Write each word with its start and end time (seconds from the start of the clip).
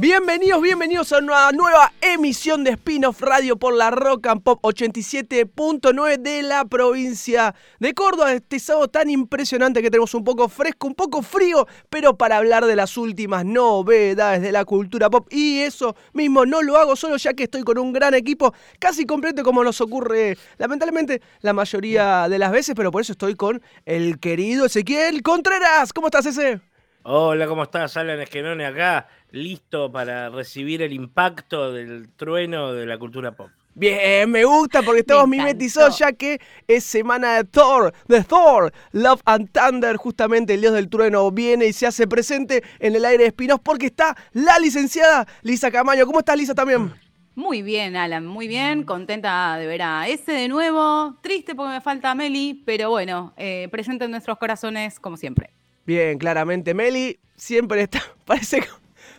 Bienvenidos, 0.00 0.62
bienvenidos 0.62 1.12
a 1.12 1.18
una 1.18 1.52
nueva 1.52 1.92
emisión 2.00 2.64
de 2.64 2.70
Spin-off 2.70 3.20
Radio 3.20 3.58
por 3.58 3.74
la 3.74 3.90
Rock 3.90 4.28
and 4.28 4.42
Pop 4.42 4.58
87.9 4.62 6.16
de 6.16 6.42
la 6.42 6.64
provincia 6.64 7.54
de 7.80 7.92
Córdoba. 7.92 8.32
Este 8.32 8.58
sábado 8.60 8.88
tan 8.88 9.10
impresionante 9.10 9.82
que 9.82 9.90
tenemos 9.90 10.14
un 10.14 10.24
poco 10.24 10.48
fresco, 10.48 10.86
un 10.86 10.94
poco 10.94 11.20
frío, 11.20 11.66
pero 11.90 12.16
para 12.16 12.38
hablar 12.38 12.64
de 12.64 12.76
las 12.76 12.96
últimas 12.96 13.44
novedades 13.44 14.40
de 14.40 14.52
la 14.52 14.64
cultura 14.64 15.10
pop. 15.10 15.28
Y 15.30 15.58
eso 15.58 15.94
mismo 16.14 16.46
no 16.46 16.62
lo 16.62 16.78
hago 16.78 16.96
solo 16.96 17.18
ya 17.18 17.34
que 17.34 17.42
estoy 17.42 17.62
con 17.62 17.76
un 17.76 17.92
gran 17.92 18.14
equipo, 18.14 18.54
casi 18.78 19.04
completo 19.04 19.42
como 19.42 19.62
nos 19.62 19.82
ocurre 19.82 20.38
lamentablemente 20.56 21.20
la 21.42 21.52
mayoría 21.52 22.26
de 22.26 22.38
las 22.38 22.52
veces, 22.52 22.74
pero 22.74 22.90
por 22.90 23.02
eso 23.02 23.12
estoy 23.12 23.34
con 23.34 23.60
el 23.84 24.18
querido 24.18 24.64
Ezequiel 24.64 25.22
Contreras. 25.22 25.92
¿Cómo 25.92 26.06
estás, 26.06 26.24
ese? 26.24 26.69
Hola, 27.02 27.46
¿cómo 27.46 27.62
estás? 27.62 27.96
Alan 27.96 28.20
Esquenone 28.20 28.66
acá, 28.66 29.08
listo 29.30 29.90
para 29.90 30.28
recibir 30.28 30.82
el 30.82 30.92
impacto 30.92 31.72
del 31.72 32.10
trueno 32.14 32.74
de 32.74 32.84
la 32.84 32.98
cultura 32.98 33.32
pop. 33.32 33.48
Bien, 33.74 34.30
me 34.30 34.44
gusta 34.44 34.82
porque 34.82 35.00
estamos 35.00 35.26
Me 35.26 35.38
mimetizados 35.38 35.98
ya 35.98 36.12
que 36.12 36.38
es 36.68 36.84
semana 36.84 37.36
de 37.36 37.44
Thor, 37.44 37.94
de 38.06 38.22
Thor, 38.22 38.70
Love 38.92 39.22
and 39.24 39.48
Thunder, 39.50 39.96
justamente 39.96 40.52
el 40.52 40.60
dios 40.60 40.74
del 40.74 40.90
trueno 40.90 41.30
viene 41.30 41.68
y 41.68 41.72
se 41.72 41.86
hace 41.86 42.06
presente 42.06 42.62
en 42.78 42.94
el 42.94 43.06
aire 43.06 43.22
de 43.22 43.28
Espinos 43.28 43.60
porque 43.60 43.86
está 43.86 44.14
la 44.32 44.58
licenciada 44.58 45.26
Lisa 45.40 45.70
Camaño. 45.70 46.04
¿Cómo 46.04 46.18
estás 46.18 46.36
Lisa 46.36 46.54
también? 46.54 46.92
Muy 47.34 47.62
bien, 47.62 47.96
Alan, 47.96 48.26
muy 48.26 48.46
bien. 48.46 48.82
Contenta 48.82 49.56
de 49.56 49.66
ver 49.66 49.80
a 49.80 50.06
ese 50.06 50.32
de 50.32 50.48
nuevo. 50.48 51.16
Triste 51.22 51.54
porque 51.54 51.72
me 51.72 51.80
falta 51.80 52.14
Meli, 52.14 52.62
pero 52.66 52.90
bueno, 52.90 53.32
eh, 53.38 53.68
presente 53.70 54.04
en 54.04 54.10
nuestros 54.10 54.36
corazones 54.36 55.00
como 55.00 55.16
siempre. 55.16 55.54
Bien, 55.86 56.18
claramente 56.18 56.74
Meli 56.74 57.18
siempre 57.36 57.82
está, 57.82 58.00
parece, 58.24 58.62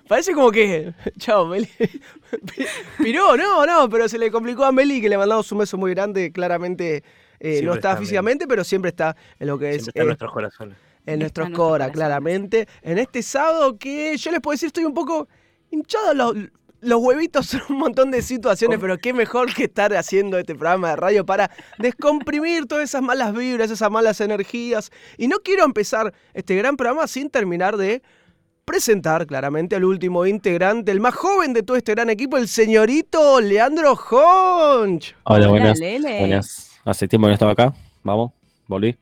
parece 0.07 0.33
como 0.33 0.51
que, 0.51 0.93
chao 1.17 1.45
Meli, 1.47 1.69
piró, 2.97 3.35
no, 3.35 3.65
no, 3.65 3.89
pero 3.89 4.07
se 4.07 4.17
le 4.17 4.31
complicó 4.31 4.65
a 4.65 4.71
Meli 4.71 5.01
que 5.01 5.09
le 5.09 5.17
mandamos 5.17 5.51
un 5.51 5.59
beso 5.59 5.77
muy 5.77 5.91
grande, 5.91 6.31
claramente 6.31 7.03
eh, 7.43 7.61
no 7.63 7.73
está 7.73 7.89
está 7.89 7.99
físicamente, 7.99 8.47
pero 8.47 8.63
siempre 8.63 8.89
está 8.89 9.15
en 9.39 9.47
lo 9.47 9.57
que 9.57 9.71
es... 9.71 9.83
Siempre 9.83 9.89
está 9.89 10.01
en 10.01 10.03
eh, 10.03 10.07
nuestros 10.07 10.31
corazones. 10.31 10.77
en 11.07 11.19
nuestros 11.19 11.49
cora, 11.49 11.57
corazones. 11.57 11.93
claramente. 11.93 12.67
En 12.83 12.99
este 12.99 13.23
sábado 13.23 13.79
que 13.79 14.15
yo 14.15 14.31
les 14.31 14.39
puedo 14.41 14.53
decir, 14.53 14.67
estoy 14.67 14.85
un 14.85 14.93
poco 14.93 15.27
hinchado 15.71 16.13
los, 16.13 16.35
los 16.81 16.99
huevitos 17.01 17.45
son 17.47 17.61
un 17.69 17.77
montón 17.77 18.11
de 18.11 18.21
situaciones, 18.21 18.79
pero 18.79 18.97
qué 18.97 19.13
mejor 19.13 19.53
que 19.53 19.65
estar 19.65 19.95
haciendo 19.95 20.37
este 20.37 20.55
programa 20.55 20.89
de 20.89 20.95
radio 20.97 21.25
para 21.25 21.51
descomprimir 21.77 22.65
todas 22.65 22.83
esas 22.83 23.01
malas 23.01 23.33
vibras, 23.33 23.71
esas 23.71 23.89
malas 23.89 24.19
energías. 24.19 24.91
Y 25.17 25.27
no 25.27 25.37
quiero 25.37 25.63
empezar 25.63 26.13
este 26.33 26.55
gran 26.55 26.75
programa 26.75 27.07
sin 27.07 27.29
terminar 27.29 27.77
de 27.77 28.01
presentar 28.65 29.25
claramente 29.25 29.75
al 29.75 29.83
último 29.83 30.25
integrante, 30.25 30.91
el 30.91 30.99
más 30.99 31.15
joven 31.15 31.53
de 31.53 31.63
todo 31.63 31.77
este 31.77 31.93
gran 31.93 32.09
equipo, 32.09 32.37
el 32.37 32.47
señorito 32.47 33.41
Leandro 33.41 33.93
Honch. 33.93 35.15
Hola, 35.23 35.47
buenas. 35.47 35.79
Lele. 35.79 36.19
Buenas. 36.19 36.71
Hace 36.85 37.07
tiempo 37.07 37.25
que 37.25 37.29
no 37.29 37.33
estaba 37.33 37.51
acá. 37.51 37.73
Vamos, 38.03 38.31
volví. 38.67 38.97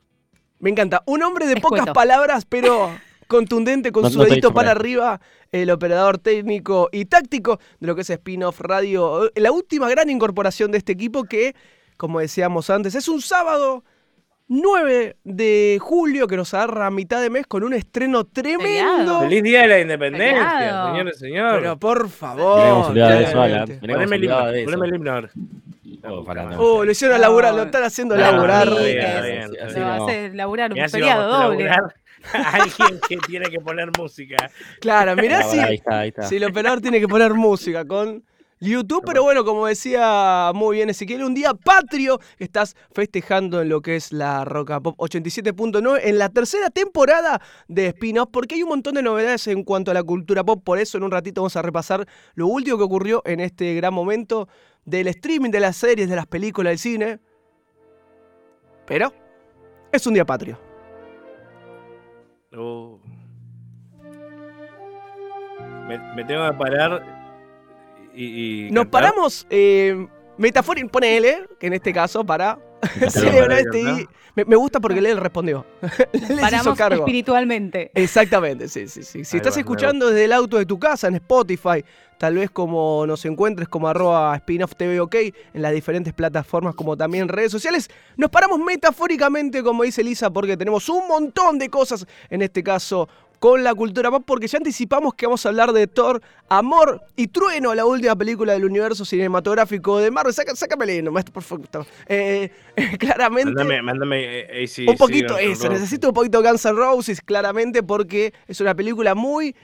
Me 0.59 0.69
encanta. 0.69 1.03
Un 1.05 1.23
hombre 1.23 1.45
de 1.45 1.55
pocas 1.58 1.88
palabras, 1.88 2.45
pero 2.45 2.89
contundente, 3.30 3.91
con 3.94 4.03
No- 4.03 4.09
su 4.09 4.19
dedito 4.23 4.53
para 4.53 4.72
arriba, 4.72 5.21
el 5.53 5.70
operador 5.71 6.17
técnico 6.17 6.89
y 6.92 7.05
táctico 7.05 7.59
de 7.80 7.87
lo 7.87 7.95
que 7.95 8.02
es 8.02 8.09
Spin-off 8.09 8.59
Radio. 8.59 9.31
La 9.36 9.52
última 9.53 9.87
gran 9.89 10.09
incorporación 10.09 10.71
de 10.71 10.80
este 10.80 10.92
equipo 10.92 11.23
que, 11.23 11.55
como 11.95 12.20
decíamos 12.20 12.70
antes, 12.70 12.95
es 12.95 13.08
un 13.08 13.21
sábado 13.21 13.83
9 14.48 15.15
de 15.23 15.77
julio 15.80 16.26
que 16.27 16.36
nos 16.36 16.53
agarra 16.55 16.87
a 16.87 16.92
mitad 16.92 17.21
de 17.21 17.30
mes 17.30 17.45
con 17.45 17.64
un 17.64 17.73
estreno 17.73 18.23
tremendo. 18.26 19.20
¡Feliz 19.21 19.43
Día 19.43 19.61
de 19.61 19.67
la 19.67 19.80
Independencia, 19.80 20.86
señores 20.87 21.15
y 21.17 21.20
señores! 21.20 21.53
Pero 21.59 21.77
por 21.77 22.09
favor. 22.09 22.87
Poneme 23.80 24.15
el 24.15 24.23
himno, 24.95 25.11
ahora. 25.14 25.30
Oh. 26.03 26.23
Oh, 26.58 26.86
lo 26.86 26.92
hicieron 26.92 27.20
laburar, 27.20 27.53
lo 27.53 27.64
están 27.64 27.83
haciendo 27.83 28.15
No, 28.15 28.21
laburar. 28.21 28.70
Sí, 28.70 28.95
va 29.80 29.95
a 29.95 29.98
no. 29.98 30.05
hacer 30.05 30.33
laburar 30.36 30.71
un 30.71 30.89
feriado 30.89 31.27
doble. 31.30 31.64
laburar 31.65 31.95
alguien 32.33 32.99
que 33.07 33.17
tiene 33.17 33.49
que 33.49 33.59
poner 33.59 33.89
música. 33.97 34.52
Claro, 34.80 35.15
mirá 35.15 35.43
si, 35.43 35.59
Ahí 35.59 35.75
está, 35.75 35.99
ahí 35.99 36.09
está. 36.09 36.23
si 36.23 36.37
el 36.37 36.45
operador 36.45 36.81
tiene 36.81 36.99
que 36.99 37.07
poner 37.07 37.33
música 37.33 37.85
con 37.85 38.23
YouTube, 38.61 39.03
pero 39.05 39.23
bueno, 39.23 39.45
como 39.45 39.67
decía 39.67 40.52
muy 40.53 40.77
bien 40.77 40.89
Ezequiel, 40.89 41.23
un 41.23 41.33
día 41.33 41.53
patrio 41.53 42.19
que 42.37 42.43
estás 42.43 42.75
festejando 42.91 43.61
en 43.61 43.69
lo 43.69 43.81
que 43.81 43.95
es 43.95 44.11
la 44.11 44.43
Roca 44.43 44.81
Pop 44.81 44.97
87.9 44.97 46.02
en 46.03 46.17
la 46.17 46.29
tercera 46.29 46.69
temporada 46.69 47.41
de 47.69 47.87
spin-off, 47.87 48.29
porque 48.31 48.55
hay 48.55 48.63
un 48.63 48.69
montón 48.69 48.95
de 48.95 49.02
novedades 49.02 49.47
en 49.47 49.63
cuanto 49.63 49.91
a 49.91 49.93
la 49.93 50.03
cultura 50.03 50.43
pop, 50.43 50.61
por 50.61 50.77
eso 50.77 50.97
en 50.97 51.03
un 51.03 51.11
ratito 51.11 51.41
vamos 51.41 51.55
a 51.55 51.61
repasar 51.61 52.05
lo 52.35 52.47
último 52.47 52.77
que 52.77 52.83
ocurrió 52.83 53.21
en 53.25 53.39
este 53.39 53.75
gran 53.75 53.93
momento 53.93 54.49
del 54.83 55.08
streaming, 55.08 55.52
de 55.52 55.59
las 55.61 55.77
series, 55.77 56.09
de 56.09 56.15
las 56.17 56.25
películas, 56.25 56.71
del 56.71 56.79
cine. 56.79 57.19
Pero 58.85 59.13
es 59.91 60.05
un 60.05 60.15
día 60.15 60.25
patrio. 60.25 60.68
Oh. 62.55 62.99
Me, 65.87 65.98
me 66.15 66.23
tengo 66.23 66.49
que 66.52 66.58
parar 66.58 67.04
y. 68.14 68.67
y 68.67 68.71
Nos 68.71 68.86
cantar. 68.86 69.02
paramos, 69.02 69.48
eh, 69.49 70.08
metafóricamente, 70.37 70.92
ponele, 70.92 71.48
que 71.59 71.67
en 71.67 71.73
este 71.73 71.93
caso, 71.93 72.23
para 72.23 72.59
Este. 72.81 74.07
Me, 74.35 74.45
me 74.45 74.55
gusta 74.55 74.79
porque 74.79 74.99
él 74.99 75.17
respondió. 75.17 75.65
Hizo 76.13 76.35
Paramos 76.39 76.77
cargo. 76.77 76.99
espiritualmente. 76.99 77.91
Exactamente, 77.93 78.67
sí, 78.67 78.87
sí, 78.87 79.03
sí. 79.03 79.25
Si 79.25 79.35
Ahí 79.35 79.39
estás 79.39 79.55
va, 79.55 79.59
escuchando 79.59 80.07
desde 80.07 80.25
el 80.25 80.33
auto 80.33 80.57
de 80.57 80.65
tu 80.65 80.77
casa, 80.79 81.07
en 81.07 81.15
Spotify, 81.15 81.83
tal 82.17 82.35
vez 82.35 82.49
como 82.51 83.05
nos 83.07 83.25
encuentres 83.25 83.67
como 83.67 83.87
arroba 83.87 84.35
spin-off 84.37 84.75
TV 84.75 84.99
OK, 84.99 85.15
en 85.15 85.61
las 85.61 85.73
diferentes 85.73 86.13
plataformas 86.13 86.75
como 86.75 86.95
también 86.95 87.27
redes 87.27 87.51
sociales, 87.51 87.89
nos 88.17 88.29
paramos 88.29 88.59
metafóricamente, 88.59 89.63
como 89.63 89.83
dice 89.83 90.03
Lisa, 90.03 90.29
porque 90.29 90.55
tenemos 90.55 90.87
un 90.89 91.07
montón 91.07 91.57
de 91.57 91.69
cosas, 91.69 92.05
en 92.29 92.41
este 92.41 92.63
caso 92.63 93.09
con 93.39 93.64
la 93.64 93.73
cultura 93.73 94.11
pop, 94.11 94.23
porque 94.26 94.48
ya 94.48 94.58
anticipamos 94.58 95.14
que 95.14 95.26
vamos 95.26 95.45
a 95.45 95.50
hablar 95.50 95.72
de 95.72 95.88
Thor, 95.88 96.22
Amor 96.50 97.02
y 97.16 97.27
Trueno, 97.27 97.73
la 97.73 97.86
última 97.86 98.16
película 98.16 98.54
del 98.54 98.66
universo 98.66 99.05
cinematográfico 99.05 100.00
de 100.00 100.11
Marvel. 100.11 100.33
Saca, 100.33 100.55
sácamele 100.55 101.02
nomás, 101.02 101.23
por 101.26 101.44
favor. 101.44 101.67
Eh, 102.08 102.52
claramente... 103.00 103.52
Mándame, 103.52 103.82
mándame 103.82 104.39
eh, 104.39 104.64
AC, 104.64 104.89
Un 104.89 104.98
poquito 104.98 105.38
sí, 105.38 105.45
eso, 105.45 105.70
necesito 105.70 106.10
un 106.10 106.14
poquito 106.14 106.44
Guns 106.44 106.66
N' 106.66 106.73
Roses, 106.73 107.22
claramente, 107.22 107.82
porque 107.82 108.33
es 108.48 108.60
una 108.60 108.76
película 108.76 109.16
muy 109.16 109.56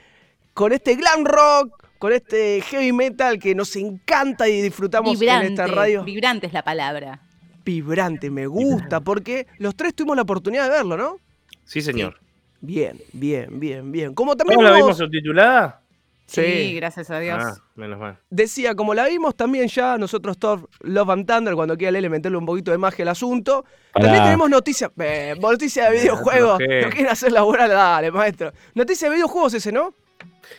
con 0.54 0.72
este 0.72 0.94
glam 0.94 1.26
rock, 1.26 1.84
con 1.98 2.14
este 2.14 2.62
heavy 2.62 2.92
metal 2.92 3.38
que 3.38 3.54
nos 3.54 3.76
encanta 3.76 4.48
y 4.48 4.62
disfrutamos 4.62 5.18
Vibrante. 5.18 5.46
en 5.46 5.52
esta 5.52 5.66
radio. 5.66 6.02
Vibrante 6.02 6.46
es 6.46 6.54
la 6.54 6.62
palabra. 6.62 7.20
Vibrante, 7.62 8.30
me 8.30 8.46
gusta, 8.46 9.00
porque 9.00 9.46
los 9.58 9.76
tres 9.76 9.94
tuvimos 9.94 10.16
la 10.16 10.22
oportunidad 10.22 10.64
de 10.64 10.70
verlo, 10.70 10.96
¿no? 10.96 11.18
Sí, 11.64 11.82
señor. 11.82 12.20
Bien, 12.66 13.00
bien, 13.12 13.60
bien, 13.60 13.92
bien. 13.92 14.12
Como 14.14 14.36
también 14.36 14.56
¿Cómo 14.58 14.68
la 14.68 14.74
vimos 14.76 14.98
subtitulada? 14.98 15.80
Sí, 16.26 16.42
Sí. 16.42 16.74
gracias 16.74 17.08
a 17.10 17.20
Dios. 17.20 17.38
Ah, 17.40 17.54
menos 17.76 18.00
mal. 18.00 18.18
decía, 18.28 18.74
como 18.74 18.92
la 18.94 19.06
vimos 19.06 19.36
también 19.36 19.68
ya 19.68 19.96
nosotros 19.96 20.36
Thor, 20.36 20.68
Love 20.80 21.10
and 21.10 21.26
Thunder, 21.28 21.54
cuando 21.54 21.76
quiera 21.76 21.92
Lele 21.92 22.08
meterle 22.08 22.36
un 22.36 22.44
poquito 22.46 22.72
de 22.72 22.78
magia 22.78 23.04
al 23.04 23.10
asunto. 23.10 23.64
También 23.92 24.24
tenemos 24.24 24.50
noticias, 24.50 24.90
eh, 24.98 25.36
noticias 25.40 25.88
de 25.90 25.96
videojuegos. 26.00 26.58
¿qué? 26.58 26.80
No 26.82 26.90
quieren 26.90 27.08
hacer 27.12 27.30
laburar, 27.30 27.70
dale, 27.70 28.10
maestro. 28.10 28.52
Noticias 28.74 29.08
de 29.08 29.14
videojuegos 29.14 29.54
ese, 29.54 29.70
¿no? 29.70 29.94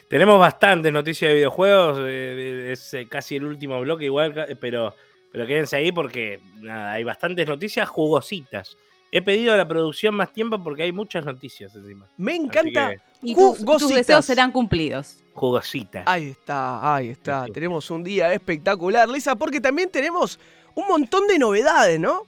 Tenemos 0.09 0.39
bastantes 0.39 0.93
noticias 0.93 1.27
de 1.29 1.35
videojuegos. 1.35 1.97
eh, 2.03 2.69
es 2.71 2.93
eh, 2.93 3.05
casi 3.09 3.35
el 3.35 3.43
último 3.43 3.81
bloque, 3.81 4.05
igual, 4.05 4.33
ca- 4.33 4.47
pero, 4.61 4.95
pero 5.33 5.45
quédense 5.45 5.75
ahí 5.75 5.91
porque 5.91 6.39
nada, 6.61 6.93
hay 6.93 7.03
bastantes 7.03 7.45
noticias 7.45 7.89
jugositas. 7.89 8.77
He 9.11 9.21
pedido 9.21 9.53
a 9.53 9.57
la 9.57 9.67
producción 9.67 10.15
más 10.15 10.33
tiempo 10.33 10.61
porque 10.61 10.83
hay 10.83 10.91
muchas 10.91 11.25
noticias 11.25 11.73
encima. 11.75 12.05
Me 12.17 12.35
encanta. 12.35 12.89
que- 12.89 13.01
Y 13.21 13.35
tus, 13.35 13.87
deseos 13.89 14.25
serán 14.25 14.51
cumplidos. 14.51 15.17
Jugositas. 15.33 16.03
Ahí 16.05 16.29
está, 16.29 16.95
ahí 16.95 17.09
está. 17.09 17.45
Sí. 17.45 17.51
Tenemos 17.51 17.89
un 17.89 18.03
día 18.03 18.33
espectacular, 18.33 19.07
Lisa, 19.07 19.35
porque 19.35 19.61
también 19.61 19.89
tenemos 19.89 20.39
un 20.75 20.87
montón 20.87 21.27
de 21.27 21.39
novedades, 21.39 21.99
¿no? 21.99 22.23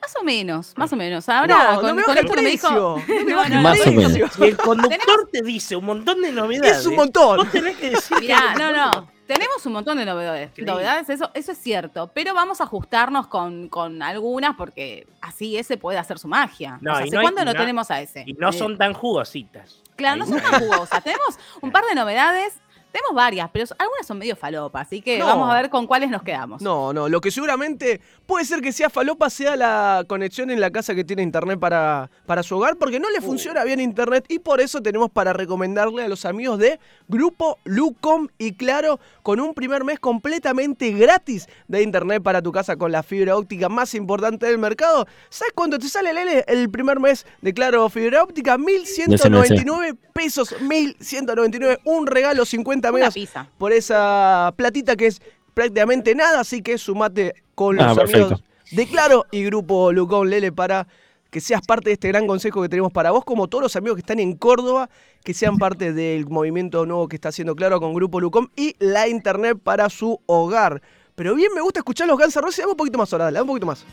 Más 0.00 0.14
o 0.20 0.24
menos, 0.24 0.74
más 0.76 0.92
o 0.92 0.96
menos. 0.96 1.26
Ahora, 1.30 1.72
no, 1.72 1.80
con, 1.80 1.86
no 1.88 1.94
me 1.94 2.02
con 2.02 2.18
esto 2.18 2.34
que 2.34 2.42
me 2.42 2.50
dijo. 2.50 3.02
No 3.26 3.62
Más 3.62 3.86
o 3.86 3.92
menos. 3.92 4.32
Si 4.34 4.44
el 4.44 4.56
conductor 4.56 5.28
te 5.32 5.40
dice 5.42 5.76
un 5.76 5.86
montón 5.86 6.20
de 6.20 6.30
novedades. 6.32 6.78
Es 6.78 6.86
un 6.86 6.96
montón. 6.96 7.38
Vos 7.38 7.50
tenés 7.50 7.76
que 7.78 7.90
decir 7.90 8.18
Mirá, 8.20 8.54
no, 8.54 8.70
no. 8.72 9.10
Tenemos 9.26 9.64
un 9.64 9.72
montón 9.72 9.96
de 9.98 10.04
novedades. 10.04 10.50
Sí. 10.54 10.62
Novedades, 10.62 11.08
eso, 11.08 11.30
eso 11.34 11.52
es 11.52 11.58
cierto. 11.58 12.10
Pero 12.12 12.34
vamos 12.34 12.60
a 12.60 12.64
ajustarnos 12.64 13.26
con, 13.26 13.68
con 13.68 14.02
algunas 14.02 14.56
porque 14.56 15.06
así 15.20 15.56
ese 15.56 15.76
puede 15.76 15.98
hacer 15.98 16.18
su 16.18 16.28
magia. 16.28 16.78
No, 16.80 16.92
O 16.92 16.96
sea, 16.96 17.04
¿Hace 17.04 17.16
no 17.16 17.22
cuándo 17.22 17.44
no, 17.44 17.52
no- 17.52 17.58
tenemos 17.58 17.90
a 17.90 18.00
ese? 18.00 18.24
Y 18.26 18.34
no 18.34 18.52
son 18.52 18.76
tan 18.76 18.92
jugositas. 18.92 19.80
Claro, 19.96 20.16
no 20.18 20.26
son 20.26 20.40
tan 20.42 20.60
jugosas. 20.60 21.02
tenemos 21.04 21.38
un 21.60 21.70
par 21.70 21.84
de 21.84 21.94
novedades. 21.94 22.54
Tenemos 22.94 23.12
varias, 23.12 23.50
pero 23.52 23.64
algunas 23.76 24.06
son 24.06 24.18
medio 24.18 24.36
falopa, 24.36 24.82
así 24.82 25.00
que 25.00 25.18
No. 25.18 25.26
vamos 25.26 25.50
a 25.50 25.54
ver 25.54 25.68
con 25.68 25.84
cuáles 25.88 26.10
nos 26.10 26.22
quedamos. 26.22 26.62
No, 26.62 26.92
no, 26.92 27.08
lo 27.08 27.20
que 27.20 27.32
seguramente 27.32 28.00
puede 28.24 28.44
ser 28.44 28.60
que 28.60 28.70
sea 28.70 28.88
falopa 28.88 29.28
sea 29.30 29.56
la 29.56 30.04
conexión 30.06 30.48
en 30.52 30.60
la 30.60 30.70
casa 30.70 30.94
que 30.94 31.02
tiene 31.02 31.24
internet 31.24 31.58
para, 31.58 32.08
para 32.24 32.44
su 32.44 32.56
hogar, 32.56 32.76
porque 32.76 33.00
no 33.00 33.10
le 33.10 33.20
funciona 33.20 33.64
bien 33.64 33.80
internet 33.80 34.26
y 34.28 34.38
por 34.38 34.60
eso 34.60 34.80
tenemos 34.80 35.10
para 35.10 35.32
recomendarle 35.32 36.04
a 36.04 36.08
los 36.08 36.24
amigos 36.24 36.60
de 36.60 36.78
Grupo 37.08 37.58
Lucom 37.64 38.28
y 38.38 38.52
claro, 38.52 39.00
con 39.24 39.40
un 39.40 39.54
primer 39.54 39.82
mes 39.82 39.98
completamente 39.98 40.92
gratis 40.92 41.48
de 41.66 41.82
internet 41.82 42.22
para 42.22 42.42
tu 42.42 42.52
casa 42.52 42.76
con 42.76 42.92
la 42.92 43.02
fibra 43.02 43.36
óptica 43.36 43.68
más 43.68 43.92
importante 43.96 44.46
del 44.46 44.58
mercado. 44.58 45.08
¿Sabes 45.30 45.52
cuánto 45.52 45.80
te 45.80 45.88
sale, 45.88 46.12
Lele, 46.12 46.44
el 46.46 46.70
primer 46.70 47.00
mes 47.00 47.26
de 47.42 47.52
Claro 47.52 47.88
Fibra 47.88 48.22
Óptica? 48.22 48.56
1.199 48.56 49.96
pesos, 50.12 50.54
1.199, 50.60 51.80
un 51.84 52.06
regalo, 52.06 52.44
50 52.44 52.83
Una 52.90 52.98
megas 53.00 53.14
pizza. 53.14 53.48
por 53.58 53.72
esa 53.72 54.52
platita 54.56 54.96
que 54.96 55.06
es 55.06 55.20
prácticamente 55.54 56.14
nada, 56.14 56.40
así 56.40 56.62
que 56.62 56.78
sumate 56.78 57.34
con 57.54 57.76
los 57.76 57.84
Ah, 57.86 57.94
perfecto. 57.94 58.24
amigos 58.26 58.42
de 58.70 58.86
Claro 58.86 59.24
y 59.30 59.44
Grupo 59.44 59.92
Lucón 59.92 60.30
Lele 60.30 60.50
para 60.52 60.86
que 61.30 61.40
seas 61.40 61.62
parte 61.66 61.90
de 61.90 61.94
este 61.94 62.08
gran 62.08 62.26
consejo 62.28 62.62
que 62.62 62.68
tenemos 62.68 62.92
para 62.92 63.10
vos, 63.10 63.24
como 63.24 63.48
todos 63.48 63.62
los 63.62 63.76
amigos 63.76 63.96
que 63.96 64.00
están 64.00 64.20
en 64.20 64.36
Córdoba, 64.36 64.88
que 65.24 65.34
sean 65.34 65.58
parte 65.58 65.92
del 65.92 66.26
movimiento 66.28 66.86
nuevo 66.86 67.08
que 67.08 67.16
está 67.16 67.30
haciendo 67.30 67.56
Claro 67.56 67.80
con 67.80 67.92
Grupo 67.92 68.20
Lucom 68.20 68.48
y 68.56 68.76
la 68.78 69.08
internet 69.08 69.58
para 69.62 69.90
su 69.90 70.20
hogar. 70.26 70.80
Pero 71.16 71.34
bien 71.34 71.50
me 71.54 71.60
gusta 71.60 71.80
escuchar 71.80 72.06
los 72.08 72.18
Guns 72.18 72.36
N' 72.36 72.42
Roses, 72.42 72.58
dame 72.58 72.70
un 72.72 72.76
poquito 72.76 72.98
más 72.98 73.12
ahora, 73.12 73.24
dale, 73.26 73.34
dame 73.38 73.42
un 73.44 73.48
poquito 73.48 73.66
más. 73.66 73.84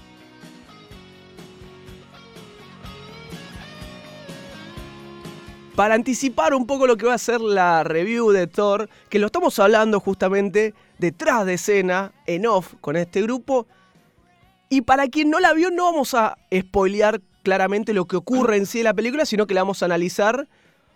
Para 5.81 5.95
anticipar 5.95 6.54
un 6.54 6.68
poco 6.68 6.86
lo 6.86 6.95
que 6.95 7.07
va 7.07 7.16
a 7.16 7.18
ser 7.18 7.42
la 7.42 7.83
review 7.83 8.30
de 8.30 8.45
Thor, 8.45 8.88
que 9.10 9.18
lo 9.18 9.25
estamos 9.25 9.57
hablando 9.57 10.00
justamente 10.00 10.75
detrás 11.00 11.44
de 11.44 11.56
escena, 11.56 12.12
en 12.28 12.45
off, 12.45 12.75
con 12.81 12.95
este 12.95 13.24
grupo. 13.24 13.66
Y 14.69 14.81
para 14.81 15.07
quien 15.07 15.31
no 15.31 15.39
la 15.39 15.54
vio, 15.54 15.72
no 15.72 15.86
vamos 15.86 16.13
a 16.13 16.38
spoilear 16.56 17.19
claramente 17.42 17.95
lo 17.95 18.06
que 18.06 18.16
ocurre 18.16 18.57
en 18.57 18.68
sí 18.68 18.78
de 18.78 18.83
la 18.83 18.94
película, 18.94 19.25
sino 19.25 19.48
que 19.48 19.56
la 19.56 19.62
vamos 19.62 19.81
a 19.81 19.86
analizar 19.86 20.48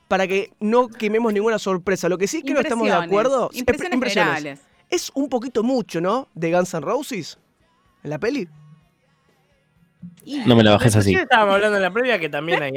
para 0.08 0.28
que 0.28 0.52
no 0.60 0.88
quememos 0.88 1.34
ninguna 1.34 1.58
sorpresa. 1.58 2.08
Lo 2.08 2.20
que 2.20 2.28
sí 2.28 2.44
creo 2.44 2.58
que 2.58 2.62
estamos 2.62 2.86
de 2.86 2.94
acuerdo. 2.94 3.50
Impresiones, 3.54 3.96
Impresiones. 3.96 4.36
generales. 4.36 4.66
Es 4.92 5.12
un 5.16 5.30
poquito 5.30 5.64
mucho, 5.64 6.00
¿no? 6.00 6.28
De 6.36 6.52
Guns 6.52 6.76
N' 6.76 6.82
Roses 6.82 7.40
en 8.04 8.12
la 8.12 8.20
peli. 8.20 8.48
No 10.46 10.56
me 10.56 10.64
la 10.64 10.74
bajes 10.74 10.96
así. 10.96 11.16
Estábamos 11.16 11.56
hablando 11.56 11.78
en 11.78 11.82
la 11.82 11.92
previa 11.92 12.20
que 12.20 12.30
también 12.30 12.62
hay. 12.62 12.74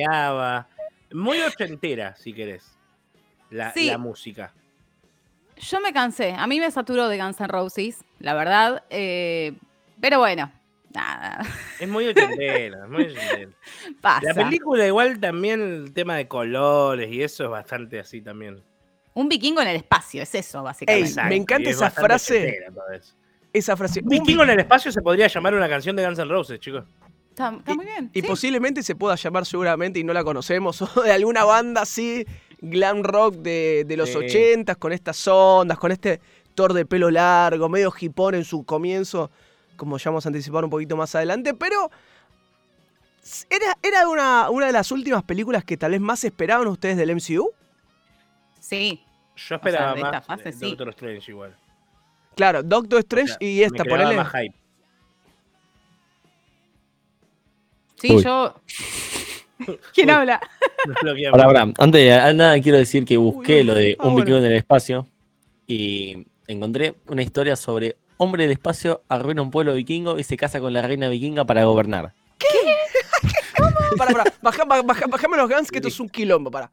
Muy 1.12 1.40
ochentera, 1.40 2.14
si 2.16 2.32
querés. 2.32 2.76
La, 3.50 3.72
Sí. 3.72 3.86
la 3.86 3.98
música. 3.98 4.52
Yo 5.56 5.80
me 5.80 5.92
cansé. 5.92 6.32
A 6.32 6.46
mí 6.46 6.60
me 6.60 6.70
saturó 6.70 7.08
de 7.08 7.18
Guns 7.18 7.40
N' 7.40 7.48
Roses, 7.48 8.04
la 8.20 8.34
verdad. 8.34 8.84
eh, 8.90 9.54
pero 10.00 10.18
bueno, 10.20 10.52
nada. 10.94 11.40
Es 11.80 11.88
muy 11.88 12.06
ochentera, 12.06 12.84
es 12.84 12.88
muy 12.90 13.04
ochentera. 13.06 13.50
Pasa. 14.00 14.20
La 14.32 14.34
película 14.34 14.86
igual 14.86 15.18
también 15.18 15.60
el 15.60 15.92
tema 15.92 16.14
de 16.16 16.28
colores 16.28 17.10
y 17.10 17.22
eso 17.22 17.44
es 17.44 17.50
bastante 17.50 17.98
así 17.98 18.20
también. 18.20 18.62
Un 19.14 19.28
vikingo 19.28 19.60
en 19.62 19.68
el 19.68 19.76
espacio, 19.76 20.22
es 20.22 20.32
eso, 20.36 20.62
básicamente. 20.62 21.08
Ey, 21.20 21.28
me 21.28 21.34
encanta 21.36 21.70
es 21.70 21.76
esa 21.76 21.90
frase. 21.90 22.64
Esa 23.52 23.76
frase. 23.76 23.98
Un 24.00 24.04
Un 24.04 24.10
vikingo 24.10 24.44
en 24.44 24.50
el 24.50 24.60
espacio 24.60 24.92
se 24.92 25.00
podría 25.02 25.26
llamar 25.26 25.54
una 25.54 25.68
canción 25.68 25.96
de 25.96 26.04
Guns 26.06 26.18
N' 26.20 26.28
Roses, 26.30 26.60
chicos. 26.60 26.84
Está, 27.46 27.56
está 27.56 27.74
muy 27.74 27.86
bien. 27.86 28.10
Y 28.12 28.20
sí. 28.20 28.26
posiblemente 28.26 28.82
se 28.82 28.94
pueda 28.96 29.14
llamar 29.14 29.46
seguramente 29.46 29.98
y 30.00 30.04
no 30.04 30.12
la 30.12 30.24
conocemos, 30.24 30.82
o 30.96 31.02
de 31.02 31.12
alguna 31.12 31.44
banda 31.44 31.82
así, 31.82 32.26
glam 32.60 33.02
rock 33.04 33.34
de, 33.36 33.84
de 33.86 33.96
los 33.96 34.08
Sí. 34.10 34.16
ochentas, 34.16 34.76
con 34.76 34.92
estas 34.92 35.26
ondas, 35.28 35.78
con 35.78 35.92
este 35.92 36.20
Thor 36.54 36.72
de 36.72 36.84
pelo 36.84 37.10
largo, 37.10 37.68
medio 37.68 37.92
hipón 38.00 38.34
en 38.34 38.44
su 38.44 38.64
comienzo, 38.64 39.30
como 39.76 39.96
ya 39.98 40.10
vamos 40.10 40.26
a 40.26 40.28
anticipar 40.30 40.64
un 40.64 40.70
poquito 40.70 40.96
más 40.96 41.14
adelante, 41.14 41.54
pero 41.54 41.88
era, 43.48 43.76
era 43.82 44.08
una, 44.08 44.50
una 44.50 44.66
de 44.66 44.72
las 44.72 44.90
últimas 44.90 45.22
películas 45.22 45.62
que 45.64 45.76
tal 45.76 45.92
vez 45.92 46.00
más 46.00 46.24
esperaban 46.24 46.66
ustedes 46.66 46.96
del 46.96 47.14
MCU. 47.14 47.50
Sí. 48.58 49.04
Yo 49.36 49.54
esperaba 49.54 49.92
de 49.94 50.00
esta 50.00 50.10
más 50.12 50.26
fase, 50.26 50.48
eh, 50.48 50.52
sí. 50.52 50.70
Doctor 50.70 50.88
Strange 50.88 51.30
igual. 51.30 51.56
Claro, 52.34 52.62
Doctor 52.64 52.96
O 52.96 53.00
Strange 53.00 53.28
sea, 53.38 53.48
y 53.48 53.62
esta, 53.62 53.84
me 53.84 53.90
ponele. 53.90 54.16
más 54.16 54.32
hype. 54.32 54.54
Sí, 58.00 58.14
Uy. 58.16 58.22
yo. 58.24 58.54
¿Quién 59.94 60.08
Uy. 60.08 60.14
habla? 60.14 60.40
Lo 61.02 61.14
que 61.14 61.26
Ahora, 61.26 61.44
ahora, 61.44 61.62
antes 61.78 61.92
de 61.92 62.34
nada 62.34 62.60
quiero 62.60 62.78
decir 62.78 63.04
que 63.04 63.16
busqué 63.16 63.56
Uy, 63.56 63.64
lo 63.64 63.74
de 63.74 63.96
un 64.00 64.14
vikingo 64.16 64.38
en 64.38 64.44
el 64.44 64.52
espacio 64.52 65.06
y 65.66 66.26
encontré 66.46 66.94
una 67.08 67.22
historia 67.22 67.56
sobre 67.56 67.96
hombre 68.18 68.44
del 68.44 68.52
espacio 68.52 69.02
arruina 69.08 69.42
un 69.42 69.50
pueblo 69.50 69.74
vikingo 69.74 70.18
y 70.18 70.22
se 70.24 70.36
casa 70.36 70.60
con 70.60 70.72
la 70.72 70.82
reina 70.82 71.08
vikinga 71.08 71.44
para 71.44 71.64
gobernar. 71.64 72.12
Para, 73.96 74.12
para, 74.12 74.24
baja, 74.42 74.64
baja- 74.64 75.06
bajame 75.08 75.36
los 75.36 75.48
guns 75.48 75.70
que 75.70 75.78
esto 75.78 75.88
es 75.88 75.98
un 75.98 76.08
quilombo, 76.08 76.50
para. 76.50 76.70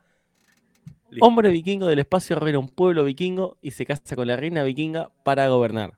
Hombre 1.22 1.50
vikingo 1.50 1.88
del 1.88 2.00
espacio 2.00 2.36
arruina 2.36 2.60
un 2.60 2.68
pueblo 2.70 3.04
vikingo 3.04 3.58
y 3.62 3.72
se 3.72 3.86
casa 3.86 4.16
con 4.16 4.28
la 4.28 4.36
reina 4.36 4.64
vikinga 4.64 5.10
para 5.24 5.48
gobernar. 5.48 5.94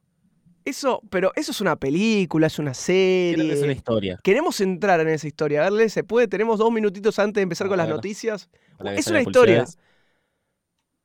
Eso, 0.68 1.02
pero 1.10 1.31
eso 1.38 1.52
es 1.52 1.62
una 1.62 1.78
película, 1.78 2.48
es 2.48 2.60
una 2.60 2.74
serie. 2.74 3.54
Es 3.54 3.62
una 3.62 3.72
historia. 3.72 4.19
Queremos 4.22 4.60
entrar 4.60 5.00
en 5.00 5.08
esa 5.08 5.25
historia. 5.25 5.62
A 5.62 5.64
verle, 5.64 5.88
¿se 5.88 6.04
puede? 6.04 6.28
Tenemos 6.28 6.60
dos 6.60 6.69
minutitos 6.74 7.18
antes 7.19 7.36
de 7.36 7.44
empezar 7.44 7.68
A 7.68 7.69
con 7.69 7.78
las 7.78 7.88
noticias. 7.88 8.50
Es 8.94 9.08
una 9.08 9.22
historia. 9.22 9.64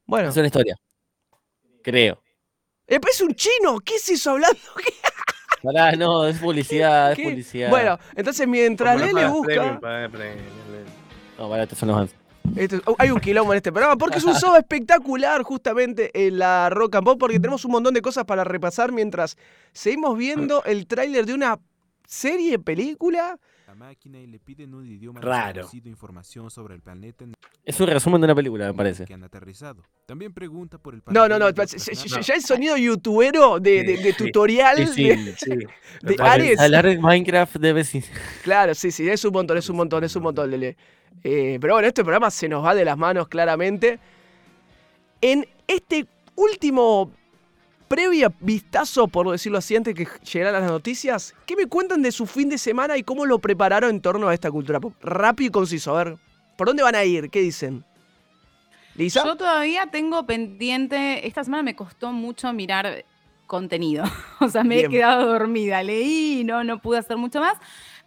Bueno, 0.04 0.30
Es 0.30 0.36
una 0.36 0.46
historia. 0.46 0.74
Creo. 1.80 2.20
eh, 2.88 2.98
es 3.08 3.20
un 3.20 3.34
chino. 3.36 3.78
¿Qué 3.84 3.94
es 3.94 4.08
eso 4.08 4.32
hablando? 4.32 4.58
¿Qué? 4.84 4.92
Pará, 5.62 5.92
no, 5.92 6.26
es 6.26 6.38
publicidad, 6.38 7.12
es 7.12 7.20
publicidad. 7.20 7.70
Bueno, 7.70 8.00
entonces 8.16 8.48
mientras 8.48 9.00
Lele 9.00 9.28
busca. 9.28 9.78
premium, 9.78 10.10
premium. 10.10 10.44
No, 11.38 11.48
para, 11.48 11.62
estos 11.62 11.78
son 11.78 11.90
los. 11.90 12.10
Esto 12.56 12.80
oh, 12.86 12.94
hay 12.98 13.10
un 13.10 13.18
quilombo 13.20 13.52
en 13.52 13.56
este 13.58 13.72
programa 13.72 13.96
porque 13.96 14.18
es 14.18 14.24
un 14.24 14.34
show 14.34 14.54
espectacular 14.56 15.42
justamente 15.42 16.10
en 16.26 16.38
la 16.38 16.68
Rock 16.70 16.96
and 16.96 17.04
Pop 17.04 17.18
porque 17.18 17.38
tenemos 17.40 17.64
un 17.64 17.72
montón 17.72 17.94
de 17.94 18.02
cosas 18.02 18.24
para 18.24 18.44
repasar 18.44 18.92
mientras 18.92 19.36
seguimos 19.72 20.16
viendo 20.18 20.62
el 20.64 20.86
tráiler 20.86 21.24
de 21.24 21.34
una 21.34 21.58
serie, 22.06 22.58
película. 22.58 23.38
La 23.66 23.74
máquina 23.74 24.18
y 24.20 24.26
le 24.26 24.38
piden 24.38 24.74
un 24.74 24.86
idioma 24.86 25.18
Raro. 25.22 25.54
desconocido 25.62 25.88
información 25.88 26.50
sobre 26.50 26.74
el 26.74 26.82
planeta 26.82 27.24
en 27.24 27.32
Es 27.64 27.80
un 27.80 27.86
resumen 27.86 28.20
de 28.20 28.26
una 28.26 28.34
película, 28.34 28.66
me 28.66 28.74
parece. 28.74 29.04
el 29.04 29.06
que 29.08 29.14
han 29.14 29.24
aterrizado. 29.24 29.82
También 30.04 30.34
pregunta 30.34 30.76
por 30.76 30.92
el 30.94 31.02
No, 31.06 31.26
no, 31.26 31.38
no, 31.38 31.48
ya, 31.48 31.64
ya- 31.64 32.34
el 32.34 32.42
sonido 32.42 32.76
youtubero 32.76 33.60
de, 33.60 33.82
de- 33.82 33.96
de 33.96 34.12
tutorial. 34.12 34.76
sí, 34.88 34.92
sí. 34.94 35.08
de- 35.08 35.36
Sí. 35.38 35.50
De 36.02 36.14
Para 36.16 36.32
Ares. 36.32 36.60
Hablar 36.60 36.84
de 36.84 36.98
Minecraft 36.98 37.56
debe 37.56 37.82
ser. 37.84 38.04
Claro, 38.42 38.74
sí, 38.74 38.90
sí, 38.90 39.08
es 39.08 39.24
un 39.24 39.32
montón, 39.32 39.56
es 39.56 39.70
un 39.70 39.76
montón, 39.76 40.04
es 40.04 40.14
un 40.14 40.22
montón, 40.24 40.50
Lele. 40.50 40.76
Eh, 41.24 41.58
pero 41.60 41.74
bueno, 41.74 41.88
este 41.88 42.02
programa 42.02 42.30
se 42.30 42.48
nos 42.48 42.64
va 42.64 42.74
de 42.74 42.84
las 42.84 42.98
manos 42.98 43.28
claramente. 43.28 43.98
En 45.20 45.46
este 45.66 46.06
último 46.34 47.10
previa 47.88 48.32
vistazo, 48.40 49.06
por 49.06 49.30
decirlo 49.30 49.58
así, 49.58 49.76
antes 49.76 49.94
que 49.94 50.08
llegaran 50.32 50.62
las 50.62 50.70
noticias, 50.70 51.34
¿qué 51.46 51.54
me 51.56 51.66
cuentan 51.66 52.02
de 52.02 52.10
su 52.10 52.26
fin 52.26 52.48
de 52.48 52.58
semana 52.58 52.96
y 52.96 53.02
cómo 53.02 53.26
lo 53.26 53.38
prepararon 53.38 53.90
en 53.90 54.00
torno 54.00 54.28
a 54.28 54.34
esta 54.34 54.50
cultura 54.50 54.80
pop? 54.80 54.94
Rápido 55.02 55.48
y 55.48 55.50
conciso, 55.50 55.96
a 55.96 56.04
ver, 56.04 56.16
¿por 56.56 56.68
dónde 56.68 56.82
van 56.82 56.94
a 56.94 57.04
ir? 57.04 57.28
¿Qué 57.30 57.40
dicen? 57.40 57.84
¿Lisa? 58.94 59.24
Yo 59.24 59.36
todavía 59.36 59.86
tengo 59.90 60.26
pendiente. 60.26 61.26
Esta 61.26 61.44
semana 61.44 61.62
me 61.62 61.76
costó 61.76 62.12
mucho 62.12 62.52
mirar 62.52 63.04
contenido. 63.46 64.04
O 64.40 64.48
sea, 64.48 64.64
me 64.64 64.76
Bien. 64.76 64.86
he 64.86 64.94
quedado 64.94 65.26
dormida. 65.26 65.82
Leí, 65.82 66.42
no, 66.44 66.64
no 66.64 66.80
pude 66.80 66.98
hacer 66.98 67.16
mucho 67.16 67.40
más. 67.40 67.56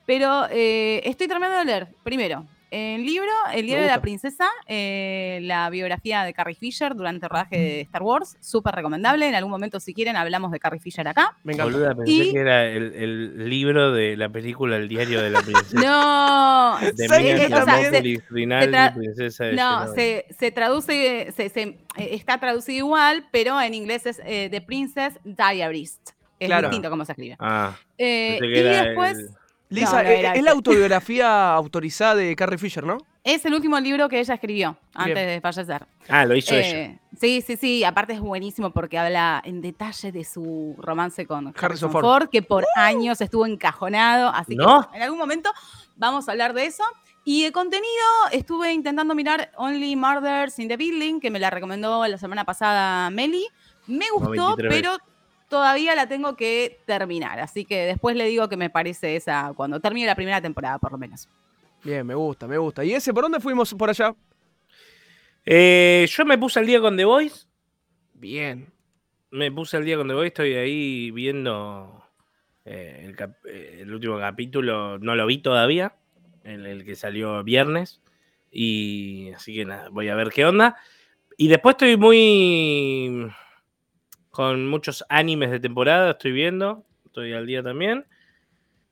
Pero 0.05 0.47
eh, 0.51 1.01
estoy 1.05 1.27
terminando 1.27 1.59
de 1.59 1.65
leer. 1.65 1.87
Primero, 2.03 2.45
el 2.75 3.05
libro 3.05 3.29
El 3.53 3.65
diario 3.65 3.85
de 3.85 3.89
la 3.91 4.01
princesa, 4.01 4.49
eh, 4.67 5.39
la 5.43 5.69
biografía 5.69 6.23
de 6.23 6.33
Carrie 6.33 6.55
Fisher 6.55 6.93
durante 6.95 7.25
el 7.25 7.29
rodaje 7.29 7.57
de 7.57 7.81
Star 7.81 8.03
Wars. 8.03 8.35
Súper 8.41 8.75
recomendable. 8.75 9.27
En 9.27 9.35
algún 9.35 9.51
momento, 9.51 9.79
si 9.79 9.93
quieren, 9.93 10.15
hablamos 10.17 10.51
de 10.51 10.59
Carrie 10.59 10.79
Fisher 10.81 11.07
acá. 11.07 11.35
Me 11.43 11.53
encanta. 11.53 11.95
Pensé 11.95 12.11
Y- 12.11 12.33
que 12.33 12.39
era 12.39 12.65
el, 12.65 12.93
el 12.93 13.49
libro 13.49 13.91
de 13.91 14.17
la 14.17 14.29
película 14.29 14.75
El 14.77 14.87
diario 14.87 15.21
de 15.21 15.29
la 15.29 15.41
princesa. 15.41 15.79
No, 15.79 16.77
De 16.79 17.07
¿Sabes 17.07 17.23
Miriam 17.23 17.37
qué? 17.39 17.45
O 17.45 17.65
sea, 17.65 17.91
tra- 18.71 18.93
princesa 18.93 19.45
de 19.45 19.53
No, 19.53 19.93
se, 19.93 20.25
se 20.37 20.51
traduce, 20.51 21.31
se, 21.35 21.49
se- 21.49 21.77
está 21.97 22.39
traducido 22.39 22.85
igual, 22.85 23.27
pero 23.31 23.59
en 23.61 23.73
inglés 23.73 24.05
es 24.05 24.21
eh, 24.25 24.49
The 24.51 24.61
Princess 24.61 25.19
Diarist. 25.23 26.09
Es 26.39 26.47
Claro. 26.47 26.67
distinto 26.67 26.89
cómo 26.89 27.05
se 27.05 27.13
escribe. 27.13 27.37
Ah, 27.39 27.75
Eh, 27.97 28.37
y 28.41 28.49
después, 28.61 29.17
el- 29.17 29.29
Lisa, 29.69 29.97
No, 29.97 30.03
no 30.03 30.09
era 30.09 30.33
es 30.33 30.43
la 30.43 30.51
autobiografía 30.51 31.53
autorizada 31.53 32.15
de 32.15 32.35
Carrie 32.35 32.57
Fisher, 32.57 32.83
¿no? 32.83 32.97
Es 33.23 33.43
el 33.45 33.55
último 33.55 33.79
libro 33.79 34.07
que 34.07 34.19
ella 34.19 34.35
escribió 34.35 34.77
antes 34.93 35.15
Bien. 35.15 35.27
de 35.27 35.41
fallecer. 35.41 35.87
Ah, 36.07 36.25
lo 36.25 36.35
hizo 36.35 36.53
ella. 36.53 36.77
Eh, 36.77 36.99
sí, 37.19 37.43
sí, 37.45 37.57
sí. 37.57 37.83
Aparte 37.83 38.13
es 38.13 38.19
buenísimo 38.19 38.69
porque 38.69 38.99
habla 38.99 39.41
en 39.43 39.61
detalle 39.61 40.11
de 40.11 40.23
su 40.23 40.75
romance 40.77 41.25
con 41.25 41.51
Harrison 41.59 41.91
Ford. 41.91 42.03
Ford, 42.03 42.29
que 42.29 42.43
por 42.43 42.65
años 42.75 43.19
estuvo 43.21 43.47
encajonado. 43.47 44.29
Así 44.29 44.55
¿No? 44.55 44.87
que 44.91 44.97
en 44.97 45.03
algún 45.03 45.17
momento 45.17 45.51
vamos 45.95 46.27
a 46.27 46.33
hablar 46.33 46.53
de 46.53 46.67
eso. 46.67 46.83
Y 47.23 47.43
de 47.45 47.51
contenido, 47.51 47.87
estuve 48.31 48.71
intentando 48.71 49.15
mirar 49.15 49.51
Only 49.57 49.95
Murders 49.95 50.59
in 50.59 50.67
the 50.67 50.77
Building, 50.77 51.19
que 51.19 51.31
me 51.31 51.39
la 51.39 51.49
recomendó 51.49 52.05
la 52.05 52.19
semana 52.19 52.45
pasada 52.45 53.09
Meli. 53.09 53.47
Me 53.87 54.05
gustó, 54.11 54.55
23 54.55 54.69
pero 54.69 54.97
todavía 55.49 55.95
la 55.95 56.07
tengo 56.07 56.35
que 56.35 56.79
terminar. 56.85 57.39
Así 57.39 57.65
que 57.65 57.85
después 57.85 58.15
le 58.15 58.25
digo 58.25 58.49
que 58.49 58.57
me 58.57 58.69
parece 58.69 59.15
esa 59.15 59.53
cuando 59.55 59.79
termine 59.79 60.07
la 60.07 60.15
primera 60.15 60.41
temporada, 60.41 60.79
por 60.79 60.91
lo 60.91 60.97
menos. 60.97 61.27
Bien, 61.83 62.05
me 62.05 62.15
gusta, 62.15 62.47
me 62.47 62.57
gusta. 62.57 62.83
¿Y 62.83 62.93
ese 62.93 63.13
por 63.13 63.23
dónde 63.23 63.39
fuimos 63.39 63.73
por 63.73 63.89
allá? 63.89 64.15
Eh, 65.45 66.07
yo 66.09 66.25
me 66.25 66.37
puse 66.37 66.59
al 66.59 66.65
día 66.65 66.81
con 66.81 66.97
The 66.97 67.05
Voice. 67.05 67.45
Bien. 68.13 68.71
Me 69.31 69.51
puse 69.51 69.77
al 69.77 69.85
día 69.85 69.97
con 69.97 70.07
The 70.07 70.13
Voice. 70.13 70.27
Estoy 70.29 70.53
ahí 70.55 71.11
viendo 71.11 72.03
eh, 72.65 73.03
el, 73.05 73.15
cap- 73.15 73.45
eh, 73.45 73.79
el 73.81 73.93
último 73.93 74.17
capítulo. 74.17 74.97
No 74.97 75.15
lo 75.15 75.25
vi 75.27 75.37
todavía. 75.37 75.93
El, 76.43 76.65
el 76.65 76.83
que 76.85 76.95
salió 76.95 77.43
viernes. 77.43 78.01
Y 78.51 79.31
así 79.35 79.53
que 79.53 79.65
nada, 79.65 79.89
voy 79.89 80.07
a 80.09 80.15
ver 80.15 80.29
qué 80.29 80.45
onda. 80.45 80.75
Y 81.37 81.49
después 81.49 81.73
estoy 81.73 81.97
muy. 81.97 83.27
Con 84.35 84.67
muchos 84.67 85.05
animes 85.07 85.49
de 85.49 85.59
temporada. 85.61 86.11
Estoy 86.11 86.33
viendo. 86.33 86.83
Estoy 87.05 87.31
al 87.31 87.45
día 87.45 87.63
también. 87.63 88.05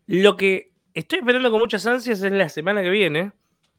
Lo 0.07 0.37
que 0.37 0.71
estoy 0.93 1.19
esperando 1.19 1.51
con 1.51 1.59
muchas 1.59 1.85
ansias 1.85 2.21
es 2.23 2.31
la 2.31 2.47
semana 2.47 2.81
que 2.81 2.89
viene. 2.89 3.33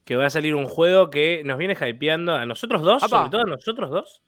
Que 0.04 0.16
va 0.16 0.26
a 0.26 0.30
salir 0.30 0.54
un 0.54 0.66
juego 0.66 1.08
que 1.08 1.40
nos 1.46 1.56
viene 1.56 1.74
hypeando 1.80 2.34
a 2.34 2.44
nosotros 2.44 2.82
dos, 2.82 3.02
Apa. 3.02 3.16
sobre 3.16 3.30
todo 3.30 3.40
a 3.40 3.56
nosotros 3.56 3.90
dos. 3.90 4.22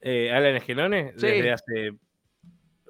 Eh, 0.00 0.30
Alan 0.32 0.54
Esgenone, 0.54 1.12
Sí. 1.16 1.26
desde 1.26 1.50
hace 1.52 1.92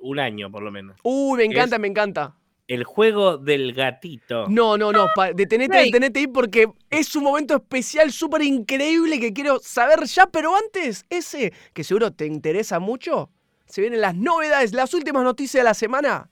un 0.02 0.18
año 0.18 0.50
por 0.50 0.62
lo 0.62 0.70
menos. 0.70 0.98
Uy, 1.02 1.38
me 1.38 1.44
¿Qué 1.48 1.54
encanta, 1.54 1.76
es? 1.76 1.80
me 1.80 1.88
encanta. 1.88 2.34
El 2.68 2.84
juego 2.84 3.38
del 3.38 3.72
gatito. 3.72 4.46
No, 4.48 4.76
no, 4.76 4.92
no, 4.92 5.06
pa- 5.14 5.32
detenete, 5.32 5.78
detenete 5.78 6.20
ahí 6.20 6.26
porque 6.26 6.66
es 6.90 7.14
un 7.16 7.24
momento 7.24 7.56
especial, 7.56 8.10
súper 8.12 8.42
increíble 8.42 9.18
que 9.20 9.32
quiero 9.32 9.58
saber 9.60 10.04
ya, 10.04 10.26
pero 10.26 10.54
antes, 10.56 11.06
ese 11.08 11.54
que 11.72 11.84
seguro 11.84 12.10
te 12.12 12.26
interesa 12.26 12.80
mucho, 12.80 13.30
se 13.66 13.80
vienen 13.80 14.00
las 14.00 14.14
novedades, 14.14 14.72
las 14.72 14.94
últimas 14.94 15.24
noticias 15.24 15.60
de 15.60 15.64
la 15.64 15.74
semana, 15.74 16.30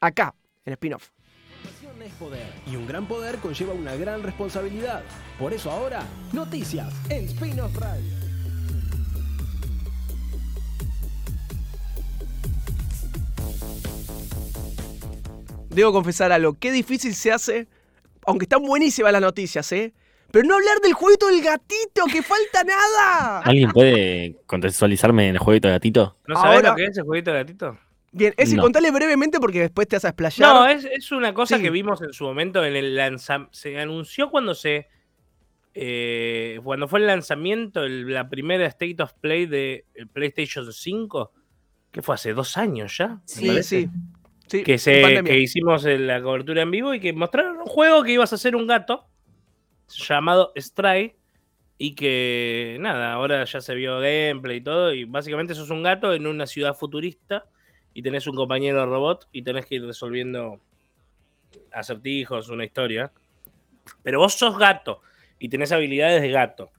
acá, 0.00 0.34
en 0.64 0.72
Spin-Off. 0.74 1.10
Es 2.04 2.12
poder 2.14 2.46
y 2.66 2.76
un 2.76 2.86
gran 2.86 3.06
poder 3.06 3.36
conlleva 3.36 3.74
una 3.74 3.94
gran 3.94 4.22
responsabilidad. 4.22 5.02
Por 5.38 5.52
eso 5.52 5.70
ahora, 5.70 6.02
noticias 6.32 6.94
en 7.10 7.24
Spin-off 7.24 7.76
Radio. 7.76 8.14
Debo 15.68 15.92
confesar 15.92 16.32
algo, 16.32 16.54
qué 16.54 16.72
difícil 16.72 17.14
se 17.14 17.30
hace, 17.30 17.68
aunque 18.24 18.44
están 18.44 18.62
buenísimas 18.62 19.12
las 19.12 19.20
noticias, 19.20 19.70
¿eh? 19.72 19.92
Pero 20.30 20.46
no 20.46 20.54
hablar 20.56 20.78
del 20.82 20.92
jueguito 20.92 21.26
del 21.28 21.42
gatito, 21.42 22.04
que 22.12 22.22
falta 22.22 22.62
nada. 22.64 23.40
¿Alguien 23.40 23.70
puede 23.70 24.36
contextualizarme 24.46 25.28
en 25.28 25.34
el 25.36 25.38
jueguito 25.38 25.68
de 25.68 25.72
gatito? 25.74 26.16
¿No 26.26 26.34
sabes 26.36 26.56
Ahora- 26.56 26.70
lo 26.70 26.76
que 26.76 26.84
es 26.84 26.98
el 26.98 27.04
jueguito 27.04 27.30
de 27.32 27.36
gatito? 27.38 27.78
Bien, 28.12 28.34
ese 28.36 28.56
No. 28.56 28.62
contale 28.62 28.90
brevemente 28.90 29.38
porque 29.40 29.60
después 29.60 29.86
te 29.88 29.96
vas 29.96 30.04
a 30.04 30.08
explayar. 30.08 30.54
No, 30.54 30.66
es, 30.66 30.84
es 30.84 31.12
una 31.12 31.32
cosa 31.34 31.56
Sí. 31.56 31.62
que 31.62 31.70
vimos 31.70 32.00
en 32.02 32.12
su 32.12 32.24
momento 32.24 32.64
en 32.64 32.74
el 32.76 32.94
lanzamiento. 32.96 33.54
Se 33.54 33.78
anunció 33.78 34.30
cuando 34.30 34.54
se. 34.54 34.88
eh, 35.80 36.58
cuando 36.64 36.88
fue 36.88 36.98
el 36.98 37.06
lanzamiento, 37.06 37.84
el- 37.84 38.12
la 38.12 38.28
primera 38.28 38.66
State 38.66 39.00
of 39.00 39.12
Play 39.20 39.46
de 39.46 39.84
PlayStation 40.12 40.72
5, 40.72 41.32
que 41.92 42.02
fue 42.02 42.16
hace 42.16 42.32
dos 42.32 42.56
años 42.56 42.96
ya. 42.98 43.20
sí, 43.26 43.62
sí. 43.62 43.88
Sí, 44.48 44.62
Que, 44.64 44.78
se, 44.78 45.22
que 45.24 45.38
hicimos 45.38 45.84
la 45.84 46.20
cobertura 46.22 46.62
en 46.62 46.70
vivo 46.70 46.94
y 46.94 47.00
que 47.00 47.12
mostraron 47.12 47.58
un 47.58 47.66
juego 47.66 48.02
que 48.02 48.12
ibas 48.12 48.32
a 48.32 48.38
ser 48.38 48.56
un 48.56 48.66
gato 48.66 49.06
llamado 49.88 50.52
Stray. 50.56 51.16
Y 51.80 51.94
que 51.94 52.76
nada, 52.80 53.12
ahora 53.12 53.44
ya 53.44 53.60
se 53.60 53.74
vio 53.74 54.00
gameplay 54.00 54.56
y 54.58 54.60
todo. 54.60 54.92
Y 54.92 55.04
básicamente 55.04 55.54
sos 55.54 55.70
un 55.70 55.82
gato 55.82 56.12
en 56.12 56.26
una 56.26 56.46
ciudad 56.46 56.74
futurista. 56.74 57.46
Y 57.94 58.02
tenés 58.02 58.26
un 58.26 58.36
compañero 58.36 58.86
robot. 58.86 59.28
Y 59.32 59.42
tenés 59.42 59.66
que 59.66 59.76
ir 59.76 59.84
resolviendo 59.84 60.60
acertijos, 61.72 62.48
una 62.48 62.64
historia. 62.64 63.12
Pero 64.02 64.18
vos 64.18 64.34
sos 64.34 64.58
gato. 64.58 65.02
Y 65.38 65.48
tenés 65.48 65.72
habilidades 65.72 66.20
de 66.22 66.30
gato. 66.30 66.70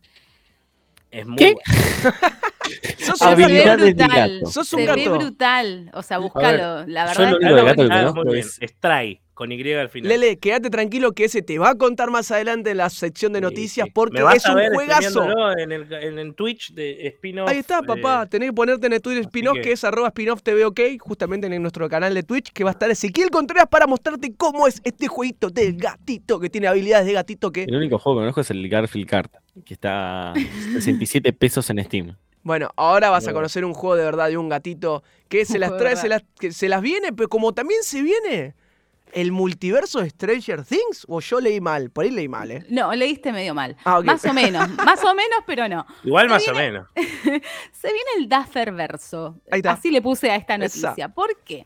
Es 1.11 1.25
muy 1.25 1.37
¿Qué? 1.37 1.53
bueno. 1.53 2.17
Sos 2.99 3.21
un 3.21 3.27
Habilidades 3.27 3.85
de 3.85 3.93
brutal. 3.93 4.33
gato. 4.39 4.51
Sos 4.51 4.73
un 4.73 4.79
Se 4.79 4.85
ve 4.85 5.03
gato. 5.03 5.17
brutal. 5.17 5.91
O 5.93 6.03
sea, 6.03 6.17
búscalo. 6.19 6.85
La 6.87 7.11
yo 7.13 7.19
verdad 7.23 7.31
lo 7.31 7.37
es 7.37 7.43
único 7.43 7.55
de 7.55 7.63
gato 7.63 7.83
que 7.83 7.89
conozco 7.89 8.23
muy 8.25 8.33
bien. 8.35 8.45
es- 8.61 8.69
Stray, 8.69 9.21
con 9.33 9.51
Y 9.51 9.73
al 9.73 9.89
final. 9.89 10.09
Lele, 10.09 10.37
quédate 10.37 10.69
tranquilo 10.69 11.13
que 11.13 11.23
ese 11.25 11.41
te 11.41 11.57
va 11.57 11.69
a 11.71 11.75
contar 11.75 12.11
más 12.11 12.29
adelante 12.29 12.69
en 12.71 12.77
la 12.77 12.89
sección 12.91 13.33
de 13.33 13.39
Sí, 13.39 13.43
noticias 13.43 13.85
sí. 13.87 13.91
porque 13.95 14.17
Me 14.19 14.23
vas 14.23 14.35
es 14.35 14.45
a 14.45 14.49
un 14.51 14.55
ver 14.57 14.73
juegazo. 14.73 15.09
streameándolo 15.09 15.57
En, 15.57 15.71
el, 15.71 15.93
en, 15.93 16.19
en 16.19 16.33
Twitch 16.35 16.73
de 16.73 17.07
Spin-off. 17.07 17.49
Ahí 17.49 17.57
está, 17.57 17.81
papá. 17.81 18.23
eh, 18.25 18.27
Tenés 18.29 18.49
que 18.49 18.53
ponerte 18.53 18.85
en 18.85 18.93
el 18.93 19.01
Twitter 19.01 19.23
Spin-off, 19.23 19.55
que... 19.55 19.61
que- 19.61 19.71
es 19.71 19.83
arroba 19.83 20.09
Spin-off 20.09 20.43
TV 20.43 20.65
OK, 20.65 20.79
justamente 20.99 21.47
en 21.47 21.61
nuestro 21.61 21.89
canal 21.89 22.13
de 22.13 22.21
Twitch, 22.21 22.51
que 22.53 22.63
va 22.63 22.69
a 22.69 22.73
estar 22.73 22.91
Ezequiel 22.91 23.31
Contreras 23.31 23.65
para 23.71 23.87
mostrarte 23.87 24.35
cómo 24.35 24.67
es 24.67 24.79
este 24.83 25.07
jueguito 25.07 25.49
del 25.49 25.75
gatito, 25.77 26.39
que 26.39 26.49
tiene 26.51 26.67
habilidades 26.67 27.07
de 27.07 27.13
gatito 27.13 27.51
que... 27.51 27.63
El 27.63 27.75
único 27.77 27.97
juego 27.97 28.19
que 28.19 28.21
conozco 28.23 28.41
es 28.41 28.51
el 28.51 28.67
Garfield 28.69 29.07
Kart, 29.07 29.33
que 29.65 29.73
está 29.73 30.33
67 30.73 31.33
pesos 31.33 31.69
en 31.69 31.83
Steam. 31.83 32.15
Bueno, 32.43 32.69
ahora 32.77 33.09
vas 33.09 33.27
a 33.27 33.33
conocer 33.33 33.65
un 33.65 33.73
juego 33.73 33.95
de 33.95 34.03
verdad 34.05 34.29
de 34.29 34.37
un 34.37 34.49
gatito 34.49 35.03
que 35.27 35.45
se 35.45 35.59
las 35.59 35.75
trae, 35.77 35.95
se 35.95 36.07
las, 36.07 36.23
que 36.39 36.51
se 36.51 36.69
las 36.69 36.81
viene, 36.81 37.11
pero 37.11 37.27
como 37.29 37.53
también 37.53 37.83
se 37.83 38.01
viene 38.01 38.55
el 39.11 39.31
multiverso 39.31 40.01
de 40.01 40.09
Stranger 40.09 40.63
Things, 40.63 41.05
o 41.07 41.19
yo 41.19 41.39
leí 41.39 41.59
mal, 41.59 41.89
por 41.89 42.05
ahí 42.05 42.11
leí 42.11 42.27
mal, 42.27 42.51
¿eh? 42.51 42.65
No, 42.69 42.93
leíste 42.93 43.31
medio 43.31 43.53
mal. 43.53 43.75
Ah. 43.83 44.01
Más 44.03 44.23
o 44.25 44.33
menos. 44.33 44.69
más 44.85 45.03
o 45.03 45.13
menos, 45.13 45.39
pero 45.45 45.67
no. 45.67 45.85
Igual 46.03 46.27
Se 46.27 46.33
más 46.33 46.47
o 46.47 46.53
menos. 46.53 46.87
Se 46.95 47.87
viene 47.87 48.09
el 48.17 48.29
Duffer 48.29 48.71
verso. 48.71 49.39
Ahí 49.51 49.59
está. 49.59 49.71
Así 49.71 49.91
le 49.91 50.01
puse 50.01 50.29
a 50.29 50.35
esta 50.35 50.55
Esa. 50.55 50.87
noticia. 50.87 51.09
¿Por 51.09 51.37
qué? 51.43 51.65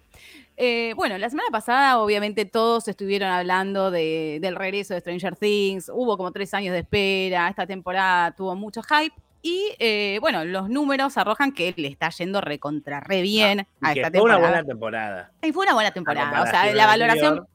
Eh, 0.55 0.93
bueno, 0.95 1.17
la 1.17 1.29
semana 1.29 1.49
pasada, 1.51 1.97
obviamente, 1.99 2.45
todos 2.45 2.87
estuvieron 2.87 3.29
hablando 3.29 3.89
de- 3.91 4.37
del 4.41 4.55
regreso 4.55 4.93
de 4.93 4.99
Stranger 4.99 5.35
Things. 5.35 5.89
Hubo 5.93 6.15
como 6.17 6.31
tres 6.31 6.53
años 6.53 6.73
de 6.73 6.79
espera. 6.79 7.47
Esta 7.49 7.65
temporada 7.65 8.31
tuvo 8.31 8.55
mucho 8.55 8.81
hype. 8.83 9.15
Y 9.41 9.73
eh, 9.79 10.19
bueno, 10.21 10.45
los 10.45 10.69
números 10.69 11.17
arrojan 11.17 11.51
que 11.51 11.73
le 11.75 11.89
está 11.89 12.09
yendo 12.09 12.39
recontra 12.39 13.01
re 13.01 13.21
bien 13.21 13.67
Y 13.81 13.85
a 13.87 13.91
esta 13.91 14.09
fue 14.11 14.21
una 14.21 14.35
temporada. 14.35 14.39
buena 14.39 14.63
temporada. 14.63 15.31
Y 15.41 15.51
fue 15.51 15.65
una 15.65 15.73
buena 15.73 15.91
temporada. 15.91 16.41
O 16.43 16.45
sea, 16.45 16.73
la 16.73 16.85
valoración, 16.87 17.47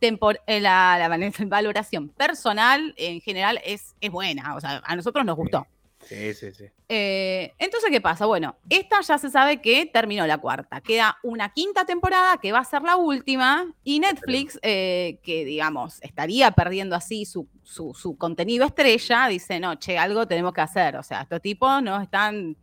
tempor- 0.00 0.40
eh, 0.46 0.60
la, 0.60 0.96
la 0.98 1.08
val- 1.08 1.32
valoración 1.48 2.08
personal 2.08 2.94
en 2.96 3.20
general 3.20 3.60
es, 3.64 3.94
es 4.00 4.10
buena. 4.10 4.54
O 4.54 4.60
sea, 4.60 4.80
a 4.86 4.96
nosotros 4.96 5.24
nos 5.26 5.36
gustó. 5.36 5.66
Sí, 6.08 6.34
sí, 6.34 6.52
sí. 6.52 6.64
Eh, 6.88 7.52
entonces, 7.58 7.90
¿qué 7.90 8.00
pasa? 8.00 8.26
Bueno, 8.26 8.56
esta 8.68 9.00
ya 9.00 9.18
se 9.18 9.30
sabe 9.30 9.60
que 9.60 9.86
terminó 9.86 10.26
la 10.26 10.38
cuarta. 10.38 10.80
Queda 10.80 11.16
una 11.22 11.52
quinta 11.52 11.84
temporada 11.84 12.36
que 12.38 12.52
va 12.52 12.58
a 12.58 12.64
ser 12.64 12.82
la 12.82 12.96
última. 12.96 13.72
Y 13.84 14.00
Netflix, 14.00 14.58
eh, 14.62 15.18
que 15.22 15.44
digamos, 15.44 16.02
estaría 16.02 16.50
perdiendo 16.50 16.94
así 16.94 17.24
su, 17.24 17.48
su- 17.62 17.94
su 17.94 18.16
contenido 18.16 18.66
estrella, 18.66 19.26
dice, 19.28 19.58
no, 19.60 19.76
che, 19.76 19.96
algo 19.98 20.26
tenemos 20.28 20.52
que 20.52 20.60
hacer. 20.60 20.96
O 20.96 21.02
sea, 21.02 21.22
estos 21.22 21.40
tipos 21.40 21.82
nos 21.82 22.02
están 22.02 22.56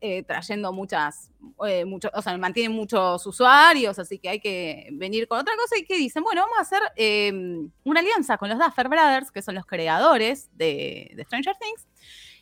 eh, 0.00 0.22
trayendo 0.22 0.72
muchas, 0.72 1.30
mucho- 1.84 2.10
o 2.14 2.22
sea, 2.22 2.38
mantienen 2.38 2.70
muchos 2.72 3.26
usuarios, 3.26 3.98
así 3.98 4.18
que 4.20 4.28
hay 4.28 4.40
que 4.40 4.88
venir 4.92 5.26
con 5.26 5.40
otra 5.40 5.54
cosa. 5.56 5.76
¿Y 5.76 5.84
qué 5.84 5.96
dicen? 5.96 6.22
Bueno, 6.22 6.42
vamos 6.42 6.56
a 6.58 6.62
hacer 6.62 6.80
eh, 6.96 7.32
una 7.84 8.00
alianza 8.00 8.38
con 8.38 8.48
los 8.48 8.58
Duffer 8.58 8.88
Brothers, 8.88 9.30
que 9.32 9.42
son 9.42 9.56
los 9.56 9.66
creadores 9.66 10.48
de, 10.56 11.10
de 11.16 11.24
Stranger 11.24 11.56
Things 11.60 11.86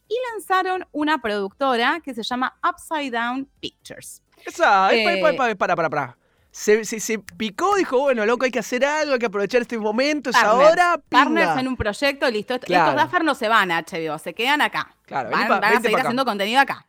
y 0.09 0.15
lanzaron 0.33 0.87
una 0.93 1.19
productora 1.21 2.01
que 2.05 2.15
se 2.15 2.23
llama 2.23 2.59
Upside 2.69 3.11
Down 3.11 3.49
Pictures. 3.61 4.23
Esa, 4.45 4.93
eh, 4.93 5.21
pa- 5.21 5.31
pa- 5.33 5.37
pa- 5.37 5.55
para, 5.55 5.77
para, 5.77 5.91
para. 5.91 6.19
Se, 6.51 6.85
se, 6.87 7.01
se 7.01 7.19
picó, 7.19 7.75
dijo, 7.77 7.99
bueno, 8.01 8.25
loco, 8.25 8.45
hay 8.47 8.51
que 8.51 8.61
hacer 8.61 8.83
algo, 8.85 9.13
hay 9.15 9.19
que 9.19 9.27
aprovechar 9.27 9.61
este 9.61 9.77
momento, 9.79 10.31
es 10.31 10.37
ahora, 10.37 10.99
Partners 11.09 11.59
en 11.59 11.69
un 11.69 11.77
proyecto, 11.77 12.31
listo. 12.31 12.59
Claro. 12.61 12.91
Estos 12.93 13.03
Duffer 13.05 13.25
no 13.25 13.35
se 13.35 13.49
van 13.49 13.71
a 13.71 13.83
HBO, 13.83 14.19
se 14.19 14.33
quedan 14.33 14.63
acá. 14.63 14.95
Claro, 15.03 15.29
van, 15.31 15.41
vení 15.41 15.49
pa- 15.51 15.61
van 15.61 15.77
a 15.77 15.81
seguir 15.83 15.99
haciendo 15.99 16.25
contenido 16.25 16.61
acá. 16.61 16.87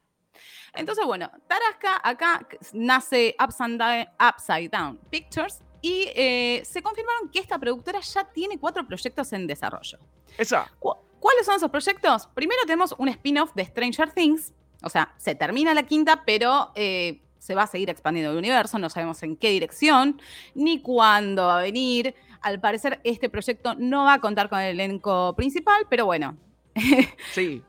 Entonces, 0.73 1.05
bueno, 1.05 1.29
Tarasca 1.47 1.99
acá 2.03 2.47
nace 2.71 3.35
Upside 3.43 3.77
Down, 3.77 4.07
Upside 4.21 4.69
Down 4.69 4.97
Pictures 5.09 5.59
y 5.81 6.05
eh, 6.15 6.63
se 6.63 6.81
confirmaron 6.81 7.29
que 7.29 7.39
esta 7.39 7.57
productora 7.57 7.99
ya 7.99 8.23
tiene 8.25 8.57
cuatro 8.59 8.85
proyectos 8.87 9.33
en 9.33 9.47
desarrollo. 9.47 9.97
Esa. 10.37 10.71
Cu- 10.79 10.95
¿Cuáles 11.19 11.45
son 11.45 11.55
esos 11.55 11.69
proyectos? 11.71 12.27
Primero 12.33 12.61
tenemos 12.65 12.93
un 12.97 13.07
spin-off 13.09 13.53
de 13.55 13.65
Stranger 13.65 14.11
Things. 14.11 14.53
O 14.83 14.89
sea, 14.89 15.13
se 15.17 15.35
termina 15.35 15.73
la 15.73 15.83
quinta, 15.83 16.23
pero 16.25 16.71
eh, 16.75 17.21
se 17.39 17.55
va 17.55 17.63
a 17.63 17.67
seguir 17.67 17.89
expandiendo 17.89 18.31
el 18.31 18.37
universo. 18.37 18.77
No 18.79 18.89
sabemos 18.89 19.21
en 19.23 19.35
qué 19.35 19.49
dirección 19.49 20.21
ni 20.53 20.81
cuándo 20.81 21.47
va 21.47 21.59
a 21.59 21.61
venir. 21.63 22.13
Al 22.41 22.59
parecer, 22.59 22.99
este 23.03 23.29
proyecto 23.29 23.73
no 23.75 24.05
va 24.05 24.13
a 24.13 24.21
contar 24.21 24.47
con 24.49 24.59
el 24.59 24.79
elenco 24.79 25.33
principal, 25.35 25.85
pero 25.89 26.05
bueno, 26.05 26.37
Sí. 27.33 27.63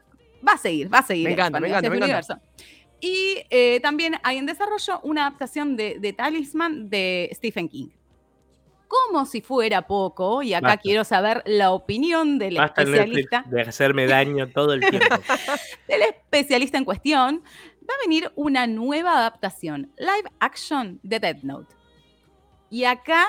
va 0.47 0.53
a 0.53 0.59
seguir, 0.59 0.93
va 0.93 0.99
a 0.99 1.03
seguir. 1.03 1.25
Me 1.27 1.33
encanta, 1.33 1.59
me 1.61 1.69
encanta, 1.69 1.89
me 1.89 1.97
expandiendo 1.97 2.19
encanta. 2.19 2.35
este 2.35 2.63
universo. 2.63 2.79
Y 3.01 3.39
eh, 3.51 3.81
también 3.81 4.17
hay 4.25 4.39
en 4.39 4.47
desarrollo 4.47 5.01
una 5.05 5.27
adaptación 5.27 5.77
de, 5.77 5.99
de 5.99 6.13
Talisman 6.13 6.91
de 6.91 7.31
Stephen 7.33 7.69
King. 7.69 7.89
Como 8.89 9.27
si 9.27 9.43
fuera 9.43 9.87
poco, 9.87 10.43
y 10.43 10.55
acá 10.55 10.69
Basta. 10.69 10.83
quiero 10.83 11.05
saber 11.05 11.43
la 11.45 11.73
opinión 11.73 12.39
del 12.39 12.57
Basta 12.57 12.83
especialista, 12.83 13.45
de 13.47 13.61
hacerme 13.61 14.07
daño 14.07 14.49
todo 14.49 14.73
el 14.73 14.81
tiempo. 14.81 15.15
del 15.89 16.03
especialista 16.03 16.79
en 16.79 16.85
cuestión, 16.85 17.43
va 17.83 17.95
a 17.95 18.07
venir 18.07 18.33
una 18.35 18.67
nueva 18.67 19.19
adaptación, 19.19 19.93
live 19.99 20.31
action 20.41 20.99
de 21.03 21.21
Death 21.21 21.43
Note. 21.43 21.75
Y 22.71 22.85
acá, 22.85 23.29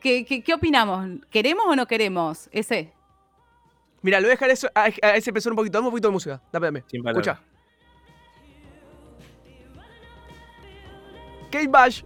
¿qué, 0.00 0.24
qué, 0.24 0.42
qué 0.42 0.54
opinamos? 0.54 1.20
¿Queremos 1.30 1.64
o 1.66 1.74
no 1.74 1.86
queremos 1.86 2.48
ese? 2.52 2.92
Mira, 4.02 4.18
lo 4.20 4.26
voy 4.26 4.30
a 4.30 4.34
dejar 4.34 4.50
eso, 4.50 4.68
a, 4.74 4.84
a 4.84 5.16
ese 5.16 5.30
empezar 5.30 5.52
un 5.52 5.56
poquito. 5.56 5.78
Dame 5.78 5.86
un 5.86 5.92
poquito 5.92 6.08
de 6.08 6.12
música. 6.12 6.42
Dame, 6.52 6.66
dame. 6.66 6.84
Sin. 6.88 7.06
Escucha. 7.06 7.40
Kate 11.52 11.68
Bash, 11.68 12.02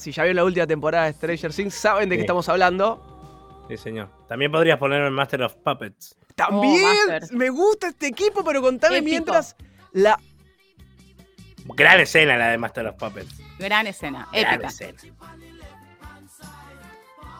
si 0.00 0.12
ya 0.12 0.22
vieron 0.22 0.36
la 0.36 0.44
última 0.44 0.66
temporada 0.66 1.06
de 1.06 1.12
Stranger 1.12 1.52
Things, 1.52 1.74
saben 1.74 2.08
de 2.08 2.16
qué 2.16 2.22
estamos 2.22 2.48
hablando. 2.48 3.64
Sí, 3.68 3.76
señor. 3.76 4.08
También 4.26 4.50
podrías 4.50 4.78
ponerme 4.78 5.08
en 5.08 5.12
Master 5.12 5.42
of 5.42 5.54
Puppets. 5.56 6.16
También 6.34 6.82
Master. 6.82 7.36
me 7.36 7.50
gusta 7.50 7.88
este 7.88 8.06
equipo, 8.08 8.42
pero 8.42 8.62
contame 8.62 8.96
Épico. 8.98 9.10
mientras 9.10 9.54
la. 9.92 10.18
Gran 11.76 12.00
escena 12.00 12.36
la 12.36 12.48
de 12.48 12.58
Master 12.58 12.86
of 12.86 12.96
Puppets. 12.96 13.34
Gran 13.58 13.86
escena, 13.86 14.26
Gran 14.32 14.54
épica. 14.54 14.68
escena. 14.68 14.98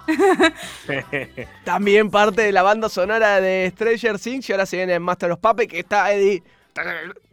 También 1.65 2.11
parte 2.11 2.43
de 2.43 2.53
la 2.53 2.63
banda 2.63 2.89
sonora 2.89 3.41
de 3.41 3.71
Stranger 3.75 4.19
Things 4.19 4.49
y 4.49 4.53
ahora 4.53 4.67
se 4.67 4.77
viene 4.77 4.95
en 4.95 5.03
Master 5.03 5.33
of 5.33 5.41
Puppets, 5.41 5.71
que 5.73 5.81
está 5.81 6.13
Eddie. 6.13 6.43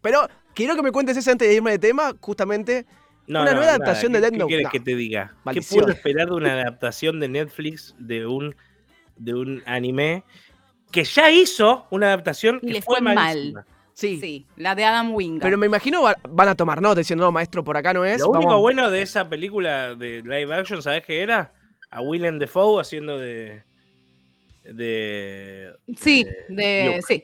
Pero 0.02 0.28
quiero 0.54 0.76
que 0.76 0.82
me 0.84 0.92
cuentes 0.92 1.18
ese 1.18 1.32
antes 1.32 1.48
de 1.48 1.56
irme 1.56 1.72
de 1.72 1.80
tema, 1.80 2.14
justamente. 2.22 2.86
No, 3.28 3.42
Una 3.42 3.52
no, 3.52 3.58
nueva 3.58 3.66
nada, 3.74 3.76
adaptación 3.76 4.14
de 4.14 4.20
¿qué- 4.20 4.22
Death 4.22 4.40
¿Qué 4.40 4.46
quieres 4.48 4.64
No. 4.66 4.70
que 4.72 4.80
te 4.80 4.96
diga? 4.96 5.36
¿Qué 5.52 5.62
puedo 5.62 5.90
esperar 5.90 6.28
de 6.30 6.34
una 6.36 6.54
adaptación 6.54 7.20
de 7.20 7.28
Netflix 7.28 7.94
de 8.00 8.26
un, 8.26 8.56
de 9.18 9.34
un 9.34 9.62
anime 9.66 10.24
que 10.92 11.04
ya 11.04 11.30
hizo 11.30 11.86
una 11.92 12.08
adaptación 12.08 12.60
Y 12.64 12.68
que 12.68 12.74
le 12.74 12.82
fue, 12.82 12.96
fue 13.00 13.02
mal. 13.14 13.66
Sí. 13.94 14.20
Sí, 14.22 14.46
la 14.56 14.76
de 14.76 14.86
Adam 14.86 15.14
Wingard. 15.14 15.42
Pero 15.42 15.58
me 15.58 15.66
imagino 15.66 16.04
va- 16.04 16.16
van 16.30 16.48
a 16.50 16.56
tomar 16.56 16.82
nota 16.82 17.00
diciendo, 17.00 17.26
no, 17.26 17.32
maestro, 17.32 17.64
por 17.64 17.76
acá 17.76 17.94
no 17.94 18.06
es. 18.06 18.20
Lo 18.22 18.30
único 18.30 18.48
vamos". 18.48 18.62
bueno 18.62 18.90
de 18.92 19.02
esa 19.02 19.28
película 19.28 19.96
de 19.96 20.22
live 20.22 20.54
action, 20.54 20.82
¿sabes 20.82 21.04
qué 21.04 21.22
era? 21.22 21.52
A 21.90 22.02
Willem 22.02 22.38
Dafoe 22.40 22.80
haciendo 22.80 23.18
de. 23.18 23.64
de. 24.64 25.74
sí, 26.00 26.24
de 26.50 26.56
de, 26.56 26.86
Luke. 26.86 27.02
sí. 27.08 27.24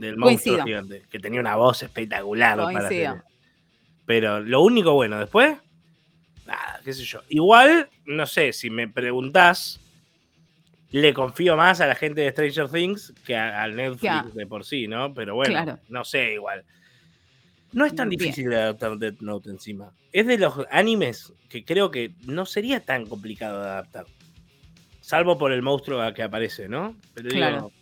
del 0.00 0.16
monstruo 0.16 0.56
Coincido. 0.56 0.64
gigante, 0.64 1.02
que 1.10 1.18
tenía 1.18 1.40
una 1.40 1.56
voz 1.56 1.82
espectacular 1.82 2.56
para 2.58 2.72
Coincido. 2.78 3.10
hacer. 3.10 3.22
Pero 4.06 4.40
lo 4.40 4.60
único 4.62 4.92
bueno, 4.94 5.18
después, 5.18 5.56
nada, 6.46 6.80
qué 6.84 6.92
sé 6.92 7.04
yo. 7.04 7.20
Igual, 7.28 7.88
no 8.06 8.24
sé, 8.26 8.52
si 8.52 8.70
me 8.70 8.88
preguntás, 8.88 9.80
le 10.92 11.12
confío 11.12 11.56
más 11.56 11.80
a 11.80 11.86
la 11.86 11.94
gente 11.96 12.20
de 12.20 12.30
Stranger 12.30 12.68
Things 12.70 13.12
que 13.26 13.36
al 13.36 13.74
Netflix 13.74 14.34
de 14.34 14.46
por 14.46 14.64
sí, 14.64 14.86
¿no? 14.86 15.12
Pero 15.12 15.34
bueno, 15.34 15.52
Claro. 15.52 15.78
no 15.88 16.04
sé, 16.04 16.34
igual. 16.34 16.64
No 17.72 17.84
es 17.84 17.94
tan 17.94 18.08
Bien. 18.08 18.18
difícil 18.20 18.48
de 18.48 18.56
adaptar 18.56 18.96
Death 18.96 19.20
Note 19.20 19.50
encima. 19.50 19.90
Es 20.12 20.26
de 20.26 20.38
los 20.38 20.54
animes 20.70 21.32
que 21.50 21.64
creo 21.64 21.90
que 21.90 22.12
no 22.26 22.46
sería 22.46 22.80
tan 22.80 23.06
complicado 23.06 23.60
de 23.62 23.68
adaptar. 23.68 24.06
Salvo 25.00 25.36
por 25.36 25.52
el 25.52 25.62
monstruo 25.62 26.00
que 26.14 26.22
aparece, 26.22 26.68
¿no? 26.68 26.96
Pero 27.12 27.28
digo, 27.28 27.38
Claro. 27.38 27.72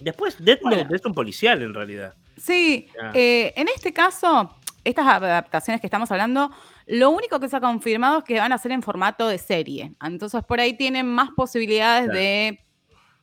después 0.00 0.36
Death 0.44 0.60
Bueno. 0.62 0.82
Note 0.82 0.96
es 0.96 1.04
un 1.06 1.14
policial 1.14 1.62
en 1.62 1.72
realidad. 1.72 2.14
Sí, 2.36 2.88
Ya. 3.00 3.12
eh, 3.14 3.54
en 3.56 3.68
este 3.68 3.92
caso, 3.94 4.54
estas 4.88 5.06
adaptaciones 5.06 5.80
que 5.80 5.86
estamos 5.86 6.10
hablando, 6.10 6.50
lo 6.86 7.10
único 7.10 7.40
que 7.40 7.48
se 7.48 7.56
ha 7.56 7.60
confirmado 7.60 8.18
es 8.18 8.24
que 8.24 8.38
van 8.38 8.52
a 8.52 8.58
ser 8.58 8.72
en 8.72 8.82
formato 8.82 9.26
de 9.28 9.38
serie. 9.38 9.92
Entonces, 10.02 10.42
por 10.44 10.60
ahí 10.60 10.74
tienen 10.76 11.06
más 11.06 11.30
posibilidades 11.36 12.04
Claro. 12.04 12.18
de 12.18 12.60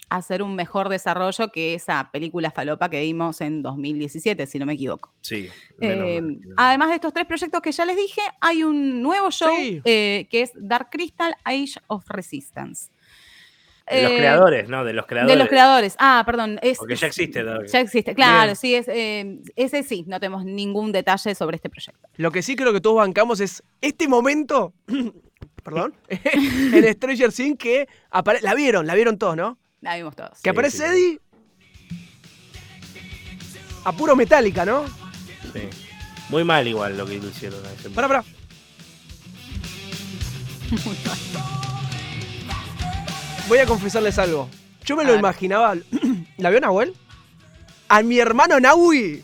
hacer 0.09 0.43
un 0.43 0.53
mejor 0.55 0.89
desarrollo 0.89 1.51
que 1.51 1.73
esa 1.73 2.09
película 2.11 2.51
falopa 2.51 2.87
que 2.89 3.01
vimos 3.01 3.41
en 3.41 3.63
2017, 3.63 4.45
si 4.45 4.59
no 4.59 4.65
me 4.67 4.73
equivoco. 4.73 5.11
Sí. 5.21 5.49
menos 5.79 6.05
Eh, 6.07 6.21
mal. 6.21 6.39
además 6.57 6.89
de 6.89 6.95
estos 6.95 7.13
tres 7.13 7.25
proyectos 7.25 7.61
que 7.61 7.71
ya 7.71 7.85
les 7.85 7.95
dije, 7.95 8.21
hay 8.39 8.63
un 8.63 9.01
nuevo 9.01 9.31
show 9.31 9.49
Sí. 9.55 9.81
eh, 9.85 10.27
que 10.29 10.41
es 10.43 10.51
Dark 10.55 10.89
Crystal 10.91 11.33
Age 11.45 11.75
of 11.87 12.05
Resistance. 12.09 12.91
De 13.89 14.01
los 14.03 14.11
Eh, 14.11 14.17
creadores, 14.17 14.69
¿no? 14.69 14.83
De 14.85 14.93
los 14.93 15.05
creadores. 15.05 15.35
De 15.35 15.39
los 15.39 15.49
creadores. 15.49 15.95
Ah, 15.99 16.23
perdón. 16.25 16.59
Es, 16.61 16.77
Porque 16.77 16.95
ya 16.95 17.07
existe. 17.07 17.43
Dark. 17.43 17.67
Ya 17.67 17.79
existe, 17.81 18.15
claro, 18.15 18.45
Bien. 18.45 18.55
sí, 18.55 18.75
es, 18.75 18.87
eh, 18.87 19.39
ese 19.55 19.83
sí, 19.83 20.05
no 20.07 20.19
tenemos 20.19 20.45
ningún 20.45 20.91
detalle 20.91 21.35
sobre 21.35 21.57
este 21.57 21.69
proyecto. 21.69 22.07
Lo 22.15 22.31
que 22.31 22.41
sí 22.41 22.55
creo 22.55 22.71
que 22.73 22.81
todos 22.81 22.97
bancamos 22.97 23.39
es 23.39 23.63
este 23.81 24.07
momento. 24.07 24.73
Perdón. 25.63 25.93
en 26.09 26.93
Stranger 26.93 27.31
Things 27.31 27.57
que 27.57 27.87
apare- 28.11 28.41
La 28.41 28.53
vieron, 28.53 28.87
la 28.87 28.95
vieron 28.95 29.17
todos, 29.17 29.35
¿no? 29.35 29.57
La 29.81 29.95
vimos 29.97 30.15
todos. 30.15 30.41
Que 30.41 30.49
aparece 30.49 30.77
sí. 30.77 30.83
Eddie. 30.83 31.19
A 33.85 33.91
puro 33.91 34.15
metálica, 34.15 34.65
¿no? 34.65 34.85
Sí. 35.53 35.67
Muy 36.29 36.43
mal 36.45 36.65
igual 36.67 36.97
lo 36.97 37.05
que 37.05 37.15
hicieron. 37.15 37.59
a 37.65 37.71
ese 37.73 37.89
Pará, 37.89 38.07
pará. 38.07 38.23
Voy 43.47 43.57
a 43.57 43.65
confesarles 43.65 44.17
algo. 44.19 44.49
Yo 44.85 44.95
me 44.95 45.03
lo 45.03 45.15
imaginaba. 45.15 45.75
¿La 46.37 46.49
vio 46.49 46.59
Nahuel? 46.61 46.93
A 47.89 48.01
mi 48.01 48.19
hermano 48.19 48.59
Nahui. 48.59 49.23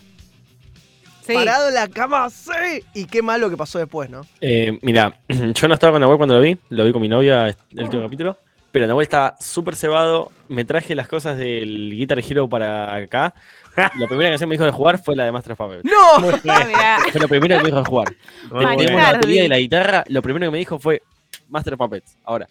Sí, 1.25 1.33
Parado 1.33 1.69
en 1.69 1.75
la 1.75 1.87
cama, 1.87 2.29
sí. 2.29 2.83
Y 2.93 3.05
qué 3.05 3.21
malo 3.21 3.49
que 3.49 3.57
pasó 3.57 3.79
después, 3.79 4.09
¿no? 4.09 4.21
Eh, 4.41 4.77
mira, 4.81 5.19
yo 5.27 5.67
no 5.67 5.73
estaba 5.73 5.93
con 5.93 6.01
Nahuel 6.01 6.17
cuando 6.17 6.35
lo 6.35 6.41
vi, 6.41 6.57
lo 6.69 6.85
vi 6.85 6.91
con 6.91 7.01
mi 7.01 7.07
novia 7.07 7.47
el 7.47 7.83
último 7.83 8.03
capítulo, 8.03 8.37
pero 8.71 8.87
Nahuel 8.87 9.03
estaba 9.03 9.35
súper 9.39 9.75
cebado, 9.75 10.31
me 10.47 10.65
traje 10.65 10.95
las 10.95 11.07
cosas 11.07 11.37
del 11.37 11.91
Guitar 11.91 12.19
Hero 12.19 12.49
para 12.49 12.93
acá. 12.95 13.33
La 13.75 14.07
primera 14.07 14.31
canción 14.31 14.47
que 14.47 14.47
me 14.47 14.55
dijo 14.55 14.65
de 14.65 14.71
jugar 14.71 15.01
fue 15.01 15.15
la 15.15 15.23
de 15.23 15.31
Master 15.31 15.53
of 15.53 15.57
Puppets. 15.59 15.85
¡No! 15.85 16.19
Fue 17.11 17.21
lo 17.21 17.27
primero 17.29 17.55
que 17.55 17.63
me 17.63 17.69
dijo 17.69 17.77
de 17.77 17.85
jugar. 17.85 18.13
Tenemos 18.49 19.01
la 19.01 19.13
batería 19.13 19.45
y 19.45 19.47
la 19.47 19.57
guitarra, 19.59 20.03
lo 20.07 20.21
primero 20.21 20.47
que 20.47 20.51
me 20.51 20.57
dijo 20.57 20.79
fue 20.79 21.01
Master 21.47 21.75
of 21.75 21.77
Puppets. 21.77 22.17
Ahora. 22.25 22.47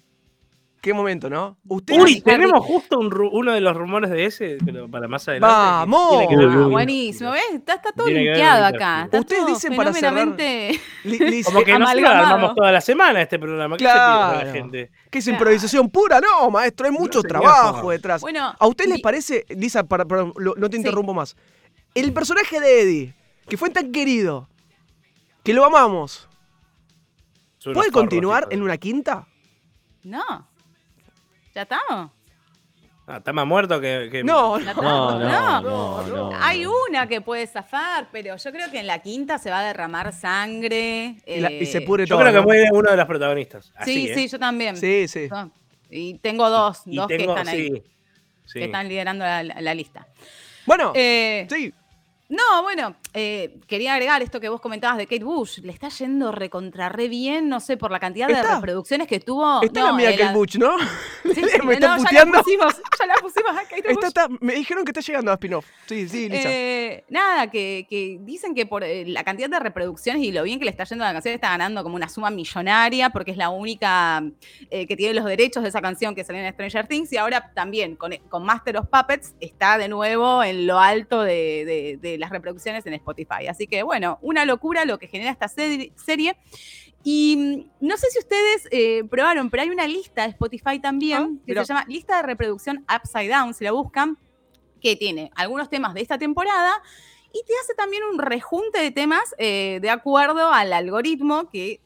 Qué 0.80 0.94
momento, 0.94 1.28
¿no? 1.28 1.58
Ustedes. 1.66 2.00
Uy, 2.00 2.12
Harry. 2.12 2.20
tenemos 2.20 2.64
justo 2.64 3.00
un 3.00 3.10
ru- 3.10 3.30
uno 3.32 3.52
de 3.52 3.60
los 3.60 3.76
rumores 3.76 4.10
de 4.10 4.26
ese, 4.26 4.58
pero 4.64 4.88
para 4.88 5.08
más 5.08 5.26
adelante. 5.26 5.52
¡Vamos! 5.52 6.10
Tiene 6.10 6.28
que 6.28 6.36
ver 6.36 6.48
Ah, 6.50 6.66
buenísimo, 6.68 7.30
¿ves? 7.32 7.42
Está, 7.52 7.74
está 7.74 7.90
todo 7.92 8.06
Tiene 8.06 8.32
que 8.32 8.40
con 8.40 8.46
acá. 8.46 9.02
Está 9.06 9.18
Ustedes 9.20 9.42
todo 9.42 9.54
dicen 9.54 9.74
para 9.76 9.92
cerrar- 9.92 10.14
fenomenamente- 10.14 10.80
Li- 11.02 11.18
Liz, 11.18 11.46
Como 11.46 11.64
que 11.64 11.72
nosotros 11.76 11.90
amalgamado. 12.04 12.26
armamos 12.34 12.54
toda 12.54 12.70
la 12.70 12.80
semana 12.80 13.20
este 13.22 13.40
programa. 13.40 13.76
¿Qué 13.76 13.84
Claro. 13.84 14.22
se 14.22 14.30
piensa 14.36 14.46
la 14.46 14.52
gente? 14.52 14.90
¿Qué 15.10 15.18
es 15.18 15.26
improvisación 15.26 15.90
pura? 15.90 16.20
No, 16.20 16.48
maestro, 16.50 16.86
hay 16.86 16.92
mucho 16.92 17.22
señor. 17.22 17.40
trabajo 17.42 17.90
detrás. 17.90 18.20
Bueno, 18.20 18.54
¿A 18.56 18.66
usted 18.68 18.86
les 18.86 18.98
y- 18.98 19.02
parece, 19.02 19.46
Lisa, 19.48 19.82
para, 19.82 20.04
para- 20.04 20.30
lo- 20.36 20.54
no 20.56 20.70
te 20.70 20.76
Sí. 20.76 20.82
interrumpo 20.82 21.12
más, 21.12 21.36
el 21.94 22.12
personaje 22.12 22.60
de 22.60 22.80
Eddie, 22.82 23.14
que 23.48 23.56
fue 23.56 23.70
tan 23.70 23.90
querido, 23.90 24.48
que 25.42 25.52
lo 25.54 25.64
amamos, 25.64 26.28
Son 27.58 27.72
¿puede 27.72 27.90
continuar 27.90 28.42
hijos. 28.44 28.54
en 28.54 28.62
una 28.62 28.76
quinta? 28.76 29.26
No. 30.04 30.47
¿Ya 31.54 31.62
estamos? 31.62 32.10
Ah, 33.10 33.16
está 33.18 33.32
más 33.32 33.46
muerto 33.46 33.80
que. 33.80 34.08
que- 34.12 34.22
No, 34.22 34.58
¿Ya 34.60 34.74
no. 34.74 34.82
No, 34.82 35.22
estamos? 35.28 35.62
no, 35.62 36.02
no, 36.06 36.30
no. 36.30 36.38
Hay 36.42 36.66
una 36.66 37.06
que 37.06 37.22
puede 37.22 37.46
zafar, 37.46 38.08
pero 38.12 38.36
yo 38.36 38.52
creo 38.52 38.70
que 38.70 38.80
en 38.80 38.86
la 38.86 38.98
quinta 38.98 39.38
se 39.38 39.50
va 39.50 39.60
a 39.60 39.64
derramar 39.64 40.12
sangre. 40.12 41.16
Y, 41.26 41.40
la- 41.40 41.50
y 41.50 41.62
eh, 41.62 41.66
se 41.66 41.80
pudre 41.80 42.04
Yo 42.04 42.16
todo. 42.16 42.26
creo 42.28 42.40
que 42.40 42.46
muere 42.46 42.68
uno 42.70 42.90
de 42.90 42.96
los 42.98 43.06
protagonistas. 43.06 43.72
Así, 43.76 43.94
Sí, 43.94 44.10
¿eh? 44.10 44.14
sí, 44.14 44.28
yo 44.28 44.38
también. 44.38 44.76
Sí, 44.76 45.08
sí. 45.08 45.28
Y 45.90 46.14
tengo 46.18 46.50
dos, 46.50 46.82
Y 46.84 46.96
dos 46.96 47.06
que 47.08 47.16
están 47.16 47.48
ahí, 47.48 47.68
sí, 47.68 47.82
sí. 48.44 48.58
que 48.58 48.64
están 48.66 48.86
liderando 48.88 49.24
la, 49.24 49.42
la- 49.42 49.60
la 49.62 49.74
lista. 49.74 50.06
Bueno, 50.66 50.92
Eh, 50.94 51.46
sí. 51.50 51.72
No, 52.30 52.62
bueno, 52.62 52.94
eh, 53.14 53.58
quería 53.66 53.94
agregar 53.94 54.20
esto 54.20 54.38
que 54.38 54.50
vos 54.50 54.60
comentabas 54.60 54.98
de 54.98 55.06
Kate 55.06 55.24
Bush. 55.24 55.60
Le 55.60 55.72
está 55.72 55.88
yendo 55.88 56.30
recontra 56.30 56.90
re 56.90 57.08
bien, 57.08 57.48
no 57.48 57.58
sé, 57.58 57.78
por 57.78 57.90
la 57.90 57.98
cantidad 57.98 58.26
de 58.26 58.34
¿Está? 58.34 58.56
reproducciones 58.56 59.06
que 59.08 59.18
tuvo. 59.18 59.62
Está 59.62 59.80
no, 59.80 59.86
la 59.86 59.92
mía 59.94 60.10
eh, 60.10 60.18
el 60.20 60.34
Butch, 60.34 60.56
¿no? 60.56 60.78
Sí, 61.24 61.32
sí, 61.34 61.42
Me 61.64 61.72
está 61.74 61.96
no, 61.96 61.96
ya 61.96 62.02
puteando. 62.04 62.36
la 62.36 62.42
pusimos, 62.42 62.74
ya 62.98 63.06
la 63.06 63.14
pusimos 63.14 63.50
a 63.52 63.62
Kate 63.62 63.76
Está- 63.78 63.92
Bush. 63.94 64.04
está- 64.04 64.28
me 64.40 64.54
dijeron 64.56 64.84
que 64.84 64.90
está 64.90 65.00
llegando 65.00 65.30
a 65.30 65.34
spin-off. 65.34 65.64
Sí, 65.86 66.06
sí, 66.06 66.28
Lisa. 66.28 66.48
Eh, 66.52 67.04
nada, 67.08 67.50
que, 67.50 67.86
que 67.88 68.18
dicen 68.20 68.54
que 68.54 68.66
por 68.66 68.84
la 68.86 69.24
cantidad 69.24 69.48
de 69.48 69.58
reproducciones 69.58 70.22
y 70.22 70.30
lo 70.30 70.42
bien 70.42 70.58
que 70.58 70.66
le 70.66 70.70
está 70.70 70.84
yendo 70.84 71.04
a 71.04 71.08
la 71.08 71.14
canción, 71.14 71.34
está 71.34 71.48
ganando 71.48 71.82
como 71.82 71.96
una 71.96 72.10
suma 72.10 72.28
millonaria 72.28 73.08
porque 73.08 73.30
es 73.30 73.38
la 73.38 73.48
única 73.48 74.22
eh, 74.70 74.86
que 74.86 74.96
tiene 74.96 75.14
los 75.14 75.24
derechos 75.24 75.62
de 75.62 75.70
esa 75.70 75.80
canción 75.80 76.14
que 76.14 76.24
salió 76.24 76.42
en 76.42 76.52
Stranger 76.52 76.86
Things 76.88 77.10
y 77.10 77.16
ahora 77.16 77.52
también 77.54 77.96
con, 77.96 78.14
con 78.28 78.44
Master 78.44 78.76
of 78.76 78.88
Puppets 78.88 79.34
está 79.40 79.78
de 79.78 79.88
nuevo 79.88 80.42
en 80.42 80.66
lo 80.66 80.78
alto 80.78 81.22
de, 81.22 81.64
de- 81.64 81.98
de 82.02 82.17
las 82.18 82.30
reproducciones 82.30 82.84
en 82.86 82.94
Spotify. 82.94 83.46
Así 83.48 83.66
que 83.66 83.82
bueno, 83.82 84.18
una 84.22 84.44
locura 84.44 84.84
lo 84.84 84.98
que 84.98 85.06
genera 85.08 85.30
esta 85.30 85.46
seri- 85.46 85.92
serie. 85.96 86.36
Y 87.04 87.36
mm, 87.80 87.86
no 87.86 87.96
sé 87.96 88.08
si 88.10 88.18
ustedes 88.18 88.68
eh, 88.70 89.04
probaron, 89.08 89.50
pero 89.50 89.62
hay 89.62 89.70
una 89.70 89.86
lista 89.86 90.22
de 90.22 90.28
Spotify 90.30 90.78
también 90.80 91.40
Ah, 91.40 91.42
que 91.46 91.54
se 91.54 91.64
llama 91.64 91.84
Lista 91.88 92.16
de 92.16 92.22
Reproducción 92.24 92.84
Upside 92.92 93.28
Down, 93.28 93.54
si 93.54 93.64
la 93.64 93.72
buscan. 93.72 94.18
que 94.80 94.94
tiene 94.96 95.30
algunos 95.34 95.68
temas 95.70 95.92
de 95.94 96.02
esta 96.02 96.18
temporada 96.18 96.72
y 97.32 97.42
te 97.46 97.52
hace 97.62 97.74
también 97.74 98.02
un 98.04 98.18
rejunte 98.18 98.80
de 98.80 98.90
temas 98.90 99.34
eh, 99.38 99.78
de 99.82 99.90
acuerdo 99.90 100.52
al 100.52 100.72
algoritmo 100.72 101.48
que 101.50 101.80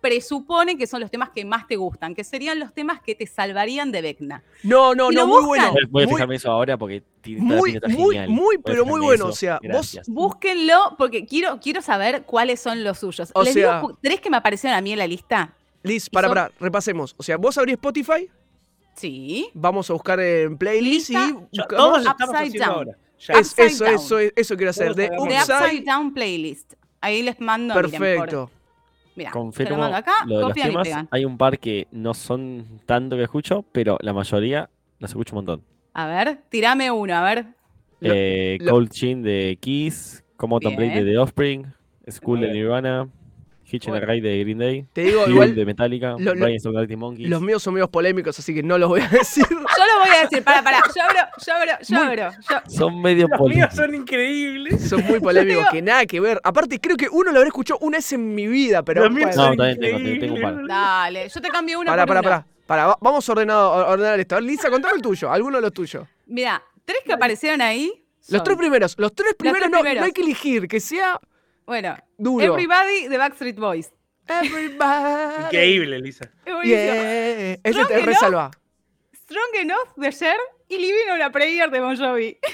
presupone 0.00 0.76
que 0.78 0.86
son 0.86 1.00
los 1.00 1.10
temas 1.10 1.30
que 1.30 1.44
más 1.44 1.66
te 1.66 1.76
gustan, 1.76 2.14
que 2.14 2.24
serían 2.24 2.58
los 2.58 2.72
temas 2.74 3.00
que 3.00 3.14
te 3.14 3.26
salvarían 3.26 3.92
de 3.92 4.02
Vecna. 4.02 4.42
No, 4.62 4.94
no, 4.94 5.10
no, 5.10 5.26
muy 5.26 5.42
buscan. 5.44 5.72
bueno. 5.72 5.88
Voy 5.90 6.02
a 6.02 6.06
muy- 6.06 6.14
fijarme 6.14 6.34
eso 6.36 6.50
ahora 6.50 6.76
porque 6.76 7.02
tiene 7.20 7.40
Muy, 7.42 7.78
muy, 7.88 8.28
muy, 8.28 8.58
pero 8.58 8.84
muy 8.86 9.00
bueno. 9.00 9.24
eso. 9.24 9.32
O 9.32 9.36
sea, 9.36 9.60
vos. 9.72 9.98
Búsquenlo 10.06 10.94
porque 10.98 11.26
quiero, 11.26 11.60
quiero 11.60 11.80
saber 11.82 12.22
cuáles 12.24 12.60
son 12.60 12.82
los 12.84 12.98
suyos. 12.98 13.30
O 13.34 13.42
Les 13.42 13.54
sea- 13.54 13.80
digo 13.80 13.98
tres 14.02 14.20
que 14.20 14.30
me 14.30 14.36
aparecieron 14.38 14.76
a 14.76 14.80
mí 14.80 14.92
en 14.92 14.98
la 14.98 15.06
lista. 15.06 15.54
Liz, 15.82 16.08
para, 16.10 16.28
son- 16.28 16.34
para, 16.34 16.50
repasemos. 16.58 17.14
O 17.18 17.22
sea, 17.22 17.36
vos 17.36 17.56
abrís 17.58 17.74
Spotify, 17.74 18.28
Sí. 18.94 19.48
vamos 19.54 19.88
a 19.90 19.92
buscar 19.92 20.18
en 20.20 20.58
playlist 20.58 21.10
Lista. 21.10 21.28
y 21.28 21.32
buscamos- 21.32 21.68
todos 21.68 22.06
estamos 22.06 22.34
haciendo 22.34 22.64
ahora. 22.64 22.98
Ya. 23.20 23.34
Es- 23.34 23.58
eso, 23.58 23.84
Down. 23.84 23.94
eso, 23.94 24.18
eso 24.18 24.56
quiero 24.56 24.70
hacer. 24.70 24.94
De 24.94 25.10
Upside- 25.10 25.42
Upside 25.42 25.84
Down 25.84 26.14
Playlist. 26.14 26.74
Ahí 27.00 27.22
les 27.22 27.40
mando. 27.40 27.74
Perfecto. 27.74 28.50
Mira, 29.16 29.30
te 29.32 29.38
lo 29.38 29.42
Confirmo 29.42 29.78
mando 29.78 29.96
acá, 29.96 30.12
lo 30.26 30.36
de 30.36 30.42
los 30.42 30.56
y 30.56 30.60
temas. 30.62 30.88
Hay 31.10 31.24
un 31.24 31.36
par 31.36 31.58
que 31.58 31.88
no 31.90 32.14
son 32.14 32.80
tanto 32.86 33.16
que 33.16 33.24
escucho, 33.24 33.64
pero 33.72 33.98
la 34.00 34.12
mayoría 34.12 34.70
los 35.00 35.10
escucho 35.10 35.34
un 35.34 35.38
montón. 35.44 35.64
A 35.94 36.06
ver, 36.06 36.38
tirame 36.48 36.90
uno, 36.92 37.14
a 37.16 37.22
ver. 37.22 37.46
Eh, 38.00 38.58
lo- 38.60 38.70
Cold 38.72 38.90
Chin 38.90 39.22
de 39.24 39.58
Kiss, 39.60 40.22
and 40.66 40.76
Break 40.76 40.94
de. 40.94 41.04
The 41.04 41.18
Offspring, 41.18 41.66
School 42.08 42.40
de. 42.42 42.52
Nirvana, 42.52 43.08
Hitch 43.70 43.88
and 43.88 43.96
a 43.96 43.98
Bueno. 43.98 44.12
Ride 44.12 44.28
de 44.28 44.40
Green 44.44 44.58
Day, 44.58 44.86
Te 44.92 45.02
digo, 45.02 45.26
igual, 45.28 45.54
de 45.56 45.66
Metallica, 45.66 46.14
lo- 46.16 46.34
Galactic 46.72 46.96
Monkeys. 46.96 47.28
los 47.28 47.42
míos 47.42 47.60
son 47.62 47.74
medios 47.74 47.90
polémicos, 47.90 48.38
así 48.38 48.54
que 48.54 48.62
no 48.62 48.78
los 48.78 48.88
voy 48.88 49.00
a 49.00 49.08
decir. 49.08 49.44
Voy 49.98 50.08
a 50.16 50.20
decir, 50.22 50.42
para, 50.44 50.62
para, 50.62 50.78
yo 50.94 51.02
abro, 51.02 51.18
yo 51.44 51.54
abro, 51.54 51.72
yo 51.86 51.98
abro. 51.98 52.30
yo- 52.48 52.70
Son 52.76 53.00
medio 53.02 53.28
Los 53.28 53.30
míos 53.30 53.38
polémicos. 53.38 53.74
son 53.74 53.94
increíbles. 53.94 54.88
Son 54.88 55.04
muy 55.06 55.20
polémicos, 55.20 55.58
digo- 55.64 55.70
que 55.72 55.82
nada 55.82 56.06
que 56.06 56.20
ver. 56.20 56.40
Aparte, 56.44 56.80
creo 56.80 56.96
que 56.96 57.08
uno 57.10 57.30
lo 57.32 57.38
habré 57.38 57.48
escuchado 57.48 57.78
una 57.80 57.98
vez 57.98 58.12
en 58.12 58.34
mi 58.34 58.46
vida, 58.46 58.82
pero. 58.82 59.02
Los 59.04 59.12
míos. 59.12 59.34
No, 59.36 59.44
son 59.44 59.56
también 59.56 59.78
tengo, 59.80 59.98
tengo 59.98 60.34
un 60.34 60.40
par. 60.42 60.52
increíbles. 60.52 60.68
Dale, 60.68 61.28
yo 61.28 61.40
te 61.40 61.48
cambio 61.48 61.80
uno 61.80 61.90
Pará, 61.90 62.06
por 62.06 62.16
uno. 62.16 62.22
pará. 62.22 62.46
Pará, 62.66 62.86
va- 62.88 62.98
vamos 63.00 63.28
ordenado, 63.28 63.72
a 63.72 63.88
ordenar 63.88 64.20
esto. 64.20 64.38
Lisa, 64.40 64.68
contame 64.70 64.94
el 64.96 65.02
tuyo, 65.02 65.30
alguno 65.32 65.56
de 65.56 65.62
los 65.62 65.72
tuyos. 65.72 66.06
Mira, 66.26 66.62
tres 66.84 66.98
que 67.04 67.12
aparecieron 67.14 67.60
ahí. 67.62 68.04
Los 68.28 68.42
tres 68.44 68.58
primeros, 68.58 68.94
los 68.98 69.14
tres 69.14 69.34
primeros, 69.34 69.60
tres 69.62 69.70
no, 69.70 69.78
primeros. 69.80 70.00
no 70.02 70.04
hay 70.06 70.12
que 70.12 70.20
elegir, 70.20 70.68
que 70.68 70.80
sea 70.80 71.18
Bueno, 71.64 71.96
duro. 72.18 72.44
Everybody 72.44 73.08
de 73.08 73.16
Backstreet 73.16 73.56
Boys. 73.58 73.90
Everybody. 74.26 75.44
Increíble, 75.46 75.98
Lisa. 76.00 76.24
Es. 76.44 76.64
Yeah. 76.64 77.52
Ese 77.62 77.84
te 77.86 77.94
enough. 77.94 78.06
resalva. 78.06 78.50
Strong 79.28 79.54
Enough 79.60 79.94
de 79.96 80.12
Cher 80.12 80.36
y 80.68 80.76
Living 80.78 81.10
on 81.12 81.22
a 81.22 81.30
Prayer 81.30 81.70
de 81.70 81.80
Bon 81.80 81.96
Jovi. 81.96 82.38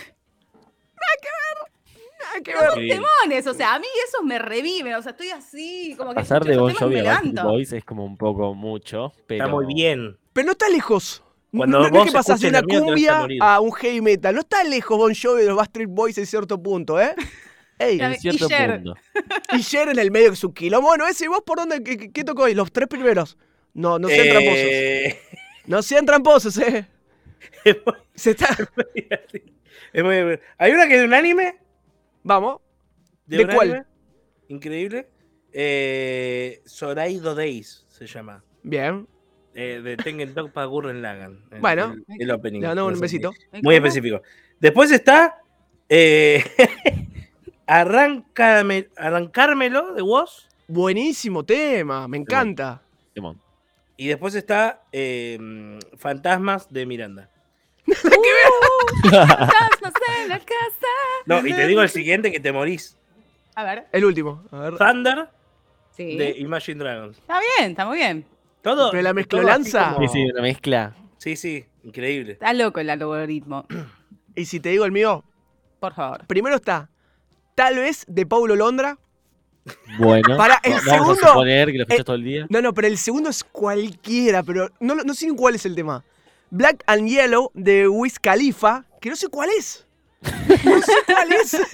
Nada 2.21 2.41
que 2.43 2.53
Son 2.53 2.61
ver. 2.61 2.75
Sí. 2.75 2.89
temones, 2.89 3.47
o 3.47 3.55
sea, 3.55 3.75
a 3.75 3.79
mí 3.79 3.87
esos 4.09 4.23
me 4.25 4.39
reviven, 4.39 4.95
o 4.95 5.03
sea, 5.03 5.13
estoy 5.13 5.31
así, 5.31 5.95
como 5.97 6.11
que 6.11 6.17
Pasar 6.17 6.45
de 6.45 6.57
Bon 6.57 6.73
Jovi 6.73 6.99
a. 7.01 7.21
Boys 7.43 7.73
es 7.73 7.85
como 7.85 8.05
un 8.05 8.17
poco 8.17 8.55
mucho, 8.55 9.13
pero... 9.27 9.45
Está 9.45 9.55
muy 9.55 9.67
bien. 9.73 10.17
Pero 10.33 10.47
no 10.47 10.53
está 10.53 10.69
lejos. 10.69 11.23
Cuando 11.55 11.79
no, 11.79 11.83
no 11.83 11.87
es 11.87 11.93
vos 11.93 12.07
que 12.07 12.13
pasás 12.13 12.41
de 12.41 12.49
una 12.49 12.63
cumbia 12.63 13.27
a 13.41 13.61
un 13.61 13.73
heavy 13.73 14.01
metal. 14.01 14.35
No 14.35 14.41
está 14.41 14.65
lejos 14.65 14.97
Bon 14.99 15.13
Jovi 15.15 15.43
de 15.43 15.49
los 15.49 15.57
Backstreet 15.57 15.89
Boys 15.89 16.19
en 16.19 16.27
cierto 16.27 16.61
punto, 16.61 17.01
¿eh? 17.01 17.15
Ey, 17.79 18.01
En 18.01 18.13
Y 18.13 18.17
cierto 18.17 18.49
Cher. 18.49 18.77
punto. 18.83 18.95
y 19.53 19.63
Cher 19.63 19.89
en 19.89 19.99
el 19.99 20.11
medio 20.11 20.29
que 20.31 20.35
es 20.35 20.45
un 20.45 20.53
quilombo. 20.55 20.89
Bueno, 20.89 21.07
ese, 21.07 21.27
¿y 21.27 21.29
vos 21.29 21.43
por 21.45 21.59
dónde? 21.59 21.83
¿Qué, 21.85 22.11
qué- 22.13 22.25
tocó 22.25 22.45
hoy? 22.45 22.55
Los 22.55 22.73
tres 22.73 22.89
primeros. 22.89 23.37
No, 23.75 23.99
no 23.99 24.09
sean 24.09 24.29
tramposos. 24.29 25.19
No 25.67 25.83
sean 25.83 26.07
tramposos, 26.07 26.57
¿eh? 26.59 26.87
es 27.65 27.77
muy 27.85 27.95
Se 28.15 28.31
está... 28.33 28.49
Es 29.93 30.03
muy. 30.03 30.41
Hay 30.59 30.73
una 30.73 30.89
que 30.89 30.95
es 30.95 31.01
de 31.03 31.07
un 31.07 31.15
anime. 31.15 31.57
Vamos. 32.25 32.61
¿De 33.27 33.45
un 33.45 33.51
cuál? 33.53 33.71
anime, 33.71 33.85
Increíble. 34.49 35.09
Eh, 35.53 36.63
Soraido 36.65 37.37
Days 37.37 37.85
se 37.89 38.07
llama. 38.09 38.43
Bien. 38.65 39.07
Eh, 39.55 39.81
de 39.85 39.97
Tengen 39.97 40.35
Toppa 40.35 40.65
Gurren 40.65 41.01
Lagan. 41.01 41.45
el- 41.53 41.61
Bueno. 41.61 41.95
el, 42.09 42.23
el 42.23 42.31
opening. 42.33 42.61
Le 42.63 42.71
un 42.71 42.75
No 42.77 42.95
sé, 42.97 43.01
besito. 43.03 43.31
Muy 43.53 43.61
¿Cómo? 43.63 43.71
específico. 43.73 44.21
Después 44.59 44.91
está. 44.91 45.39
Eh, 45.89 46.43
Arrancármelo 47.67 49.95
de 49.95 50.03
Woz. 50.03 50.49
Buenísimo 50.67 51.45
tema. 51.45 52.09
Me 52.09 52.17
encanta. 52.17 52.83
Simón. 53.15 53.41
Y 53.97 54.09
después 54.09 54.35
está 54.35 54.83
eh, 54.93 55.79
Fantasmas 55.97 56.73
de 56.73 56.87
Miranda. 56.87 57.31
Fantasmas 59.03 59.93
en 60.23 60.29
la 60.29 60.39
casa. 60.39 60.87
No, 61.27 61.47
y 61.47 61.53
te 61.53 61.67
digo 61.67 61.83
el 61.83 61.89
siguiente 61.89 62.33
que 62.33 62.41
te 62.41 62.53
morís. 62.53 62.97
A 63.55 63.65
ver, 63.65 63.87
El 63.93 64.05
último. 64.05 64.43
A 64.51 64.59
ver. 64.59 64.77
Thunder 64.77 65.29
sí. 65.93 66.17
de 66.17 66.31
Imagine 66.39 66.83
Dragons. 66.83 67.19
Está 67.19 67.39
bien, 67.41 67.71
está 67.71 67.87
muy 67.87 67.99
bien. 67.99 68.25
Todo. 68.63 68.91
Pero 68.91 69.03
la 69.03 69.13
mezclolanza. 69.13 69.95
como- 69.95 70.09
Sí, 70.09 70.13
sí, 70.25 70.31
una 70.31 70.43
mezcla. 70.43 70.97
Sí, 71.19 71.37
sí, 71.37 71.65
increíble. 71.85 72.33
Está 72.33 72.53
loco 72.53 72.81
el 72.81 72.91
algoritmo. 72.91 73.67
Y 74.35 74.47
si 74.47 74.59
te 74.61 74.71
digo 74.71 74.85
el 74.85 74.93
mío, 74.93 75.25
Por 75.81 75.95
favor. 75.95 76.27
primero 76.27 76.57
está 76.57 76.91
Tal 77.55 77.77
vez 77.77 78.05
de 78.09 78.27
Paulo 78.27 78.57
Londra. 78.57 78.99
Bueno, 79.99 80.37
Para, 80.37 80.61
el 80.63 80.73
vamos 80.73 80.85
segundo- 80.85 81.13
a 81.27 81.29
suponer 81.29 81.71
que 81.73 81.79
lo 81.79 81.83
escuchas 81.85 82.01
eh, 82.01 82.05
todo 82.05 82.17
el 82.17 82.25
día. 82.25 82.47
No, 82.49 82.61
no, 82.61 82.73
pero 82.75 82.89
el 82.89 82.99
segundo 82.99 83.31
es 83.31 83.45
cualquiera, 83.45 84.43
pero 84.43 84.71
no, 84.81 84.95
no 84.97 85.15
sé 85.15 85.27
ni 85.27 85.37
cuál 85.37 85.55
es 85.55 85.65
el 85.67 85.75
tema. 85.75 86.05
Black 86.51 86.83
and 86.87 87.09
Yellow 87.09 87.51
de 87.55 87.89
Wiz 87.89 88.19
Khalifa, 88.19 88.85
que 89.01 89.11
no 89.11 89.17
sé 89.17 89.29
cuál 89.29 89.49
es. 89.59 89.87
No 90.23 90.81
sé 90.83 90.93
cuál 91.07 91.33
es. 91.33 91.55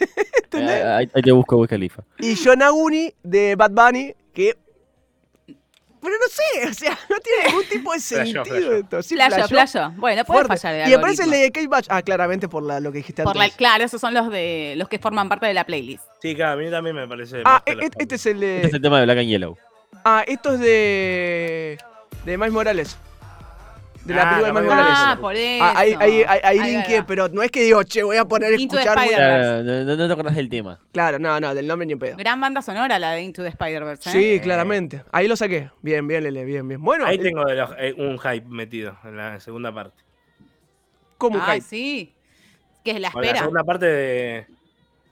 Ahí, 0.53 1.09
ahí 1.15 1.23
te 1.23 1.33
busco 1.33 1.57
Wiz 1.57 1.69
Khalifa. 1.71 2.03
Y 2.19 2.35
John 2.43 2.63
Aguni 2.63 3.13
de 3.23 3.55
Bad 3.57 3.71
Bunny, 3.73 4.15
que. 4.35 4.57
Pero 6.03 6.15
no 6.15 6.27
sé, 6.29 6.69
o 6.71 6.75
sea, 6.75 6.99
no 7.11 7.17
tiene 7.19 7.49
ningún 7.49 7.65
tipo 7.69 7.93
de 7.93 8.01
sentido 8.01 8.73
esto. 8.75 9.03
Sí, 9.03 9.15
Playo, 9.17 9.47
playo. 9.49 9.93
Bueno, 9.97 10.25
puede 10.25 10.45
Fuerte. 10.47 10.57
fallar 10.57 10.81
el 10.87 10.91
Y 10.91 10.95
aparece 10.95 11.25
el 11.25 11.31
de 11.31 11.53
Kate 11.53 11.67
Batch. 11.69 11.87
Ah, 11.91 12.03
claramente 12.03 12.49
por 12.49 12.63
la- 12.63 12.81
lo 12.81 12.91
que 12.91 12.99
dijiste 12.99 13.23
Por 13.23 13.37
la, 13.37 13.45
antes. 13.45 13.57
claro, 13.57 13.85
esos 13.85 14.01
son 14.01 14.15
los 14.15 14.31
de 14.31 14.75
los 14.77 14.89
que 14.89 14.99
forman 14.99 15.29
parte 15.29 15.47
de 15.47 15.55
la 15.55 15.65
playlist. 15.65 16.03
Sí, 16.23 16.35
claro, 16.35 16.53
a 16.53 16.57
mí 16.65 16.71
también 16.71 16.97
me 16.97 17.07
parece. 17.07 17.43
Ah, 17.45 17.63
e- 17.67 17.75
la 17.75 17.85
e- 17.85 17.91
este 17.99 18.15
es 18.15 18.27
el 18.27 18.43
Este 18.43 18.67
es 18.67 18.71
de. 18.73 18.77
el 18.77 18.83
tema 18.83 18.99
de 18.99 19.05
Black 19.05 19.19
and 19.19 19.29
Yellow. 19.29 19.59
Ah, 20.05 20.25
esto 20.27 20.55
es 20.55 20.61
de. 20.61 21.79
De 22.25 22.37
Miles 22.39 22.53
Morales. 22.53 22.97
De 24.05 24.15
la 24.15 24.23
Ah, 24.23 24.31
película 24.31 24.49
de 24.49 24.53
la 24.55 24.61
Miles 24.61 24.71
Morales. 24.77 24.99
Morales. 24.99 24.99
Ah, 24.99 25.21
por 25.21 25.37
eso. 25.37 25.65
Ah, 25.65 25.73
ahí, 25.77 25.95
ahí, 26.01 26.25
ahí, 26.27 26.41
ahí 26.59 26.75
va, 26.77 26.99
va. 27.01 27.07
pero 27.07 27.29
no 27.29 27.43
es 27.43 27.51
que 27.51 27.63
digo, 27.63 27.83
che, 27.83 28.03
voy 28.03 28.17
a 28.17 28.25
poner 28.25 28.55
a 28.55 28.57
Into 28.61 28.77
the 28.77 28.83
escuchar. 28.83 28.97
muy- 28.99 29.09
Spider-Verse. 29.09 29.43
Claro, 29.45 29.63
no, 29.63 29.85
no- 29.85 29.97
no 29.97 30.07
te 30.07 30.13
acordás 30.15 30.37
del 30.37 30.49
tema. 30.49 30.81
Claro, 30.93 31.19
no, 31.19 31.39
no, 31.41 31.55
del 31.55 31.67
nombre 31.67 31.87
ni 31.87 31.93
en 31.93 31.99
pedo. 31.99 32.17
Gran 32.17 32.41
banda 32.41 32.63
sonora 32.63 32.99
la 32.99 33.13
de 33.13 33.23
Into 33.23 33.43
the 33.43 33.49
Spider-Verse. 33.51 34.09
¿eh? 34.09 34.13
Sí, 34.13 34.41
claramente. 34.41 35.05
Ahí 35.13 35.29
lo 35.29 35.37
saqué. 35.37 35.71
Bien, 35.83 36.07
bien, 36.09 36.23
Lele, 36.25 36.45
bien, 36.47 36.67
bien. 36.67 36.83
Bueno, 36.83 37.05
Ahí 37.05 37.17
el- 37.17 37.23
tengo 37.23 37.45
de 37.45 37.55
los- 37.57 37.71
eh, 37.79 37.95
un 37.99 38.19
hype 38.19 38.47
metido 38.49 38.97
en 39.05 39.17
la 39.19 39.39
segunda 39.41 39.73
parte. 39.73 40.03
un 41.21 41.37
Ay, 41.39 41.57
hype. 41.61 41.67
sí. 41.69 42.15
Que 42.83 42.93
es 42.93 43.01
la 43.01 43.11
Bueno, 43.11 43.21
la 43.21 43.27
espera. 43.27 43.39
segunda 43.41 43.65
parte 43.65 43.85
de. 43.87 44.47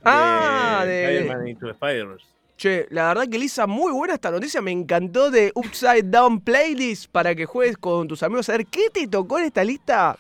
Ah, 0.03 0.83
de- 0.87 1.05
Spider-Man 1.19 1.49
Into 1.49 1.67
the 1.67 1.73
Spider-Verse. 1.73 2.27
Che, 2.59 2.87
la 2.91 3.07
verdad 3.09 3.29
que 3.31 3.39
Lisa, 3.39 3.67
muy 3.69 3.93
buena 3.93 4.15
esta 4.15 4.31
noticia. 4.33 4.61
Me 4.61 4.73
encantó 4.73 5.31
de 5.31 5.53
Upside 5.55 6.03
Down 6.03 6.41
Playlist 6.41 7.11
para 7.11 7.35
que 7.35 7.47
juegues 7.47 7.79
con 7.79 8.09
tus 8.09 8.23
amigos 8.25 8.49
a 8.49 8.53
ver 8.53 8.67
qué 8.67 8.91
te 8.91 9.07
tocó 9.07 9.39
en 9.39 9.45
esta 9.47 9.63
lista 9.63 10.19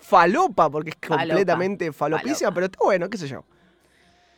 falopa, 0.00 0.70
porque 0.70 0.90
es 0.90 0.96
Falopa, 1.00 1.26
completamente 1.26 1.92
falopísima, 1.92 2.36
falopa. 2.38 2.54
pero 2.54 2.66
está 2.66 2.78
bueno, 2.82 3.10
qué 3.10 3.18
sé 3.18 3.28
yo. 3.28 3.44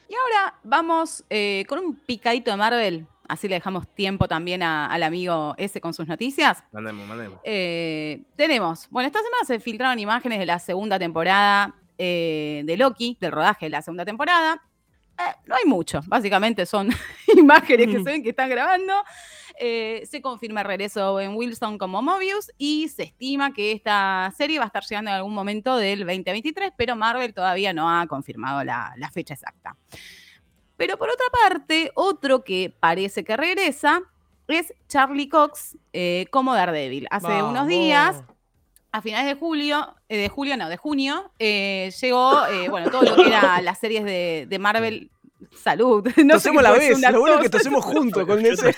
Y 0.09 0.15
ahora 0.15 0.55
vamos 0.65 1.25
eh, 1.31 1.65
con 1.69 1.79
un 1.79 1.95
picadito 1.95 2.51
de 2.51 2.57
Marvel. 2.57 3.07
Así 3.29 3.47
le 3.47 3.57
dejamos 3.57 3.87
tiempo 3.95 4.27
también 4.27 4.63
a- 4.63 4.87
al 4.87 5.03
amigo 5.03 5.55
ese 5.59 5.81
con 5.83 5.93
sus 5.93 6.09
noticias. 6.09 6.65
Mandemos, 6.73 7.07
mandemos. 7.07 7.39
Eh, 7.45 8.23
tenemos, 8.37 8.89
bueno, 8.91 9.07
esta 9.07 9.19
semana 9.21 9.45
se 9.47 9.61
filtraron 9.61 9.99
imágenes 9.99 10.39
de 10.39 10.47
la 10.47 10.59
segunda 10.59 10.99
temporada 10.99 11.75
eh, 11.99 12.63
de 12.65 12.77
Loki, 12.79 13.19
del 13.21 13.31
rodaje 13.33 13.67
de 13.67 13.71
la 13.71 13.83
segunda 13.83 14.05
temporada. 14.07 14.63
Eh, 15.19 15.35
no 15.47 15.57
hay 15.57 15.65
mucho, 15.65 16.01
básicamente 16.07 16.65
son 16.67 16.91
imágenes 17.37 17.87
que 17.89 17.99
se 17.99 18.03
ven 18.03 18.23
que 18.23 18.31
están 18.31 18.49
grabando. 18.49 18.93
Eh, 19.61 20.07
se 20.09 20.23
confirma 20.23 20.61
el 20.61 20.69
regreso 20.69 21.01
de 21.01 21.07
Owen 21.07 21.35
Wilson 21.35 21.79
como 21.79 22.01
Mobius 22.01 22.53
y 22.59 22.89
se 22.89 23.03
estima 23.03 23.53
que 23.53 23.73
esta 23.73 24.33
serie 24.37 24.59
va 24.59 24.65
a 24.65 24.69
estar 24.69 24.85
llegando 24.85 25.11
en 25.11 25.17
algún 25.17 25.35
momento 25.35 25.77
del 25.77 26.01
2023, 26.01 26.73
pero 26.77 26.95
Marvel 26.95 27.35
todavía 27.35 27.73
no 27.73 27.91
ha 27.91 28.07
confirmado 28.07 28.63
la, 28.63 28.93
la 28.97 29.11
fecha 29.11 29.35
exacta. 29.35 29.77
Pero 30.77 30.97
por 30.97 31.11
otra 31.11 31.27
parte, 31.43 31.91
otro 31.95 32.45
que 32.45 32.73
parece 32.79 33.25
que 33.25 33.37
regresa 33.37 34.01
es 34.47 34.73
Charlie 34.89 35.29
Cox 35.29 35.77
eh, 35.93 36.27
como 36.31 36.55
Daredevil. 36.55 37.09
Hace 37.11 37.43
unos 37.43 37.67
días 37.67 38.23
a 38.93 39.03
finales 39.03 39.27
de 39.27 39.35
julio, 39.35 39.95
eh, 40.09 40.17
de 40.17 40.29
julio 40.29 40.57
no, 40.57 40.69
de 40.69 40.77
junio, 40.77 41.31
eh, 41.39 41.93
llegó, 42.01 42.47
eh, 42.47 42.69
bueno, 42.69 42.91
todo 42.91 43.03
lo 43.03 43.17
que 43.17 43.29
era 43.29 43.61
las 43.63 43.79
series 43.79 44.05
de, 44.05 44.47
de 44.49 44.59
Marvel. 44.59 45.11
Salud. 45.63 46.07
No 46.25 46.35
tosemos 46.35 46.63
la 46.63 46.73
vez, 46.73 47.01
lo 47.01 47.21
bueno 47.21 47.37
es 47.37 47.43
que 47.43 47.51
tosemos 47.51 47.85
juntos 47.85 48.27
con 48.27 48.45
ese. 48.47 48.75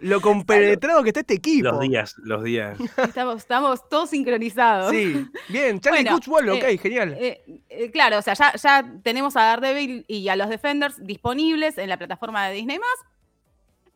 Lo 0.00 0.20
compenetrado 0.20 1.02
que 1.02 1.10
está 1.10 1.20
este 1.20 1.34
equipo. 1.34 1.68
Los 1.68 1.80
días, 1.80 2.14
los 2.18 2.42
días. 2.44 2.78
Estamos, 2.96 3.36
estamos 3.36 3.88
todos 3.88 4.10
sincronizados. 4.10 4.90
Sí, 4.90 5.26
bien. 5.48 5.80
Charlie 5.80 6.08
Bueno, 6.26 6.54
eh, 6.54 6.74
ok, 6.74 6.80
genial. 6.80 7.16
Eh, 7.18 7.44
eh, 7.68 7.90
claro, 7.90 8.18
o 8.18 8.22
sea, 8.22 8.34
ya, 8.34 8.54
ya 8.54 8.84
tenemos 9.02 9.36
a 9.36 9.42
Daredevil 9.42 10.04
y 10.08 10.28
a 10.28 10.36
los 10.36 10.48
Defenders 10.48 11.04
disponibles 11.04 11.78
en 11.78 11.88
la 11.88 11.98
plataforma 11.98 12.48
de 12.48 12.54
Disney+. 12.54 12.78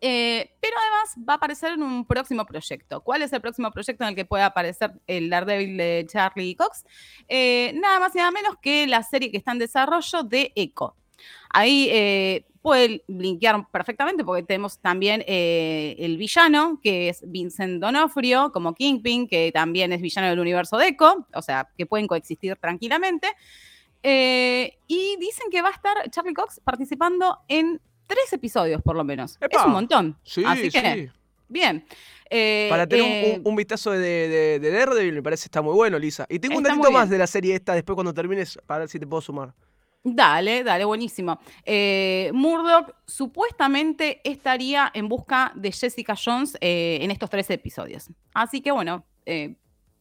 Eh, 0.01 0.55
pero 0.61 0.77
además 0.79 1.17
va 1.29 1.33
a 1.35 1.37
aparecer 1.37 1.73
en 1.73 1.83
un 1.83 2.05
próximo 2.05 2.47
proyecto. 2.47 3.01
¿Cuál 3.01 3.23
es 3.23 3.33
el 3.33 3.41
próximo 3.41 3.71
proyecto 3.73 4.05
en 4.05 4.11
el 4.11 4.15
que 4.15 4.25
puede 4.25 4.45
aparecer 4.45 4.93
el 5.07 5.29
Daredevil 5.29 5.77
de 5.77 6.07
Charlie 6.09 6.55
Cox? 6.55 6.85
Eh, 7.29 7.73
nada 7.77 7.99
más 7.99 8.15
y 8.15 8.19
nada 8.19 8.31
menos 8.31 8.57
que 8.63 8.87
la 8.87 9.03
serie 9.03 9.31
que 9.31 9.39
está 9.39 9.53
en 9.53 9.59
desarrollo 9.59 10.23
de 10.23 10.53
Echo. 10.55 10.95
Ahí 11.51 11.89
eh, 11.91 12.45
puede 12.63 13.03
linkear 13.09 13.69
perfectamente 13.71 14.25
porque 14.25 14.45
tenemos 14.45 14.79
también 14.79 15.25
eh, 15.27 15.97
el 15.99 16.17
villano, 16.17 16.79
que 16.81 17.09
es 17.09 17.23
Vincent 17.27 17.81
Donofrio, 17.81 18.53
como 18.53 18.75
Kingpin, 18.75 19.27
que 19.27 19.51
también 19.53 19.93
es 19.93 20.01
villano 20.01 20.29
del 20.29 20.39
universo 20.39 20.77
de 20.77 20.89
Echo, 20.89 21.27
o 21.35 21.43
sea, 21.43 21.69
que 21.77 21.87
pueden 21.87 22.07
coexistir 22.07 22.57
tranquilamente. 22.57 23.29
Y 24.01 25.17
dicen 25.19 25.51
que 25.51 25.61
va 25.61 25.69
a 25.69 25.73
estar 25.73 26.11
Charlie 26.11 26.35
Cox 26.35 26.61
participando 26.61 27.41
en 27.49 27.81
tres 28.09 28.33
episodios, 28.33 28.83
por 28.83 28.97
lo 28.97 29.05
menos. 29.05 29.37
¡Epa! 29.41 29.61
Es 29.61 29.67
un 29.67 29.73
montón. 29.73 30.19
Sí, 30.25 30.43
Así 30.45 30.69
que, 30.71 30.81
sí. 30.81 31.11
bien. 31.47 31.87
Eh, 32.31 32.67
Para 32.69 32.87
tener 32.87 33.05
un- 33.05 33.11
eh, 33.11 33.41
un, 33.45 33.49
un 33.53 33.57
vistazo 33.57 33.93
de, 33.93 33.99
de, 34.01 34.59
de 34.59 34.71
Daredevil 34.71 35.15
me 35.15 35.23
parece 35.23 35.45
está 35.47 35.63
muy 35.63 35.73
bueno, 35.75 35.99
Lisa. 35.99 36.27
Y 36.29 36.41
tengo 36.41 36.57
un 36.59 36.63
datito 36.65 36.91
más 36.91 37.09
de 37.09 37.17
la 37.19 37.27
serie 37.27 37.55
esta 37.55 37.75
después 37.75 37.95
cuando 37.95 38.13
termines 38.13 38.59
para 38.67 38.81
ver 38.81 38.89
si 38.89 38.99
te 38.99 39.07
puedo 39.07 39.21
sumar. 39.23 39.55
Dale, 40.05 40.63
dale, 40.63 40.85
buenísimo. 40.85 41.39
Eh, 41.65 42.31
Murdoch 42.35 42.91
supuestamente 43.07 44.21
estaría 44.25 44.91
en 44.95 45.09
busca 45.09 45.53
de 45.55 45.73
Jessica 45.73 46.15
Jones 46.23 46.57
eh, 46.61 46.99
en 47.01 47.11
estos 47.11 47.31
tres 47.31 47.49
episodios. 47.51 48.09
Así 48.35 48.61
que 48.61 48.71
bueno, 48.73 49.05
eh, 49.27 49.55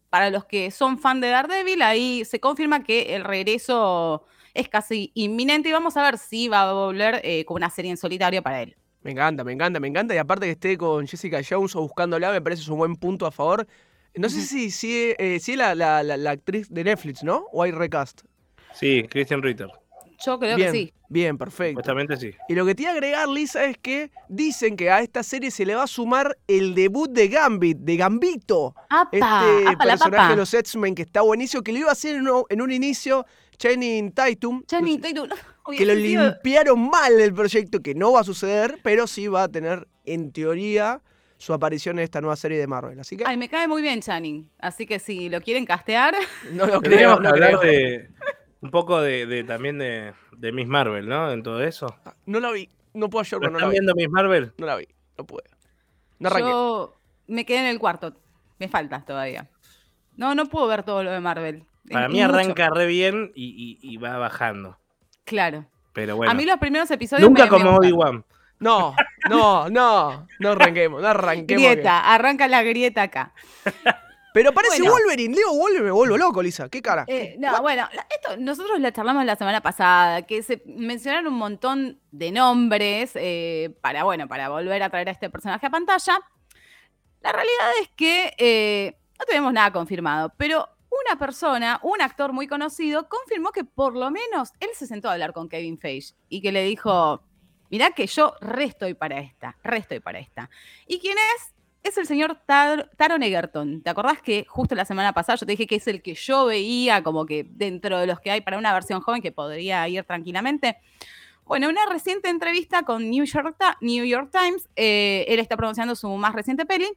para 0.09 0.29
los 0.29 0.45
que 0.45 0.71
son 0.71 0.97
fan 0.99 1.19
de 1.21 1.29
Daredevil, 1.29 1.81
ahí 1.81 2.23
se 2.25 2.39
confirma 2.39 2.83
que 2.83 3.15
el 3.15 3.23
regreso 3.23 4.23
es 4.57 4.69
casi 4.69 5.11
inminente 5.13 5.69
y 5.69 5.71
vamos 5.71 5.95
a 5.97 6.03
ver 6.03 6.17
si 6.17 6.47
va 6.47 6.69
a 6.69 6.73
volver 6.73 7.21
eh, 7.23 7.45
con 7.45 7.55
una 7.57 7.69
serie 7.69 7.91
en 7.91 7.97
solitario 7.97 8.41
para 8.43 8.61
él. 8.61 8.75
Me 9.01 9.11
encanta, 9.11 9.43
me 9.43 9.53
encanta, 9.53 9.79
me 9.79 9.87
encanta. 9.87 10.13
Y 10.13 10.17
aparte 10.17 10.45
que 10.47 10.51
esté 10.51 10.77
con 10.77 11.07
Jessica 11.07 11.39
Jones 11.47 11.75
o 11.75 11.81
buscándola, 11.81 12.31
me 12.31 12.41
parece 12.41 12.69
un 12.71 12.77
buen 12.77 12.95
punto 12.95 13.25
a 13.25 13.31
favor. 13.31 13.65
No 14.15 14.29
sé 14.29 14.41
si, 14.41 14.71
si, 14.71 15.13
eh, 15.17 15.39
si 15.39 15.51
es 15.53 15.57
la, 15.57 15.75
la, 15.75 16.01
la- 16.03 16.17
la 16.17 16.31
actriz 16.31 16.67
de 16.69 16.83
Netflix, 16.83 17.23
¿no? 17.23 17.45
O 17.51 17.61
hay 17.63 17.71
recast. 17.71 18.21
Sí, 18.73 19.03
Christian 19.09 19.41
Ritter. 19.41 19.69
Yo 20.25 20.39
creo 20.39 20.55
bien, 20.57 20.71
que 20.71 20.77
sí. 20.79 20.93
bien, 21.09 21.37
perfecto. 21.37 21.73
Supuestamente 21.81 22.17
sí. 22.17 22.31
Y 22.49 22.55
lo 22.55 22.65
que 22.65 22.73
te 22.73 22.81
iba 22.81 22.91
a 22.91 22.93
agregar, 22.95 23.29
Lisa, 23.29 23.65
es 23.65 23.77
que 23.77 24.09
dicen 24.27 24.75
que 24.75 24.89
a 24.89 25.01
esta 25.01 25.21
serie 25.21 25.51
se 25.51 25.63
le 25.63 25.75
va 25.75 25.83
a 25.83 25.87
sumar 25.87 26.35
el 26.47 26.73
debut 26.73 27.11
de 27.11 27.27
Gambit, 27.27 27.77
de 27.77 27.97
Gambito. 27.97 28.73
¡Apa! 28.89 29.09
Este 29.11 29.67
¡Apa 29.69 29.85
la 29.85 29.91
personaje 29.93 30.09
papa! 30.17 30.29
de 30.31 30.35
los 30.37 30.51
X-Men 30.55 30.95
que 30.95 31.03
está 31.03 31.21
buenísimo, 31.21 31.61
que 31.61 31.71
lo 31.71 31.77
iba 31.77 31.89
a 31.89 31.91
hacer 31.91 32.15
en 32.15 32.27
un, 32.27 32.43
en 32.49 32.61
un 32.63 32.71
inicio 32.71 33.27
Channing 33.57 34.11
Tatum. 34.11 34.63
Channing 34.65 35.01
Tatum, 35.01 35.29
que 35.75 35.85
lo 35.85 35.93
limpiaron 35.95 36.89
mal 36.89 37.17
del 37.17 37.33
proyecto, 37.33 37.81
que 37.81 37.95
no 37.95 38.11
va 38.13 38.21
a 38.21 38.23
suceder, 38.23 38.79
pero 38.83 39.07
sí 39.07 39.27
va 39.27 39.43
a 39.43 39.47
tener, 39.49 39.87
en 40.05 40.31
teoría, 40.31 41.01
su 41.37 41.53
aparición 41.53 41.97
en 41.99 42.03
esta 42.03 42.21
nueva 42.21 42.35
serie 42.35 42.57
de 42.59 42.67
Marvel. 42.67 42.99
Así 42.99 43.17
que 43.17 43.23
Ay, 43.25 43.37
me 43.37 43.49
cae 43.49 43.67
muy 43.67 43.81
bien 43.81 44.01
Channing. 44.01 44.49
Así 44.59 44.85
que 44.85 44.99
si 44.99 45.29
lo 45.29 45.41
quieren 45.41 45.65
castear, 45.65 46.15
no 46.53 46.65
lo 46.67 46.81
creo, 46.81 47.19
no 47.19 47.29
hablar 47.29 47.57
creo. 47.59 47.61
de 47.61 48.09
un 48.61 48.71
poco 48.71 49.01
de, 49.01 49.25
de- 49.25 49.43
también 49.43 49.77
de, 49.77 50.13
de 50.37 50.51
Miss 50.51 50.67
Marvel, 50.67 51.07
¿no? 51.07 51.31
En 51.31 51.43
todo 51.43 51.61
eso. 51.63 51.87
No 52.25 52.39
la 52.39 52.51
vi, 52.51 52.69
no 52.93 53.09
puedo 53.09 53.23
¿No 53.23 53.29
llorar, 53.29 53.51
no 53.51 53.59
la 53.59 53.65
vi. 53.67 53.71
viendo 53.71 53.93
Miss 53.95 54.09
Marvel? 54.09 54.53
No 54.57 54.65
la 54.65 54.75
vi, 54.77 54.87
no 55.17 55.25
pude. 55.25 55.43
No 56.19 56.29
arranqué. 56.29 56.49
Yo 56.49 56.95
me 57.27 57.45
quedé 57.45 57.59
en 57.59 57.65
el 57.65 57.79
cuarto. 57.79 58.15
Me 58.59 58.67
falta 58.67 59.03
todavía. 59.05 59.47
No, 60.15 60.33
no 60.33 60.47
puedo 60.47 60.65
ver 60.67 60.81
todo 60.83 61.03
lo 61.03 61.11
de 61.11 61.19
Marvel. 61.19 61.63
Para 61.91 62.08
mí 62.10 62.21
mucho. 62.21 62.26
arranca 62.34 62.69
re 62.69 62.86
bien 62.86 63.32
y, 63.36 63.78
y- 63.82 63.93
y 63.93 63.97
va 63.97 64.17
bajando. 64.17 64.78
Claro. 65.26 65.65
Pero 65.93 66.15
bueno. 66.15 66.32
A 66.32 66.36
mí 66.36 66.45
los 66.45 66.58
primeros 66.58 66.89
episodios. 66.91 67.28
Nunca 67.28 67.43
me- 67.43 67.50
como. 67.50 67.76
Obi-Wan. 67.78 68.23
No, 68.60 68.95
no, 69.30 69.69
no, 69.69 70.28
no 70.39 70.50
arranquemos, 70.50 71.00
no 71.00 71.08
arranquemos. 71.08 71.62
que- 71.63 71.69
Grieta, 71.73 72.12
arranca 72.15 72.47
la 72.47 72.63
grieta 72.63 73.04
acá. 73.04 73.32
Pero 74.34 74.52
parece 74.52 74.80
Bueno. 74.82 74.93
Wolverine, 74.93 75.36
Leo 75.36 75.54
Wolverine, 75.54 75.86
me 75.86 75.91
vuelvo 75.91 76.17
loco, 76.17 76.41
Lisa. 76.41 76.67
¿Qué 76.67 76.82
cara? 76.82 77.06
Eh, 77.08 77.36
no, 77.38 77.62
bueno, 77.62 77.88
esto 78.10 78.36
nosotros 78.38 78.80
la 78.80 78.91
charlamos 78.91 79.26
la 79.26 79.36
semana 79.36 79.62
pasada, 79.62 80.23
que 80.23 80.41
se 80.41 80.63
mencionaron 80.65 81.28
un 81.34 81.38
montón 81.39 82.00
de 82.12 82.32
nombres 82.32 83.12
eh, 83.13 83.76
para, 83.82 84.04
bueno, 84.06 84.28
para 84.28 84.50
volver 84.50 84.82
a 84.82 84.89
traer 84.89 85.10
a 85.10 85.12
este 85.12 85.30
personaje 85.30 85.67
a 85.67 85.69
pantalla. 85.69 86.19
La 87.21 87.32
realidad 87.32 87.69
es 87.82 87.89
que 87.95 88.34
eh, 88.39 88.97
no 89.19 89.26
tenemos 89.26 89.54
nada 89.54 89.71
confirmado, 89.71 90.34
pero 90.36 90.67
una 90.89 91.19
persona, 91.19 91.80
un 91.84 92.02
actor 92.02 92.34
muy 92.34 92.47
conocido, 92.47 93.08
confirmó 93.10 93.52
que 93.52 93.63
por 93.63 93.95
lo 93.95 94.10
menos 94.12 94.52
él 94.60 94.69
se 94.73 94.88
sentó 94.88 95.10
a 95.10 95.13
hablar 95.13 95.34
con 95.34 95.50
Kevin 95.50 95.78
Feige 95.78 96.13
y 96.30 96.41
que 96.41 96.52
le 96.52 96.63
dijo, 96.63 97.21
mirá 97.69 97.91
que 97.91 98.08
yo 98.08 98.34
re 98.41 98.63
estoy 98.65 98.93
para 98.93 99.19
esta, 99.19 99.58
re 99.63 99.78
estoy 99.78 100.00
para 100.00 100.19
esta. 100.19 100.50
¿Y 100.88 101.00
quién 101.00 101.17
es? 101.36 101.54
Es 101.84 101.97
el 101.97 102.06
señor 102.08 102.41
Tar- 102.45 102.89
Taron 102.97 103.23
Egerton. 103.23 103.82
¿Te 103.82 103.89
acordás 103.89 104.21
que 104.21 104.45
justo 104.47 104.76
la 104.76 104.84
semana 104.84 105.13
pasada 105.13 105.38
yo 105.38 105.45
te 105.45 105.54
dije 105.54 105.67
que 105.67 105.76
es 105.76 105.88
el 105.88 106.02
que 106.02 106.15
yo 106.15 106.45
veía 106.45 107.02
como 107.04 107.26
que 107.26 107.45
dentro 107.50 108.00
de 108.00 108.08
los 108.08 108.19
que 108.19 108.32
hay 108.32 108.41
para 108.41 108.58
una 108.58 108.73
versión 108.73 109.00
joven 109.00 109.21
que 109.21 109.32
podría 109.32 109.88
ir 109.88 110.04
tranquilamente? 110.04 110.78
Bueno, 111.45 111.67
en 111.67 111.73
una 111.78 111.86
reciente 111.86 112.28
entrevista 112.30 112.84
con 112.84 113.10
New 113.10 113.23
York, 113.23 113.56
Ta- 113.58 113.78
New 113.80 114.04
York 114.04 114.32
Times, 114.32 114.67
eh, 114.76 115.23
él 115.30 115.39
está 115.39 115.56
pronunciando 115.56 115.95
su 115.95 116.10
más 116.17 116.34
reciente 116.34 116.65
peli 116.65 116.88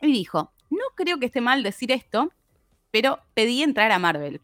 y 0.00 0.10
dijo, 0.12 0.52
no 0.70 0.84
creo 0.96 1.20
que 1.20 1.26
esté 1.26 1.40
mal 1.40 1.62
decir 1.62 1.92
esto, 1.92 2.32
pero 2.96 3.20
pedí 3.34 3.62
entrar 3.62 3.92
a 3.92 3.98
Marvel. 3.98 4.40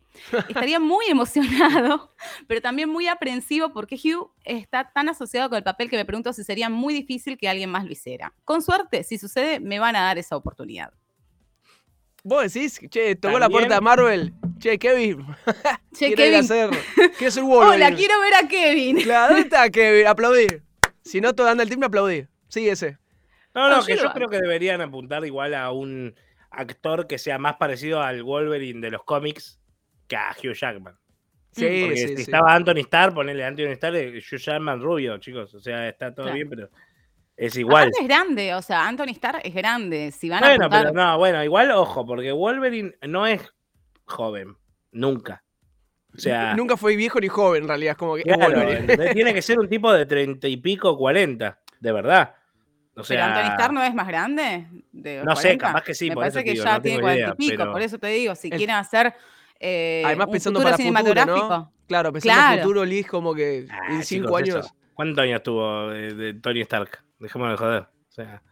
Estaría 0.46 0.78
muy 0.78 1.06
emocionado, 1.08 2.12
pero 2.46 2.60
también 2.60 2.90
muy 2.90 3.08
aprensivo 3.08 3.72
porque 3.72 3.96
Hugh 3.96 4.30
está 4.44 4.92
tan 4.92 5.08
asociado 5.08 5.48
con 5.48 5.56
el 5.56 5.64
papel 5.64 5.88
que 5.88 5.96
me 5.96 6.04
pregunto 6.04 6.34
si 6.34 6.44
sería 6.44 6.68
muy 6.68 6.92
difícil 6.92 7.38
que 7.38 7.48
alguien 7.48 7.70
más 7.70 7.86
lo 7.86 7.92
hiciera. 7.92 8.34
Con 8.44 8.60
suerte, 8.60 9.04
si 9.04 9.16
sucede, 9.16 9.58
me 9.58 9.78
van 9.78 9.96
a 9.96 10.02
dar 10.02 10.18
esa 10.18 10.36
oportunidad. 10.36 10.92
Vos 12.24 12.52
decís, 12.52 12.78
che, 12.90 13.16
tocó 13.16 13.38
la 13.38 13.48
puerta 13.48 13.76
de 13.76 13.80
Marvel. 13.80 14.34
Che, 14.58 14.78
Kevin. 14.78 15.24
Che, 15.96 16.08
a 16.08 16.14
Kevin. 16.14 16.40
hacer. 16.40 16.70
Quiero 17.16 17.30
ser 17.30 17.44
Wolverine. 17.44 17.86
Hola, 17.86 17.96
quiero 17.96 18.20
ver 18.20 18.34
a 18.34 18.48
Kevin. 18.48 18.96
Claro, 19.00 19.28
¿dónde 19.32 19.48
está 19.48 19.70
Kevin? 19.70 20.06
Aplaudir. 20.08 20.62
Si 21.02 21.22
no 21.22 21.34
te 21.34 21.42
anda 21.42 21.62
el 21.62 21.70
timbre, 21.70 21.86
aplaudir. 21.86 22.28
Sí, 22.48 22.68
ese. 22.68 22.98
No, 23.54 23.70
no, 23.70 23.78
No, 23.78 23.86
que 23.86 23.96
yo 23.96 24.12
creo 24.12 24.28
que 24.28 24.38
deberían 24.38 24.82
apuntar 24.82 25.24
igual 25.24 25.54
a 25.54 25.72
un 25.72 26.14
actor 26.52 27.06
que 27.06 27.18
sea 27.18 27.38
más 27.38 27.56
parecido 27.56 28.00
al 28.02 28.22
Wolverine 28.22 28.80
de 28.80 28.90
los 28.90 29.04
cómics 29.04 29.60
que 30.08 30.16
a 30.16 30.30
Hugh 30.42 30.54
Jackman. 30.54 30.96
Sí, 31.52 31.82
Porque 31.82 31.96
sí, 31.96 32.08
si 32.08 32.16
sí. 32.16 32.22
estaba 32.22 32.54
Anthony 32.54 32.78
Starr, 32.80 33.12
ponele 33.12 33.44
a 33.44 33.48
Anthony 33.48 33.72
Starr, 33.72 33.96
eh, 33.96 34.18
Hugh 34.18 34.38
Jackman 34.38 34.80
rubio, 34.80 35.18
chicos. 35.18 35.54
O 35.54 35.60
sea, 35.60 35.88
está 35.88 36.14
todo 36.14 36.24
Claro. 36.26 36.34
bien, 36.36 36.48
pero 36.48 36.70
es 37.36 37.56
igual. 37.56 37.82
Aparte 37.88 38.00
es 38.00 38.08
grande, 38.08 38.54
o 38.54 38.62
sea, 38.62 38.86
Anthony 38.88 39.10
Starr 39.10 39.40
es 39.44 39.54
grande. 39.54 40.12
Si 40.12 40.28
van 40.30 40.42
a 40.44 40.48
Bueno, 40.48 40.64
apuntar... 40.66 40.82
pero 40.92 40.94
no, 40.94 41.18
bueno, 41.18 41.44
igual 41.44 41.70
ojo, 41.72 42.06
porque 42.06 42.32
Wolverine 42.32 42.94
no 43.06 43.26
es 43.26 43.42
joven, 44.04 44.56
nunca. 44.92 45.42
O 46.14 46.18
sea, 46.18 46.54
Nunca 46.54 46.76
fue 46.76 46.94
viejo 46.94 47.18
ni 47.20 47.28
joven, 47.28 47.62
en 47.62 47.68
realidad. 47.68 47.92
Es 47.92 47.96
como 47.98 48.16
que 48.16 48.22
tiene 49.14 49.32
que 49.32 49.40
ser 49.40 49.58
un 49.58 49.66
tipo 49.68 49.90
de 49.92 50.04
treinta 50.04 50.46
y 50.46 50.58
pico, 50.58 50.96
cuarenta, 50.98 51.60
de 51.80 51.90
verdad. 51.92 52.34
O 52.94 53.04
sea, 53.04 53.16
¿Pero 53.16 53.26
Anthony 53.40 53.52
Starr 53.54 53.72
no 53.72 53.82
es 53.84 53.94
más 53.94 54.06
grande? 54.06 54.66
De 54.92 55.24
No 55.24 55.34
sé, 55.34 55.42
40? 55.58 55.66
capaz 55.66 55.82
que 55.82 55.94
sí, 55.94 56.08
Me 56.10 56.14
por 56.14 56.24
eso 56.24 56.34
parece 56.34 56.44
que 56.44 56.52
digo, 56.52 56.64
ya 56.64 56.74
no 56.74 56.82
tiene 56.82 56.96
tengo 56.96 57.06
40 57.06 57.20
idea, 57.24 57.34
y 57.34 57.36
pico, 57.50 57.56
pero- 57.58 57.72
por 57.72 57.82
eso 57.82 57.98
te 57.98 58.06
digo, 58.08 58.34
si 58.34 58.48
El- 58.48 58.56
quieren 58.58 58.76
hacer 58.76 59.14
eh, 59.64 60.02
Además, 60.04 60.26
un 60.26 60.32
pensando 60.32 60.58
futuro 60.60 60.72
para 60.76 60.76
futuro, 60.84 60.98
cinematográfico. 61.04 61.48
¿no? 61.48 61.72
Claro, 61.86 62.12
pensando 62.12 62.40
en 62.40 62.46
Claro. 62.48 62.62
futuro, 62.62 62.84
Liz, 62.84 63.06
como 63.06 63.34
que 63.34 63.66
Ah, 63.70 63.78
en 63.90 64.02
cinco 64.04 64.26
chicos, 64.26 64.42
años. 64.42 64.66
eso. 64.66 64.76
¿Cuántos 64.94 65.22
años 65.22 65.42
tuvo 65.42 65.88
de, 65.90 66.14
de 66.14 66.34
Tony 66.34 66.60
Stark? 66.62 66.98
Dejémonos 67.20 67.54
de 67.58 67.64
joder. 67.64 67.82
O 67.82 68.12
sea, 68.12 68.42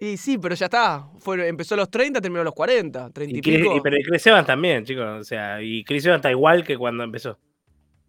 Y 0.00 0.16
sí, 0.16 0.38
pero 0.38 0.54
ya 0.54 0.66
está. 0.66 1.06
Fue, 1.18 1.48
empezó 1.48 1.74
a 1.74 1.78
los 1.78 1.90
30, 1.90 2.20
terminó 2.20 2.40
a 2.42 2.44
los 2.44 2.54
40. 2.54 3.10
30 3.10 3.34
y, 3.34 3.38
y 3.38 3.42
pico. 3.42 3.76
y- 3.76 3.80
pero 3.80 3.96
Chris 4.06 4.26
Evans 4.26 4.46
también, 4.46 4.84
chicos. 4.84 5.04
O 5.20 5.24
sea, 5.24 5.60
y 5.62 5.82
Chris 5.84 6.04
Evans 6.06 6.18
está 6.20 6.30
igual 6.30 6.64
que 6.64 6.76
cuando 6.78 7.04
empezó. 7.04 7.38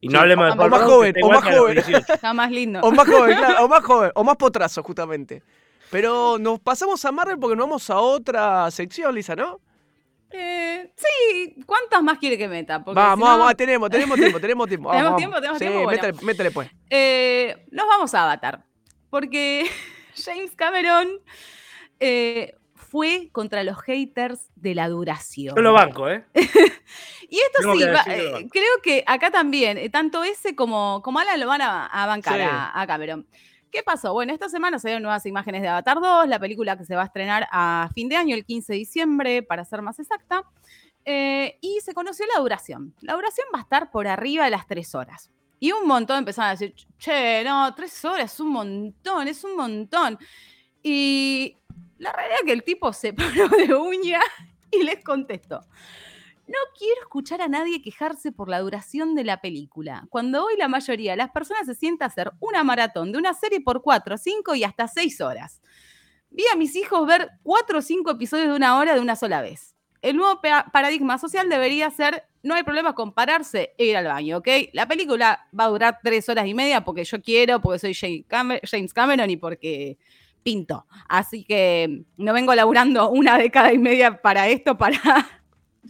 Y 0.01 0.07
no 0.07 0.13
Sí, 0.13 0.17
hablemos 0.17 0.43
o- 0.43 0.47
de 0.47 0.53
o 0.53 0.57
Paul 0.57 0.69
más 0.71 0.79
Rudd, 0.81 0.87
que 0.87 0.93
joven, 0.93 1.15
o 1.23 1.29
más 1.29 1.43
joven. 1.57 1.73
18. 1.75 2.13
Está 2.13 2.33
más 2.33 2.51
lindo. 2.51 2.79
O 2.81 2.91
más 2.91 3.07
joven, 3.07 3.37
claro, 3.59 3.65
o 3.65 3.67
más 3.67 3.83
joven, 3.83 4.11
o 4.13 4.23
más 4.23 4.35
potrazo, 4.35 4.83
justamente. 4.83 5.41
Pero 5.91 6.37
nos 6.39 6.59
pasamos 6.59 7.03
a 7.05 7.11
Marvel 7.11 7.37
porque 7.39 7.55
nos 7.55 7.65
vamos 7.67 7.89
a 7.89 7.99
otra 7.99 8.69
sección, 8.71 9.13
Lisa, 9.15 9.35
¿no? 9.35 9.59
Eh, 10.31 10.91
sí, 10.97 11.55
¿cuántas 11.65 12.01
más 12.03 12.17
quiere 12.17 12.37
que 12.37 12.47
meta? 12.47 12.83
Porque 12.83 12.95
Vamos, 12.99 13.25
si 13.27 13.31
no, 13.33 13.37
vamos, 13.39 13.55
tenemos, 13.55 13.89
tenemos 13.89 14.17
tiempo, 14.17 14.39
tenemos 14.39 14.67
tiempo. 14.67 14.89
¿Tenemos 14.91 15.05
vamos, 15.11 15.17
tiempo? 15.19 15.35
¿Tenemos 15.37 15.57
sí, 15.59 15.63
tiempo? 15.65 15.83
Bueno. 15.83 16.01
métele, 16.01 16.25
métele 16.25 16.51
pues. 16.51 16.69
eh, 16.89 17.65
nos 17.71 17.87
vamos 17.87 18.13
a 18.13 18.23
Avatar. 18.23 18.63
Porque 19.09 19.69
James 20.25 20.51
Cameron 20.55 21.07
eh, 21.99 22.55
fue 22.73 23.29
contra 23.31 23.63
los 23.63 23.77
haters 23.81 24.49
de 24.55 24.75
la 24.75 24.89
duración. 24.89 25.55
Yo 25.55 25.61
lo 25.61 25.73
banco, 25.73 26.09
¿eh? 26.09 26.25
Y 27.27 27.37
esto 27.39 27.59
Tengo 27.61 27.73
sí, 27.73 27.79
que 27.79 27.91
va- 27.91 28.03
decirlo. 28.03 28.37
eh, 28.39 28.47
creo 28.51 28.81
que 28.83 29.03
acá 29.07 29.31
también, 29.31 29.77
eh, 29.79 29.89
tanto 29.89 30.23
ese 30.23 30.55
como, 30.55 31.01
como 31.01 31.19
Alan 31.19 31.39
lo 31.39 31.47
van 31.47 31.61
a, 31.61 31.85
a 31.87 32.05
bancar 32.05 32.35
Sí. 32.35 32.41
a, 32.41 32.79
a 32.81 32.85
Cameron. 32.87 33.25
¿Qué 33.75 33.83
pasó? 33.83 34.13
Bueno, 34.13 34.31
esta 34.31 34.47
semana 34.47 34.79
se 34.79 34.87
dieron 34.87 35.03
nuevas 35.03 35.25
imágenes 35.25 35.61
de 35.61 35.67
Avatar 35.67 35.99
2, 35.99 36.29
la 36.29 36.39
película 36.39 36.77
que 36.77 36.85
se 36.85 36.95
va 36.95 37.01
a 37.01 37.05
estrenar 37.07 37.45
a 37.51 37.89
fin 37.93 38.07
de 38.07 38.15
año, 38.15 38.33
el 38.33 38.45
15 38.45 38.71
de 38.71 38.79
diciembre, 38.79 39.43
para 39.43 39.65
ser 39.65 39.81
más 39.81 39.99
exacta. 39.99 40.45
Eh, 41.03 41.57
y 41.59 41.81
se 41.81 41.93
conoció 41.93 42.25
la 42.33 42.39
duración. 42.39 42.95
La 43.01 43.15
duración 43.15 43.45
va 43.53 43.59
a 43.59 43.63
estar 43.63 43.91
por 43.91 44.07
arriba 44.07 44.45
de 44.45 44.51
las 44.51 44.65
tres 44.65 44.95
horas. 44.95 45.29
Y 45.59 45.73
un 45.73 45.85
montón 45.87 46.19
empezaron 46.19 46.47
a 46.47 46.51
decir, 46.51 46.73
che, 46.97 47.43
no, 47.43 47.75
tres 47.75 48.05
horas 48.05 48.33
es 48.33 48.39
un 48.39 48.47
montón, 48.47 49.27
es 49.27 49.43
un 49.43 49.57
montón. 49.57 50.19
Y 50.81 51.57
la 51.97 52.13
realidad 52.13 52.37
es 52.39 52.45
que 52.45 52.53
el 52.53 52.63
tipo 52.63 52.93
se 52.93 53.11
paró 53.13 53.49
de 53.49 53.75
uña 53.75 54.21
y 54.71 54.83
les 54.83 55.03
contestó. 55.03 55.59
No 56.47 56.57
quiero 56.77 57.01
escuchar 57.01 57.41
a 57.41 57.47
nadie 57.47 57.81
quejarse 57.81 58.31
por 58.31 58.49
la 58.49 58.59
duración 58.59 59.15
de 59.15 59.23
la 59.23 59.41
película, 59.41 60.05
cuando 60.09 60.45
hoy 60.45 60.55
la 60.57 60.67
mayoría 60.67 61.11
de 61.11 61.17
las 61.17 61.31
personas 61.31 61.65
se 61.65 61.73
sienta 61.73 62.05
a 62.05 62.07
hacer 62.09 62.31
una 62.39 62.63
maratón 62.63 63.11
de 63.11 63.17
una 63.17 63.33
serie 63.33 63.61
por 63.61 63.81
cuatro, 63.81 64.17
cinco 64.17 64.53
y 64.53 64.63
hasta 64.63 64.87
seis 64.87 65.21
horas. 65.21 65.61
Vi 66.29 66.43
a 66.53 66.55
mis 66.55 66.75
hijos 66.75 67.07
ver 67.07 67.29
cuatro 67.43 67.79
o 67.79 67.81
cinco 67.81 68.11
episodios 68.11 68.49
de 68.49 68.55
una 68.55 68.77
hora 68.77 68.93
de 68.93 68.99
una 68.99 69.15
sola 69.15 69.41
vez. 69.41 69.75
El 70.01 70.17
nuevo 70.17 70.39
pa- 70.39 70.67
paradigma 70.71 71.17
social 71.17 71.49
debería 71.49 71.89
ser, 71.89 72.25
no 72.43 72.53
hay 72.53 72.61
problema 72.61 72.93
con 72.93 73.13
pararse 73.13 73.73
e 73.77 73.85
ir 73.85 73.97
al 73.97 74.05
baño, 74.05 74.37
¿ok? 74.37 74.47
La 74.73 74.87
película 74.87 75.47
va 75.57 75.63
a 75.63 75.69
durar 75.69 75.99
tres 76.03 76.29
horas 76.29 76.45
y 76.45 76.53
media 76.53 76.83
porque 76.83 77.05
yo 77.05 77.21
quiero, 77.23 77.59
porque 77.59 77.79
soy 77.79 77.93
James 77.95 78.25
Camer- 78.27 78.61
James 78.69 78.93
Cameron 78.93 79.29
y 79.31 79.37
porque 79.37 79.97
pinto. 80.43 80.85
Así 81.09 81.43
que 81.43 82.03
no 82.17 82.33
vengo 82.33 82.53
laburando 82.53 83.09
una 83.09 83.35
década 83.39 83.73
y 83.73 83.79
media 83.79 84.21
para 84.21 84.47
esto, 84.47 84.77
para 84.77 84.99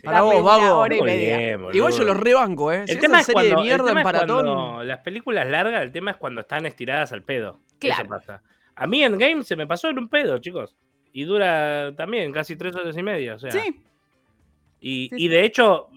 Para 0.03 0.21
vos, 0.21 0.43
vago. 0.43 0.77
hora 0.79 0.95
y 0.95 1.01
media. 1.01 1.37
bien. 1.37 1.65
Igual 1.73 1.93
yo 1.93 2.03
los 2.03 2.17
rebanco, 2.17 2.71
¿eh. 2.71 2.83
Si 2.85 2.91
El 2.91 2.97
es 2.97 3.01
tema 3.01 3.11
una 3.13 3.19
es 3.21 3.25
serie 3.25 3.41
cuando, 3.41 3.55
de 3.57 3.63
mierda 3.63 3.91
en 3.91 4.01
cuando 4.03 4.83
las 4.83 4.99
películas 4.99 5.47
largas, 5.47 5.81
el 5.83 5.91
tema 5.91 6.11
es 6.11 6.17
cuando 6.17 6.41
están 6.41 6.65
estiradas 6.65 7.11
al 7.11 7.21
pedo. 7.23 7.59
Claro. 7.79 8.01
Eso 8.03 8.09
pasa. 8.09 8.41
A 8.75 8.87
mí 8.87 9.03
en 9.03 9.17
Game 9.17 9.43
se 9.43 9.55
me 9.55 9.65
pasó 9.67 9.89
en 9.89 9.97
un 9.99 10.09
pedo, 10.09 10.37
chicos. 10.39 10.75
Y 11.13 11.23
dura 11.23 11.93
también 11.95 12.31
casi 12.33 12.55
tres 12.57 12.75
horas 12.75 12.97
y 12.97 13.03
media. 13.03 13.35
O 13.35 13.39
sea, 13.39 13.51
Sí, 13.51 13.81
y, 14.81 15.09
sí, 15.09 15.15
y 15.17 15.27
de 15.29 15.45
hecho, 15.45 15.87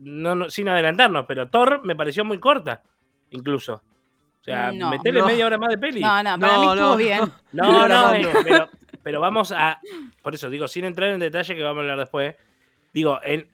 no, 0.00 0.34
no- 0.34 0.48
sin 0.50 0.68
adelantarnos, 0.68 1.26
pero 1.26 1.48
Thor 1.48 1.84
me 1.84 1.96
pareció 1.96 2.24
muy 2.24 2.38
corta, 2.38 2.82
incluso. 3.30 3.82
O 4.40 4.44
sea, 4.44 4.70
No. 4.72 4.88
metele 4.90 5.20
No. 5.20 5.26
media 5.26 5.46
hora 5.46 5.58
más 5.58 5.70
de 5.70 5.78
peli. 5.78 6.00
no, 6.00 6.22
no, 6.22 6.38
para 6.38 6.52
No, 6.54 6.60
mí 6.60 6.66
no, 6.66 6.74
estuvo 6.74 6.96
bien. 6.96 7.20
No, 7.52 7.64
No, 7.72 7.88
no, 7.88 8.12
no, 8.12 8.18
no. 8.18 8.28
Pero, 8.44 8.68
pero 9.02 9.20
vamos 9.20 9.52
a. 9.52 9.80
Por 10.22 10.34
eso 10.34 10.48
digo, 10.48 10.68
sin 10.68 10.84
entrar 10.84 11.10
en 11.10 11.18
detalle 11.20 11.54
que 11.56 11.62
vamos 11.62 11.78
a 11.78 11.80
hablar 11.82 11.98
después. 11.98 12.36
Digo, 12.92 13.18
en, 13.22 13.48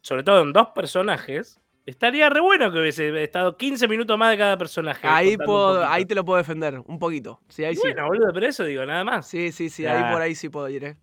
sobre 0.00 0.22
todo 0.22 0.42
en 0.42 0.52
dos 0.52 0.68
personajes, 0.74 1.60
estaría 1.86 2.28
re 2.30 2.40
bueno 2.40 2.72
que 2.72 2.78
hubiese 2.80 3.22
estado 3.22 3.56
15 3.56 3.86
minutos 3.88 4.16
más 4.18 4.30
de 4.30 4.38
cada 4.38 4.56
personaje. 4.58 5.06
Ahí, 5.06 5.36
puedo, 5.36 5.84
ahí 5.86 6.04
te 6.06 6.14
lo 6.14 6.24
puedo 6.24 6.38
defender, 6.38 6.80
un 6.86 6.98
poquito. 6.98 7.40
Sí, 7.48 7.64
ahí 7.64 7.74
sí. 7.74 7.82
Bueno, 7.82 8.06
boludo, 8.06 8.32
pero 8.32 8.46
eso 8.46 8.64
digo, 8.64 8.84
nada 8.86 9.04
más. 9.04 9.28
Sí, 9.28 9.52
sí, 9.52 9.68
sí, 9.70 9.86
Ah. 9.86 10.06
ahí 10.08 10.12
por 10.12 10.22
ahí 10.22 10.34
sí 10.34 10.48
puedo 10.48 10.68
ir, 10.68 10.84
¿eh? 10.84 10.96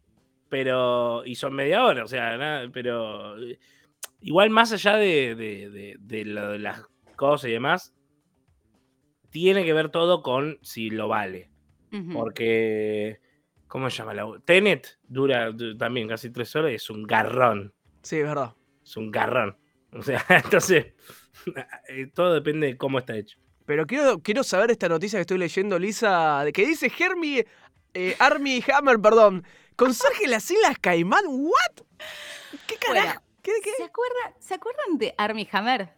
Pero. 0.50 1.24
Y 1.26 1.36
son 1.36 1.54
media 1.54 1.86
hora, 1.86 2.04
o 2.04 2.08
sea, 2.08 2.38
nada, 2.38 2.70
pero. 2.74 3.38
eh, 3.42 3.58
Igual 4.24 4.50
más 4.52 4.72
allá 4.72 4.98
de, 4.98 5.34
de, 5.34 5.70
de- 5.72 5.96
de 6.00 6.26
lo 6.26 6.50
de 6.52 6.60
las 6.60 6.84
cosas 7.16 7.50
y 7.50 7.54
demás, 7.54 7.92
tiene 9.30 9.64
que 9.66 9.74
ver 9.74 9.90
todo 9.90 10.22
con 10.22 10.60
si 10.62 10.90
lo 10.90 11.08
vale. 11.08 11.50
Porque. 12.14 13.20
¿Cómo 13.72 13.90
se 13.90 13.96
llama 14.00 14.14
la 14.14 14.26
Tenet 14.44 15.00
dura 15.08 15.50
du- 15.52 15.78
también 15.78 16.06
casi 16.10 16.30
tres 16.30 16.54
horas 16.58 16.74
y 16.74 16.76
es 16.76 16.90
un 16.90 17.04
garrón. 17.04 17.74
Sí, 18.02 18.18
es 18.18 18.24
verdad. 18.26 18.54
Es 18.84 18.98
un 18.98 19.10
garrón. 19.12 19.58
O 19.94 20.02
sea, 20.02 20.26
entonces. 20.44 20.88
eh, 21.88 22.08
Todo 22.14 22.34
depende 22.34 22.68
de 22.68 22.78
cómo 22.78 23.00
está 23.00 23.16
hecho. 23.16 23.38
Pero 23.66 23.88
quiero, 23.88 24.20
quiero 24.20 24.44
saber 24.44 24.72
esta 24.72 24.90
noticia 24.90 25.18
que 25.18 25.22
estoy 25.22 25.38
leyendo, 25.38 25.80
Lisa, 25.80 26.44
de 26.44 26.52
que 26.52 26.66
dice 26.68 26.92
Hermie, 27.00 27.48
eh, 27.94 28.14
Army 28.20 28.62
Hammer, 28.76 29.00
perdón. 29.00 29.46
Conserje 29.78 30.28
las 30.28 30.52
Islas 30.52 30.76
Caimán, 30.82 31.24
¿what? 31.28 31.86
¿Qué 32.68 32.76
carajo? 32.76 33.22
¿Qué, 33.42 33.54
qué? 33.64 33.72
¿Se, 33.78 33.84
acuerda- 33.86 34.36
¿Se 34.40 34.54
acuerdan 34.56 34.98
de 34.98 35.16
Army 35.18 35.48
Hammer? 35.54 35.94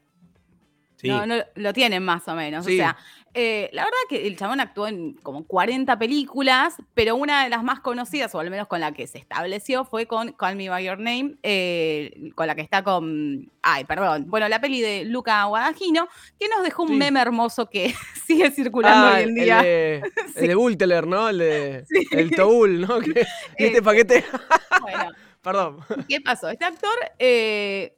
Sí. 0.98 1.08
No, 1.08 1.26
no, 1.26 1.36
lo 1.56 1.74
tienen 1.74 2.04
más 2.06 2.28
o 2.28 2.36
menos. 2.36 2.66
Sí. 2.66 2.74
O 2.74 2.78
sea, 2.78 2.98
eh, 3.34 3.70
la 3.74 3.84
verdad 3.84 3.98
que 4.10 4.28
el 4.28 4.38
chabón 4.38 4.60
actuó 4.60 4.88
en 4.88 5.14
como 5.16 5.46
40 5.46 5.98
películas, 5.98 6.76
pero 6.94 7.16
una 7.16 7.44
de 7.44 7.50
las 7.50 7.64
más 7.64 7.80
conocidas, 7.80 8.34
o 8.36 8.40
al 8.40 8.50
menos 8.50 8.68
con 8.68 8.80
la 8.80 8.92
que 8.92 9.08
se 9.08 9.18
estableció, 9.18 9.86
fue 9.86 10.06
con 10.06 10.34
Call 10.34 10.56
Me 10.56 10.70
By 10.70 10.86
Your 10.86 10.98
Name, 11.00 11.36
eh, 11.44 12.32
con 12.36 12.48
la 12.48 12.56
que 12.56 12.62
está 12.62 12.84
con. 12.84 13.52
Ay, 13.62 13.86
perdón. 13.86 14.26
Bueno, 14.28 14.48
la 14.50 14.60
peli 14.62 14.82
de 14.82 15.06
Luca 15.06 15.44
Guadagnino, 15.46 16.08
que 16.40 16.48
nos 16.50 16.64
dejó 16.64 16.84
un 16.84 16.90
Sí. 16.90 16.96
meme 16.96 17.22
hermoso 17.22 17.70
que 17.70 17.94
sigue 18.28 18.52
circulando 18.52 19.08
Ah, 19.08 19.14
hoy 19.18 19.24
en 19.24 19.36
día. 19.36 19.60
El 19.60 19.64
de, 19.66 20.12
Sí. 20.28 20.34
el 20.42 20.48
de 20.48 20.56
Bulteler, 20.56 21.08
¿no? 21.08 21.30
El 21.30 21.38
de. 21.40 21.86
Sí. 21.88 22.06
El 22.12 22.32
Toul, 22.32 22.82
¿no? 22.82 23.00
Que- 23.00 23.26
este 23.58 23.82
paquete. 23.82 24.24
Bueno, 24.82 25.10
Perdón. 25.42 25.80
¿Qué 26.08 26.22
pasó? 26.22 26.48
Este 26.50 26.64
actor 26.64 26.96
eh, 27.20 27.98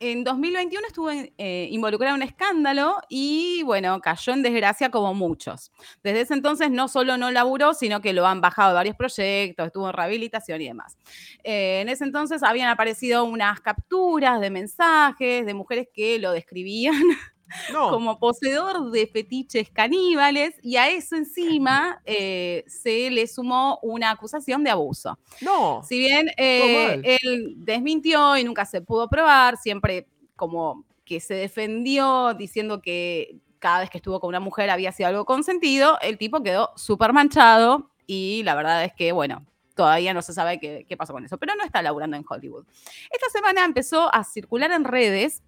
en 0.00 0.24
2021 0.24 0.86
estuvo 0.86 1.10
eh, 1.10 1.68
involucrado 1.70 2.16
en 2.16 2.22
un 2.22 2.28
escándalo 2.28 3.00
y, 3.08 3.62
bueno, 3.64 4.00
cayó 4.00 4.32
en 4.32 4.42
desgracia 4.42 4.90
como 4.90 5.14
muchos. 5.14 5.72
Desde 6.02 6.22
ese 6.22 6.34
entonces 6.34 6.70
no 6.70 6.88
solo 6.88 7.16
no 7.16 7.30
laburó, 7.30 7.74
sino 7.74 8.00
que 8.00 8.12
lo 8.12 8.26
han 8.26 8.40
bajado 8.40 8.70
de 8.70 8.74
varios 8.74 8.96
proyectos, 8.96 9.66
estuvo 9.66 9.88
en 9.88 9.92
rehabilitación 9.92 10.60
y 10.60 10.68
demás. 10.68 10.96
Eh, 11.44 11.80
en 11.82 11.88
ese 11.88 12.04
entonces 12.04 12.42
habían 12.42 12.68
aparecido 12.68 13.24
unas 13.24 13.60
capturas 13.60 14.40
de 14.40 14.50
mensajes 14.50 15.46
de 15.46 15.54
mujeres 15.54 15.88
que 15.92 16.18
lo 16.18 16.32
describían 16.32 16.94
No. 17.72 17.90
como 17.90 18.18
poseedor 18.18 18.90
de 18.90 19.06
fetiches 19.06 19.70
caníbales 19.70 20.54
y 20.62 20.76
a 20.76 20.88
eso 20.88 21.16
encima 21.16 22.00
eh, 22.04 22.64
se 22.66 23.10
le 23.10 23.26
sumó 23.26 23.78
una 23.82 24.10
acusación 24.10 24.64
de 24.64 24.70
abuso. 24.70 25.18
No. 25.40 25.82
Si 25.82 25.98
bien 25.98 26.30
eh, 26.36 27.00
él 27.22 27.54
desmintió 27.56 28.36
y 28.36 28.44
nunca 28.44 28.64
se 28.64 28.80
pudo 28.80 29.08
probar, 29.08 29.56
siempre 29.56 30.06
como 30.36 30.84
que 31.04 31.20
se 31.20 31.34
defendió 31.34 32.34
diciendo 32.34 32.82
que 32.82 33.40
cada 33.58 33.80
vez 33.80 33.90
que 33.90 33.98
estuvo 33.98 34.20
con 34.20 34.28
una 34.28 34.40
mujer 34.40 34.70
había 34.70 34.92
sido 34.92 35.08
algo 35.08 35.24
consentido, 35.24 35.98
el 36.00 36.18
tipo 36.18 36.42
quedó 36.42 36.70
súper 36.76 37.12
manchado 37.12 37.90
y 38.06 38.42
la 38.44 38.54
verdad 38.54 38.84
es 38.84 38.92
que, 38.94 39.12
bueno, 39.12 39.44
todavía 39.74 40.14
no 40.14 40.22
se 40.22 40.32
sabe 40.32 40.58
qué, 40.58 40.84
qué 40.88 40.96
pasó 40.96 41.12
con 41.12 41.24
eso, 41.24 41.38
pero 41.38 41.54
no 41.54 41.64
está 41.64 41.82
laburando 41.82 42.16
en 42.16 42.24
Hollywood. 42.28 42.66
Esta 43.10 43.28
semana 43.30 43.64
empezó 43.64 44.12
a 44.14 44.24
circular 44.24 44.70
en 44.72 44.84
redes 44.84 45.42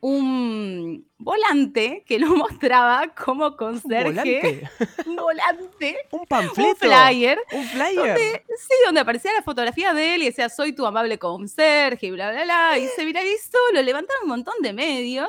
un 0.00 1.06
volante 1.18 2.04
que 2.06 2.18
lo 2.18 2.28
mostraba 2.36 3.08
como 3.14 3.46
Un 3.48 3.56
conserje, 3.56 4.04
volante. 4.10 4.70
un 5.06 5.16
volante, 5.16 5.96
Un 6.10 6.26
panfleto. 6.26 6.70
un 6.70 6.76
flyer 6.76 7.38
Un 7.52 7.64
flyer. 7.64 7.94
donde, 7.94 8.44
sí, 8.58 8.74
donde 8.86 9.00
aparecía 9.00 9.32
la 9.34 9.42
fotografía 9.42 9.92
de 9.94 10.14
él 10.14 10.22
y 10.22 10.26
decía, 10.26 10.48
soy 10.48 10.72
tu 10.72 10.86
amable 10.86 11.18
conserje 11.18 12.06
y 12.06 12.10
bla, 12.10 12.30
bla, 12.32 12.44
bla. 12.44 12.78
Y 12.78 12.86
se 12.88 13.04
viralizó, 13.04 13.58
lo 13.74 13.82
levantaron 13.82 14.24
un 14.24 14.30
montón 14.30 14.54
de 14.62 14.72
medios 14.72 15.28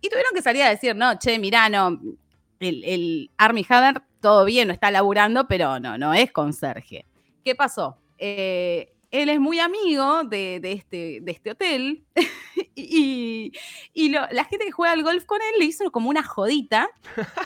y 0.00 0.08
tuvieron 0.08 0.32
que 0.34 0.42
salir 0.42 0.62
a 0.62 0.70
decir, 0.70 0.96
no, 0.96 1.18
che, 1.18 1.38
mirá, 1.38 1.68
no, 1.68 2.00
el, 2.58 2.84
el 2.84 3.30
Army 3.36 3.64
Hammer, 3.68 4.02
todo 4.20 4.44
bien, 4.44 4.68
no 4.68 4.74
está 4.74 4.90
laburando, 4.90 5.46
pero 5.46 5.78
no, 5.80 5.96
no 5.96 6.12
es 6.14 6.32
conserje. 6.32 7.06
¿Qué 7.44 7.54
pasó? 7.54 7.96
Eh, 8.18 8.92
él 9.10 9.28
es 9.28 9.40
muy 9.40 9.58
amigo 9.58 10.22
de, 10.24 10.60
de 10.60 10.72
este, 10.72 11.18
de 11.20 11.32
este 11.32 11.50
hotel 11.50 12.04
y, 12.74 13.52
y 13.92 14.08
lo- 14.10 14.26
la 14.30 14.44
gente 14.44 14.64
que 14.66 14.70
juega 14.72 14.92
al 14.92 15.02
golf 15.02 15.24
con 15.24 15.40
él 15.42 15.58
le 15.58 15.64
hizo 15.64 15.90
como 15.90 16.08
una 16.10 16.22
jodita 16.22 16.88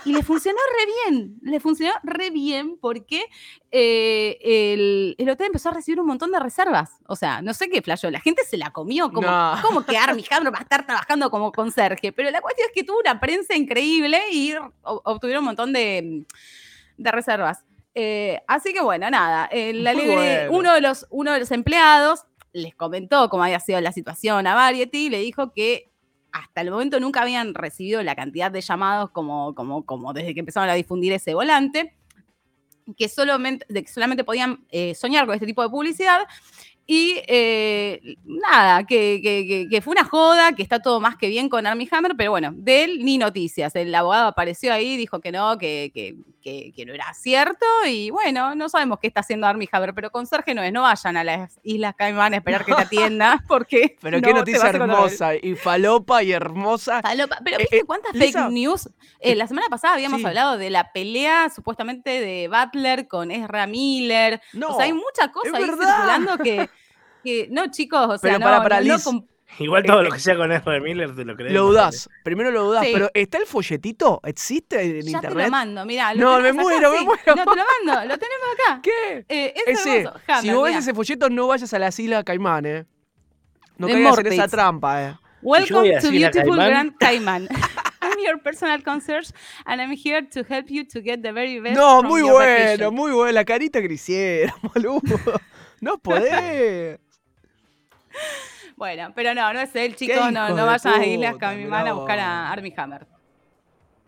y 0.04 0.12
le 0.12 0.22
funcionó 0.22 0.58
re 0.78 1.10
bien, 1.10 1.38
le 1.42 1.60
funcionó 1.60 1.94
re 2.02 2.30
bien 2.30 2.76
porque 2.78 3.24
eh, 3.70 4.38
el, 4.42 5.14
el 5.18 5.30
hotel 5.30 5.46
empezó 5.48 5.70
a 5.70 5.72
recibir 5.72 6.00
un 6.00 6.06
montón 6.06 6.30
de 6.32 6.38
reservas. 6.40 6.90
O 7.06 7.16
sea, 7.16 7.42
no 7.42 7.54
sé 7.54 7.68
qué 7.68 7.82
flayó, 7.82 8.10
la 8.10 8.20
gente 8.20 8.42
se 8.44 8.56
la 8.56 8.70
comió, 8.70 9.10
como, 9.10 9.26
No. 9.26 9.54
como 9.62 9.84
que 9.84 9.96
Armie 9.96 10.24
Hammer 10.30 10.52
va 10.52 10.58
a 10.58 10.62
estar 10.62 10.84
trabajando 10.86 11.30
como 11.30 11.50
conserje, 11.52 12.12
pero 12.12 12.30
la 12.30 12.40
cuestión 12.40 12.68
es 12.68 12.74
que 12.74 12.84
tuvo 12.84 12.98
una 13.00 13.18
prensa 13.20 13.56
increíble 13.56 14.20
y 14.30 14.52
obtuvieron 14.82 15.42
un 15.42 15.46
montón 15.46 15.72
de, 15.72 16.24
de 16.96 17.10
reservas. 17.10 17.64
Eh, 17.94 18.40
así 18.48 18.72
que 18.72 18.80
bueno, 18.82 19.08
nada, 19.10 19.46
el 19.46 19.78
Muy 19.78 19.86
alegre- 19.86 20.14
bueno. 20.48 20.58
uno, 20.58 20.74
de 20.74 20.80
los, 20.80 21.06
uno 21.10 21.32
de 21.32 21.38
los 21.40 21.50
empleados 21.52 22.24
les 22.52 22.74
comentó 22.74 23.28
cómo 23.28 23.44
había 23.44 23.60
sido 23.60 23.80
la 23.80 23.92
situación 23.92 24.46
a 24.46 24.54
Variety 24.54 25.06
y 25.06 25.10
le 25.10 25.18
dijo 25.20 25.52
que 25.52 25.90
hasta 26.32 26.60
el 26.60 26.70
momento 26.70 26.98
nunca 26.98 27.22
habían 27.22 27.54
recibido 27.54 28.02
la 28.02 28.16
cantidad 28.16 28.50
de 28.50 28.60
llamados 28.60 29.10
como, 29.10 29.54
como, 29.54 29.86
como 29.86 30.12
desde 30.12 30.34
que 30.34 30.40
empezaron 30.40 30.68
a 30.68 30.74
difundir 30.74 31.12
ese 31.12 31.34
volante, 31.34 31.94
que 32.98 33.08
solamente, 33.08 33.64
de 33.68 33.82
que 33.84 33.90
solamente 33.92 34.24
podían 34.24 34.64
eh, 34.70 34.94
soñar 34.96 35.26
con 35.26 35.34
este 35.34 35.46
tipo 35.46 35.62
de 35.62 35.68
publicidad. 35.68 36.20
Y 36.86 37.22
eh, 37.28 38.16
nada, 38.24 38.84
que, 38.84 39.20
que- 39.22 39.46
que- 39.48 39.68
que 39.70 39.80
fue 39.80 39.92
una 39.92 40.04
joda, 40.04 40.52
que 40.52 40.62
está 40.62 40.80
todo 40.80 41.00
más 41.00 41.16
que 41.16 41.28
bien 41.28 41.48
con 41.48 41.66
Armie 41.66 41.88
Hammer, 41.90 42.12
pero 42.16 42.30
bueno, 42.32 42.50
de 42.54 42.84
él 42.84 43.04
ni 43.04 43.16
noticias. 43.16 43.74
El 43.74 43.94
abogado 43.94 44.28
apareció 44.28 44.72
ahí, 44.72 44.96
dijo 44.98 45.20
que 45.20 45.32
no, 45.32 45.56
que, 45.56 45.90
que- 45.94 46.14
no 46.84 46.92
era 46.92 47.14
cierto. 47.14 47.64
Y 47.88 48.10
bueno, 48.10 48.54
no 48.54 48.68
sabemos 48.68 48.98
qué 49.00 49.06
está 49.06 49.20
haciendo 49.20 49.46
Armie 49.46 49.66
Hammer, 49.72 49.94
pero 49.94 50.10
con 50.10 50.26
Sergio 50.26 50.54
no 50.54 50.62
es, 50.62 50.70
no 50.74 50.82
vayan 50.82 51.16
a 51.16 51.24
las 51.24 51.58
Islas 51.62 51.94
Caimán 51.96 52.34
a 52.34 52.36
esperar 52.36 52.66
que 52.66 52.74
te 52.74 52.82
atienda, 52.82 53.42
porque. 53.48 53.96
Pero 54.02 54.18
no 54.20 54.26
qué 54.28 54.34
noticia 54.34 54.68
hermosa. 54.68 55.30
Y 55.36 55.54
falopa 55.54 56.22
y 56.22 56.32
hermosa. 56.32 57.00
Falopa. 57.00 57.38
Pero 57.42 57.56
Eh, 57.56 57.60
¿viste 57.60 57.78
eh, 57.78 57.84
cuántas 57.86 58.14
Lisa- 58.14 58.42
fake 58.42 58.52
news? 58.52 58.90
Eh, 59.20 59.34
la 59.36 59.46
semana 59.46 59.68
pasada 59.70 59.94
habíamos 59.94 60.20
Sí. 60.20 60.26
hablado 60.26 60.58
de 60.58 60.68
la 60.68 60.92
pelea 60.92 61.48
supuestamente 61.48 62.20
de 62.20 62.48
Butler 62.48 63.08
con 63.08 63.30
Ezra 63.30 63.66
Miller. 63.66 64.42
No. 64.52 64.68
o 64.68 64.76
sea, 64.76 64.84
hay 64.84 64.92
mucha 64.92 65.32
cosa 65.32 65.56
ahí 65.56 65.62
verdad. 65.64 65.86
circulando 65.96 66.36
que, 66.44 66.68
que- 67.24 67.48
No, 67.50 67.70
chicos, 67.70 68.00
o 68.06 68.18
sea, 68.18 68.20
Pero 68.20 68.38
no, 68.38 68.44
para, 68.44 68.62
para, 68.62 68.80
no- 68.80 68.86
no 68.88 68.94
Liz, 68.94 69.04
com- 69.04 69.26
Igual 69.60 69.84
todo 69.84 70.02
lo 70.02 70.10
que 70.10 70.18
sea 70.18 70.36
con 70.36 70.50
Ezra 70.50 70.80
Miller 70.80 71.14
te 71.14 71.24
lo 71.24 71.36
crees. 71.36 71.52
Lo 71.52 71.66
dudás. 71.66 72.08
Primero 72.24 72.50
lo 72.50 72.64
dudás. 72.64 72.84
Sí. 72.84 72.90
Pero 72.92 73.08
¿está 73.14 73.38
el 73.38 73.46
folletito? 73.46 74.20
¿Existe 74.24 74.80
en 74.82 74.96
ya 74.96 75.02
te 75.02 75.10
internet? 75.10 75.44
lo 75.46 75.50
mando, 75.52 75.84
mirá. 75.86 76.12
lo 76.12 76.20
No, 76.24 76.40
me 76.40 76.48
acá, 76.48 76.60
muero, 76.60 76.90
me 76.90 76.98
sí. 76.98 77.04
muero. 77.04 77.22
No, 77.36 77.44
te 77.44 77.56
lo 77.60 77.64
mando, 77.86 78.08
lo 78.08 78.18
tenemos 78.18 78.48
acá. 78.66 78.80
¿Qué? 78.82 79.24
Eh, 79.28 79.54
es 79.54 79.78
Ese, 79.78 79.98
hermoso. 80.00 80.20
si 80.40 80.50
vos 80.50 80.64
ves 80.64 80.76
ese 80.78 80.92
folleto, 80.92 81.30
no 81.30 81.46
vayas 81.46 81.72
a 81.72 81.78
las 81.78 81.96
Islas 82.00 82.24
Caimán, 82.24 82.66
¿eh? 82.66 82.84
No 83.78 83.86
caigas 83.86 84.18
en 84.18 84.26
esa 84.26 84.48
trampa, 84.48 85.02
¿eh? 85.04 85.14
Welcome 85.42 85.94
a 85.94 86.00
to 86.00 86.10
beautiful 86.10 86.56
Caimán. 86.56 86.68
Grand 86.70 86.96
Cayman. 86.98 87.48
I'm 88.02 88.18
your 88.26 88.40
personal 88.42 88.82
concierge 88.82 89.30
and 89.66 89.80
I'm 89.80 89.92
here 89.96 90.22
to 90.32 90.42
help 90.48 90.68
you 90.68 90.84
to 90.88 91.00
get 91.00 91.22
the 91.22 91.32
very 91.32 91.60
best 91.60 91.76
No, 91.76 92.00
from 92.00 92.10
muy 92.10 92.20
your 92.22 92.32
bueno, 92.32 92.54
vacation. 92.64 92.94
muy 92.94 93.12
bueno. 93.12 93.32
La 93.32 93.44
carita 93.44 93.80
que 93.80 93.92
hicieron, 93.92 94.52
boludo. 94.74 95.00
No 95.80 95.98
podés. 95.98 96.98
Bueno, 98.76 99.12
pero 99.14 99.34
no, 99.34 99.52
no 99.52 99.60
es 99.60 99.74
él, 99.76 99.94
chicos. 99.96 100.16
No, 100.32 100.48
no 100.50 100.66
vayan 100.66 100.94
a 100.94 100.98
las 100.98 101.06
Islas 101.06 101.36
Caimán 101.36 101.86
a 101.86 101.92
buscar 101.92 102.18
a. 102.18 102.50
Armie 102.52 102.74
Hammer. 102.76 103.06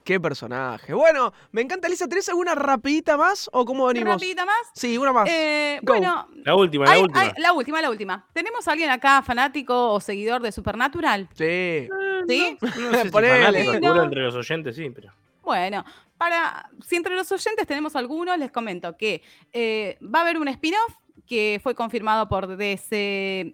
Qué 0.05 0.21
personaje. 0.21 0.95
Bueno, 0.95 1.33
me 1.51 1.63
encanta, 1.63 1.89
Lisa. 1.89 2.07
¿Tenés 2.07 2.29
alguna 2.29 2.55
rapidita 2.55 3.17
más 3.17 3.51
o 3.53 3.65
cómo 3.65 3.87
venimos? 3.87 4.15
¿Rapidita 4.15 4.45
más? 4.45 4.57
Sí, 4.73 4.97
una 4.97 5.13
más. 5.13 5.29
Eh, 5.29 5.81
bueno, 5.83 6.29
La 6.45 6.55
última, 6.55 6.85
la 6.85 6.93
hay- 6.93 7.03
última. 7.03 7.21
hay- 7.21 7.33
la 7.39 7.53
última, 7.53 7.83
la 7.83 7.91
última. 7.91 8.27
¿Tenemos 8.33 8.69
a 8.69 8.73
alguien 8.73 8.91
acá 8.91 9.21
fanático 9.23 9.93
o 9.93 10.01
seguidor 10.01 10.43
de 10.43 10.53
Supernatural? 10.53 11.29
Sí. 11.35 11.89
¿Sí? 12.29 12.59
No 12.61 12.93
sé 12.93 13.03
si 13.03 13.09
fanático, 13.11 13.81
no. 13.81 14.03
entre 14.05 14.23
los 14.23 14.35
oyentes, 14.37 14.77
sí, 14.77 14.91
pero. 14.91 15.13
Bueno, 15.43 15.85
para, 16.17 16.71
si 16.85 16.95
entre 16.97 17.15
los 17.17 17.31
oyentes 17.33 17.67
tenemos 17.67 17.97
algunos, 17.97 18.39
les 18.39 18.53
comento 18.53 18.97
que 18.97 19.23
eh, 19.53 19.99
va 20.03 20.21
a 20.21 20.23
haber 20.23 20.39
un 20.39 20.47
spin-off 20.49 20.95
que 21.27 21.61
fue 21.63 21.75
confirmado 21.75 22.29
por 22.29 22.47
DCCW 22.57 23.53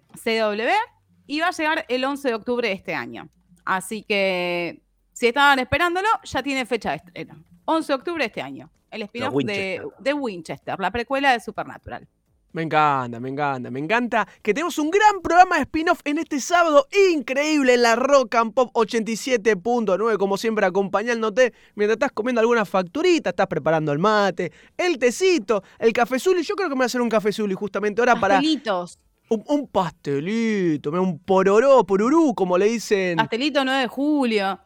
y 1.27 1.39
va 1.39 1.47
a 1.47 1.51
llegar 1.51 1.85
el 1.87 2.03
11 2.03 2.27
de 2.29 2.33
octubre 2.33 2.67
de 2.67 2.73
este 2.73 2.93
año. 2.93 3.29
Así 3.65 4.03
que 4.03 4.81
si 5.13 5.27
estaban 5.27 5.59
esperándolo, 5.59 6.07
ya 6.23 6.43
tiene 6.43 6.65
fecha 6.65 6.91
de 6.91 6.97
estreno. 6.97 7.43
11 7.65 7.87
de 7.87 7.95
octubre 7.95 8.23
de 8.23 8.27
este 8.27 8.41
año. 8.41 8.69
El 8.91 9.03
spin-off 9.03 9.33
de, 9.33 9.35
Winchester. 9.35 9.83
de 9.99 10.13
Winchester, 10.13 10.79
la 10.79 10.91
precuela 10.91 11.31
de 11.31 11.39
Supernatural. 11.39 12.07
Me 12.53 12.61
encanta, 12.61 13.19
me 13.19 13.29
encanta, 13.29 13.71
me 13.71 13.79
encanta 13.79 14.27
que 14.43 14.53
tenemos 14.53 14.77
un 14.77 14.91
gran 14.91 15.21
programa 15.23 15.55
de 15.55 15.63
spin-off 15.63 16.01
en 16.05 16.19
este 16.19 16.39
sábado 16.39 16.87
increíble 17.11 17.73
en 17.73 17.81
la 17.81 17.95
Rock 17.95 18.35
and 18.35 18.53
Pop 18.53 18.69
87.9, 18.75 20.17
como 20.17 20.37
siempre 20.37 20.65
acompañándote 20.65 21.51
mientras 21.75 21.95
estás 21.95 22.11
comiendo 22.11 22.41
alguna 22.41 22.63
facturita, 22.65 23.31
estás 23.31 23.47
preparando 23.47 23.91
el 23.91 23.97
mate, 23.97 24.51
el 24.77 24.99
tecito, 24.99 25.63
el 25.79 25.93
cafezuli. 25.93 26.43
Yo 26.43 26.55
creo 26.55 26.69
que 26.69 26.75
me 26.75 26.79
voy 26.79 26.83
a 26.83 26.85
hacer 26.85 27.01
un 27.01 27.09
cafezuli 27.09 27.55
justamente 27.55 28.01
ahora 28.01 28.15
para 28.19 28.35
Pastelitos. 28.35 28.99
un, 29.29 29.43
un 29.47 29.67
pastelito, 29.67 30.91
un 30.91 31.17
pororó, 31.19 31.83
porurú, 31.85 32.35
como 32.35 32.57
le 32.59 32.65
dicen. 32.67 33.17
Pastelito 33.17 33.65
9 33.65 33.81
de 33.81 33.87
julio. 33.87 34.59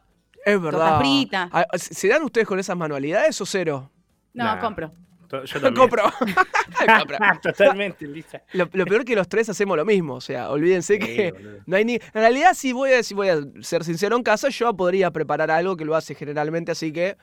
Es 0.44 0.60
verdad. 0.60 0.98
frita. 0.98 1.48
Ah, 1.50 1.64
¿Se 1.76 2.06
dan 2.08 2.22
ustedes 2.22 2.46
con 2.46 2.58
esas 2.58 2.76
manualidades 2.76 3.40
o 3.40 3.46
cero? 3.46 3.90
No, 4.34 4.44
Nah. 4.44 4.60
compro. 4.60 4.92
Yo 5.30 5.40
también. 5.60 5.74
Compro. 5.74 6.04
Compro. 6.98 7.18
Totalmente, 7.42 8.06
Lisa. 8.06 8.42
Lo, 8.52 8.68
lo 8.72 8.84
peor 8.86 9.04
que 9.04 9.14
los 9.14 9.28
tres 9.28 9.48
hacemos 9.48 9.76
lo 9.76 9.84
mismo, 9.84 10.14
o 10.14 10.20
sea, 10.20 10.50
olvídense 10.50 10.94
Sí, 10.94 10.98
que 11.00 11.32
boludo. 11.32 11.58
no 11.66 11.76
hay 11.76 11.84
ni... 11.84 11.94
En 11.94 12.00
realidad, 12.14 12.54
si 12.54 12.72
voy, 12.72 12.92
a, 12.92 13.02
si 13.02 13.14
voy 13.14 13.28
a 13.28 13.40
ser 13.60 13.84
sincero 13.84 14.16
en 14.16 14.22
casa, 14.22 14.48
yo 14.48 14.74
podría 14.74 15.10
preparar 15.10 15.50
algo 15.50 15.76
que 15.76 15.84
lo 15.84 15.94
hace 15.94 16.14
generalmente, 16.14 16.72
así 16.72 16.92
que... 16.92 17.16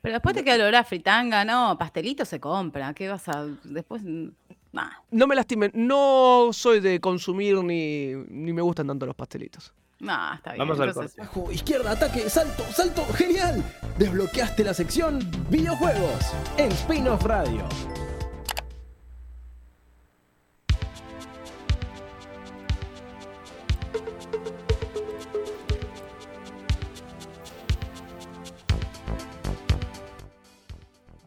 Pero 0.00 0.14
después 0.14 0.34
te 0.34 0.42
queda 0.42 0.56
el 0.56 0.62
olor 0.62 0.76
a 0.76 0.84
fritanga, 0.84 1.44
no, 1.44 1.76
pastelito 1.78 2.24
se 2.24 2.40
compra. 2.40 2.92
¿Qué 2.94 3.08
vas 3.08 3.28
a...? 3.28 3.46
Después... 3.64 4.02
Nah. 4.72 4.88
No 5.10 5.26
me 5.26 5.34
lastimen, 5.34 5.70
no 5.74 6.48
soy 6.52 6.80
de 6.80 6.98
consumir 6.98 7.56
ni, 7.62 8.14
ni 8.28 8.54
me 8.54 8.62
gustan 8.62 8.86
tanto 8.86 9.04
los 9.04 9.14
pastelitos. 9.14 9.74
No, 10.02 10.34
está 10.34 10.52
bien. 10.52 10.66
Vamos 10.66 10.80
al 10.80 10.92
corte. 10.92 11.12
Bajo, 11.16 11.52
izquierda, 11.52 11.92
ataque, 11.92 12.28
salto, 12.28 12.64
salto, 12.72 13.06
genial. 13.14 13.62
Desbloqueaste 13.98 14.64
la 14.64 14.74
sección 14.74 15.20
videojuegos 15.48 16.32
en 16.56 16.72
Spin-off 16.72 17.22
Radio. 17.22 17.68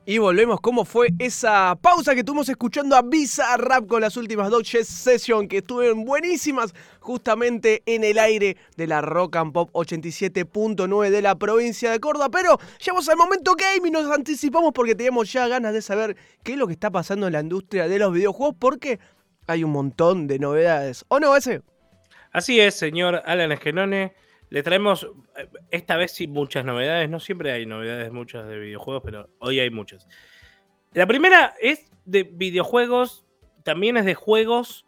Y 0.07 0.19
volvemos, 0.19 0.61
¿cómo 0.61 0.85
fue 0.85 1.07
esa 1.17 1.75
pausa 1.81 2.13
que 2.13 2.23
tuvimos 2.23 2.47
escuchando 2.47 2.95
a 2.95 3.01
Visa 3.01 3.57
Rap 3.57 3.87
con 3.87 4.01
las 4.01 4.15
últimas 4.17 4.51
dos 4.51 4.67
Session 4.67 5.47
que 5.47 5.57
estuvieron 5.57 6.05
buenísimas 6.05 6.75
justamente 6.99 7.81
en 7.87 8.03
el 8.03 8.19
aire 8.19 8.55
de 8.77 8.85
la 8.85 9.01
Rock 9.01 9.37
and 9.37 9.51
Pop 9.51 9.71
87.9 9.73 11.09
de 11.09 11.21
la 11.23 11.33
provincia 11.33 11.89
de 11.89 11.99
Córdoba? 11.99 12.29
Pero 12.29 12.59
llegamos 12.77 13.09
al 13.09 13.17
momento 13.17 13.55
game 13.55 13.87
y 13.87 13.91
nos 13.91 14.07
anticipamos 14.11 14.73
porque 14.75 14.93
teníamos 14.93 15.33
ya 15.33 15.47
ganas 15.47 15.73
de 15.73 15.81
saber 15.81 16.15
qué 16.43 16.51
es 16.51 16.59
lo 16.59 16.67
que 16.67 16.73
está 16.73 16.91
pasando 16.91 17.25
en 17.25 17.33
la 17.33 17.39
industria 17.39 17.87
de 17.87 17.97
los 17.97 18.13
videojuegos 18.13 18.57
porque 18.59 18.99
hay 19.47 19.63
un 19.63 19.71
montón 19.71 20.27
de 20.27 20.37
novedades. 20.37 21.03
¿O 21.07 21.19
no, 21.19 21.35
ese? 21.35 21.63
Así 22.31 22.59
es, 22.59 22.75
señor 22.75 23.23
Alan 23.25 23.51
Esquenone. 23.51 24.13
Le 24.55 24.63
traemos, 24.63 25.05
eh, 25.35 25.49
esta 25.69 25.97
vez 25.97 26.13
sí, 26.13 26.27
muchas 26.27 26.63
novedades. 26.63 27.09
No 27.09 27.19
siempre 27.19 27.51
hay 27.51 27.65
novedades 27.65 28.09
muchas 28.13 28.47
de 28.47 28.57
videojuegos, 28.57 29.03
pero 29.03 29.29
hoy 29.39 29.59
hay 29.59 29.69
muchas. 29.69 30.07
La 30.93 31.05
primera 31.05 31.53
es 31.59 31.91
de 32.05 32.23
videojuegos, 32.23 33.25
también 33.65 33.97
es 33.97 34.05
de 34.05 34.15
juegos, 34.15 34.85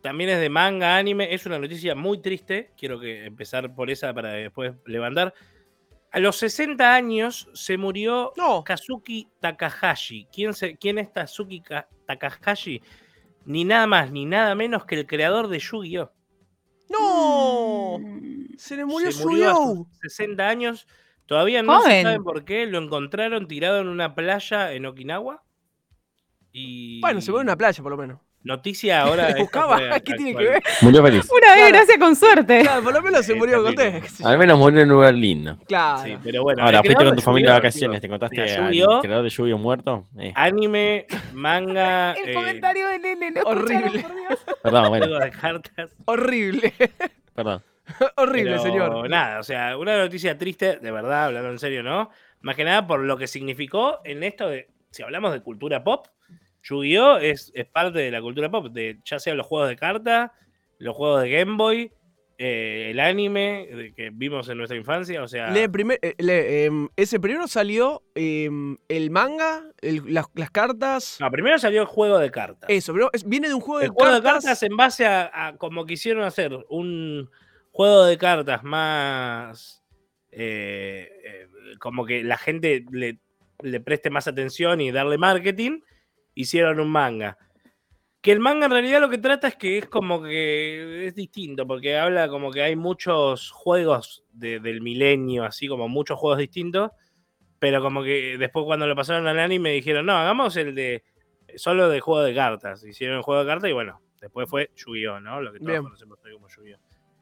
también 0.00 0.30
es 0.30 0.40
de 0.40 0.48
manga, 0.48 0.96
anime. 0.96 1.34
Es 1.34 1.44
una 1.44 1.58
noticia 1.58 1.94
muy 1.94 2.22
triste. 2.22 2.72
Quiero 2.78 2.98
que 2.98 3.26
empezar 3.26 3.74
por 3.74 3.90
esa 3.90 4.14
para 4.14 4.30
después 4.30 4.72
levantar. 4.86 5.34
A 6.10 6.18
los 6.18 6.36
60 6.36 6.94
años 6.94 7.50
se 7.52 7.76
murió 7.76 8.32
No. 8.38 8.64
Kazuki 8.64 9.28
Takahashi. 9.38 10.28
¿Quién, 10.32 10.54
se- 10.54 10.78
quién 10.78 10.96
es 10.98 11.10
Kazuki 11.10 11.60
Ka- 11.60 11.88
Takahashi? 12.06 12.80
Ni 13.44 13.66
nada 13.66 13.86
más 13.86 14.10
ni 14.10 14.24
nada 14.24 14.54
menos 14.54 14.86
que 14.86 14.94
el 14.94 15.06
creador 15.06 15.48
de 15.48 15.58
Yu-Gi-Oh! 15.58 16.10
¡No! 16.90 17.98
Mm, 17.98 18.54
Se 18.56 18.76
le 18.76 18.84
murió 18.84 19.10
se 19.12 19.18
su 19.22 19.28
murió 19.28 19.50
a 19.50 19.52
yo. 19.52 19.74
sus 19.74 19.98
60 20.02 20.48
años. 20.48 20.86
Todavía 21.26 21.62
no 21.62 21.78
se 21.80 21.88
Joven. 21.88 22.02
sabe 22.04 22.20
por 22.20 22.44
qué. 22.44 22.66
Lo 22.66 22.78
encontraron 22.78 23.48
tirado 23.48 23.80
en 23.80 23.88
una 23.88 24.14
playa 24.14 24.72
en 24.72 24.86
Okinawa. 24.86 25.42
Y 26.52 27.00
Bueno, 27.00 27.20
se 27.20 27.30
murió 27.30 27.42
en 27.42 27.48
una 27.48 27.56
playa 27.56 27.82
por 27.82 27.92
lo 27.92 27.98
menos. 27.98 28.18
Noticia 28.42 29.00
ahora. 29.04 29.34
Buscaba, 29.38 29.78
fue 29.78 30.02
¿qué 30.02 30.14
tiene 30.16 30.36
que 30.36 30.44
ver? 30.44 30.62
Murió 30.82 31.02
feliz. 31.02 31.24
Una 31.32 31.40
Claro. 31.54 31.62
desgracia 31.62 31.98
con 31.98 32.14
suerte. 32.14 32.60
Claro, 32.60 32.82
por 32.82 32.92
lo 32.92 33.00
menos 33.02 33.24
se 33.24 33.34
murió 33.34 33.62
con. 33.64 33.74
Al 34.22 34.38
menos 34.38 34.58
murió 34.58 34.80
en 34.82 34.90
un 34.90 34.94
lugar 34.96 35.14
lindo. 35.14 35.58
Claro. 35.66 36.02
Sí, 36.04 36.18
pero 36.22 36.42
bueno. 36.42 36.62
Ahora, 36.62 36.82
fuiste 36.82 37.04
con 37.06 37.16
tu 37.16 37.22
familia 37.22 37.50
de 37.52 37.56
vacaciones, 37.56 38.00
te 38.02 38.08
contaste 38.08 38.42
al 38.42 39.00
creador 39.00 39.24
de 39.24 39.30
Yu-Gi-Oh 39.30 39.56
muerto. 39.58 40.04
Eh, 40.18 40.30
Anime, 40.36 41.06
manga, 41.32 42.12
El 42.12 42.28
eh, 42.28 42.34
comentario 42.34 42.86
de 42.88 42.98
Nene, 42.98 43.30
lo 43.30 43.42
horrible. 43.48 43.86
escucharon, 43.86 44.02
por 44.02 44.14
Dios. 44.14 44.23
Perdón, 44.64 44.88
bueno, 44.88 45.18
de 45.18 45.30
cartas. 45.30 45.94
Horrible. 46.06 46.72
perdón. 47.34 47.62
Horrible, 48.16 48.52
Pero 48.52 48.62
señor. 48.62 49.08
Nada, 49.10 49.40
o 49.40 49.42
sea, 49.42 49.76
una 49.76 49.98
noticia 49.98 50.38
triste, 50.38 50.78
de 50.78 50.90
verdad, 50.90 51.26
hablando 51.26 51.50
en 51.50 51.58
serio, 51.58 51.82
¿no? 51.82 52.10
Más 52.40 52.56
que 52.56 52.64
nada 52.64 52.86
por 52.86 53.00
lo 53.00 53.16
que 53.16 53.26
significó 53.26 54.00
en 54.04 54.22
esto 54.22 54.48
de, 54.48 54.68
si 54.90 55.02
hablamos 55.02 55.32
de 55.32 55.42
cultura 55.42 55.84
pop, 55.84 56.06
Yu-Gi-Oh! 56.62 57.18
Es, 57.18 57.52
es 57.54 57.66
parte 57.66 57.98
de 57.98 58.10
la 58.10 58.20
cultura 58.20 58.50
pop, 58.50 58.68
de, 58.68 59.00
ya 59.04 59.18
sea 59.18 59.34
los 59.34 59.46
juegos 59.46 59.68
de 59.68 59.76
carta, 59.76 60.32
los 60.78 60.96
juegos 60.96 61.22
de 61.22 61.30
Game 61.30 61.56
Boy, 61.56 61.92
eh, 62.38 62.88
el 62.90 63.00
anime 63.00 63.68
de 63.72 63.94
que 63.94 64.10
vimos 64.10 64.48
en 64.48 64.58
nuestra 64.58 64.76
infancia, 64.76 65.22
o 65.22 65.28
sea... 65.28 65.50
Le 65.50 65.68
primer- 65.68 65.98
eh, 66.02 66.14
le, 66.18 66.64
em, 66.64 66.88
ese 66.96 67.20
primero 67.20 67.46
salió 67.46 68.02
em, 68.14 68.76
el 68.88 69.10
manga, 69.10 69.62
el- 69.80 70.12
las, 70.12 70.26
las 70.34 70.50
cartas. 70.50 71.18
No, 71.20 71.30
primero 71.30 71.58
salió 71.58 71.80
el 71.82 71.86
juego 71.86 72.18
de 72.18 72.30
cartas. 72.30 72.68
Eso, 72.68 72.92
pero 72.92 73.10
es- 73.12 73.28
viene 73.28 73.48
de 73.48 73.54
un 73.54 73.60
juego 73.60 73.80
el 73.80 73.86
de 73.88 73.94
juego 73.94 74.10
cartas. 74.10 74.22
de 74.22 74.48
cartas 74.48 74.62
en 74.64 74.76
base 74.76 75.06
a, 75.06 75.30
a 75.48 75.56
como 75.56 75.86
quisieron 75.86 76.24
hacer 76.24 76.52
un 76.68 77.30
juego 77.70 78.04
de 78.04 78.18
cartas 78.18 78.62
más 78.64 79.82
eh, 80.32 81.08
eh, 81.24 81.48
como 81.78 82.04
que 82.04 82.24
la 82.24 82.36
gente 82.36 82.84
le, 82.90 83.18
le 83.62 83.80
preste 83.80 84.10
más 84.10 84.26
atención 84.26 84.80
y 84.80 84.90
darle 84.90 85.18
marketing, 85.18 85.80
hicieron 86.34 86.80
un 86.80 86.90
manga. 86.90 87.38
Que 88.24 88.32
el 88.32 88.40
manga 88.40 88.64
en 88.64 88.72
realidad 88.72 89.02
lo 89.02 89.10
que 89.10 89.18
trata 89.18 89.48
es 89.48 89.56
que 89.56 89.76
es 89.76 89.86
como 89.86 90.22
que 90.22 91.06
es 91.08 91.14
distinto, 91.14 91.66
porque 91.66 91.98
habla 91.98 92.26
como 92.28 92.50
que 92.50 92.62
hay 92.62 92.74
muchos 92.74 93.50
juegos 93.50 94.24
de- 94.32 94.60
del 94.60 94.80
milenio, 94.80 95.44
así 95.44 95.68
como 95.68 95.88
muchos 95.90 96.18
juegos 96.18 96.38
distintos, 96.38 96.90
pero 97.58 97.82
como 97.82 98.02
que 98.02 98.38
después 98.38 98.64
cuando 98.64 98.86
lo 98.86 98.96
pasaron 98.96 99.26
al 99.26 99.38
anime 99.38 99.72
dijeron, 99.72 100.06
no, 100.06 100.14
hagamos 100.16 100.56
el 100.56 100.74
de 100.74 101.04
solo 101.56 101.90
de 101.90 102.00
juego 102.00 102.22
de 102.22 102.34
cartas. 102.34 102.82
Hicieron 102.82 103.18
el 103.18 103.22
juego 103.22 103.42
de 103.42 103.46
cartas 103.46 103.68
y 103.68 103.74
bueno, 103.74 104.00
después 104.22 104.48
fue 104.48 104.70
Yu-Gi-Oh, 104.74 105.20
¿no? 105.20 105.42
Lo 105.42 105.52
que 105.52 105.58
todos 105.58 105.70
Bien. 105.72 105.82
conocemos 105.82 106.18
hoy 106.24 106.32
como 106.32 106.48
Yu-Gi-Oh. 106.48 106.78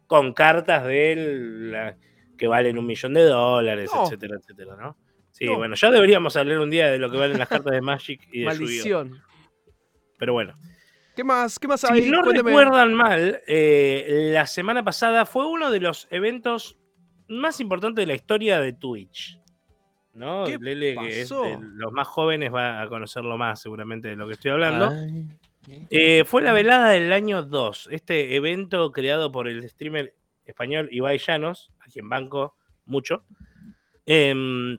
Con 0.06 0.32
cartas 0.34 0.84
de 0.84 1.12
él 1.12 1.72
la- 1.72 1.96
que 2.38 2.46
valen 2.46 2.78
un 2.78 2.86
millón 2.86 3.14
de 3.14 3.24
dólares, 3.24 3.90
No. 3.92 4.04
etcétera, 4.04 4.36
etcétera, 4.40 4.76
¿no? 4.76 4.96
Sí, 5.32 5.46
No. 5.46 5.56
bueno, 5.56 5.74
ya 5.74 5.90
deberíamos 5.90 6.36
hablar 6.36 6.60
un 6.60 6.70
día 6.70 6.88
de 6.92 6.98
lo 6.98 7.10
que 7.10 7.16
valen 7.18 7.38
las 7.40 7.48
cartas 7.48 7.72
de 7.72 7.80
Magic 7.80 8.28
y 8.32 8.42
de 8.42 8.44
Yu-Gi-Oh. 8.44 8.58
Maldición. 9.04 9.22
Pero 10.16 10.32
bueno. 10.34 10.54
¿Qué 11.14 11.24
más? 11.24 11.58
¿Qué 11.58 11.68
más 11.68 11.84
hay? 11.84 12.04
Si 12.04 12.10
no 12.10 12.22
Cuénteme. 12.22 12.50
recuerdan 12.50 12.94
mal, 12.94 13.42
eh, 13.46 14.30
la 14.32 14.46
semana 14.46 14.82
pasada 14.82 15.26
fue 15.26 15.46
uno 15.46 15.70
de 15.70 15.80
los 15.80 16.08
eventos 16.10 16.78
más 17.28 17.60
importantes 17.60 18.02
de 18.02 18.06
la 18.06 18.14
historia 18.14 18.60
de 18.60 18.72
Twitch. 18.72 19.38
¿No? 20.14 20.44
¿Qué 20.44 20.58
Lele, 20.58 20.94
que 20.96 21.22
es 21.22 21.28
de 21.30 21.58
los 21.74 21.92
más 21.92 22.06
jóvenes, 22.06 22.52
va 22.52 22.82
a 22.82 22.88
conocerlo 22.88 23.38
más 23.38 23.60
seguramente 23.60 24.08
de 24.08 24.16
lo 24.16 24.26
que 24.26 24.34
estoy 24.34 24.50
hablando. 24.50 24.90
Ay. 24.90 25.26
Eh, 25.90 26.24
fue 26.26 26.42
la 26.42 26.52
velada 26.52 26.90
del 26.90 27.12
año 27.12 27.42
2, 27.42 27.88
este 27.92 28.34
evento 28.34 28.90
creado 28.90 29.30
por 29.30 29.48
el 29.48 29.68
streamer 29.68 30.14
español 30.44 30.88
Ibai 30.90 31.18
Llanos, 31.18 31.70
a 31.80 31.84
quien 31.86 32.08
banco 32.08 32.56
mucho. 32.84 33.24
Em, 34.04 34.76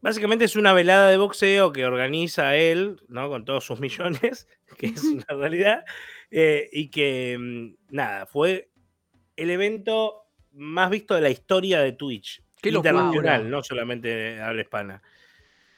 básicamente 0.00 0.44
es 0.44 0.56
una 0.56 0.72
velada 0.72 1.08
de 1.08 1.16
boxeo 1.16 1.72
que 1.72 1.84
organiza 1.84 2.56
él, 2.56 3.00
¿no? 3.08 3.28
Con 3.28 3.44
todos 3.44 3.64
sus 3.64 3.80
millones, 3.80 4.48
que 4.78 4.86
es 4.86 5.02
una 5.04 5.24
realidad, 5.28 5.84
eh, 6.30 6.68
y 6.72 6.88
que, 6.88 7.36
mm, 7.38 7.94
nada, 7.94 8.26
fue 8.26 8.70
el 9.36 9.50
evento 9.50 10.24
más 10.52 10.90
visto 10.90 11.14
de 11.14 11.20
la 11.22 11.30
historia 11.30 11.80
de 11.80 11.92
Twitch. 11.92 12.42
¡Qué 12.60 12.70
locura! 12.70 12.90
internacional, 12.90 13.50
no 13.50 13.62
solamente 13.62 14.08
de 14.08 14.40
habla 14.40 14.62
hispana. 14.62 15.02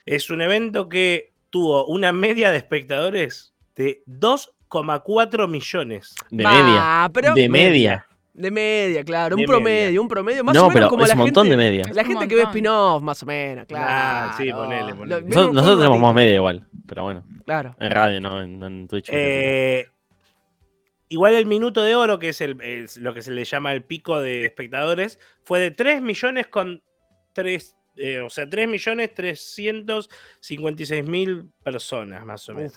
Es 0.05 0.29
un 0.31 0.43
evento 0.43 0.89
que 0.89 1.33
tuvo 1.51 1.87
una 1.87 2.13
media 2.13 2.51
de 2.51 2.59
espectadores 2.59 3.55
de 3.75 4.03
2,4 4.07 5.49
millones. 5.49 6.15
De 6.31 6.45
Bah, 6.45 6.53
media. 6.53 7.11
pero- 7.13 7.35
de 7.35 7.49
media. 7.49 8.07
De 8.35 8.51
media, 8.51 9.05
claro. 9.05 9.37
De 9.37 9.43
un 9.43 9.47
promedio, 9.47 10.03
un 10.03 10.09
promedio. 10.09 10.43
Más 10.45 10.55
No, 10.57 10.63
o 10.63 10.69
menos 10.69 10.75
pero 10.75 10.89
como 10.91 11.03
es 11.05 11.09
la 11.09 11.15
un 11.15 11.21
montón 11.21 11.47
gente, 11.47 11.57
de 11.57 11.71
media. 11.71 11.85
La 11.95 12.05
gente 12.05 12.27
que 12.27 12.35
ve 12.35 12.43
spin-off, 12.43 13.01
más 13.03 13.23
o 13.23 13.27
menos, 13.27 13.65
claro. 13.67 13.87
Ah, 13.89 14.35
sí, 14.37 14.51
ponele, 14.53 14.93
ponele. 14.95 15.21
Lo- 15.21 15.27
Nosotros, 15.29 15.55
nosotros 15.55 15.79
tenemos 15.79 16.01
más 16.01 16.15
media 16.15 16.35
igual, 16.35 16.67
pero 16.87 17.05
bueno, 17.05 17.25
Claro. 17.47 17.77
en 17.79 17.91
radio, 17.93 18.21
no 18.21 18.43
en, 18.43 18.61
en 18.63 18.89
Twitch. 18.89 19.09
Eh, 19.13 19.87
igual 21.09 21.35
el 21.35 21.47
minuto 21.47 21.83
de 21.83 21.95
oro, 21.95 22.19
que 22.19 22.31
es, 22.31 22.41
el, 22.41 22.61
es 22.61 22.97
lo 22.97 23.15
que 23.15 23.23
se 23.23 23.31
le 23.31 23.45
llama 23.45 23.73
el 23.73 23.85
pico 23.85 24.21
de 24.21 24.45
espectadores, 24.47 25.21
fue 25.45 25.61
de 25.61 25.71
3 25.71 26.03
millones 26.03 26.49
con 26.49 26.83
3, 27.35 27.77
eh, 27.99 28.19
o 28.21 28.31
sea, 28.31 28.49
3 28.51 28.67
millones 28.69 29.15
356 29.15 31.05
mil 31.07 31.51
personas, 31.63 32.25
más 32.25 32.49
o 32.49 32.55
menos. 32.55 32.73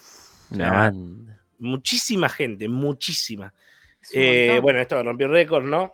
Una 0.51 0.71
banda. 0.71 1.41
Muchísima 1.59 2.29
gente, 2.29 2.69
muchísima. 2.69 3.53
Eh, 4.13 4.59
bueno, 4.61 4.79
esto 4.79 5.01
rompió 5.03 5.27
récord, 5.27 5.65
¿no? 5.65 5.93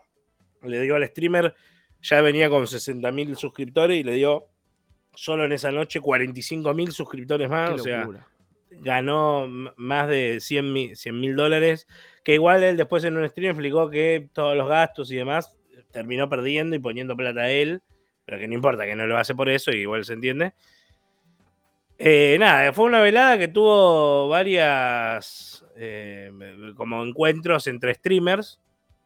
Le 0.64 0.82
dio 0.82 0.95
al 0.95 1.07
streamer, 1.07 1.55
ya 2.01 2.22
venía 2.22 2.49
con 2.49 2.68
60 2.68 3.11
mil 3.11 3.36
suscriptores 3.36 3.97
y 3.97 4.03
le 4.03 4.14
dio 4.14 4.47
solo 5.14 5.45
en 5.45 5.51
esa 5.51 5.72
noche 5.72 5.99
45 5.99 6.74
mil 6.74 6.91
suscriptores 6.91 7.49
más. 7.49 7.70
Qué 7.70 7.76
o 7.76 7.84
sea, 7.84 8.09
ganó 8.72 9.47
más 9.76 10.07
de 10.07 10.39
100 10.39 10.74
mil 10.74 11.36
dólares. 11.36 11.88
Que 12.24 12.36
igual 12.36 12.64
él 12.64 12.78
después 12.78 13.03
en 13.03 13.18
un 13.18 13.28
stream 13.28 13.51
explicó 13.51 13.89
que 13.89 14.30
todos 14.34 14.55
los 14.55 14.68
gastos 14.68 15.11
y 15.11 15.16
demás 15.18 15.53
terminó 15.91 16.30
perdiendo 16.30 16.76
y 16.76 16.80
poniendo 16.80 17.16
plata 17.16 17.41
a 17.41 17.51
él. 17.51 17.82
Pero 18.26 18.39
que 18.39 18.47
no 18.47 18.53
importa, 18.53 18.86
que 18.86 18.95
no 18.95 19.05
lo 19.05 19.18
hace 19.18 19.36
por 19.36 19.49
eso 19.49 19.72
y 19.72 19.82
igual 19.82 20.05
se 20.05 20.14
entiende. 20.14 20.53
Eh, 21.97 22.38
nada, 22.39 22.74
fue 22.74 22.86
una 22.86 23.01
velada 23.01 23.38
que 23.38 23.47
tuvo 23.47 24.28
varias 24.30 25.62
eh, 25.76 26.32
como 26.76 27.03
encuentros 27.03 27.67
entre 27.67 27.93
streamers 27.95 28.59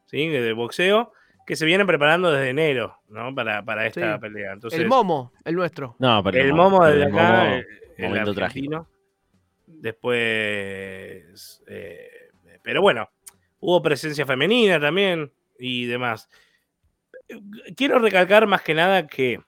¿sí? 0.05 0.27
de 0.27 0.53
boxeo 0.53 1.11
que 1.45 1.55
se 1.55 1.65
vienen 1.65 1.87
preparando 1.87 2.31
desde 2.31 2.49
enero 2.49 2.99
¿no? 3.09 3.33
para, 3.33 3.63
para 3.63 3.85
esta 3.87 4.15
Sí. 4.15 4.19
pelea. 4.21 4.51
Entonces, 4.53 4.79
el 4.81 4.87
Momo, 4.87 5.31
el 5.45 5.55
nuestro. 5.55 5.95
No, 5.99 6.21
pero 6.23 6.37
el 6.41 6.49
no, 6.49 6.55
Momo 6.55 6.79
pero 6.81 6.91
de 6.97 7.03
el 7.03 7.13
acá, 7.13 7.23
Momo, 7.43 7.55
el- 7.55 7.67
el 7.97 8.03
momento 8.09 8.33
trágico. 8.33 8.75
argentino. 8.75 8.89
Después, 10.27 11.63
eh, 11.67 12.09
pero 12.63 12.81
bueno, 12.81 13.09
hubo 13.59 13.81
presencia 13.81 14.25
femenina 14.25 14.79
también 14.79 15.31
y 15.59 15.85
demás. 15.85 16.29
Quiero 17.75 17.99
recalcar 17.99 18.47
más 18.47 18.61
que 18.61 18.73
nada 18.73 19.07
que, 19.07 19.39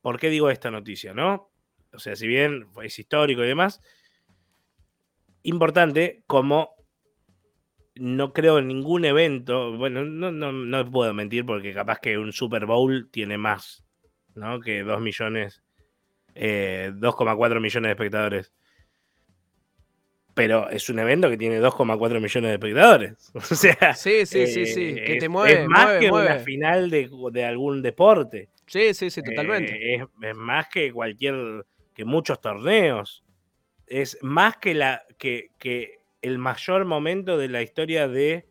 ¿por 0.00 0.18
qué 0.18 0.30
digo 0.30 0.50
esta 0.50 0.70
noticia, 0.70 1.14
no? 1.14 1.50
O 1.92 1.98
sea, 1.98 2.16
si 2.16 2.26
bien 2.26 2.66
es 2.82 2.98
histórico 2.98 3.44
y 3.44 3.48
demás, 3.48 3.80
importante 5.42 6.22
como 6.26 6.74
no 7.94 8.32
creo 8.32 8.58
en 8.58 8.68
ningún 8.68 9.04
evento, 9.04 9.76
bueno, 9.76 10.04
no, 10.04 10.32
no, 10.32 10.50
no 10.52 10.90
puedo 10.90 11.12
mentir 11.12 11.44
porque 11.44 11.74
capaz 11.74 11.98
que 12.00 12.16
un 12.18 12.32
Super 12.32 12.64
Bowl 12.66 13.10
tiene 13.10 13.36
más, 13.36 13.84
¿no? 14.34 14.60
Que 14.60 14.82
2 14.82 15.00
millones, 15.00 15.62
eh, 16.34 16.90
2,4 16.94 17.60
millones 17.60 17.88
de 17.88 17.92
espectadores. 17.92 18.52
Pero 20.34 20.70
es 20.70 20.88
un 20.88 20.98
evento 20.98 21.28
que 21.28 21.36
tiene 21.36 21.60
2,4 21.60 22.18
millones 22.18 22.48
de 22.48 22.54
espectadores. 22.54 23.30
O 23.34 23.40
sea, 23.42 23.94
Sí, 23.94 24.24
sí, 24.24 24.46
sí, 24.46 24.64
sí. 24.66 24.94
eh, 24.96 25.04
Que 25.04 25.16
te 25.16 25.24
es- 25.26 25.30
mueve, 25.30 25.62
es 25.64 25.68
más 25.68 25.84
mueve, 25.84 26.00
que 26.00 26.10
mueve. 26.10 26.26
una 26.30 26.38
final 26.38 26.88
de, 26.90 27.10
de 27.32 27.44
algún 27.44 27.82
deporte. 27.82 28.48
Sí, 28.66 28.94
sí, 28.94 29.10
sí, 29.10 29.22
totalmente. 29.22 29.74
Eh, 29.74 29.96
es, 29.96 30.02
es 30.30 30.34
más 30.36 30.68
que 30.68 30.90
cualquier, 30.90 31.66
que 31.94 32.06
muchos 32.06 32.40
torneos. 32.40 33.22
Es 33.92 34.16
más 34.22 34.56
que 34.56 34.72
la 34.72 35.02
que, 35.18 35.50
que 35.58 36.00
el 36.22 36.38
mayor 36.38 36.86
momento 36.86 37.36
de 37.36 37.48
la 37.48 37.60
historia 37.60 38.08
de 38.08 38.48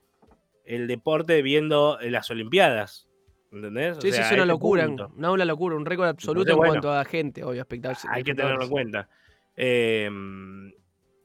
el 0.65 0.87
deporte 0.87 1.41
viendo 1.41 1.97
las 2.01 2.29
Olimpiadas. 2.29 3.07
¿Entendés? 3.51 3.97
O 3.97 4.01
sí, 4.01 4.11
sí, 4.11 4.21
es 4.21 4.31
una 4.31 4.45
locura. 4.45 4.85
punto. 4.85 5.11
No, 5.17 5.33
una 5.33 5.43
locura, 5.45 5.75
un 5.75 5.85
récord 5.85 6.09
absoluto 6.09 6.51
Entonces, 6.51 6.53
en 6.53 6.57
bueno, 6.57 6.71
cuanto 6.73 6.93
a 6.93 7.03
gente, 7.05 7.43
obvio, 7.43 7.61
espectadores. 7.61 8.05
Hay 8.07 8.23
que 8.23 8.35
tenerlo 8.35 8.63
en 8.63 8.69
cuenta. 8.69 9.09
Eh, 9.57 10.09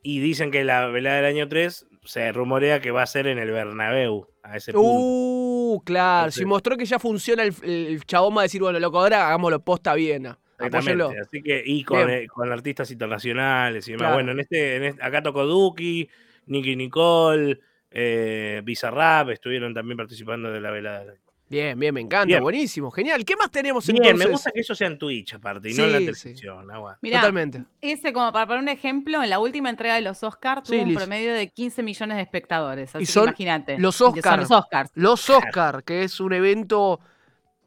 y 0.03 0.21
dicen 0.21 0.51
que 0.51 0.65
la 0.65 0.87
velada 0.87 1.17
del 1.17 1.27
año 1.27 1.47
3 1.47 1.87
se 2.05 2.33
rumorea 2.33 2.81
que 2.81 2.91
va 2.91 3.03
a 3.03 3.07
ser 3.07 3.27
en 3.27 3.39
el 3.39 3.51
Bernabéu 3.51 4.29
a 4.43 4.57
ese 4.57 4.73
punto. 4.73 4.89
Uh, 4.89 5.83
claro. 5.85 6.31
Si 6.31 6.47
mostró 6.47 6.79
que 6.79 6.87
ya 6.87 6.99
funciona 6.99 7.43
el, 7.43 7.55
el 7.63 8.03
chabón 8.07 8.35
va 8.35 8.41
a 8.41 8.45
decir, 8.45 8.63
bueno, 8.63 8.81
loco, 8.81 8.99
ahora 8.99 9.27
hagámoslo 9.27 9.63
posta 9.63 9.95
Viena. 9.95 10.39
Exactamente. 10.59 11.21
Así 11.21 11.43
que, 11.43 11.63
y 11.65 11.85
con, 11.85 12.07
Bien. 12.07 12.11
eh, 12.23 12.27
con 12.29 12.51
artistas 12.53 12.91
internacionales 12.91 13.87
y 13.89 13.93
demás. 13.93 14.03
Claro. 14.07 14.15
Bueno, 14.15 14.33
en 14.33 14.41
este, 14.41 14.77
en 14.77 14.85
este- 14.85 15.03
acá 15.05 15.23
tocó 15.23 15.45
Duki, 15.47 16.09
Nicky 16.47 16.77
Nicole, 16.77 17.61
eh, 17.91 18.61
Bizarrap, 18.65 19.31
estuvieron 19.31 19.73
también 19.75 19.97
participando 19.97 20.51
de 20.51 20.61
la 20.61 20.71
velada. 20.71 21.15
Bien, 21.49 21.79
bien, 21.79 21.95
me 21.95 22.01
encanta. 22.01 22.27
Bien. 22.27 22.43
Buenísimo, 22.43 22.91
genial. 22.91 23.25
¿Qué 23.25 23.37
más 23.37 23.53
tenemos 23.53 23.87
Bien, 23.87 23.99
entonces? 24.03 24.27
me 24.27 24.33
gusta 24.33 24.51
que 24.51 24.61
eso 24.61 24.75
sea 24.75 24.89
en 24.89 24.99
Twitch 24.99 25.35
aparte, 25.35 25.71
y 25.71 25.75
no 25.75 25.85
en 25.85 25.93
la 25.93 25.99
Sí, 25.99 26.05
televisión. 26.07 26.71
agua. 26.73 26.99
Mirá, 27.03 27.21
Totalmente. 27.21 27.63
ese 27.81 28.13
como 28.13 28.33
para 28.33 28.47
poner 28.47 28.63
un 28.63 28.69
ejemplo, 28.69 29.23
en 29.23 29.31
la 29.31 29.39
última 29.39 29.71
entrega 29.71 29.95
de 29.95 30.01
los 30.01 30.25
Oscars 30.25 30.63
Sí, 30.67 30.73
tuvo 30.73 30.83
un 30.83 30.89
Liz. 30.89 30.97
promedio 30.99 31.33
de 31.35 31.47
15 31.49 31.85
millones 31.85 32.17
de 32.17 32.23
espectadores. 32.25 32.91
Así 32.97 33.05
Y 33.05 33.07
que 33.07 33.13
son 33.13 33.25
imagínate. 33.29 33.79
los 33.79 33.95
que 33.95 33.99
son 33.99 34.15
Oscar. 34.19 34.39
los 34.41 34.51
Oscars. 34.51 34.91
Los 34.95 35.31
Oscar, 35.31 35.85
que 35.85 36.03
es 36.03 36.19
un 36.19 36.33
evento 36.33 36.99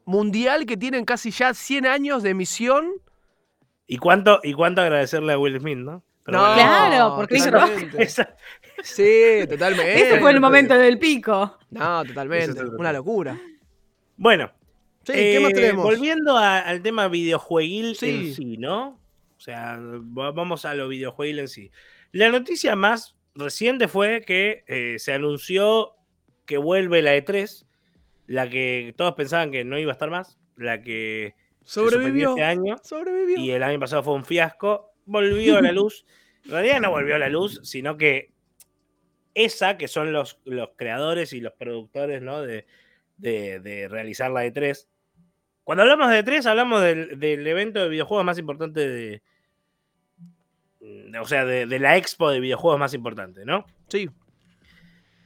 mundial 0.04 0.66
que 0.66 0.76
tienen 0.76 1.04
casi 1.04 1.30
ya 1.30 1.54
100 1.54 1.86
años 1.86 2.22
de 2.22 2.30
emisión. 2.30 2.88
¿Y 3.86 3.96
cuánto, 3.98 4.40
¿Y 4.42 4.52
cuánto 4.54 4.80
agradecerle 4.82 5.32
a 5.32 5.38
Will 5.38 5.58
Smith, 5.60 5.78
no? 5.78 6.02
Pero 6.24 6.38
No, 6.38 6.44
bueno, 6.44 6.54
Claro, 6.62 7.16
porque 7.16 7.38
Sí, 8.82 9.46
totalmente. 9.48 9.94
Ese 10.02 10.20
fue 10.20 10.30
el 10.30 10.40
momento 10.40 10.74
del 10.74 10.98
pico. 10.98 11.58
No, 11.70 12.04
totalmente. 12.04 12.62
Una 12.64 12.92
locura. 12.92 13.38
Bueno, 14.16 14.50
Sí, 15.04 15.12
¿qué 15.14 15.40
más 15.40 15.50
eh, 15.52 15.54
tenemos? 15.54 15.84
volviendo 15.84 16.36
a- 16.36 16.58
al 16.60 16.82
tema 16.82 17.08
videojueguil 17.08 17.96
Sí. 17.96 18.10
en 18.10 18.34
sí, 18.34 18.56
¿no? 18.58 19.00
O 19.36 19.40
sea, 19.40 19.78
va- 19.80 20.30
vamos 20.32 20.64
a 20.66 20.74
lo 20.74 20.88
videojueguil 20.88 21.38
en 21.40 21.48
sí. 21.48 21.70
La 22.12 22.28
noticia 22.28 22.76
más 22.76 23.16
reciente 23.34 23.88
fue 23.88 24.22
que 24.26 24.62
eh, 24.66 24.96
se 24.98 25.12
anunció 25.14 25.92
que 26.46 26.58
vuelve 26.58 27.00
la 27.02 27.16
E3, 27.16 27.64
la 28.30 28.48
que 28.48 28.94
todos 28.96 29.14
pensaban 29.14 29.50
que 29.50 29.64
no 29.64 29.76
iba 29.76 29.90
a 29.90 29.94
estar 29.94 30.08
más, 30.08 30.38
la 30.56 30.82
que 30.82 31.34
Sobrevivió. 31.64 32.30
este 32.30 32.44
año 32.44 32.76
Sobrevivió. 32.80 33.36
y 33.38 33.50
el 33.50 33.62
año 33.64 33.80
pasado 33.80 34.04
fue 34.04 34.14
un 34.14 34.24
fiasco, 34.24 34.92
volvió 35.04 35.58
a 35.58 35.62
la 35.62 35.72
luz. 35.72 36.06
En 36.44 36.52
realidad 36.52 36.80
no 36.80 36.90
volvió 36.90 37.16
a 37.16 37.18
la 37.18 37.28
luz, 37.28 37.60
sino 37.64 37.96
que 37.98 38.30
esa, 39.34 39.76
que 39.76 39.88
son 39.88 40.12
los, 40.12 40.38
los 40.44 40.70
creadores 40.76 41.32
y 41.34 41.40
los 41.40 41.52
productores 41.52 42.22
¿no? 42.22 42.40
de, 42.40 42.66
de- 43.18 43.60
de 43.60 43.88
realizar 43.88 44.30
la 44.30 44.46
E3. 44.46 44.86
Cuando 45.64 45.82
hablamos 45.82 46.08
de 46.10 46.24
E3, 46.24 46.46
hablamos 46.46 46.82
del, 46.82 47.18
del 47.18 47.46
evento 47.46 47.82
de 47.82 47.88
videojuegos 47.90 48.24
más 48.24 48.38
importante 48.38 48.88
de. 48.88 49.22
de- 50.80 51.18
O 51.20 51.26
sea, 51.26 51.44
de, 51.44 51.66
de 51.66 51.78
la 51.78 51.96
expo 51.98 52.30
de 52.30 52.40
videojuegos 52.40 52.78
más 52.80 52.94
importante, 52.94 53.44
¿no? 53.44 53.66
Sí, 53.88 54.08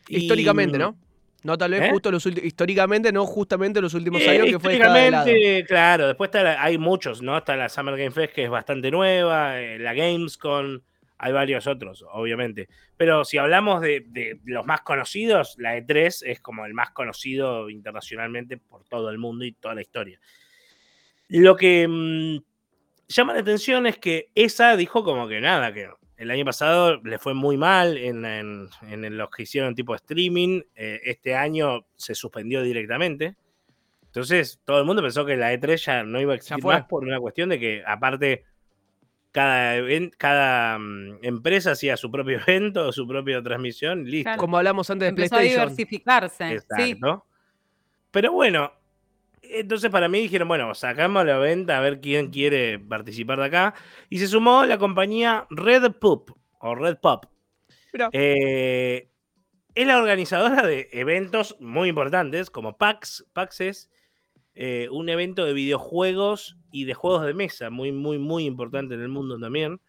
Y- 0.08 0.16
históricamente, 0.16 0.78
¿no? 0.78 0.98
No 1.44 1.56
tal 1.58 1.70
vez 1.72 1.82
¿Eh? 1.82 1.90
justo 1.92 2.10
los 2.10 2.24
históricamente, 2.26 3.12
no 3.12 3.24
justamente 3.26 3.80
los 3.80 3.94
últimos 3.94 4.20
Eh, 4.22 4.30
años 4.30 4.46
que 4.46 4.58
fue 4.58 4.72
históricamente, 4.74 5.64
claro, 5.68 6.08
después 6.08 6.28
está 6.28 6.42
la- 6.42 6.62
hay 6.62 6.78
muchos, 6.78 7.22
¿no? 7.22 7.36
Está 7.38 7.54
la 7.54 7.68
Summer 7.68 7.96
Game 7.96 8.10
Fest, 8.10 8.32
que 8.34 8.44
es 8.44 8.50
bastante 8.50 8.90
nueva, 8.90 9.60
eh, 9.60 9.78
la 9.78 9.92
Gamescom, 9.94 10.80
hay 11.18 11.32
varios 11.32 11.66
otros, 11.66 12.04
obviamente. 12.12 12.68
Pero 12.96 13.24
si 13.26 13.36
hablamos 13.38 13.82
de, 13.82 14.04
de 14.08 14.40
los 14.46 14.64
más 14.66 14.80
conocidos, 14.80 15.54
la 15.58 15.76
E3 15.76 16.22
es 16.26 16.40
como 16.40 16.64
el 16.64 16.72
más 16.74 16.90
conocido 16.90 17.68
internacionalmente 17.70 18.56
por 18.56 18.84
todo 18.84 19.10
el 19.10 19.18
mundo 19.18 19.44
y 19.44 19.52
toda 19.52 19.74
la 19.74 19.82
historia. 19.82 20.18
Lo 21.28 21.56
que 21.56 21.86
mm, 21.88 22.38
llama 23.08 23.34
la 23.34 23.40
atención 23.40 23.86
es 23.86 23.98
que 23.98 24.30
esa 24.34 24.76
dijo 24.76 25.04
como 25.04 25.28
que 25.28 25.40
nada, 25.40 25.72
que 25.72 25.88
el 26.16 26.30
año 26.30 26.44
pasado 26.44 27.00
le 27.02 27.18
fue 27.18 27.34
muy 27.34 27.56
mal 27.56 27.96
en, 27.96 28.24
en- 28.24 28.68
en 28.82 29.16
los 29.18 29.30
que 29.30 29.42
hicieron 29.44 29.74
tipo 29.74 29.94
streaming. 29.94 30.62
eh, 30.74 31.00
este 31.04 31.34
año 31.34 31.86
se 31.96 32.14
suspendió 32.14 32.62
directamente. 32.62 33.36
Entonces, 34.06 34.60
todo 34.64 34.78
el 34.78 34.84
mundo 34.84 35.02
pensó 35.02 35.24
que 35.26 35.36
la 35.36 35.52
E3 35.52 35.76
ya 35.84 36.02
no 36.04 36.20
iba 36.20 36.32
a 36.32 36.36
existir 36.36 36.62
fue. 36.62 36.74
más 36.74 36.84
por 36.84 37.02
una 37.02 37.18
cuestión 37.18 37.48
de 37.48 37.58
que, 37.58 37.82
aparte, 37.84 38.44
cada, 39.32 39.74
cada 40.16 40.78
mm, 40.78 41.18
empresa 41.22 41.72
hacía 41.72 41.96
su 41.96 42.10
propio 42.10 42.38
evento, 42.46 42.92
su 42.92 43.06
propia 43.08 43.42
transmisión, 43.42 44.04
listo. 44.04 44.26
Claro. 44.28 44.38
Como 44.40 44.56
hablamos 44.58 44.88
antes 44.90 45.06
de 45.06 45.08
Empezó 45.10 45.34
a 45.34 45.38
PlayStation. 45.38 45.68
diversificarse. 45.68 46.48
Sí. 46.48 46.54
Exacto. 46.92 47.26
Pero 48.12 48.30
bueno, 48.32 48.72
entonces 49.60 49.90
para 49.90 50.08
mí 50.08 50.20
dijeron, 50.20 50.48
bueno, 50.48 50.74
sacamos 50.74 51.24
la 51.24 51.38
venta 51.38 51.78
a 51.78 51.80
ver 51.80 52.00
quién 52.00 52.30
quiere 52.30 52.78
participar 52.78 53.38
de 53.38 53.44
acá. 53.46 53.74
Y 54.10 54.18
se 54.18 54.26
sumó 54.28 54.64
la 54.64 54.78
compañía 54.78 55.46
Red 55.50 55.92
Pop 56.00 56.30
o 56.60 56.74
Red 56.74 56.98
Pop. 56.98 57.26
Eh, 58.12 59.08
es 59.74 59.86
la 59.86 59.98
organizadora 59.98 60.66
de 60.66 60.88
eventos 60.92 61.56
muy 61.60 61.88
importantes 61.88 62.50
como 62.50 62.76
PAX. 62.76 63.24
PAX 63.32 63.60
es 63.60 63.90
eh, 64.54 64.88
un 64.90 65.08
evento 65.08 65.44
de 65.44 65.52
videojuegos 65.52 66.56
y 66.70 66.84
de 66.84 66.94
juegos 66.94 67.24
de 67.26 67.34
mesa 67.34 67.70
muy, 67.70 67.92
muy, 67.92 68.18
muy 68.18 68.44
importante 68.46 68.94
en 68.94 69.00
el 69.02 69.08
mundo 69.08 69.38
también. 69.38 69.80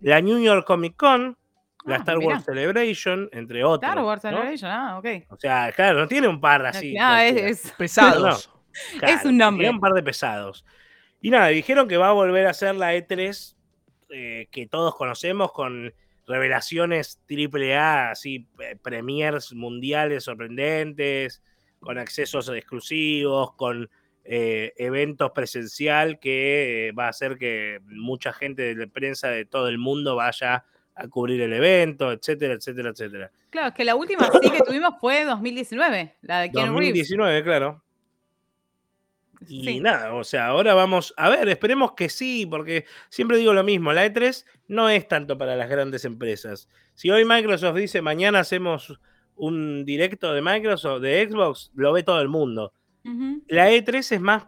La 0.00 0.20
New 0.20 0.38
York 0.40 0.66
Comic 0.66 0.96
Con, 0.96 1.36
la 1.84 1.96
Ah, 1.96 1.98
Star 1.98 2.18
mirá. 2.18 2.34
Wars 2.34 2.44
Celebration, 2.44 3.28
entre 3.32 3.64
otros. 3.64 3.88
Star 3.90 4.04
Wars 4.04 4.22
¿no? 4.24 4.30
Celebration, 4.30 4.70
ah, 4.70 4.98
ok. 4.98 5.06
O 5.30 5.36
sea, 5.38 5.72
claro, 5.72 6.00
no 6.00 6.08
tiene 6.08 6.26
un 6.28 6.40
par 6.40 6.64
así. 6.66 6.96
Ah, 7.00 7.24
es- 7.26 7.64
es- 7.66 7.72
Pesados. 7.78 8.50
Claro, 8.98 9.16
es 9.16 9.24
un 9.24 9.36
nombre. 9.36 9.68
un 9.70 9.80
par 9.80 9.92
de 9.92 10.02
pesados. 10.02 10.64
Y 11.20 11.30
nada, 11.30 11.48
dijeron 11.48 11.88
que 11.88 11.96
va 11.96 12.08
a 12.08 12.12
volver 12.12 12.46
a 12.46 12.54
ser 12.54 12.74
la 12.74 12.94
E3 12.94 13.54
eh, 14.10 14.48
que 14.50 14.66
todos 14.66 14.94
conocemos 14.94 15.52
con 15.52 15.92
revelaciones 16.26 17.20
AAA, 17.30 18.10
así, 18.10 18.48
eh, 18.60 18.76
premiers 18.82 19.52
mundiales 19.52 20.24
sorprendentes, 20.24 21.42
con 21.80 21.98
accesos 21.98 22.48
exclusivos, 22.48 23.54
con 23.54 23.88
eh, 24.24 24.72
eventos 24.76 25.30
presencial 25.30 26.18
que 26.18 26.88
eh, 26.88 26.92
va 26.92 27.06
a 27.06 27.10
hacer 27.10 27.38
que 27.38 27.80
mucha 27.86 28.32
gente 28.32 28.62
de 28.62 28.74
la 28.74 28.86
prensa 28.88 29.28
de 29.28 29.44
todo 29.44 29.68
el 29.68 29.78
mundo 29.78 30.16
vaya 30.16 30.64
a 30.96 31.08
cubrir 31.08 31.40
el 31.42 31.52
evento, 31.52 32.10
etcétera, 32.10 32.54
etcétera, 32.54 32.90
etcétera. 32.90 33.30
Claro, 33.50 33.68
es 33.68 33.74
que 33.74 33.84
la 33.84 33.94
última 33.94 34.28
sí 34.42 34.50
que 34.50 34.62
tuvimos 34.66 34.94
fue 35.00 35.24
2019, 35.24 36.16
la 36.22 36.40
de 36.40 36.50
Keanu 36.50 36.78
Reeves. 36.78 37.08
2019, 37.08 37.44
claro. 37.44 37.84
Y 39.48 39.64
Sí. 39.64 39.80
nada, 39.80 40.14
o 40.14 40.24
sea, 40.24 40.46
ahora 40.46 40.74
vamos 40.74 41.12
a 41.16 41.28
ver, 41.28 41.48
esperemos 41.48 41.92
que 41.92 42.08
sí, 42.08 42.46
porque 42.46 42.86
siempre 43.10 43.36
digo 43.36 43.52
lo 43.52 43.64
mismo, 43.64 43.92
la 43.92 44.06
E3 44.06 44.46
no 44.68 44.88
es 44.88 45.06
tanto 45.08 45.36
para 45.36 45.56
las 45.56 45.68
grandes 45.68 46.04
empresas. 46.04 46.68
Si 46.94 47.10
hoy 47.10 47.24
Microsoft 47.24 47.76
dice 47.76 48.00
mañana 48.02 48.40
hacemos 48.40 48.98
un 49.36 49.84
directo 49.84 50.32
de 50.32 50.40
Microsoft, 50.40 51.02
de 51.02 51.28
Xbox, 51.28 51.70
lo 51.74 51.92
ve 51.92 52.02
todo 52.02 52.20
el 52.20 52.28
mundo. 52.28 52.72
La 53.48 53.70
E3 53.70 54.12
es 54.12 54.20
más 54.20 54.46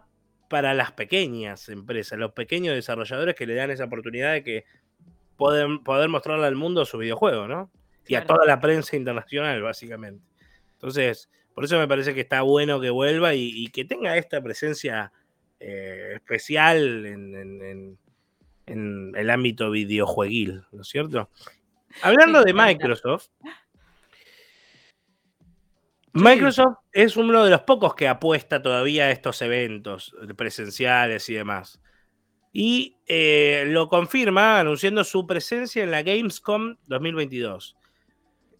para 0.49 0.73
las 0.73 0.91
pequeñas 0.91 1.69
empresas, 1.69 2.17
los 2.19 2.31
pequeños 2.33 2.73
desarrolladores 2.75 3.35
que 3.35 3.45
le 3.45 3.53
dan 3.53 3.69
esa 3.71 3.85
oportunidad 3.85 4.33
de 4.33 4.43
que 4.43 4.65
poder, 5.37 5.67
poder 5.85 6.09
mostrarle 6.09 6.47
al 6.47 6.55
mundo 6.55 6.83
su 6.85 6.97
videojuego, 6.97 7.47
¿no? 7.47 7.71
Y 8.07 8.15
a 8.15 8.25
toda 8.25 8.45
la 8.45 8.59
prensa 8.59 8.97
internacional, 8.97 9.61
básicamente. 9.61 10.25
Entonces, 10.73 11.29
por 11.59 11.65
eso 11.65 11.77
me 11.77 11.89
parece 11.89 12.13
que 12.13 12.21
está 12.21 12.41
bueno 12.41 12.79
que 12.79 12.89
vuelva 12.89 13.35
y, 13.35 13.51
y 13.53 13.67
que 13.67 13.83
tenga 13.83 14.15
esta 14.15 14.41
presencia 14.41 15.11
eh, 15.59 16.11
especial 16.15 17.05
en, 17.05 17.35
en- 17.35 17.61
en- 17.61 17.97
en 18.65 19.13
el 19.17 19.29
ámbito 19.29 19.69
videojueguil, 19.69 20.63
¿no 20.71 20.83
es 20.83 20.87
cierto? 20.87 21.29
Hablando 22.01 22.39
de. 22.43 22.53
Microsoft, 22.53 23.27
Microsoft 26.13 26.77
es 26.93 27.17
uno 27.17 27.43
de 27.43 27.51
los 27.51 27.61
pocos 27.63 27.93
que 27.93 28.07
apuesta 28.07 28.61
todavía 28.61 29.05
a 29.05 29.11
estos 29.11 29.41
eventos 29.41 30.15
presenciales 30.37 31.27
y 31.29 31.33
demás. 31.33 31.81
Y 32.53 32.95
eh, 33.05 33.65
lo 33.67 33.89
confirma 33.89 34.59
anunciando 34.61 35.03
su 35.03 35.27
presencia 35.27 35.83
en 35.83 35.91
la 35.91 36.01
Gamescom 36.03 36.77
2022. 36.87 37.75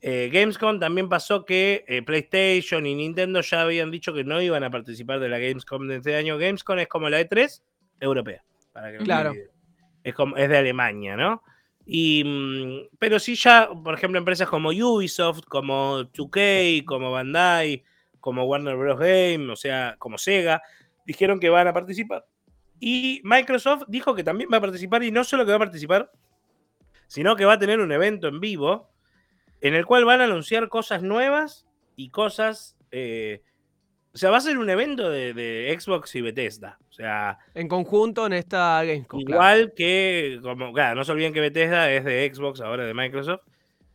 Eh, 0.01 0.29
Gamescom 0.31 0.79
también 0.79 1.09
pasó 1.09 1.43
que 1.43 1.83
eh, 1.87 2.01
PlayStation 2.01 2.85
y 2.85 2.95
Nintendo 2.95 3.41
ya 3.41 3.61
habían 3.63 3.91
dicho 3.91 4.13
que 4.13 4.23
no 4.23 4.41
iban 4.41 4.63
a 4.63 4.71
participar 4.71 5.19
de 5.19 5.27
la 5.27 5.39
Gamescom 5.39 5.87
de 5.87 5.97
este 5.97 6.15
año. 6.15 6.37
Gamescom 6.37 6.79
es 6.79 6.87
como 6.87 7.09
la 7.09 7.19
E3 7.19 7.61
europea. 7.99 8.43
Para 8.71 8.91
que 8.91 8.99
Claro. 8.99 9.33
Es, 10.03 10.13
como, 10.13 10.37
es 10.37 10.47
de 10.47 10.57
Alemania, 10.57 11.17
¿no? 11.17 11.43
Y, 11.85 12.23
mm, 12.23 12.95
pero 12.97 13.19
sí 13.19 13.35
ya, 13.35 13.69
por 13.83 13.93
ejemplo, 13.93 14.17
empresas 14.17 14.47
como 14.47 14.69
Ubisoft, 14.69 15.43
como 15.45 16.03
2K, 16.05 16.85
como 16.85 17.11
Bandai, 17.11 17.83
como 18.19 18.45
Warner 18.45 18.77
Bros. 18.77 18.99
Game, 18.99 19.51
o 19.51 19.55
sea, 19.55 19.95
como 19.99 20.17
Sega, 20.17 20.61
dijeron 21.05 21.39
que 21.39 21.49
van 21.49 21.67
a 21.67 21.73
participar. 21.73 22.25
Y 22.79 23.19
Microsoft 23.23 23.83
dijo 23.87 24.15
que 24.15 24.23
también 24.23 24.49
va 24.53 24.57
a 24.57 24.61
participar 24.61 25.03
y 25.03 25.11
no 25.11 25.23
solo 25.25 25.45
que 25.45 25.51
va 25.51 25.57
a 25.57 25.59
participar, 25.59 26.11
sino 27.07 27.35
que 27.35 27.43
va 27.43 27.53
a 27.53 27.59
tener 27.59 27.79
un 27.81 27.91
evento 27.91 28.27
en 28.27 28.39
vivo 28.39 28.89
en 29.61 29.73
el 29.75 29.85
cual 29.85 30.05
van 30.05 30.21
a 30.21 30.25
anunciar 30.25 30.69
cosas 30.69 31.03
nuevas 31.03 31.67
y 31.95 32.09
cosas... 32.09 32.77
eh, 32.91 33.41
o 34.11 34.17
sea, 34.17 34.31
va 34.31 34.37
a 34.37 34.41
ser 34.41 34.57
un 34.57 34.69
evento 34.71 35.09
de, 35.11 35.33
de 35.35 35.77
Xbox 35.79 36.15
y 36.15 36.21
Bethesda. 36.21 36.79
O 36.89 36.91
sea, 36.91 37.37
En 37.53 37.67
conjunto 37.67 38.25
en 38.25 38.33
esta 38.33 38.83
Gamescom. 38.83 39.23
claro. 39.23 39.39
Igual 39.59 39.73
que, 39.75 40.39
como, 40.41 40.73
claro, 40.73 40.95
no 40.95 41.03
se 41.03 41.11
olviden 41.11 41.31
que 41.31 41.39
Bethesda 41.41 41.91
es 41.91 42.03
de 42.03 42.29
Xbox, 42.33 42.59
ahora 42.59 42.85
de 42.85 42.93
Microsoft, 42.95 43.41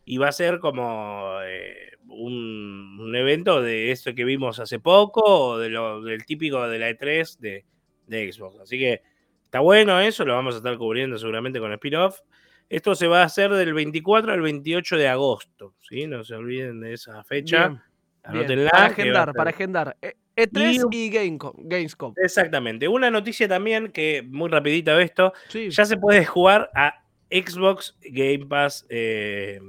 y 0.05 0.19
va 0.19 0.29
a 0.29 0.33
ser 0.33 0.61
como 0.61 1.39
eh, 1.45 1.91
un, 2.07 2.97
un 3.01 3.17
evento 3.17 3.61
de 3.61 3.91
esto 3.91 4.15
que 4.15 4.25
vimos 4.25 4.61
hace 4.61 4.79
poco, 4.79 5.23
o 5.25 5.59
de 5.59 5.69
lo, 5.69 6.01
del 6.03 6.25
típico 6.25 6.67
de 6.69 6.79
la 6.79 6.91
E3 6.91 7.39
de, 7.41 7.65
de 8.07 8.33
Xbox. 8.33 8.61
Así 8.61 8.79
que 8.79 9.03
está 9.43 9.59
bueno 9.61 9.99
eso, 10.01 10.25
lo 10.25 10.35
vamos 10.35 10.55
a 10.55 10.59
estar 10.59 10.79
cubriendo 10.79 11.19
seguramente 11.19 11.59
con 11.59 11.73
spin-off. 11.73 12.21
Esto 12.69 12.95
se 12.95 13.07
va 13.07 13.23
a 13.23 13.25
hacer 13.27 13.53
del 13.53 13.75
24 13.75 14.33
al 14.33 14.41
28 14.41 14.97
de 14.97 15.09
agosto, 15.09 15.75
¿sí? 15.89 16.07
No 16.07 16.25
se 16.25 16.35
olviden 16.35 16.81
de 16.81 16.95
esa 16.95 17.23
fecha. 17.25 17.69
Bien, 17.69 17.71
bien. 17.73 17.83
Anótenla, 18.25 18.71
Para 18.71 18.87
agendar, 18.87 19.33
para 19.35 19.51
agendar. 19.51 19.97
E- 20.01 20.15
E3 20.37 20.89
y, 20.91 21.11
Gamecom, 21.11 21.53
Gamescom. 21.59 22.15
Exactamente. 22.17 22.89
Una 22.89 23.11
noticia 23.11 23.47
también 23.47 23.93
que, 23.93 24.23
muy 24.27 24.49
rapidita 24.49 25.01
esto, 25.01 25.33
Sí. 25.49 25.71
ya 25.71 25.85
se 25.85 25.97
puede 25.97 26.25
jugar 26.25 26.71
a 26.75 27.05
Xbox 27.31 27.97
Game 28.03 28.47
Pass, 28.47 28.87
eh, 28.89 29.61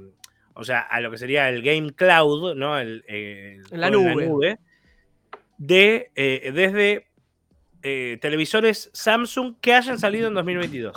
o 0.54 0.64
sea, 0.64 0.80
a 0.80 1.00
lo 1.00 1.10
que 1.10 1.18
sería 1.18 1.48
el 1.50 1.62
Game 1.62 1.92
Cloud, 1.92 2.54
¿no? 2.56 2.78
El, 2.78 3.04
la 3.70 3.90
nube. 3.90 4.58
de, 5.58 6.10
eh, 6.16 6.50
desde 6.52 7.06
eh, 7.82 8.18
televisores 8.20 8.90
Samsung 8.92 9.54
que 9.60 9.74
hayan 9.74 9.98
salido 9.98 10.28
en 10.28 10.34
2022. 10.34 10.94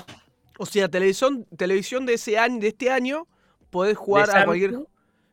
O 0.61 0.65
sea, 0.65 0.89
televisión, 0.89 1.45
televisión 1.55 2.05
de 2.05 2.15
ese 2.15 2.37
año, 2.37 2.59
de 2.59 2.67
este 2.67 2.91
año, 2.91 3.27
podés 3.69 3.95
jugar 3.97 4.27
De 4.27 4.37
a 4.37 4.45
cualquier. 4.45 4.73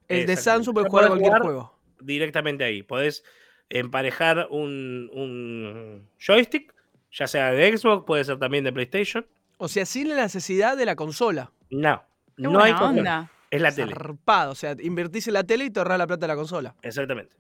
El 0.08 0.24
de. 0.26 0.36
Samsung 0.36 0.72
podés 0.74 0.88
jugar 0.88 1.04
a 1.06 1.08
cualquier 1.08 1.28
jugar 1.30 1.42
juego. 1.42 1.78
Directamente 2.00 2.62
ahí. 2.62 2.82
Podés 2.84 3.24
emparejar 3.68 4.46
un, 4.50 5.10
un 5.12 6.08
joystick, 6.24 6.72
ya 7.10 7.26
sea 7.26 7.50
de 7.50 7.76
Xbox, 7.76 8.04
puede 8.06 8.22
ser 8.24 8.38
también 8.38 8.62
de 8.62 8.72
PlayStation. 8.72 9.26
O 9.58 9.66
sea, 9.68 9.84
sin 9.84 10.08
la 10.10 10.16
necesidad 10.16 10.76
de 10.76 10.84
la 10.86 10.94
consola. 10.94 11.50
No, 11.70 12.04
Qué 12.36 12.42
no 12.42 12.60
hay 12.62 12.72
onda. 12.72 13.30
Es 13.50 13.60
la 13.60 13.72
tele. 13.72 13.92
Zarpado. 13.92 14.52
O 14.52 14.54
sea, 14.54 14.76
invertís 14.80 15.26
en 15.26 15.34
la 15.34 15.42
tele 15.44 15.64
y 15.64 15.70
te 15.70 15.80
ahorrás 15.80 15.98
la 15.98 16.06
plata 16.06 16.20
de 16.20 16.28
la 16.28 16.36
consola. 16.36 16.74
Exactamente. 16.82 17.34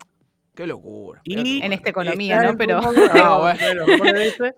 Qué 0.54 0.66
locura. 0.66 1.20
Y 1.24 1.60
En 1.62 1.72
esta 1.72 1.90
economía, 1.90 2.42
¿no? 2.42 2.56
Pero- 2.56 2.80
rumor- 2.80 3.10
Ah, 3.12 3.38
bueno. 3.38 3.84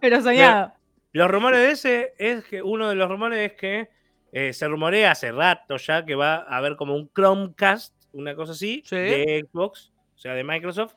Pero 0.00 0.22
soñado. 0.22 0.72
Los 1.18 1.30
rumores 1.30 1.60
de 1.60 1.70
ese 1.72 2.14
es 2.18 2.44
que 2.44 2.62
uno 2.62 2.88
de 2.88 2.94
los 2.94 3.08
rumores 3.08 3.38
es 3.50 3.52
que 3.58 3.88
eh, 4.32 4.52
se 4.52 4.68
rumorea 4.68 5.10
hace 5.12 5.32
rato 5.32 5.76
ya 5.76 6.04
que 6.04 6.14
va 6.14 6.36
a 6.36 6.56
haber 6.58 6.76
como 6.76 6.94
un 6.94 7.10
Chromecast, 7.14 7.94
una 8.12 8.34
cosa 8.34 8.52
así, 8.52 8.82
Sí. 8.84 8.96
de 8.96 9.46
Xbox, 9.50 9.92
o 10.14 10.18
sea, 10.18 10.34
de 10.34 10.44
Microsoft, 10.44 10.94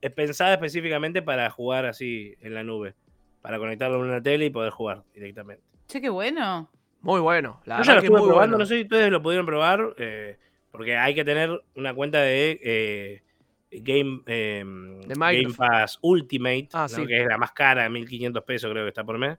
eh, 0.00 0.10
pensada 0.10 0.54
específicamente 0.54 1.22
para 1.22 1.48
jugar 1.50 1.86
así 1.86 2.34
en 2.40 2.54
la 2.54 2.62
nube, 2.64 2.94
para 3.40 3.58
conectarlo 3.58 3.96
a 3.96 4.00
una 4.00 4.22
tele 4.22 4.46
y 4.46 4.50
poder 4.50 4.70
jugar 4.70 5.02
directamente. 5.14 5.62
Che, 5.86 6.00
qué 6.00 6.08
bueno. 6.08 6.70
Muy 7.02 7.20
bueno. 7.20 7.60
La 7.64 7.78
Yo 7.78 7.84
ya 7.84 7.92
lo 7.94 8.00
estuve 8.00 8.18
muy 8.18 8.28
probando, 8.28 8.52
bueno. 8.56 8.58
no 8.58 8.66
sé 8.66 8.76
si 8.76 8.82
ustedes 8.82 9.10
lo 9.10 9.22
pudieron 9.22 9.44
probar, 9.46 9.94
eh, 9.98 10.38
porque 10.70 10.96
hay 10.96 11.14
que 11.14 11.24
tener 11.24 11.50
una 11.76 11.92
cuenta 11.94 12.20
de 12.20 12.58
eh, 12.62 13.22
Game, 13.70 14.22
eh, 14.26 14.62
De 15.06 15.14
Game 15.14 15.32
Microsoft. 15.36 15.56
Pass 15.58 15.98
Ultimate, 16.02 16.68
Ah, 16.72 16.82
¿no? 16.90 16.96
sí. 16.96 17.06
que 17.06 17.22
es 17.22 17.26
la 17.26 17.38
más 17.38 17.52
cara, 17.52 17.88
1500 17.88 18.44
pesos 18.44 18.70
creo 18.70 18.84
que 18.84 18.88
está 18.88 19.02
por 19.04 19.18
mes. 19.18 19.38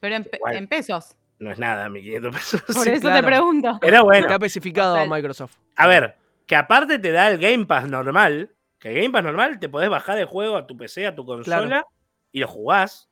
Pero 0.00 0.16
en, 0.16 0.24
pe- 0.24 0.36
Igual. 0.38 0.56
en 0.56 0.66
pesos. 0.68 1.16
No 1.38 1.50
es 1.52 1.58
nada, 1.58 1.88
1500 1.88 2.32
pesos. 2.36 2.62
Por 2.62 2.74
Sí, 2.84 2.90
eso 2.90 3.00
claro. 3.02 3.20
te 3.20 3.26
pregunto. 3.26 3.78
Pero 3.80 4.04
bueno, 4.04 4.20
Está 4.26 4.34
especificado 4.34 4.94
Total. 4.94 5.08
Microsoft. 5.08 5.56
a 5.76 5.86
ver, 5.86 6.16
que 6.46 6.56
aparte 6.56 6.98
te 6.98 7.12
da 7.12 7.30
el 7.30 7.38
Game 7.38 7.64
Pass 7.66 7.88
normal, 7.88 8.50
que 8.78 8.88
el 8.90 8.96
Game 8.96 9.10
Pass 9.10 9.22
normal 9.24 9.58
te 9.60 9.68
podés 9.68 9.88
bajar 9.90 10.18
el 10.18 10.24
juego 10.26 10.56
a 10.56 10.66
tu 10.66 10.76
PC, 10.76 11.06
a 11.06 11.14
tu 11.14 11.24
consola, 11.24 11.66
Claro. 11.66 11.86
y 12.32 12.40
lo 12.40 12.48
jugás 12.48 13.08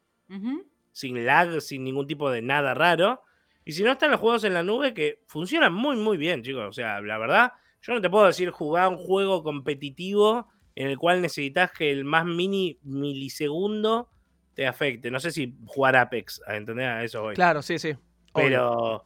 sin 0.93 1.25
lag, 1.25 1.61
sin 1.61 1.85
ningún 1.85 2.07
tipo 2.07 2.31
de 2.31 2.43
nada 2.43 2.75
raro. 2.75 3.23
Y 3.65 3.73
si 3.73 3.83
no 3.85 3.93
están 3.93 4.11
los 4.11 4.21
juegos 4.21 4.45
en 4.45 4.55
la 4.55 4.63
nube 4.63 4.93
que 4.95 5.23
funcionan 5.27 5.73
muy, 5.73 5.97
muy 5.97 6.17
bien, 6.17 6.43
chicos. 6.43 6.65
O 6.69 6.73
sea, 6.73 7.01
la 7.01 7.19
verdad, 7.19 7.53
yo 7.83 7.95
no 7.95 8.01
te 8.01 8.11
puedo 8.11 8.27
decir 8.27 8.51
jugar 8.51 8.89
un 8.89 8.97
juego 8.97 9.43
competitivo 9.43 10.49
en 10.75 10.89
el 10.89 10.99
cual 10.99 11.21
necesitas 11.23 11.71
que 11.73 11.91
el 11.91 12.05
más 12.05 12.25
mini 12.25 12.79
milisegundo 12.83 14.11
te 14.59 14.67
afecte. 14.67 15.09
No 15.09 15.21
sé 15.21 15.31
si 15.31 15.57
jugar 15.67 15.95
Apex, 15.95 16.43
a 16.45 16.57
entender 16.57 16.85
a 16.85 17.05
eso 17.05 17.23
hoy. 17.23 17.37
Claro, 17.37 17.63
sí, 17.63 17.79
sí. 17.79 17.91
Obvio. 18.33 18.35
pero, 18.35 19.05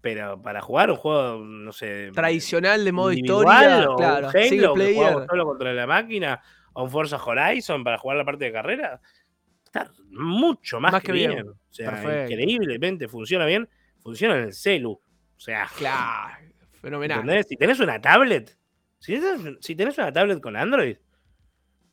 pero 0.00 0.40
para 0.40 0.60
jugar 0.60 0.88
un 0.92 0.96
juego, 0.96 1.38
no 1.44 1.72
sé. 1.72 2.12
Tradicional 2.14 2.84
de 2.84 2.92
modo 2.92 3.10
historia, 3.10 3.90
o 3.90 3.96
claro. 3.96 4.28
un 4.28 4.36
Halo, 4.36 4.74
que 4.76 4.94
jugamos 4.94 5.26
solo 5.28 5.46
contra 5.46 5.72
la 5.72 5.88
máquina, 5.88 6.40
o 6.74 6.84
un 6.84 6.92
Forza 6.92 7.16
Horizon 7.16 7.82
para 7.82 7.98
jugar 7.98 8.18
la 8.18 8.24
parte 8.24 8.44
de 8.44 8.52
carrera, 8.52 9.00
está 9.64 9.90
mucho 10.10 10.78
más, 10.78 10.92
Más 10.92 11.02
que, 11.02 11.06
que 11.06 11.12
bien. 11.12 11.30
bien. 11.32 11.48
O 11.48 11.56
sea, 11.70 11.90
Perfecto. 11.90 12.30
increíblemente 12.34 13.08
funciona 13.08 13.46
bien. 13.46 13.68
Funciona 14.00 14.36
en 14.36 14.44
el 14.44 14.52
celu. 14.52 14.92
O 14.92 15.40
sea, 15.40 15.66
Claro, 15.76 16.36
fenomenal. 16.80 17.18
¿entendés? 17.18 17.48
Si 17.48 17.56
tenés 17.56 17.80
una 17.80 18.00
tablet, 18.00 18.56
si 19.00 19.14
tenés, 19.18 19.56
si 19.58 19.74
tenés 19.74 19.98
una 19.98 20.12
tablet 20.12 20.40
con 20.40 20.54
Android, 20.54 20.98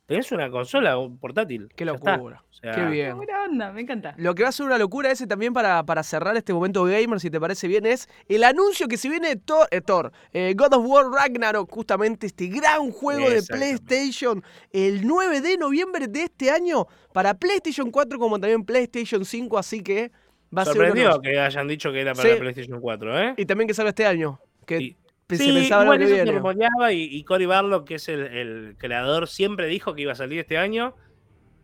tenés 0.05 0.31
una 0.31 0.49
consola 0.49 0.97
portátil. 1.19 1.69
Qué 1.75 1.85
locura. 1.85 2.43
O 2.49 2.53
sea, 2.53 2.73
Qué 2.73 2.85
bien. 2.85 3.15
Buena 3.17 3.43
onda, 3.45 3.71
me 3.71 3.81
encanta. 3.81 4.13
Lo 4.17 4.35
que 4.35 4.43
va 4.43 4.49
a 4.49 4.51
ser 4.51 4.65
una 4.65 4.77
locura 4.77 5.09
ese 5.09 5.25
también 5.25 5.53
para, 5.53 5.83
para 5.83 6.03
cerrar 6.03 6.35
este 6.35 6.53
momento 6.53 6.83
gamer, 6.83 7.19
si 7.19 7.29
te 7.29 7.39
parece 7.39 7.67
bien, 7.67 7.85
es 7.85 8.09
el 8.27 8.43
anuncio 8.43 8.87
que 8.87 8.97
se 8.97 9.09
viene 9.09 9.29
de 9.29 9.35
Thor, 9.37 9.67
eh, 9.71 9.81
Thor, 9.81 10.11
eh, 10.33 10.53
God 10.55 10.73
of 10.73 10.85
War 10.85 11.05
Ragnarok, 11.09 11.69
justamente 11.71 12.27
este 12.27 12.47
gran 12.47 12.91
juego 12.91 13.29
de. 13.29 13.41
PlayStation, 13.43 14.43
el 14.71 15.07
9 15.07 15.41
de 15.41 15.57
noviembre 15.57 16.07
de 16.07 16.23
este 16.23 16.51
año, 16.51 16.87
para 17.13 17.33
PlayStation 17.33 17.89
4 17.89 18.19
como 18.19 18.39
también 18.39 18.63
PlayStation 18.63 19.25
5, 19.25 19.57
así 19.57 19.81
que 19.81 20.11
va 20.55 20.63
a 20.63 20.65
ser... 20.65 20.75
Sorprendido 20.75 21.21
que 21.21 21.39
hayan 21.39 21.67
dicho 21.67 21.91
que 21.91 22.01
era 22.01 22.13
para 22.13 22.29
Sí. 22.29 22.35
PlayStation 22.39 22.79
4, 22.79 23.19
¿eh? 23.19 23.33
Y 23.37 23.45
también 23.45 23.67
que 23.67 23.73
salga 23.73 23.89
este 23.89 24.05
año, 24.05 24.39
que 24.65 24.95
Sí. 25.37 25.47
se 25.47 25.53
pensaba 25.53 25.97
que 25.97 26.03
eso 26.05 26.15
se 26.15 26.31
rumoreaba 26.31 26.91
y, 26.93 27.03
y 27.03 27.23
Cory 27.23 27.45
Barlow, 27.45 27.85
que 27.85 27.95
es 27.95 28.07
el, 28.09 28.21
el 28.21 28.75
creador, 28.77 29.27
siempre 29.27 29.67
dijo 29.67 29.93
que 29.95 30.01
iba 30.03 30.11
a 30.13 30.15
salir 30.15 30.39
este 30.39 30.57
año. 30.57 30.95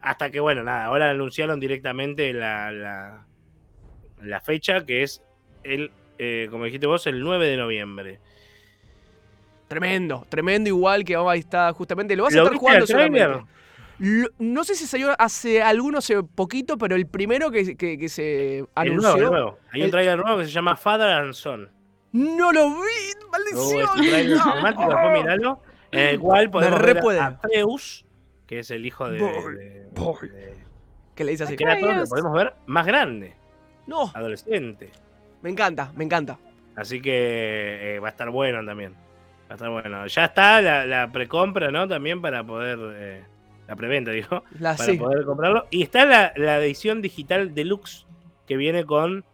Hasta 0.02 0.30
que, 0.30 0.40
bueno, 0.40 0.64
nada, 0.64 0.86
ahora 0.86 1.10
anunciaron 1.10 1.60
directamente 1.60 2.32
la, 2.34 2.72
la, 2.72 3.26
la 4.22 4.42
fecha, 4.42 4.86
que 4.86 5.04
es 5.04 5.24
el, 5.64 5.92
eh, 6.20 6.48
como 6.52 6.66
dijiste 6.66 6.86
vos, 6.88 7.08
el 7.08 7.20
9 7.20 7.48
de 7.48 7.58
noviembre. 7.58 8.20
Tremendo, 9.68 10.26
tremendo 10.30 10.70
igual 10.70 11.04
que 11.04 11.16
ahí 11.16 11.40
está 11.40 11.74
justamente. 11.74 12.16
Lo 12.16 12.24
vas 12.24 12.34
a 12.34 12.38
¿Lo 12.38 12.44
estar 12.44 12.58
jugando. 12.58 13.48
Lo- 14.00 14.30
no 14.38 14.64
sé 14.64 14.76
si 14.76 14.86
salió 14.86 15.14
hace 15.20 15.62
alguno, 15.64 15.98
hace 15.98 16.22
poquito, 16.24 16.78
pero 16.78 16.96
el 16.96 17.08
primero 17.08 17.50
que, 17.50 17.76
que- 17.76 17.98
que 17.98 18.10
se 18.10 18.60
El 18.60 18.68
anunció. 18.76 19.02
nuevo, 19.18 19.18
el 19.26 19.32
nuevo. 19.32 19.60
Hay 19.72 19.80
el- 19.82 19.86
un 19.88 19.92
trailer 19.92 20.20
nuevo 20.20 20.38
que 20.38 20.46
se 20.46 20.52
llama 20.52 20.76
Father 20.78 21.10
and 21.10 21.34
Son. 21.34 21.70
No 22.12 22.52
lo 22.52 22.70
vi, 22.70 23.28
maldición. 23.32 23.90
es 24.04 24.32
un 24.46 24.64
después 24.64 25.14
miralo, 25.14 25.62
en 25.92 26.00
el 26.08 26.20
cual 26.20 26.50
podemos 26.50 26.82
ver 26.82 27.20
a 27.20 27.26
Atreus, 27.28 28.06
que 28.46 28.60
es 28.60 28.72
el 28.72 28.86
hijo 28.86 29.10
de, 29.10 29.20
Voy, 29.94 30.28
de- 30.30 30.56
Que 31.16 31.24
le 31.24 31.32
dice 31.32 31.44
así. 31.44 31.56
Kratos, 31.56 31.82
lo 31.84 31.90
Atreus. 31.90 32.10
podemos 32.10 32.34
ver 32.34 32.54
más 32.66 32.86
grande, 32.86 33.36
No, 33.86 34.12
adolescente. 34.14 34.92
me 35.42 35.50
encanta, 35.50 35.92
me 35.96 36.04
encanta. 36.06 36.38
Así 36.76 37.02
que 37.02 37.96
eh, 37.96 38.00
va 38.00 38.08
a 38.10 38.12
estar 38.12 38.30
bueno 38.30 38.64
también. 38.66 38.94
Va 38.94 39.52
a 39.52 39.54
estar 39.56 39.70
bueno. 39.70 40.06
Ya 40.08 40.26
está 40.26 40.62
la, 40.62 40.86
la 40.86 41.12
precompra, 41.12 41.72
¿no? 41.72 41.88
También 41.88 42.22
para 42.22 42.44
poder. 42.44 42.78
eh, 42.96 43.24
la 43.68 43.76
preventa, 43.76 44.12
digo. 44.12 44.44
La 44.60 44.76
Para 44.76 44.92
sí. 44.92 44.98
poder 44.98 45.26
comprarlo. 45.26 45.66
Y 45.72 45.82
está 45.84 46.06
la, 46.06 46.32
la 46.36 46.60
edición 46.60 47.02
digital 47.02 47.54
deluxe 47.56 48.06
que 48.48 48.56
viene 48.58 48.86
con 48.86 49.26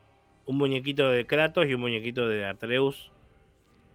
un 0.46 0.58
muñequito 0.58 1.10
de 1.10 1.26
Kratos 1.26 1.66
y 1.68 1.74
un 1.74 1.82
muñequito 1.82 2.28
de 2.28 2.46
Atreus. 2.46 3.12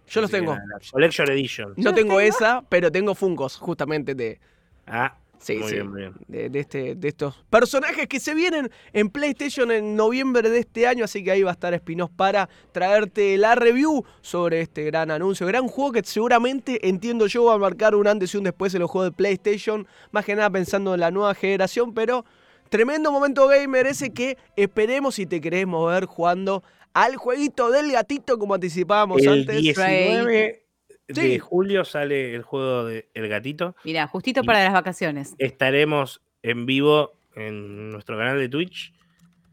Yo 0.07 0.21
los 0.21 0.31
tengo. 0.31 0.53
la 0.55 0.79
Collection 0.91 1.29
Edition. 1.31 1.73
No 1.77 1.93
tengo 1.93 2.19
esa, 2.19 2.63
pero 2.67 2.91
tengo 2.91 3.13
Funkos, 3.15 3.57
justamente 3.57 4.15
de. 4.15 4.39
Ah, 4.87 5.15
Sí, 5.39 5.55
muy 5.55 5.69
sí. 5.69 5.75
bien, 5.75 5.89
muy 5.89 6.01
bien. 6.01 6.13
De, 6.27 6.49
de 6.49 6.59
este, 6.59 6.95
de 6.95 7.07
estos 7.07 7.35
personajes 7.49 8.07
que 8.07 8.19
se 8.19 8.33
vienen 8.33 8.69
en 8.91 9.09
PlayStation 9.09 9.71
en 9.71 9.95
noviembre 9.95 10.49
de 10.49 10.59
este 10.59 10.85
año, 10.85 11.05
así 11.05 11.23
que 11.23 11.31
ahí 11.31 11.43
va 11.43 11.51
a 11.51 11.53
estar 11.53 11.73
Spinos 11.77 12.09
para 12.09 12.49
traerte 12.73 13.37
la 13.37 13.55
review 13.55 14.03
sobre 14.21 14.61
este 14.61 14.83
gran 14.83 15.11
anuncio, 15.11 15.47
gran 15.47 15.67
juego 15.67 15.93
que 15.93 16.03
seguramente, 16.03 16.87
entiendo 16.89 17.25
yo, 17.27 17.45
va 17.45 17.53
a 17.53 17.57
marcar 17.57 17.95
un 17.95 18.07
antes 18.07 18.33
y 18.33 18.37
un 18.37 18.43
después 18.43 18.73
en 18.73 18.81
los 18.81 18.91
juegos 18.91 19.11
de 19.11 19.15
PlayStation, 19.15 19.87
más 20.11 20.25
que 20.25 20.35
nada 20.35 20.49
pensando 20.49 20.93
en 20.93 20.99
la 20.99 21.11
nueva 21.11 21.33
generación, 21.33 21.93
pero 21.93 22.25
tremendo 22.69 23.11
momento 23.11 23.47
gamer 23.47 23.87
ese 23.87 24.13
que 24.13 24.37
esperemos 24.55 25.15
si 25.15 25.25
te 25.25 25.41
querés 25.41 25.67
mover 25.67 26.05
jugando 26.05 26.63
al 26.93 27.15
jueguito 27.17 27.69
del 27.71 27.91
gatito 27.91 28.37
como 28.39 28.53
anticipábamos 28.55 29.21
El 29.21 29.29
antes. 29.41 29.57
19 29.61 30.63
Sí. 31.11 31.27
de 31.27 31.39
julio 31.39 31.85
sale 31.85 32.35
el 32.35 32.43
juego 32.43 32.85
de 32.85 33.09
El 33.15 33.27
Gatito. 33.27 33.75
Mira, 33.83 34.05
justito 34.05 34.41
Y- 34.41 34.45
para 34.45 34.63
las 34.63 34.73
vacaciones. 34.73 35.33
Estaremos 35.39 36.21
en 36.43 36.67
vivo 36.67 37.13
en 37.35 37.89
nuestro 37.89 38.15
canal 38.15 38.37
de 38.37 38.47
Twitch 38.47 38.93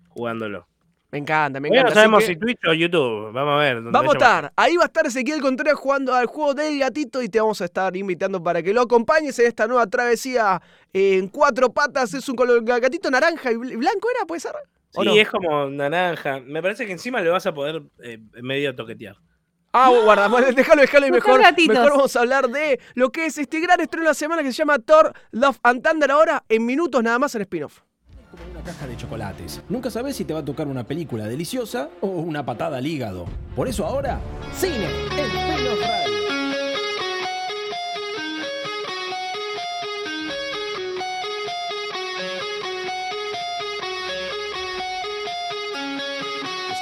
jugándolo. 0.08 0.66
Me 1.16 1.20
encanta, 1.20 1.60
me 1.60 1.68
encanta. 1.68 1.88
no 1.88 1.94
sabemos 1.94 2.20
que- 2.20 2.26
si 2.26 2.36
Twitch 2.36 2.58
o 2.68 2.74
YouTube. 2.74 3.32
Vamos 3.32 3.54
a 3.54 3.56
ver. 3.58 3.74
donde 3.76 3.90
Vamos 3.90 4.14
a 4.14 4.18
estar, 4.18 4.52
ahí 4.54 4.76
va 4.76 4.82
a 4.82 4.86
estar 4.86 5.06
Ezequiel 5.06 5.40
Contreras 5.40 5.74
jugando 5.78 6.14
al 6.14 6.26
juego 6.26 6.52
del 6.52 6.78
gatito 6.78 7.22
y 7.22 7.28
te 7.30 7.40
vamos 7.40 7.60
a 7.62 7.64
estar 7.64 7.96
invitando 7.96 8.42
para 8.42 8.62
que 8.62 8.74
lo 8.74 8.82
acompañes 8.82 9.38
en 9.38 9.46
esta 9.46 9.66
nueva 9.66 9.86
travesía 9.86 10.60
en 10.92 11.28
cuatro 11.28 11.70
patas. 11.72 12.12
Es 12.12 12.28
un 12.28 12.36
color 12.36 12.62
gatito 12.64 13.10
naranja 13.10 13.50
y 13.50 13.54
bl- 13.54 13.78
blanco, 13.78 14.08
¿era? 14.14 14.26
¿Puede 14.26 14.40
ser? 14.40 14.52
¿O 14.94 15.02
Sí, 15.02 15.08
no? 15.08 15.14
es 15.14 15.28
como 15.30 15.66
naranja. 15.70 16.40
Me 16.40 16.60
parece 16.60 16.84
que 16.84 16.92
encima 16.92 17.20
le 17.22 17.30
vas 17.30 17.46
a 17.46 17.54
poder 17.54 17.82
eh, 18.02 18.18
medio 18.42 18.74
toquetear. 18.74 19.16
Ah, 19.72 19.90
guarda, 20.04 20.28
bueno, 20.28 20.46
déjalo, 20.52 20.80
déjalo 20.82 21.06
y 21.06 21.10
mejor, 21.12 21.40
mejor 21.68 21.90
vamos 21.90 22.16
a 22.16 22.20
hablar 22.20 22.48
de 22.48 22.80
lo 22.94 23.10
que 23.10 23.26
es 23.26 23.36
este 23.36 23.60
gran 23.60 23.78
estreno 23.80 24.04
de 24.04 24.08
la 24.10 24.14
semana 24.14 24.42
que 24.42 24.48
se 24.50 24.56
llama 24.58 24.78
Thor 24.78 25.12
Love 25.32 25.58
and 25.62 25.82
Thunder 25.86 26.10
ahora 26.10 26.44
en 26.48 26.64
minutos 26.64 27.02
nada 27.02 27.18
más 27.18 27.34
en 27.34 27.42
spin-off. 27.42 27.80
Caja 28.66 28.86
de 28.86 28.96
chocolates. 28.96 29.62
Nunca 29.68 29.90
sabes 29.90 30.16
si 30.16 30.24
te 30.24 30.34
va 30.34 30.40
a 30.40 30.44
tocar 30.44 30.66
una 30.66 30.84
película 30.84 31.24
deliciosa 31.26 31.88
o 32.00 32.08
una 32.08 32.44
patada 32.44 32.78
al 32.78 32.86
hígado. 32.86 33.26
Por 33.54 33.68
eso 33.68 33.86
ahora, 33.86 34.20
cine 34.52 34.86
en 35.12 35.30
Spin-off 35.30 35.80
Radio. 35.80 36.16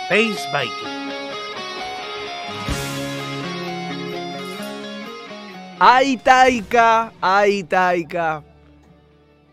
Space 0.09 0.49
Viking. 0.53 0.95
Ay, 5.80 6.16
Taika, 6.16 7.12
ay, 7.20 7.64
Taika. 7.64 8.54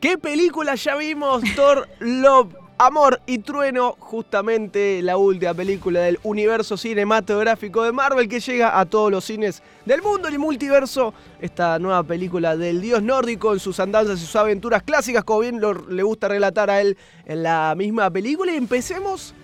¿Qué 0.02 0.18
película 0.18 0.76
ya 0.76 0.96
vimos? 0.96 1.44
Thor, 1.56 1.88
Love, 2.00 2.56
Amor 2.80 3.22
y 3.28 3.38
Trueno, 3.38 3.96
justamente 4.00 5.00
la 5.04 5.16
última 5.18 5.54
película 5.54 6.00
del 6.00 6.20
universo 6.24 6.76
cinematográfico 6.76 7.84
de 7.84 7.92
Marvel 7.92 8.28
que 8.28 8.40
llega 8.40 8.80
a 8.80 8.86
todos 8.88 9.12
los 9.12 9.24
cines 9.24 9.62
del 9.86 10.02
mundo 10.02 10.28
y 10.30 10.40
multiverso. 10.40 11.14
Esta 11.40 11.78
nueva 11.78 12.02
película 12.02 12.58
del 12.58 12.82
dios 12.82 13.04
nórdico 13.04 13.54
en 13.54 13.60
sus 13.60 13.80
andanzas 13.80 14.20
y 14.20 14.26
sus 14.26 14.36
aventuras 14.36 14.82
clásicas, 14.82 15.24
como 15.24 15.42
bien 15.42 15.62
lo- 15.62 15.74
le 15.88 16.02
gusta 16.02 16.28
relatar 16.28 16.72
a 16.72 16.82
él 16.82 16.98
en 17.26 17.44
la 17.44 17.76
misma 17.78 18.10
película. 18.10 18.52
Y 18.52 18.58
empecemos. 18.58 19.36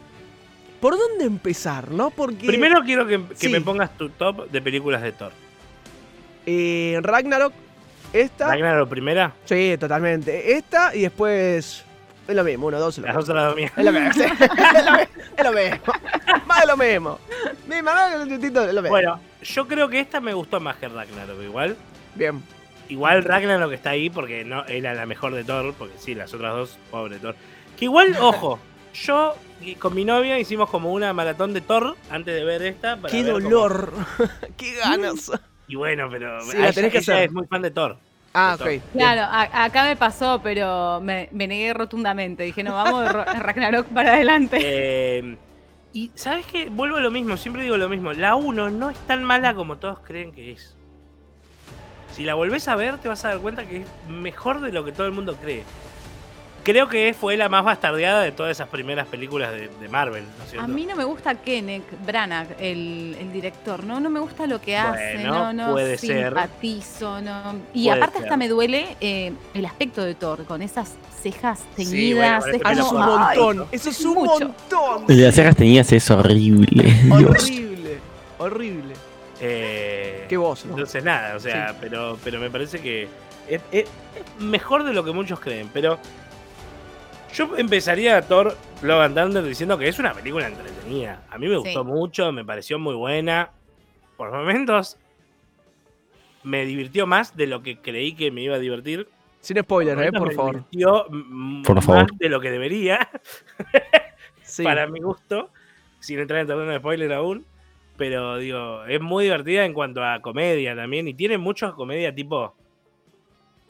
¿Por 0.82 0.97
dónde 0.97 1.26
empezar, 1.26 1.91
no? 1.91 2.10
Porque. 2.10 2.47
Primero 2.47 2.82
quiero 2.84 3.05
que, 3.05 3.20
que 3.20 3.36
Sí. 3.36 3.49
me 3.49 3.62
pongas 3.62 3.95
tu 3.95 4.10
top 4.10 4.49
de 4.49 4.62
películas 4.62 5.03
de 5.03 5.12
Thor. 5.12 5.32
eh, 6.47 6.99
Ragnarok, 7.03 7.53
esta. 8.14 8.47
Ragnarok 8.47 8.89
primera, 8.89 9.34
Sí, 9.45 9.76
totalmente. 9.80 10.53
Esta 10.53 10.95
y 10.95 11.01
después. 11.01 11.84
Es 12.28 12.36
lo 12.36 12.43
mismo, 12.43 12.68
uno, 12.68 12.78
dos. 12.80 12.97
Las 12.97 13.16
dos 13.16 13.30
a 13.30 13.34
la 13.34 13.43
dormía. 13.45 13.72
Es 13.76 13.86
lo 13.86 13.91
mismo. 13.91 14.12
sí. 14.14 14.22
Es 14.28 14.86
lo 14.86 14.91
mismo. 14.91 15.08
Es 15.38 15.45
lo 15.45 15.51
mismo. 15.53 15.93
Más 16.45 16.62
de 16.62 16.68
lo 16.68 16.78
mismo. 16.78 17.20
Lo 17.70 18.82
mismo. 18.82 18.89
Bueno, 18.89 19.20
yo 19.43 19.68
creo 19.68 19.88
que 19.88 19.99
esta 19.99 20.20
me 20.20 20.34
gustó 20.34 20.60
más 20.60 20.76
que 20.78 20.88
Ragnarok. 20.89 21.41
Igual, 21.41 21.78
Bien. 22.16 22.43
igual 22.89 23.24
Ragnarok 23.24 23.72
está 23.72 23.91
ahí 23.91 24.10
porque 24.10 24.43
no 24.43 24.66
era 24.66 24.93
la 24.93 25.05
mejor 25.05 25.34
de 25.36 25.43
Thor. 25.43 25.74
Porque 25.78 25.93
sí, 25.99 26.16
las 26.16 26.34
otras 26.34 26.53
dos, 26.53 26.78
pobre 26.91 27.20
Thor. 27.20 27.36
Que 27.78 27.86
igual, 27.86 28.16
ojo, 28.20 28.60
yo 28.93 29.36
con 29.80 29.93
mi 29.95 30.03
novia 30.03 30.38
hicimos 30.39 30.70
como 30.70 30.91
una 30.91 31.14
maratón 31.14 31.53
de 31.53 31.62
Thor 31.62 31.95
antes 32.10 32.34
de 32.36 32.43
ver 32.43 32.62
esta. 32.64 32.97
para 32.97 33.12
Qué 33.12 33.24
ver 33.24 33.34
cómo- 33.34 33.43
dolor. 33.49 33.93
Qué 34.58 34.74
ganas. 34.76 35.32
Y 35.68 35.76
bueno, 35.76 36.07
pero 36.09 36.41
Sí, 36.41 36.57
la 36.57 36.70
ella- 36.70 36.89
que 36.89 36.97
hacer. 36.99 37.24
es 37.24 37.32
muy 37.32 37.45
fan 37.47 37.61
de 37.61 37.72
Thor. 37.72 37.97
Ah, 38.34 38.55
de 38.57 38.63
ok. 38.78 38.84
Thor. 38.84 38.91
Claro, 38.93 39.22
a- 39.24 39.63
acá 39.65 39.84
me 39.86 39.95
pasó, 39.95 40.39
pero 40.41 40.99
me, 41.01 41.28
me 41.32 41.47
negué 41.47 41.74
rotundamente. 41.74 42.43
Dije, 42.43 42.63
no, 42.63 42.74
vamos 42.74 43.03
de 43.03 43.09
Ro- 43.11 43.26
Ragnarok 43.26 43.88
para 43.88 44.13
adelante. 44.13 44.57
Eh, 44.61 45.38
y 45.93 46.11
¿sabes 46.15 46.45
qué? 46.45 46.70
Vuelvo 46.70 46.97
a 46.97 47.01
lo 47.01 47.11
mismo, 47.11 47.36
siempre 47.38 47.63
digo 47.63 47.78
lo 47.78 47.89
mismo. 47.89 48.13
La 48.13 48.36
1 48.36 48.70
no 48.70 48.89
es 48.89 48.97
tan 49.07 49.24
mala 49.24 49.53
como 49.55 49.78
todos 49.78 49.99
creen 49.99 50.32
que 50.32 50.51
es. 50.51 50.76
Si 52.13 52.24
la 52.24 52.34
volvés 52.34 52.68
a 52.68 52.76
ver, 52.76 52.97
te 52.97 53.09
vas 53.09 53.24
a 53.26 53.30
dar 53.30 53.39
cuenta 53.39 53.65
que 53.68 53.78
es 53.82 53.88
mejor 54.09 54.61
de 54.61 54.72
lo 54.72 54.84
que 54.86 54.91
todo 54.91 55.05
el 55.07 55.13
mundo 55.13 55.36
cree. 55.36 55.63
Creo 56.68 56.89
que 56.89 57.15
fue 57.18 57.38
la 57.38 57.47
más 57.47 57.63
bastardeada 57.63 58.22
de 58.22 58.34
todas 58.34 58.51
esas 58.51 58.68
primeras 58.68 59.07
películas 59.07 59.51
de, 59.51 59.70
de 59.80 59.88
Marvel, 59.89 60.26
¿no 60.38 60.43
es 60.43 60.61
A 60.61 60.68
mí 60.68 60.86
no 60.86 60.95
me 60.97 61.05
gusta 61.05 61.34
Kenneth 61.36 61.86
Branagh, 62.05 62.47
el, 62.59 63.15
el 63.20 63.32
director, 63.32 63.86
¿no? 63.86 64.01
No 64.01 64.09
me 64.09 64.20
gusta 64.20 64.45
lo 64.47 64.59
que 64.59 64.76
hace, 64.76 65.13
Bueno, 65.15 65.53
no, 65.53 65.68
no 65.68 65.72
puede 65.72 65.97
ser. 65.97 66.26
simpatizo, 66.28 67.22
no. 67.22 67.55
Y 67.74 67.86
Puede 67.86 67.97
aparte 67.97 68.18
ser. 68.18 68.26
hasta 68.26 68.36
me 68.38 68.49
duele 68.49 68.97
eh, 68.99 69.32
el 69.53 69.65
aspecto 69.65 70.03
de 70.03 70.13
Thor, 70.15 70.43
con 70.43 70.61
esas 70.61 70.95
cejas 71.24 71.59
Sí, 71.78 71.86
teñidas. 71.86 72.43
bueno, 72.43 72.70
es 72.70 72.91
un 72.91 72.97
ay, 73.01 73.38
montón. 73.39 73.68
Eso 73.72 73.89
es 73.89 74.01
un 74.05 74.13
mucho. 74.15 74.32
montón. 74.47 75.05
El 75.07 75.18
de 75.18 75.24
las 75.24 75.36
cejas 75.36 75.55
tenías 75.55 75.89
es 75.93 76.11
horrible. 76.11 76.93
Horrible. 77.11 77.97
Horrible. 78.39 78.93
Eh, 79.39 80.26
Qué 80.28 80.36
voz, 80.38 80.65
¿no? 80.65 80.72
Entonces 80.74 81.03
nada, 81.03 81.36
o 81.36 81.39
sea, 81.39 81.76
pero, 81.80 82.18
pero 82.24 82.39
me 82.39 82.49
parece 82.49 82.80
que 82.80 83.07
es, 83.47 83.61
es- 83.72 83.86
es 83.86 84.43
mejor 84.43 84.84
de 84.84 84.93
lo 84.93 85.03
que 85.03 85.11
muchos 85.11 85.39
creen. 85.39 85.70
Pero 85.74 85.99
yo 87.34 87.55
empezaría 87.57 88.17
a 88.17 88.21
Thor 88.21 88.55
Love 88.82 89.01
and 89.01 89.15
Thunder 89.15 89.43
diciendo 89.43 89.78
que 89.78 89.88
es 89.88 89.99
una 89.99 90.13
película 90.13 90.47
entretenida. 90.47 91.23
A 91.30 91.38
mí 91.38 91.47
me 91.47 91.57
gustó 91.57 91.84
Sí. 91.84 91.88
mucho, 91.88 92.32
me 92.32 92.43
pareció 92.45 92.80
muy 92.80 92.95
buena. 92.95 93.51
Por 94.17 94.32
momentos 94.32 94.97
me 96.43 96.65
divirtió 96.65 97.05
más 97.05 97.36
de 97.36 97.47
lo 97.47 97.61
que 97.61 97.78
creí 97.80 98.13
que 98.15 98.32
me 98.32 98.41
iba 98.41 98.55
a 98.55 98.59
divertir. 98.59 99.07
Sin 99.41 99.57
spoilers, 99.61 100.01
eh, 100.01 100.11
por 100.11 100.30
me 100.30 100.34
favor. 100.36 100.53
divirtió 100.71 101.05
Por 101.65 101.75
más 101.75 101.86
favor. 101.86 102.11
de 102.17 102.30
lo 102.30 102.39
que 102.41 102.51
debería, 102.51 103.07
Sí. 104.41 104.63
para 104.63 104.88
mi 104.88 104.99
gusto, 104.99 105.49
sin 105.99 106.19
entrar 106.19 106.39
en 106.41 106.47
terreno 106.47 106.71
de 106.71 106.80
spoiler 106.80 107.13
aún. 107.13 107.45
Pero 107.97 108.38
digo, 108.38 108.86
es 108.86 109.01
muy 109.01 109.25
divertida 109.25 109.65
en 109.65 109.73
cuanto 109.73 110.03
a 110.03 110.21
comedia 110.21 110.75
también. 110.75 111.07
Y 111.07 111.13
tiene 111.15 111.38
mucha 111.38 111.71
comedia 111.71 112.13
tipo 112.13 112.55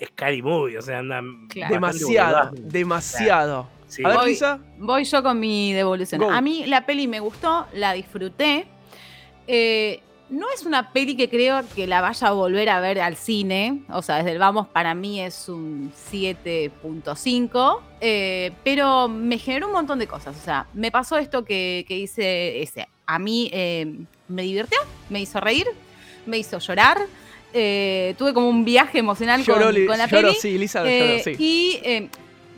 Scary 0.05 0.41
Movie. 0.41 0.77
O 0.77 0.81
sea, 0.81 0.99
andan. 0.99 1.47
Claro. 1.47 1.73
Demasiado, 1.73 2.51
demasiado. 2.55 3.67
Sí. 3.87 4.03
A 4.03 4.09
ver, 4.09 4.17
Voy- 4.17 4.29
Lisa. 4.31 4.59
Voy 4.77 5.03
yo 5.05 5.23
con 5.23 5.39
mi 5.39 5.73
devolución. 5.73 6.21
Go. 6.21 6.29
A 6.31 6.41
mí 6.41 6.65
la 6.65 6.85
peli 6.85 7.07
me 7.07 7.19
gustó, 7.19 7.65
la 7.73 7.93
disfruté. 7.93 8.67
Eh, 9.47 10.01
no 10.29 10.47
es 10.53 10.65
una 10.65 10.91
peli 10.91 11.15
que 11.15 11.29
creo 11.29 11.61
que 11.73 11.87
la 11.87 12.01
vaya 12.01 12.27
a 12.27 12.31
volver 12.31 12.67
a 12.69 12.81
ver 12.81 12.99
al 12.99 13.15
cine. 13.15 13.83
O 13.89 14.01
sea, 14.01 14.17
desde 14.17 14.33
el 14.33 14.39
vamos, 14.39 14.67
para 14.67 14.93
mí 14.93 15.21
es 15.21 15.47
un 15.47 15.91
7.5. 16.11 17.81
eh, 18.01 18.51
pero 18.63 19.07
me 19.07 19.37
generó 19.37 19.67
un 19.67 19.73
montón 19.73 19.99
de 19.99 20.07
cosas. 20.07 20.35
O 20.35 20.39
sea, 20.43 20.67
me 20.73 20.91
pasó 20.91 21.17
esto 21.17 21.45
que, 21.45 21.85
que 21.87 21.97
hice 21.97 22.61
ese. 22.61 22.87
A 23.05 23.19
mí 23.19 23.49
eh, 23.53 23.99
me 24.27 24.41
divirtió, 24.43 24.77
me 25.09 25.21
hizo 25.21 25.39
reír, 25.39 25.65
me 26.25 26.37
hizo 26.37 26.59
llorar. 26.59 26.97
Eh, 27.59 28.15
tuve 28.17 28.33
como 28.33 28.49
un 28.49 28.63
viaje 28.63 28.99
emocional 28.99 29.43
con, 29.45 29.55
Lloró, 29.59 29.87
con 29.87 29.97
la 29.97 30.05
lloró, 30.07 30.27
peli. 30.29 30.39
sí, 30.39 30.57
Lisa 30.57 30.83
Eh, 30.85 31.21
lloró, 31.23 31.23
sí. 31.37 31.43
Y 31.43 31.79
eh, 31.83 32.09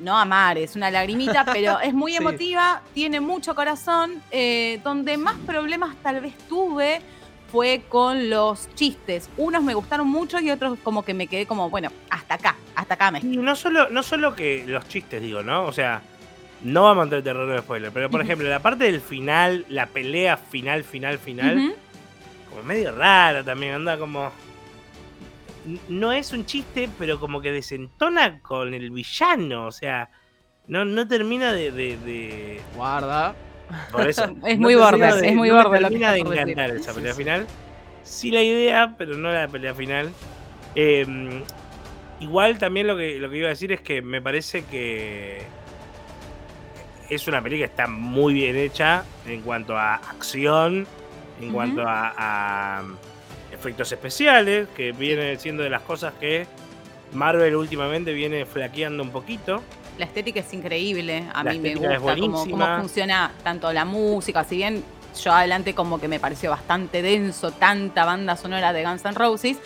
no 0.02 0.18
amar, 0.18 0.58
es 0.58 0.76
una 0.76 0.92
lagrimita, 0.92 1.46
pero 1.46 1.80
es 1.80 1.94
muy 1.94 2.12
Sí. 2.18 2.18
emotiva, 2.18 2.82
tiene 2.94 3.20
mucho 3.20 3.56
corazón. 3.56 4.22
eh, 4.32 4.80
donde 4.84 5.18
más 5.18 5.36
problemas 5.46 5.96
tal 6.04 6.20
vez 6.22 6.34
tuve 6.48 7.02
fue 7.52 7.82
con 7.90 8.30
los 8.30 8.70
chistes. 8.76 9.30
Unos 9.38 9.64
me 9.64 9.74
gustaron 9.74 10.08
mucho 10.08 10.40
y 10.40 10.52
otros 10.52 10.78
como 10.84 11.04
que 11.04 11.14
me 11.16 11.28
quedé 11.28 11.46
como, 11.48 11.70
bueno, 11.70 11.90
hasta 12.10 12.36
acá, 12.36 12.56
hasta 12.76 12.94
acá 12.94 13.10
me. 13.12 13.20
Y 13.20 13.38
no 13.38 13.56
solo, 13.56 13.90
no 13.90 14.04
solo 14.04 14.36
que 14.36 14.64
los 14.68 14.88
chistes, 14.88 15.20
digo, 15.22 15.42
¿no? 15.42 15.66
O 15.66 15.72
sea, 15.72 16.02
no 16.62 16.84
vamos 16.84 17.02
a 17.02 17.04
entrar 17.06 17.20
en 17.20 17.24
terreno 17.26 17.48
de 17.54 17.60
spoiler. 17.60 17.92
Pero 17.92 18.10
por 18.12 18.22
ejemplo, 18.22 18.48
la 18.48 18.60
parte 18.60 18.84
del 18.84 19.02
final, 19.02 19.66
la 19.70 19.88
pelea 19.88 20.38
final, 20.38 20.84
final, 20.84 21.18
final. 21.18 21.74
Como 22.52 22.62
medio 22.64 22.92
rara 22.94 23.44
también, 23.44 23.74
anda 23.74 23.98
como. 23.98 24.32
No 25.88 26.12
es 26.12 26.32
un 26.34 26.46
chiste, 26.46 26.90
pero 26.98 27.20
como 27.20 27.42
que 27.42 27.52
desentona 27.52 28.40
con 28.42 28.74
el 28.74 28.92
villano, 28.92 29.68
o 29.68 29.72
sea, 29.72 30.10
no, 30.68 30.86
no 30.86 31.08
termina 31.08 31.52
de. 31.54 31.72
de- 31.72 31.98
de- 31.98 32.62
Guarda. 32.76 33.36
por 33.92 34.08
eso, 34.08 34.24
Es 34.46 34.58
no 34.58 34.64
muy 34.68 34.76
termina 34.76 35.08
borde, 35.10 35.22
de- 35.22 35.28
es 35.30 35.36
muy 35.36 35.50
no 35.50 35.56
borde 35.56 35.70
lo 35.82 35.88
que 35.90 35.98
termina 36.00 36.12
de 36.14 36.20
encantar 36.20 36.70
esa 36.72 36.94
pelea 36.94 37.14
final. 37.14 37.48
Sí 38.04 38.32
la 38.32 38.42
idea, 38.42 38.96
pero 38.98 39.16
no 39.16 39.32
la 39.32 39.48
pelea 39.48 39.76
final. 39.76 40.12
Eh, 40.76 41.44
igual 42.20 42.58
también 42.58 42.88
lo 42.88 42.96
que, 42.98 43.20
lo 43.20 43.30
que 43.30 43.38
iba 43.38 43.48
a 43.48 43.50
decir 43.50 43.72
es 43.72 43.82
que 43.82 44.02
me 44.02 44.22
parece 44.22 44.64
que 44.66 45.42
es 47.10 47.28
una 47.28 47.42
película 47.42 47.68
que 47.68 47.72
está 47.72 47.88
muy 47.88 48.34
bien 48.34 48.56
hecha 48.56 49.04
en 49.28 49.42
cuanto 49.42 49.78
a 49.78 49.96
acción, 49.96 50.88
en 51.42 51.52
cuanto 51.52 51.82
a, 51.88 52.14
a 52.18 52.84
efectos 53.60 53.92
especiales, 53.92 54.68
que 54.76 54.92
viene 54.94 55.38
siendo 55.38 55.64
de 55.64 55.70
las 55.70 55.82
cosas 55.82 56.14
que 56.20 56.48
Marvel 57.14 57.56
últimamente 57.56 58.14
viene 58.14 58.46
flaqueando 58.46 59.04
un 59.04 59.12
poquito. 59.12 59.62
La 59.98 60.06
estética 60.06 60.40
es 60.40 60.54
increíble, 60.54 61.26
a 61.34 61.44
La 61.44 61.52
mí 61.52 61.60
me 61.60 61.76
gusta 61.76 61.96
cómo, 61.96 62.06
buenísima. 62.06 62.66
cómo 62.68 62.80
funciona 62.82 63.32
tanto 63.44 63.72
la 63.74 63.84
música, 63.84 64.44
si 64.46 64.56
bien 64.56 64.84
yo 65.22 65.34
adelante 65.34 65.74
como 65.74 66.00
que 66.00 66.08
me 66.08 66.20
pareció 66.20 66.52
bastante 66.52 67.02
denso, 67.02 67.52
tanta 67.52 68.06
banda 68.06 68.38
sonora 68.38 68.72
de 68.72 68.84
Guns 68.86 69.04
N' 69.04 69.14
Roses, 69.16 69.58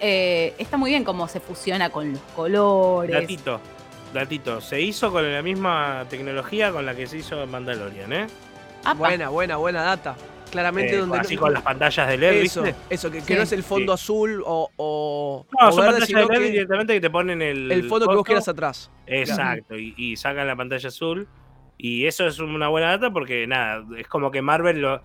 eh, 0.00 0.54
está 0.58 0.76
muy 0.76 0.90
bien 0.90 1.04
cómo 1.04 1.26
se 1.26 1.40
fusiona 1.40 1.88
con 1.90 2.12
los 2.12 2.20
colores. 2.36 3.14
Datito, 3.14 3.60
datito, 4.12 4.60
se 4.60 4.80
hizo 4.80 5.10
con 5.10 5.32
la 5.32 5.40
misma 5.40 6.04
tecnología 6.10 6.70
con 6.70 6.84
la 6.84 6.94
que 6.94 7.06
se 7.06 7.16
hizo 7.18 7.42
en 7.42 7.50
Mandalorian, 7.50 8.12
¿eh? 8.12 8.26
Apa. 8.84 8.94
Buena, 8.94 9.28
buena, 9.30 9.56
buena 9.56 9.82
data. 9.82 10.16
Claramente 10.50 10.94
Eh, 10.94 10.98
donde 10.98 11.18
así 11.18 11.34
no- 11.34 11.40
con 11.42 11.52
las 11.52 11.62
pantallas 11.62 12.08
de 12.08 12.16
LED, 12.16 12.42
eso, 12.42 12.62
¿viste? 12.62 12.78
eso, 12.90 13.10
que, 13.10 13.22
que 13.22 13.36
no 13.36 13.42
es 13.42 13.52
el 13.52 13.62
fondo 13.62 13.96
Sí. 13.96 14.04
azul 14.04 14.42
o, 14.46 14.70
o, 14.76 15.46
No, 15.60 15.68
o 15.68 15.72
son 15.72 15.80
verde, 15.82 16.00
pantallas 16.00 16.28
de 16.28 16.34
LED 16.34 16.40
que 16.46 16.50
directamente 16.52 16.92
que 16.94 17.00
te 17.00 17.10
ponen 17.10 17.42
el, 17.42 17.70
el 17.70 17.84
fondo 17.88 18.08
que 18.08 18.14
vos 18.14 18.24
quieras 18.24 18.48
atrás. 18.48 18.90
Exacto, 19.06 19.76
y, 19.76 19.94
y 19.96 20.16
sacan 20.16 20.46
la 20.46 20.56
pantalla 20.56 20.88
azul. 20.88 21.26
Y 21.76 22.06
eso 22.06 22.26
es 22.26 22.38
una 22.40 22.68
buena 22.68 22.88
data 22.88 23.10
porque, 23.10 23.46
nada, 23.46 23.84
es 23.96 24.08
como 24.08 24.30
que 24.30 24.42
Marvel 24.42 24.80
lo. 24.80 25.02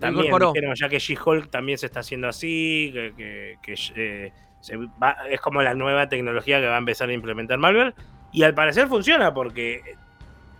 También 0.00 0.26
incorporó. 0.26 0.52
dijeron 0.52 0.74
ya 0.74 0.88
que 0.88 0.98
She-Hulk 0.98 1.50
también 1.50 1.78
se 1.78 1.86
está 1.86 2.00
haciendo 2.00 2.28
así, 2.28 2.90
que, 2.92 3.12
que- 3.16 3.56
que, 3.62 3.74
eh, 3.96 4.32
se 4.60 4.76
va- 4.76 5.16
es 5.30 5.40
como 5.40 5.62
la 5.62 5.72
nueva 5.74 6.08
tecnología 6.08 6.60
que 6.60 6.66
va 6.66 6.74
a 6.76 6.78
empezar 6.78 7.08
a 7.08 7.12
implementar 7.12 7.58
Marvel. 7.58 7.94
Y 8.32 8.42
al 8.42 8.54
parecer 8.54 8.86
funciona 8.88 9.32
porque 9.32 9.80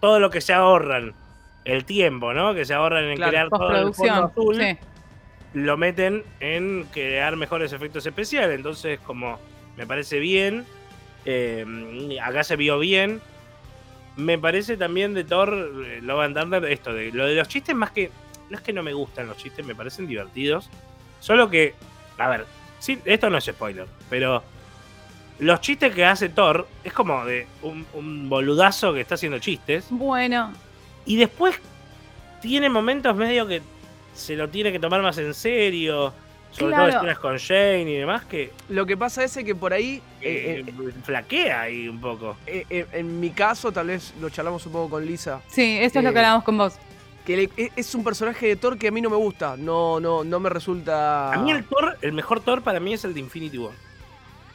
todo 0.01 0.19
lo 0.21 0.31
que 0.31 0.41
se 0.41 0.53
ahorran, 0.55 1.15
el 1.69 1.85
tiempo, 1.85 2.33
¿no? 2.33 2.55
Que 2.55 2.65
se 2.65 2.75
ahorran 2.75 3.05
en 3.05 3.17
Claro, 3.17 3.31
crear 3.31 3.49
todo 3.51 3.77
el 3.89 3.95
fondo 3.95 4.25
azul, 4.25 4.57
sí. 4.57 4.79
lo 5.53 5.77
meten 5.77 6.25
en 6.41 6.85
crear 6.93 7.37
mejores 7.37 7.73
efectos 7.73 8.07
especiales. 8.07 8.57
Entonces, 8.57 8.99
como 9.01 9.39
me 9.77 9.87
parece 9.87 10.19
bien, 10.19 10.65
eh, 11.27 12.19
acá 12.23 12.43
se 12.43 12.57
vio 12.57 12.79
bien. 12.79 13.21
Me 14.17 14.39
parece 14.39 14.77
también 14.77 15.13
de 15.15 15.25
Thor, 15.25 15.55
eh, 15.87 16.01
Love 16.03 16.21
and 16.25 16.37
Thunder, 16.39 16.65
esto, 16.65 16.93
de 16.93 17.13
lo 17.13 17.27
de 17.27 17.35
los 17.37 17.47
chistes, 17.49 17.75
más 17.77 17.91
que. 17.93 18.11
No 18.51 18.57
es 18.57 18.63
que 18.63 18.73
no 18.73 18.83
me 18.83 18.95
gustan 18.95 19.27
los 19.27 19.37
chistes, 19.37 19.65
me 19.65 19.75
parecen 19.75 20.07
divertidos. 20.07 20.71
Solo 21.21 21.51
que, 21.51 21.75
a 22.17 22.29
ver, 22.29 22.47
sí, 22.79 22.99
esto 23.05 23.29
no 23.29 23.37
es 23.37 23.45
spoiler, 23.45 23.87
pero 24.09 24.43
los 25.39 25.61
chistes 25.61 25.95
que 25.95 26.05
hace 26.07 26.31
Thor 26.31 26.67
es 26.83 26.95
como 26.95 27.27
de 27.27 27.47
un, 27.61 27.87
un 27.93 28.29
boludazo 28.31 28.95
que 28.95 29.03
está 29.03 29.17
haciendo 29.17 29.39
chistes. 29.39 29.87
Bueno, 29.91 30.51
Y 31.09 31.17
después 31.17 31.57
tiene 32.41 32.69
momentos 32.69 33.17
medio 33.17 33.47
que 33.47 33.63
se 34.15 34.37
lo 34.37 34.49
tiene 34.49 34.71
que 34.71 34.79
tomar 34.79 35.03
más 35.03 35.19
en 35.19 35.35
serio. 35.35 36.13
Sobre 36.51 36.75
Claro. 36.75 36.87
todo 36.93 36.97
escenas 37.01 37.19
con 37.19 37.39
Jane 37.39 37.91
y 37.91 37.97
demás, 37.97 38.25
que 38.25 38.53
Lo 38.71 38.87
que 38.87 38.97
pasa 38.97 39.23
es 39.23 39.37
que 39.37 39.55
por 39.55 39.73
ahí, 39.75 40.01
eh, 40.23 40.65
eh, 40.67 40.93
flaquea 41.05 41.61
ahí 41.63 41.89
un 41.89 42.01
poco. 42.01 42.37
eh, 42.47 42.65
eh, 42.71 42.87
en 42.93 43.21
mi 43.21 43.31
caso, 43.31 43.71
tal 43.71 43.89
vez 43.89 44.15
lo 44.19 44.31
charlamos 44.31 44.65
un 44.65 44.73
poco 44.73 44.89
con 44.91 45.05
Lisa, 45.05 45.43
sí, 45.49 45.77
esto 45.79 45.99
es 45.99 46.05
lo 46.07 46.13
que 46.13 46.19
hablamos 46.19 46.45
con 46.45 46.57
vos. 46.57 46.75
que 47.27 47.37
le- 47.37 47.51
e- 47.59 47.71
es 47.77 47.95
un 47.95 48.03
personaje 48.03 48.47
de 48.47 48.57
Thor 48.57 48.79
que 48.79 48.89
a 48.89 48.91
mí 48.91 49.03
no 49.03 49.11
me 49.11 49.17
gusta, 49.17 49.55
no, 49.59 50.01
no, 50.01 50.25
no 50.25 50.41
me 50.41 50.49
resulta... 50.49 51.31
A 51.35 51.37
mí 51.37 51.51
el 51.51 51.63
Thor, 51.65 51.99
el 52.01 52.15
mejor 52.15 52.41
Thor 52.41 52.63
para 52.63 52.81
mí 52.81 52.95
es 52.95 53.05
el 53.05 53.13
de 53.13 53.21
Infinity 53.21 53.59
War. 53.59 53.75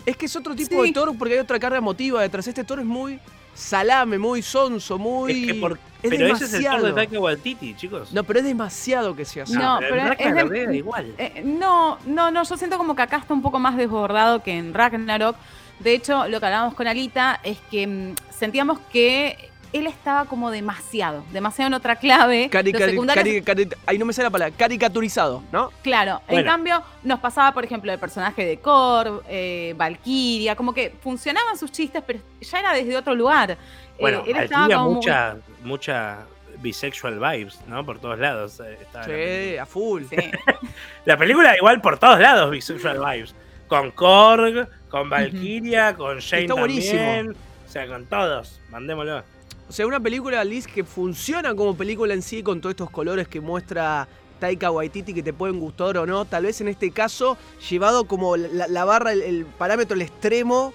Es 0.07 0.17
que 0.17 0.25
es 0.25 0.35
otro 0.35 0.55
tipo 0.55 0.81
Sí. 0.81 0.87
de 0.87 0.93
Thor 0.93 1.15
porque 1.15 1.35
hay 1.35 1.39
otra 1.41 1.59
carga 1.59 1.77
emotiva 1.77 2.19
detrás. 2.23 2.47
Este 2.47 2.63
Thor 2.63 2.79
es 2.79 2.85
muy 2.85 3.19
salame, 3.53 4.17
muy 4.17 4.41
sonso, 4.41 4.97
muy... 4.97 5.31
Es 5.41 5.47
que 5.53 5.59
por- 5.59 5.79
es 6.03 6.09
pero 6.09 6.27
ese 6.35 6.45
es 6.45 6.53
el 6.53 6.63
Thor 6.63 6.71
de 6.71 6.77
demasiado. 6.79 6.95
Taika 6.95 7.19
Waititi, 7.19 7.75
chicos. 7.75 8.11
No, 8.11 8.23
pero 8.25 8.39
es 8.39 8.45
demasiado 8.45 9.15
que 9.15 9.23
sea 9.23 9.43
así. 9.43 9.53
No, 9.53 9.77
pero, 9.79 9.95
pero 9.95 10.01
en 10.01 10.11
es 10.11 10.19
Ragnarok 10.19 10.51
de- 10.51 10.61
era 10.63 10.75
igual. 10.75 11.13
Eh, 11.17 11.41
no, 11.45 11.97
no, 12.05 12.29
no, 12.29 12.43
yo 12.43 12.57
siento 12.57 12.77
como 12.77 12.93
que 12.95 13.01
acá 13.03 13.17
está 13.17 13.33
un 13.33 13.41
poco 13.41 13.57
más 13.59 13.77
desbordado 13.77 14.43
que 14.43 14.51
en 14.57 14.73
Ragnarok. 14.73 15.37
De 15.79 15.93
hecho, 15.93 16.27
lo 16.27 16.39
que 16.41 16.45
hablábamos 16.45 16.73
con 16.73 16.87
Alita 16.87 17.39
es 17.43 17.57
que 17.71 17.87
mm, 17.87 18.15
sentíamos 18.37 18.79
que 18.91 19.49
él 19.73 19.87
estaba 19.87 20.25
como 20.25 20.51
demasiado, 20.51 21.23
demasiado 21.31 21.67
en 21.67 21.73
otra 21.73 21.95
clave. 21.97 22.49
Cari- 22.49 22.71
Los 22.71 22.81
cari- 22.81 22.91
secundarios- 22.91 23.43
cari- 23.43 23.65
cari- 23.69 23.75
ahí 23.85 23.97
no 23.97 24.05
me 24.05 24.13
sale 24.13 24.27
la 24.27 24.31
palabra, 24.31 24.55
caricaturizado, 24.55 25.43
¿no? 25.51 25.71
Claro, 25.81 26.21
en 26.27 26.43
cambio 26.45 26.83
nos 27.03 27.19
pasaba, 27.19 27.51
por 27.53 27.65
ejemplo, 27.65 27.91
el 27.91 27.99
personaje 27.99 28.45
de 28.45 28.57
Korg, 28.59 29.23
eh, 29.27 29.73
Valkyria, 29.75 30.55
como 30.55 30.73
que 30.73 30.93
funcionaban 31.01 31.57
sus 31.57 31.71
chistes, 31.71 32.01
pero 32.05 32.19
ya 32.39 32.59
era 32.59 32.73
desde 32.73 32.95
otro 32.95 33.15
lugar. 33.15 33.57
Bueno, 33.99 34.19
Eh, 34.19 34.23
él 34.27 34.33
Valkyria 34.35 34.43
estaba 34.43 34.67
como 34.67 34.85
muy- 34.85 34.95
mucha, 34.95 35.35
mucha 35.63 36.17
bisexual 36.59 37.19
vibes, 37.19 37.59
¿no? 37.67 37.85
Por 37.85 37.99
todos 37.99 38.17
lados. 38.19 38.61
eh. 38.61 38.77
Sí, 39.05 39.57
a 39.57 39.65
full. 39.65 40.03
Sí. 40.09 40.15
La 41.05 41.17
película 41.17 41.57
igual 41.57 41.81
por 41.81 41.97
todos 41.99 42.19
lados 42.19 42.51
bisexual 42.51 42.99
vibes. 42.99 43.35
Con 43.67 43.91
Korg, 43.91 44.67
con 44.89 45.09
Valkyria, 45.09 45.95
con 45.95 46.19
Shane 46.19 46.43
Está 46.43 46.53
buenísimo. 46.53 46.99
también. 47.01 47.31
O 47.65 47.69
sea, 47.69 47.87
con 47.87 48.05
todos. 48.05 48.61
Mandémoslo. 48.69 49.23
O 49.69 49.71
sea, 49.71 49.87
una 49.87 49.99
película, 49.99 50.43
Liz, 50.43 50.67
que 50.67 50.83
funciona 50.83 51.55
como 51.55 51.75
película 51.75 52.13
en 52.13 52.21
sí 52.21 52.43
con 52.43 52.61
todos 52.61 52.73
estos 52.73 52.89
colores 52.91 53.27
que 53.27 53.41
muestra 53.41 54.07
Taika 54.39 54.69
Waititi 54.69 55.13
que 55.13 55.23
te 55.23 55.33
pueden 55.33 55.59
gustar 55.59 55.97
o 55.97 56.05
no. 56.05 56.25
Tal 56.25 56.43
vez 56.43 56.59
en 56.61 56.67
este 56.67 56.91
caso, 56.91 57.37
llevado 57.69 58.05
como 58.05 58.35
la, 58.37 58.67
la 58.67 58.85
barra, 58.85 59.13
el, 59.13 59.21
el 59.21 59.45
parámetro, 59.45 59.95
el 59.95 60.01
extremo, 60.03 60.73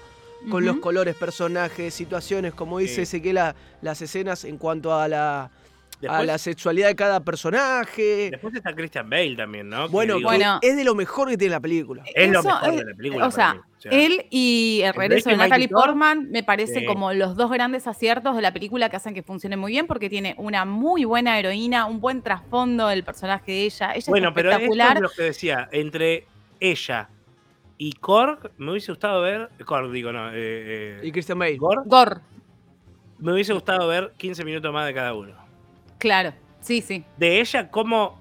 con 0.49 0.65
los 0.65 0.77
colores, 0.77 1.15
personajes, 1.15 1.93
situaciones, 1.93 2.53
como 2.53 2.79
dice. 2.79 3.01
Ezequiel, 3.03 3.35
la- 3.35 3.55
las 3.81 4.01
escenas 4.01 4.43
en 4.45 4.57
cuanto 4.57 4.93
a 4.97 5.07
la, 5.07 5.51
a 6.07 6.23
la 6.23 6.37
sexualidad 6.37 6.87
de 6.87 6.95
cada 6.95 7.19
personaje. 7.19 8.29
después 8.31 8.55
está 8.55 8.73
Christian 8.73 9.09
Bale 9.09 9.35
también, 9.35 9.69
¿no? 9.69 9.87
Bueno, 9.89 10.15
digo, 10.15 10.29
Bueno. 10.29 10.59
es 10.61 10.75
de 10.77 10.83
lo 10.83 10.95
mejor 10.95 11.29
que 11.29 11.37
tiene 11.37 11.51
la 11.51 11.59
película. 11.59 12.03
es 12.15 12.31
lo 12.31 12.41
mejor 12.41 12.69
es- 12.69 12.77
de 12.77 12.85
la 12.85 12.95
película. 12.95 13.27
O 13.27 13.31
sea, 13.31 13.53
mí. 13.55 13.59
O 13.79 13.81
sea, 13.81 13.91
él 13.93 14.25
y 14.29 14.81
el 14.83 14.89
El 14.89 14.93
regreso 14.93 15.29
de 15.29 15.35
Breaking 15.35 15.49
Natalie 15.49 15.69
Portman 15.69 16.29
me 16.31 16.43
parece 16.43 16.81
sí. 16.81 16.85
como 16.85 17.13
los 17.13 17.35
dos 17.37 17.49
grandes 17.49 17.87
aciertos 17.87 18.35
de 18.35 18.41
la 18.41 18.51
película 18.51 18.89
que 18.89 18.97
hacen 18.97 19.13
que 19.13 19.23
funcione 19.23 19.55
muy 19.55 19.71
bien 19.71 19.87
porque 19.87 20.09
tiene 20.09 20.35
una 20.37 20.65
muy 20.65 21.05
buena 21.05 21.39
heroína, 21.39 21.85
un 21.85 22.01
buen 22.01 22.21
trasfondo 22.21 22.87
del 22.87 23.03
personaje 23.03 23.51
de 23.51 23.63
ella. 23.63 23.93
Ella 23.95 24.05
bueno, 24.09 24.27
es 24.29 24.33
pero 24.35 24.51
esto 24.51 24.73
es 24.73 24.99
lo 25.01 25.09
que 25.09 25.23
decía. 25.23 25.69
Entre 25.71 26.27
ella 26.59 27.09
y 27.77 27.93
Korg, 27.93 28.51
me 28.57 28.71
hubiese 28.71 28.91
gustado 28.91 29.21
ver. 29.21 29.49
Korg, 29.65 29.91
digo, 29.91 30.11
no. 30.11 30.29
Eh, 30.33 30.99
Y 31.01 31.07
eh, 31.07 31.11
Christian 31.13 31.39
Bale. 31.39 31.55
Gore, 31.55 31.81
Gore, 31.85 32.17
me 33.17 33.31
hubiese 33.31 33.53
gustado 33.53 33.87
ver 33.87 34.13
15 34.17 34.43
minutos 34.43 34.73
más 34.73 34.85
de 34.85 34.93
cada 34.93 35.13
uno. 35.13 35.33
claro. 35.97 36.33
Sí, 36.61 36.81
sí. 36.81 37.05
de 37.15 37.39
ella 37.39 37.71
cómo 37.71 38.19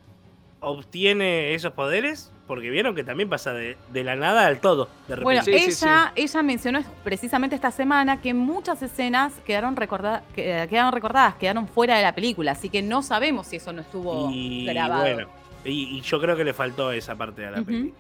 obtiene 0.61 1.55
esos 1.55 1.73
poderes, 1.73 2.33
porque 2.49 2.69
vieron 2.71 2.95
que 2.97 3.05
también 3.05 3.29
pasa 3.29 3.53
de, 3.53 3.77
de 3.93 4.03
la 4.03 4.17
nada 4.17 4.47
al 4.47 4.59
todo, 4.61 4.87
de 5.07 5.15
repente. 5.17 5.23
Bueno, 5.23 5.43
Sí, 5.45 5.71
sí, 5.73 5.85
ella, 5.85 6.13
ella 6.17 6.43
mencionó 6.43 6.81
precisamente 7.05 7.55
esta 7.55 7.71
semana 7.71 8.21
que 8.21 8.35
muchas 8.35 8.83
escenas 8.83 9.33
quedaron, 9.47 9.77
recorda- 9.77 10.23
que- 10.35 10.67
quedaron 10.69 10.93
recordadas, 10.93 11.35
quedaron 11.37 11.69
fuera 11.69 11.97
de 11.99 12.03
la 12.03 12.15
película, 12.15 12.53
así 12.53 12.69
que 12.71 12.83
no 12.83 13.03
sabemos 13.03 13.47
si 13.47 13.57
eso 13.57 13.73
no 13.73 13.83
estuvo 13.83 14.31
y 14.33 14.65
grabado. 14.67 15.03
bueno, 15.03 15.29
y, 15.65 15.99
y 15.99 16.01
yo 16.01 16.19
creo 16.21 16.37
que 16.37 16.43
le 16.45 16.55
faltó 16.55 16.91
esa 16.91 17.15
parte 17.15 17.47
a 17.47 17.51
la. 17.53 17.65
Sí. 17.65 17.93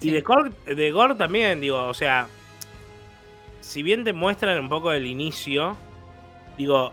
Y 0.00 0.10
de 0.10 0.20
Gore, 0.20 0.52
de 0.66 0.90
Gore 0.92 1.14
también, 1.16 1.60
digo, 1.60 1.82
o 1.86 1.94
sea, 1.94 2.28
si 3.60 3.82
bien 3.82 4.04
te 4.04 4.12
muestran 4.12 4.58
un 4.60 4.68
poco 4.68 4.92
el 4.92 5.06
inicio, 5.06 5.76
digo, 6.58 6.92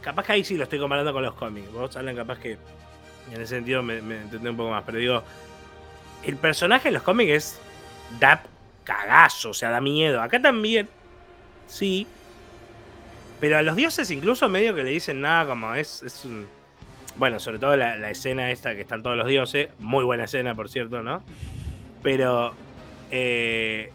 capaz 0.00 0.24
que 0.26 0.32
ahí 0.32 0.44
sí 0.44 0.56
lo 0.56 0.64
estoy 0.64 0.78
comparando 0.78 1.12
con 1.12 1.22
los 1.22 1.34
cómics. 1.34 1.72
Vos 1.72 1.96
hablan 1.96 2.14
capaz 2.16 2.38
que 2.38 2.52
en 2.52 3.34
ese 3.40 3.46
sentido 3.46 3.82
me, 3.82 4.02
me 4.02 4.20
entendé 4.20 4.50
un 4.50 4.56
poco 4.56 4.70
más, 4.70 4.82
pero 4.84 4.98
digo, 4.98 5.22
el 6.24 6.36
personaje 6.36 6.88
en 6.88 6.94
los 6.94 7.02
cómics 7.02 7.58
da 8.20 8.42
cagazo, 8.84 9.50
o 9.50 9.54
sea, 9.54 9.70
da 9.70 9.80
miedo. 9.80 10.20
Acá 10.20 10.40
también, 10.40 10.88
sí. 11.66 12.06
Pero 13.40 13.58
a 13.58 13.62
los 13.62 13.76
dioses 13.76 14.10
incluso 14.10 14.48
medio 14.48 14.74
que 14.74 14.84
le 14.84 14.90
dicen 14.90 15.20
nada, 15.20 15.46
como 15.46 15.74
es, 15.74 16.02
es 16.02 16.24
un... 16.24 16.46
Bueno, 17.16 17.38
sobre 17.40 17.58
todo 17.58 17.76
la, 17.76 17.96
la 17.96 18.10
escena 18.10 18.50
esta 18.50 18.74
que 18.74 18.82
están 18.82 19.02
todos 19.02 19.16
los 19.16 19.26
dioses, 19.26 19.68
muy 19.78 20.04
buena 20.04 20.24
escena, 20.24 20.54
por 20.54 20.68
cierto, 20.70 21.02
¿no? 21.02 21.22
Pero, 22.02 22.54
eh, 23.10 23.92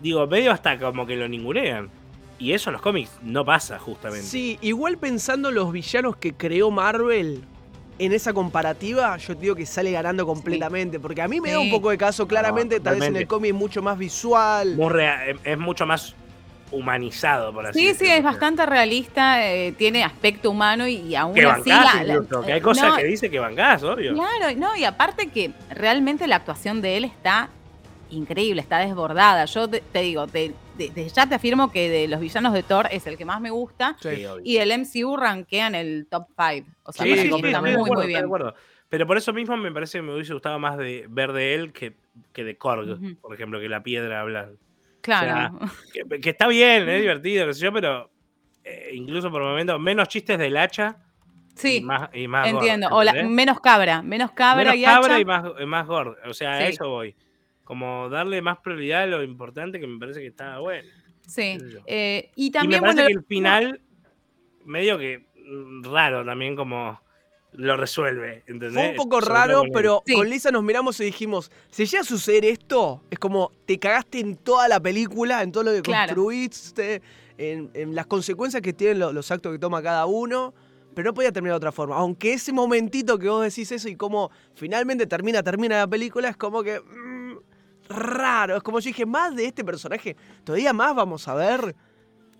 digo, 0.00 0.26
medio 0.26 0.50
hasta 0.50 0.78
como 0.78 1.06
que 1.06 1.16
lo 1.16 1.28
ningunean. 1.28 1.90
Y 2.38 2.54
eso 2.54 2.70
en 2.70 2.72
los 2.72 2.82
cómics 2.82 3.18
no 3.22 3.44
pasa, 3.44 3.78
justamente. 3.78 4.26
Sí, 4.26 4.58
igual 4.62 4.98
pensando 4.98 5.52
los 5.52 5.70
villanos 5.70 6.16
que 6.16 6.34
creó 6.34 6.72
Marvel 6.72 7.44
en 8.04 8.12
esa 8.12 8.32
comparativa, 8.32 9.16
yo 9.16 9.34
te 9.36 9.42
digo 9.42 9.54
que 9.54 9.66
sale 9.66 9.90
ganando 9.92 10.26
completamente. 10.26 10.98
Porque 11.00 11.22
a 11.22 11.28
mí 11.28 11.40
me 11.40 11.50
da 11.52 11.58
un 11.58 11.66
Sí. 11.66 11.70
poco 11.70 11.90
de 11.90 11.98
caso, 11.98 12.26
claramente, 12.26 12.80
tal 12.80 12.98
vez 12.98 13.08
en 13.08 13.16
el 13.16 13.26
cómic 13.26 13.52
es 13.52 13.58
mucho 13.58 13.82
más 13.82 13.96
visual. 13.98 14.74
Muy 14.76 14.88
rea- 14.90 15.20
es- 15.44 15.58
mucho 15.58 15.86
más 15.86 16.14
humanizado, 16.70 17.52
por 17.52 17.66
así 17.66 17.78
Sí, 17.78 17.84
sí, 17.86 17.92
decirlo. 17.92 18.14
es 18.14 18.22
bastante 18.24 18.64
realista, 18.64 19.46
eh, 19.46 19.72
tiene 19.72 20.02
aspecto 20.04 20.50
humano 20.50 20.86
y, 20.88 20.96
y 20.96 21.14
aún 21.14 21.34
Que 21.34 21.44
así... 21.44 21.68
bancás 21.70 21.94
la- 21.96 22.04
la- 22.04 22.14
incluso, 22.14 22.46
que 22.46 22.52
hay 22.54 22.60
cosas 22.62 22.88
no, 22.90 22.96
que 22.96 23.04
dice 23.04 23.30
que 23.30 23.38
bancás, 23.38 23.82
obvio. 23.82 24.14
Claro, 24.14 24.56
no, 24.58 24.74
y 24.74 24.84
aparte 24.84 25.26
que 25.28 25.50
realmente 25.70 26.26
la 26.26 26.36
actuación 26.36 26.80
de 26.80 26.96
él 26.96 27.04
está 27.04 27.50
increíble, 28.10 28.62
está 28.62 28.78
desbordada. 28.78 29.44
Yo 29.44 29.68
te, 29.68 29.80
te 29.80 30.00
digo, 30.00 30.26
te- 30.26 30.54
desde 30.76 31.08
ya 31.08 31.26
te 31.28 31.34
afirmo 31.34 31.70
que 31.70 31.88
de 31.88 32.08
los 32.08 32.20
villanos 32.20 32.52
de 32.52 32.62
Thor 32.62 32.88
es 32.90 33.06
el 33.06 33.16
que 33.16 33.24
más 33.24 33.40
me 33.40 33.50
gusta 33.50 33.96
Sí. 34.00 34.16
Sí, 34.16 34.26
obvio. 34.26 34.42
y 34.44 34.56
el 34.58 34.70
MCU 34.78 35.16
rankea 35.16 35.66
en 35.68 35.74
el 35.74 36.06
top 36.10 36.26
5. 36.36 36.68
O 36.84 36.92
sea, 36.92 37.04
Sí, 37.04 37.16
sí, 37.16 37.30
está 37.44 37.60
muy, 37.60 37.76
muy 37.76 38.06
bien. 38.06 38.24
acuerdo. 38.24 38.54
Pero 38.88 39.06
por 39.06 39.16
eso 39.16 39.32
mismo 39.32 39.56
me 39.56 39.72
parece 39.72 39.98
que 39.98 40.02
me 40.02 40.14
hubiese 40.14 40.34
gustado 40.34 40.58
más 40.58 40.76
de 40.76 41.06
ver 41.08 41.32
de 41.32 41.54
él 41.54 41.72
que, 41.72 41.96
que 42.32 42.44
de 42.44 42.56
Korg, 42.58 42.98
por 43.20 43.32
ejemplo, 43.34 43.58
que 43.58 43.68
la 43.68 43.82
piedra 43.82 44.20
habla. 44.20 44.50
Claro. 45.00 45.58
Que, 45.92 46.20
que 46.20 46.30
está 46.30 46.46
bien, 46.46 46.88
es 46.88 47.00
divertido, 47.00 47.46
qué 47.46 47.54
sé 47.54 47.60
yo, 47.62 47.72
pero 47.72 48.10
eh, 48.64 48.90
incluso 48.92 49.30
por 49.30 49.42
momentos 49.42 49.80
menos 49.80 50.08
chistes 50.08 50.38
del 50.38 50.56
hacha 50.56 50.96
sí, 51.56 51.76
y 51.78 51.80
más, 51.80 52.10
y 52.14 52.28
más 52.28 52.52
gore, 52.52 52.56
entiendo. 52.68 52.88
O 52.94 53.02
menos 53.28 53.60
cabra, 53.60 54.02
menos 54.02 54.30
cabra 54.32 54.62
Menos 54.72 54.76
y 54.76 54.84
cabra 54.84 55.14
hacha. 55.14 55.20
y 55.20 55.24
más, 55.24 55.44
más 55.66 55.86
gore. 55.86 56.10
O 56.26 56.34
sea, 56.34 56.52
a 56.52 56.66
eso 56.68 56.88
voy. 56.88 57.16
Como 57.72 58.10
darle 58.10 58.42
más 58.42 58.58
prioridad 58.58 59.04
a 59.04 59.06
lo 59.06 59.22
importante 59.22 59.80
que 59.80 59.86
me 59.86 59.98
parece 59.98 60.20
que 60.20 60.26
está 60.26 60.58
bueno. 60.58 60.86
Sí. 61.26 61.56
Eh, 61.86 62.30
y 62.36 62.48
y 62.48 62.50
me 62.50 62.52
también, 62.52 62.80
parece 62.82 62.96
bueno, 63.02 63.06
que 63.08 63.12
el 63.14 63.24
final, 63.24 63.80
medio 64.66 64.98
que 64.98 65.24
mm, 65.42 65.82
raro 65.84 66.22
también, 66.22 66.54
como 66.54 67.00
lo 67.52 67.74
resuelve. 67.78 68.42
¿entendés? 68.46 68.74
Fue 68.74 68.90
un 68.90 68.96
poco 68.96 69.22
raro, 69.22 69.62
pero 69.72 70.02
Sí. 70.04 70.12
con 70.12 70.28
Lisa 70.28 70.50
nos 70.50 70.62
miramos 70.62 71.00
y 71.00 71.04
dijimos, 71.04 71.50
si 71.70 71.86
llega 71.86 72.02
a 72.02 72.04
suceder 72.04 72.44
esto, 72.44 73.02
es 73.10 73.18
como 73.18 73.50
te 73.64 73.78
cagaste 73.78 74.20
en 74.20 74.36
toda 74.36 74.68
la 74.68 74.78
película, 74.78 75.42
en 75.42 75.50
todo 75.50 75.64
lo 75.64 75.72
que 75.72 75.80
Claro. 75.80 76.08
construiste, 76.14 77.00
en, 77.38 77.70
en 77.72 77.94
las 77.94 78.04
consecuencias 78.06 78.60
que 78.60 78.74
tienen 78.74 78.98
lo- 78.98 79.14
los 79.14 79.30
actos 79.30 79.50
que 79.50 79.58
toma 79.58 79.82
cada 79.82 80.04
uno. 80.04 80.52
Pero 80.94 81.06
no 81.08 81.14
podía 81.14 81.32
terminar 81.32 81.54
de 81.54 81.56
otra 81.56 81.72
forma. 81.72 81.96
Aunque 81.96 82.34
ese 82.34 82.52
momentito 82.52 83.18
que 83.18 83.26
vos 83.30 83.42
decís 83.42 83.72
eso 83.72 83.88
y 83.88 83.96
cómo 83.96 84.30
finalmente 84.54 85.06
termina, 85.06 85.42
termina 85.42 85.78
la 85.78 85.86
película, 85.86 86.28
es 86.28 86.36
como 86.36 86.62
que. 86.62 86.78
mm, 86.80 87.51
raro. 87.94 88.56
Es 88.56 88.62
como 88.62 88.80
yo 88.80 88.88
dije, 88.88 89.06
más 89.06 89.34
de 89.36 89.46
este 89.46 89.64
personaje. 89.64 90.16
Todavía 90.44 90.72
más 90.72 90.94
vamos 90.94 91.26
a 91.28 91.34
ver. 91.34 91.74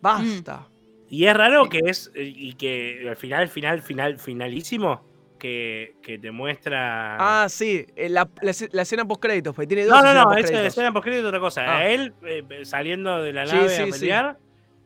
Basta. 0.01 0.69
Y 1.09 1.27
es 1.27 1.37
raro 1.37 1.69
que 1.69 1.81
es, 1.85 2.11
y 2.15 2.55
que 2.55 3.07
al 3.09 3.17
final, 3.17 3.49
final, 3.49 3.83
final, 3.83 4.19
finalísimo, 4.19 5.05
que, 5.39 5.97
que 6.03 6.19
te 6.19 6.31
muestra. 6.31 7.17
Ah, 7.43 7.49
sí. 7.49 7.85
eh, 7.97 8.09
La, 8.09 8.29
la 8.41 8.51
escena- 8.53 8.71
la 8.73 8.83
escena 8.83 9.05
post 9.07 9.21
créditos, 9.21 9.55
porque 9.55 9.67
tiene 9.67 9.85
dos 9.85 9.95
no, 9.95 10.03
no, 10.03 10.15
no, 10.15 10.21
esa 10.21 10.25
postcréditos. 10.31 10.67
escena 10.69 10.93
post 10.93 11.05
crédito 11.05 11.25
es 11.25 11.29
otra 11.29 11.41
cosa. 11.41 11.63
Ah. 11.67 11.79
A 11.79 11.89
él 11.89 12.15
eh, 12.23 12.45
saliendo 12.65 13.21
de 13.23 13.33
la 13.35 13.45
nave 13.45 13.69
sí, 13.69 13.83
a 13.83 13.87
sí. 13.87 13.91
pelear, 13.93 14.39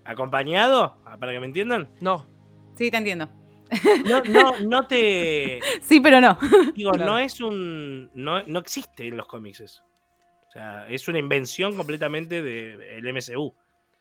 acompañado, 0.05 0.97
ah, 1.05 1.17
para 1.19 1.33
que 1.33 1.41
me 1.41 1.47
entiendan. 1.47 1.89
No. 2.01 2.27
Sí, 2.77 2.91
te 2.91 2.97
entiendo. 2.97 3.29
No, 4.05 4.23
no, 4.23 4.61
no 4.61 4.87
te. 4.87 5.61
Sí, 5.83 6.01
pero 6.01 6.21
no. 6.21 6.39
Digo, 6.75 6.93
Claro. 6.93 7.13
no 7.13 7.19
es 7.19 7.41
un. 7.41 8.11
No, 8.15 8.43
no 8.45 8.59
existe 8.61 9.07
en 9.09 9.17
los 9.17 9.27
cómics 9.27 9.61
eso. 9.61 9.83
Sea, 10.57 10.87
es 10.89 11.07
una 11.07 11.19
invención 11.19 11.77
completamente 11.77 12.43
del 12.43 13.13
MCU. 13.13 13.55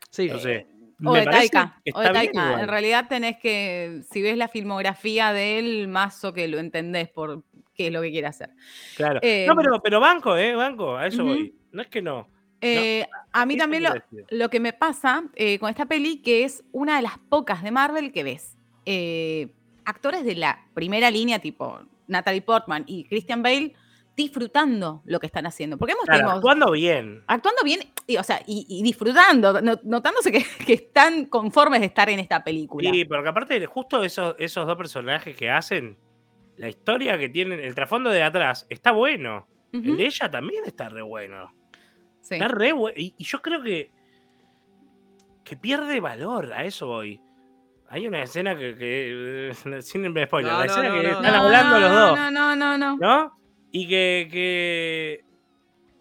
Sí. 0.09 0.23
Entonces, 0.23 0.65
O 1.03 1.13
de 1.13 1.25
Taika. 1.25 1.81
O 1.93 1.99
de 1.99 2.11
bien. 2.11 2.31
En 2.35 2.67
realidad 2.69 3.07
tenés 3.09 3.37
que, 3.37 4.01
si 4.09 4.21
ves 4.21 4.37
la 4.37 4.47
filmografía 4.47 5.33
de 5.33 5.59
él, 5.59 5.87
más 5.89 6.23
o 6.23 6.33
que 6.33 6.47
lo 6.47 6.57
entendés 6.57 7.09
por 7.09 7.43
qué 7.73 7.87
es 7.87 7.93
lo 7.93 8.01
que 8.01 8.11
quiere 8.11 8.27
hacer. 8.27 8.51
Claro. 8.95 9.19
Eh, 9.21 9.45
no, 9.47 9.55
pero, 9.57 9.81
pero 9.81 9.99
banco, 9.99 10.37
¿eh? 10.37 10.55
Banco, 10.55 10.95
a 10.95 11.07
eso 11.07 11.25
voy. 11.25 11.53
No 11.73 11.81
es 11.81 11.89
que 11.89 12.01
no. 12.01 12.29
Eh, 12.61 13.05
a 13.33 13.45
mí 13.45 13.57
también 13.57 13.83
lo, 13.83 13.89
lo 14.29 14.49
que 14.49 14.61
me 14.61 14.71
pasa 14.71 15.25
eh, 15.35 15.59
con 15.59 15.69
esta 15.69 15.85
peli, 15.85 16.21
que 16.21 16.45
es 16.45 16.63
una 16.71 16.95
de 16.95 17.01
las 17.01 17.17
pocas 17.17 17.61
de 17.63 17.71
Marvel 17.71 18.13
que 18.13 18.23
ves. 18.23 18.57
eh, 18.85 19.49
actores 19.83 20.23
de 20.23 20.35
la 20.35 20.65
primera 20.73 21.11
línea, 21.11 21.39
tipo 21.39 21.79
Natalie 22.07 22.41
Portman 22.41 22.83
y 22.87 23.03
Christian 23.03 23.43
Bale, 23.43 23.73
disfrutando 24.15 25.01
lo 25.05 25.19
que 25.19 25.25
están 25.27 25.45
haciendo. 25.45 25.77
Porque 25.77 25.91
hemos 25.93 26.05
Claro, 26.05 26.19
tenido- 26.19 26.35
actuando 26.37 26.71
bien. 26.71 27.23
actuando 27.27 27.63
bien, 27.63 27.81
y, 28.07 28.17
o 28.17 28.23
sea, 28.23 28.41
y, 28.47 28.65
y 28.69 28.81
disfrutando, 28.83 29.61
no- 29.61 29.79
notándose 29.83 30.31
que, 30.31 30.45
que 30.65 30.73
están 30.73 31.25
conformes 31.25 31.81
de 31.81 31.87
estar 31.87 32.09
en 32.09 32.19
esta 32.19 32.43
película. 32.43 32.89
Sí, 32.89 33.05
porque 33.05 33.29
aparte, 33.29 33.65
justo 33.65 34.03
esos, 34.03 34.35
esos 34.39 34.65
dos 34.65 34.77
personajes 34.77 35.35
que 35.35 35.49
hacen, 35.49 35.97
la 36.57 36.69
historia 36.69 37.17
que 37.17 37.27
tienen, 37.29 37.59
el 37.59 37.75
trasfondo 37.75 38.09
de 38.09 38.23
atrás, 38.23 38.65
está 38.69 38.91
bueno. 38.91 39.47
El 39.73 39.97
de 39.97 40.05
ella 40.05 40.31
también 40.31 40.63
está 40.65 40.87
re 40.87 41.01
bueno. 41.01 41.51
sí. 42.21 42.35
Está 42.35 42.47
re 42.47 42.71
bueno. 42.71 42.97
Y, 42.97 43.13
y 43.17 43.23
yo 43.25 43.41
creo 43.41 43.61
que, 43.61 43.91
que 45.43 45.57
pierde 45.57 45.99
valor, 45.99 46.53
a 46.53 46.63
eso 46.63 46.87
voy. 46.87 47.19
Hay 47.89 48.07
una 48.07 48.23
escena 48.23 48.57
que, 48.57 48.75
que 48.77 49.51
sin 49.81 50.05
spoiler, 50.25 50.51
No, 50.51 50.59
la 50.59 50.65
no, 50.65 50.71
escena 50.71 50.89
no, 50.89 50.95
que 50.95 51.03
no. 51.03 51.09
están 51.13 51.31
No, 51.33 51.41
hablando 51.43 51.79
los 51.79 51.91
dos, 51.91 52.17
No, 52.17 52.31
no, 52.31 52.55
no, 52.55 52.77
no. 52.77 52.97
¿no? 52.97 53.37
Y 53.77 53.89
que, 53.89 54.29
que 54.31 55.25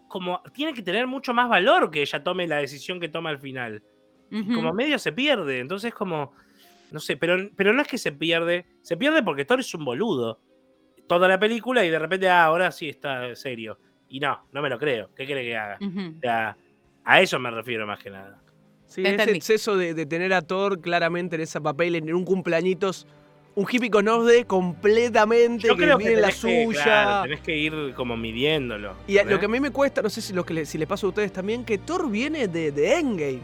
como 0.07 0.41
tiene 0.53 0.73
que 0.73 0.81
tener 0.81 1.07
mucho 1.07 1.33
más 1.33 1.49
valor 1.49 1.91
que 1.91 2.01
ella 2.01 2.23
tome 2.23 2.47
la 2.47 2.59
decisión 2.59 3.01
que 3.01 3.09
toma 3.09 3.31
al 3.31 3.37
final. 3.37 3.83
Ujú. 4.31 4.53
Como 4.53 4.71
medio 4.71 4.97
se 4.97 5.11
pierde, 5.11 5.59
entonces 5.59 5.93
como, 5.93 6.31
no 6.91 7.01
sé, 7.01 7.17
pero, 7.17 7.49
pero 7.57 7.73
no 7.73 7.81
es 7.81 7.89
que 7.89 7.97
se 7.97 8.13
pierde, 8.13 8.65
se 8.81 8.95
pierde 8.95 9.21
porque 9.23 9.43
Thor 9.43 9.59
es 9.59 9.75
un 9.75 9.83
boludo. 9.83 10.39
Toda 11.05 11.27
la 11.27 11.37
película 11.37 11.83
y 11.83 11.89
de 11.89 11.99
repente, 11.99 12.29
ah, 12.29 12.45
ahora 12.45 12.71
sí 12.71 12.87
está 12.87 13.35
serio. 13.35 13.77
Y 14.07 14.21
no, 14.21 14.47
no 14.53 14.61
me 14.61 14.69
lo 14.69 14.79
creo. 14.79 15.09
¿Qué 15.13 15.25
cree 15.25 15.43
que 15.43 15.57
haga? 15.57 15.77
O 15.81 16.19
sea, 16.21 16.55
a 17.03 17.21
eso 17.21 17.37
me 17.39 17.51
refiero 17.51 17.85
más 17.85 18.01
que 18.01 18.09
nada. 18.09 18.41
Sí, 18.85 19.03
ese 19.05 19.31
exceso 19.31 19.75
de, 19.75 19.93
de 19.93 20.05
tener 20.05 20.33
a 20.33 20.41
Thor 20.41 20.79
claramente 20.79 21.35
en 21.35 21.41
ese 21.41 21.59
papel, 21.59 21.95
en 21.95 22.13
un 22.13 22.23
cumpleañitos, 22.23 23.05
un 23.55 23.65
hippie 23.69 23.89
con 23.89 24.07
Ode 24.07 24.45
completamente, 24.45 25.67
Yo 25.67 25.75
que 25.75 25.83
creo 25.83 25.97
que 25.97 26.15
la 26.17 26.27
que, 26.27 26.33
suya. 26.33 26.83
claro, 26.83 27.21
tenés 27.23 27.39
que 27.41 27.55
ir 27.55 27.93
como 27.95 28.17
midiéndolo. 28.17 28.93
Y 29.07 29.21
lo 29.23 29.39
que 29.39 29.45
a 29.45 29.49
mí 29.49 29.59
me 29.59 29.71
cuesta, 29.71 30.01
no 30.01 30.09
sé 30.09 30.21
si, 30.21 30.33
lo 30.33 30.45
que 30.45 30.53
le, 30.53 30.65
si 30.65 30.77
le 30.77 30.85
pasa 30.87 31.05
a 31.05 31.09
ustedes 31.09 31.31
también, 31.31 31.63
que 31.63 31.77
Thor 31.77 32.09
viene 32.09 32.47
de, 32.47 32.71
de 32.71 32.99
Endgame. 32.99 33.39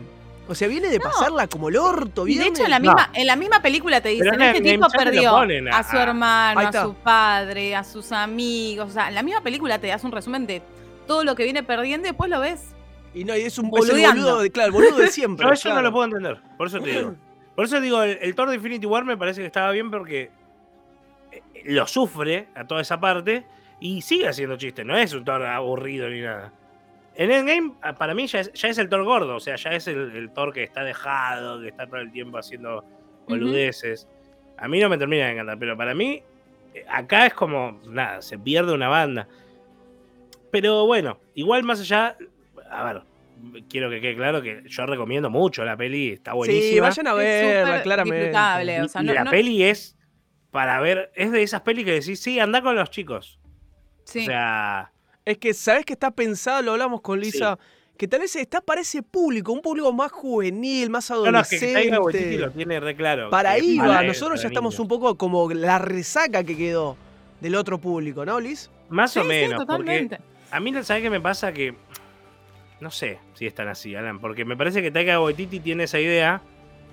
O 0.47 0.55
sea, 0.55 0.67
viene 0.67 0.89
de 0.89 0.99
pasarla 0.99 1.47
como 1.47 1.69
el 1.69 1.77
orto, 1.77 2.27
Y 2.27 2.35
de 2.35 2.47
hecho, 2.47 2.65
en 2.65 2.71
la, 2.71 2.79
misma, 2.79 3.09
en 3.13 3.25
la 3.25 3.35
misma 3.37 3.61
película 3.61 4.01
te 4.01 4.09
dicen, 4.09 4.33
en 4.33 4.41
este 4.41 4.57
Endgame 4.57 4.77
tipo 4.77 4.89
perdió 4.89 5.37
a- 5.37 5.77
a 5.79 5.83
su 5.89 5.95
hermano, 5.97 6.59
a 6.59 6.71
su 6.73 6.93
padre, 6.95 7.75
a 7.75 7.83
sus 7.85 8.11
amigos. 8.11 8.89
O 8.89 8.91
sea, 8.91 9.07
en 9.07 9.15
la 9.15 9.23
misma 9.23 9.41
película 9.41 9.79
te 9.79 9.87
das 9.87 10.03
un 10.03 10.11
resumen 10.11 10.45
de 10.45 10.61
todo 11.07 11.23
lo 11.23 11.35
que 11.35 11.45
viene 11.45 11.63
perdiendo 11.63 12.07
y 12.07 12.11
después 12.11 12.29
lo 12.29 12.41
ves. 12.41 12.61
Y 13.13 13.23
no, 13.23 13.35
y 13.37 13.41
es 13.41 13.57
un 13.59 13.65
es 13.67 13.71
boludo, 13.71 14.41
de, 14.41 14.51
claro, 14.51 14.67
el 14.67 14.71
boludo 14.73 14.97
de 14.97 15.07
siempre. 15.11 15.45
Yo 15.47 15.53
eso 15.53 15.73
no 15.73 15.81
lo 15.81 15.91
puedo 15.91 16.05
entender. 16.05 16.41
Por 16.57 16.67
eso 16.67 16.79
te 16.81 16.89
digo. 16.91 17.15
Por 17.55 17.65
eso 17.65 17.81
digo, 17.81 18.01
el, 18.01 18.17
el 18.21 18.35
Thor 18.35 18.49
de 18.49 18.55
Infinity 18.55 18.85
War 18.85 19.03
me 19.03 19.17
parece 19.17 19.41
que 19.41 19.47
estaba 19.47 19.71
bien 19.71 19.91
porque 19.91 20.31
eh, 21.31 21.41
lo 21.65 21.85
sufre 21.87 22.47
a 22.55 22.65
toda 22.65 22.81
esa 22.81 22.99
parte 22.99 23.45
y 23.79 24.01
sigue 24.01 24.27
haciendo 24.27 24.57
chistes. 24.57 24.85
No 24.85 24.97
es 24.97 25.13
un 25.13 25.25
Thor 25.25 25.43
aburrido 25.45 26.09
ni 26.09 26.21
nada. 26.21 26.53
En 27.15 27.29
Endgame, 27.29 27.73
para 27.97 28.13
mí, 28.13 28.25
ya 28.27 28.39
es, 28.39 28.53
ya 28.53 28.69
es 28.69 28.77
el 28.77 28.87
Thor 28.87 29.03
gordo. 29.03 29.35
O 29.35 29.39
sea, 29.39 29.55
ya 29.57 29.71
es 29.71 29.87
el, 29.87 30.15
el 30.15 30.31
Thor 30.31 30.53
que 30.53 30.63
está 30.63 30.83
dejado, 30.83 31.61
que 31.61 31.67
está 31.67 31.85
todo 31.85 31.97
el 31.97 32.11
tiempo 32.11 32.37
haciendo 32.37 32.85
boludeces. 33.27 34.07
A 34.57 34.67
mí 34.67 34.79
no 34.79 34.89
me 34.89 34.97
termina 34.97 35.25
de 35.25 35.31
encantar, 35.31 35.57
pero 35.59 35.75
para 35.75 35.93
mí, 35.93 36.23
eh, 36.73 36.85
acá 36.87 37.25
es 37.25 37.33
como, 37.33 37.79
nada, 37.85 38.21
se 38.21 38.37
pierde 38.37 38.73
una 38.73 38.87
banda. 38.87 39.27
Pero 40.51 40.85
bueno, 40.85 41.19
igual 41.33 41.63
más 41.63 41.81
allá, 41.81 42.15
a 42.69 42.83
ver, 42.83 43.01
quiero 43.69 43.89
que 43.89 44.01
quede 44.01 44.15
claro 44.15 44.41
que 44.41 44.63
yo 44.67 44.85
recomiendo 44.85 45.29
mucho 45.29 45.63
la 45.63 45.75
peli, 45.77 46.09
está 46.11 46.33
buenísima. 46.33 46.91
Sí, 46.91 47.01
vayan 47.01 47.07
a 47.07 47.13
verla, 47.13 47.81
claramente. 47.83 48.29
o 48.29 48.87
sea, 48.87 49.01
y 49.01 49.05
no- 49.05 49.13
la 49.13 49.23
no- 49.25 49.31
peli 49.31 49.63
es 49.63 49.97
para 50.51 50.79
ver, 50.81 51.11
es 51.15 51.31
de 51.31 51.43
esas 51.43 51.61
pelis 51.61 51.85
que 51.85 51.91
decís, 51.93 52.19
sí, 52.21 52.39
anda 52.39 52.61
con 52.61 52.75
los 52.75 52.89
chicos. 52.89 53.39
Sí. 54.03 54.19
O 54.19 54.25
sea, 54.25 54.91
Es 55.23 55.37
que, 55.37 55.53
¿sabes 55.53 55.85
que 55.85 55.93
está 55.93 56.09
pensado? 56.11 56.61
Lo 56.63 56.71
hablamos 56.71 57.01
con 57.01 57.19
Lisa. 57.19 57.57
Que 57.97 58.07
tal 58.07 58.21
vez 58.21 58.35
está 58.35 58.59
para 58.61 58.81
ese 58.81 59.03
público, 59.03 59.51
un 59.53 59.61
público 59.61 59.93
más 59.93 60.11
juvenil, 60.11 60.89
más 60.89 61.07
no, 61.11 61.17
no, 61.31 61.39
es 61.41 61.47
que 61.49 61.57
adolescente. 61.57 61.99
Waititi 61.99 62.37
lo 62.37 62.49
tiene 62.49 62.79
re 62.79 62.95
claro. 62.95 63.29
Para 63.29 63.51
ahí 63.51 63.77
va, 63.77 64.01
nosotros 64.01 64.41
ya 64.41 64.47
estamos 64.47 64.79
un 64.79 64.87
poco 64.87 65.15
como 65.17 65.47
la 65.53 65.77
resaca 65.77 66.43
que 66.43 66.57
quedó 66.57 66.97
del 67.39 67.53
otro 67.55 67.77
público, 67.77 68.25
¿no, 68.25 68.39
Liz? 68.39 68.71
Más 68.89 69.11
Sí, 69.13 69.19
o 69.19 69.21
sí, 69.21 69.27
menos, 69.27 69.63
porque 69.65 69.83
totalmente. 69.83 70.17
a 70.49 70.59
mí, 70.59 70.73
¿sabes 70.83 71.03
qué 71.03 71.09
me 71.11 71.21
pasa? 71.21 71.53
Que 71.53 71.75
no 72.81 72.91
sé 72.91 73.19
si 73.35 73.45
es 73.45 73.55
tan 73.55 73.67
así, 73.69 73.95
Alan, 73.95 74.19
porque 74.19 74.43
me 74.43 74.57
parece 74.57 74.81
que 74.81 74.91
Taika 74.91 75.19
Waititi 75.21 75.59
tiene 75.61 75.83
esa 75.83 75.99
idea, 75.99 76.41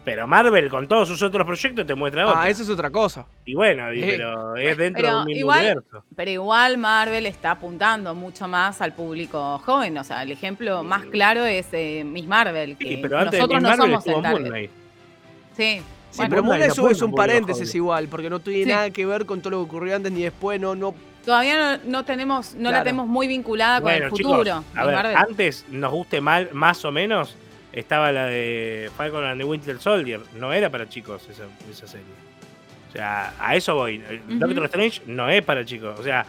pero 0.05 0.27
Marvel 0.27 0.69
con 0.71 0.87
todos 0.87 1.09
sus 1.09 1.21
otros 1.23 1.45
proyectos 1.47 1.87
te 1.87 1.95
muestra 1.95 2.27
otra. 2.27 2.43
Ah, 2.43 2.49
eso 2.49 2.63
es 2.63 2.71
otra 2.71 2.91
cosa. 2.91 3.27
Y 3.45 3.55
bueno, 3.55 3.93
y- 3.93 4.01
pero 4.03 4.57
es 4.57 4.77
dentro 4.77 5.03
Pero 5.03 5.15
de 5.17 5.21
un 5.21 5.27
mismo 5.27 5.41
igual- 5.41 5.59
universo. 5.65 6.05
Pero 6.17 6.31
igual 6.31 6.79
Marvel 6.79 7.27
está 7.27 7.51
apuntando 7.53 8.15
mucho 8.15 8.47
más 8.49 8.81
al 8.81 8.93
público 8.95 9.59
joven. 9.59 9.99
O 9.99 10.05
sea, 10.05 10.23
el 10.23 10.31
ejemplo 10.31 10.83
más 10.83 11.05
claro 11.07 11.45
es 11.45 11.67
eh, 11.73 12.05
Miss 12.05 12.27
Marvel. 12.27 12.77
Que 12.79 12.89
Sí, 12.89 12.99
pero 13.03 13.19
antes 13.19 13.33
de 13.33 13.39
nosotros 13.39 13.63
Miss 13.63 13.71
no 13.71 13.77
Marvel 13.77 13.91
somos 14.03 14.07
el 14.07 14.23
target. 14.23 14.41
Moon 14.41 14.51
Knight. 14.51 14.71
Sí. 15.57 15.83
Sí, 16.11 16.17
Bueno, 16.17 16.31
pero 16.31 16.43
Moon 16.45 16.63
es, 16.63 16.79
es 16.79 17.03
un 17.03 17.13
paréntesis 17.15 17.75
igual, 17.75 18.09
porque 18.09 18.31
no 18.31 18.41
tiene 18.41 18.65
Sí. 18.65 18.69
nada 18.71 18.91
que 18.91 19.05
ver 19.05 19.27
con 19.27 19.41
todo 19.43 19.51
lo 19.51 19.57
que 19.59 19.65
ocurrió 19.65 19.95
antes, 19.97 20.11
ni 20.11 20.23
después, 20.23 20.59
no, 20.59 20.75
no. 20.75 20.95
Todavía 21.29 21.77
no, 21.77 21.91
no 21.91 22.05
tenemos, 22.07 22.55
no 22.55 22.71
la 22.71 22.83
tenemos 22.83 23.07
muy 23.07 23.29
vinculada 23.29 23.83
con 23.83 23.93
el 23.93 24.11
chicos, 24.13 24.33
futuro. 24.33 24.65
a 24.75 24.87
ver, 24.87 24.97
antes 25.15 25.67
nos 25.69 25.93
guste 25.93 26.23
mal, 26.23 26.49
más 26.55 26.83
o 26.87 26.91
menos, 26.91 27.37
estaba 27.71 28.11
la 28.13 28.25
de 28.25 28.91
Falcon 28.97 29.25
and 29.25 29.39
the 29.39 29.45
Winter 29.45 29.79
Soldier. 29.79 30.23
No 30.37 30.55
era 30.55 30.71
para 30.71 30.89
chicos 30.89 31.29
esa, 31.29 31.45
esa 31.71 31.87
serie. 31.87 32.07
O 32.89 32.93
sea, 32.93 33.35
a 33.39 33.55
eso 33.55 33.75
voy. 33.75 34.03
Doctor 34.27 34.65
Strange 34.65 35.03
no 35.05 35.29
es 35.29 35.43
para 35.43 35.67
chicos. 35.67 36.01
O 36.01 36.03
sea, 36.03 36.25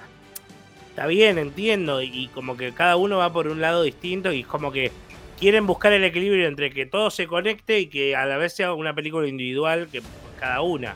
está 0.90 1.08
bien, 1.08 1.38
entiendo. 1.38 2.02
Y 2.02 2.30
como 2.34 2.58
que 2.58 2.74
cada 2.74 2.98
uno 2.98 3.20
va 3.20 3.32
por 3.32 3.48
un 3.48 3.62
lado 3.62 3.84
distinto 3.84 4.34
y 4.34 4.42
es 4.42 4.48
como 4.48 4.70
que 4.70 4.92
quieren 5.40 5.66
buscar 5.66 5.94
el 5.94 6.04
equilibrio 6.04 6.46
entre 6.46 6.72
que 6.72 6.86
todo 6.86 7.10
se 7.10 7.26
conecte 7.26 7.80
y 7.80 7.88
que 7.88 8.18
a 8.18 8.26
la 8.26 8.36
vez 8.36 8.54
sea 8.54 8.74
una 8.74 8.94
película 8.94 9.30
individual 9.30 9.88
que 9.90 10.02
cada 10.42 10.60
una. 10.60 10.96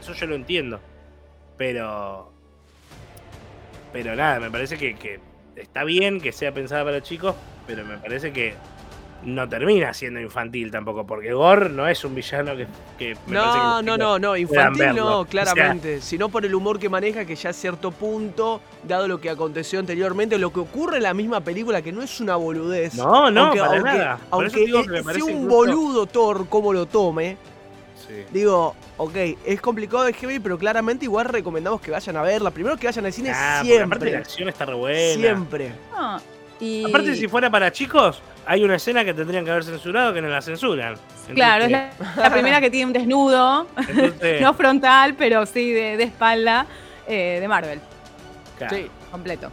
Eso 0.00 0.14
yo 0.14 0.26
lo 0.28 0.36
entiendo. 0.36 0.78
Pero. 1.56 2.29
Pero 3.92 4.14
nada, 4.16 4.38
me 4.40 4.50
parece 4.50 4.76
que, 4.78 4.94
que 4.94 5.20
está 5.56 5.84
bien 5.84 6.20
que 6.20 6.32
sea 6.32 6.52
pensada 6.52 6.84
para 6.84 7.02
chicos, 7.02 7.34
pero 7.66 7.84
me 7.84 7.98
parece 7.98 8.32
que 8.32 8.54
no 9.22 9.46
termina 9.46 9.92
siendo 9.92 10.18
infantil 10.18 10.70
tampoco, 10.70 11.06
porque 11.06 11.32
Gore 11.34 11.68
no 11.68 11.86
es 11.86 12.02
un 12.06 12.14
villano 12.14 12.56
que. 12.56 12.66
que 12.98 13.08
me 13.08 13.14
parece 13.14 13.26
que 13.26 13.34
No, 13.34 13.82
no, 13.82 13.98
no, 13.98 14.18
no, 14.18 14.36
infantil 14.36 14.94
no, 14.94 15.20
O 15.20 15.22
sea- 15.24 15.30
claramente. 15.30 16.00
Sino 16.00 16.30
por 16.30 16.46
el 16.46 16.54
humor 16.54 16.78
que 16.78 16.88
maneja, 16.88 17.26
que 17.26 17.34
ya 17.36 17.50
a 17.50 17.52
cierto 17.52 17.90
punto, 17.90 18.62
dado 18.88 19.08
lo 19.08 19.20
que 19.20 19.28
aconteció 19.28 19.78
anteriormente, 19.78 20.38
lo 20.38 20.52
que 20.52 20.60
ocurre 20.60 20.96
en 20.98 21.02
la 21.02 21.12
misma 21.12 21.40
película, 21.42 21.82
que 21.82 21.92
no 21.92 22.00
es 22.02 22.18
una 22.20 22.36
boludez. 22.36 22.94
No, 22.94 23.30
no, 23.30 23.46
aunque, 23.46 23.58
para 23.60 23.72
aunque- 23.72 23.90
nada. 23.90 24.18
Aunque 24.30 24.60
digo 24.64 24.82
que 24.84 24.88
me 24.90 24.98
eh, 25.00 25.02
parece 25.04 25.24
sea 25.26 25.34
un 25.34 25.42
incluso- 25.42 25.56
boludo 25.56 26.06
Thor, 26.06 26.48
como 26.48 26.72
lo 26.72 26.86
tome, 26.86 27.36
Sí. 28.10 28.24
digo, 28.32 28.74
ok, 28.96 29.14
es 29.44 29.60
complicado 29.60 30.02
de 30.04 30.12
heavy, 30.12 30.38
pero 30.40 30.58
claramente 30.58 31.04
igual 31.04 31.26
recomendamos 31.26 31.80
que 31.80 31.90
vayan 31.90 32.16
a 32.16 32.22
verla. 32.22 32.50
Primero 32.50 32.76
que 32.76 32.86
vayan 32.88 33.06
al 33.06 33.12
cine 33.12 33.30
Ah, 33.34 33.58
porque 33.62 33.80
aparte 33.80 34.04
la 34.06 34.10
siempre. 34.10 34.18
acción 34.18 34.48
está 34.48 34.64
re 34.66 34.74
buena. 34.74 35.14
Siempre. 35.14 35.72
Y- 36.60 36.84
Aparte, 36.86 37.14
si 37.14 37.26
fuera 37.28 37.48
para 37.50 37.72
chicos, 37.72 38.20
hay 38.44 38.62
una 38.64 38.74
escena 38.76 39.02
que 39.04 39.14
tendrían 39.14 39.44
que 39.44 39.50
haber 39.50 39.64
censurado 39.64 40.12
que 40.12 40.20
no 40.20 40.28
la 40.28 40.42
censuran. 40.42 40.94
Claro, 41.34 41.64
es 41.64 41.70
la, 41.70 41.90
la 42.16 42.30
primera 42.30 42.60
que 42.60 42.68
tiene 42.70 42.86
un 42.86 42.92
desnudo, 42.92 43.66
entonces, 43.88 44.40
no 44.42 44.52
frontal, 44.54 45.14
pero 45.14 45.46
sí 45.46 45.72
de, 45.72 45.96
de 45.96 46.02
espalda, 46.04 46.66
eh, 47.06 47.38
de 47.40 47.48
Marvel, 47.48 47.80
claro. 48.58 48.76
Sí, 48.76 48.86
completo. 49.10 49.50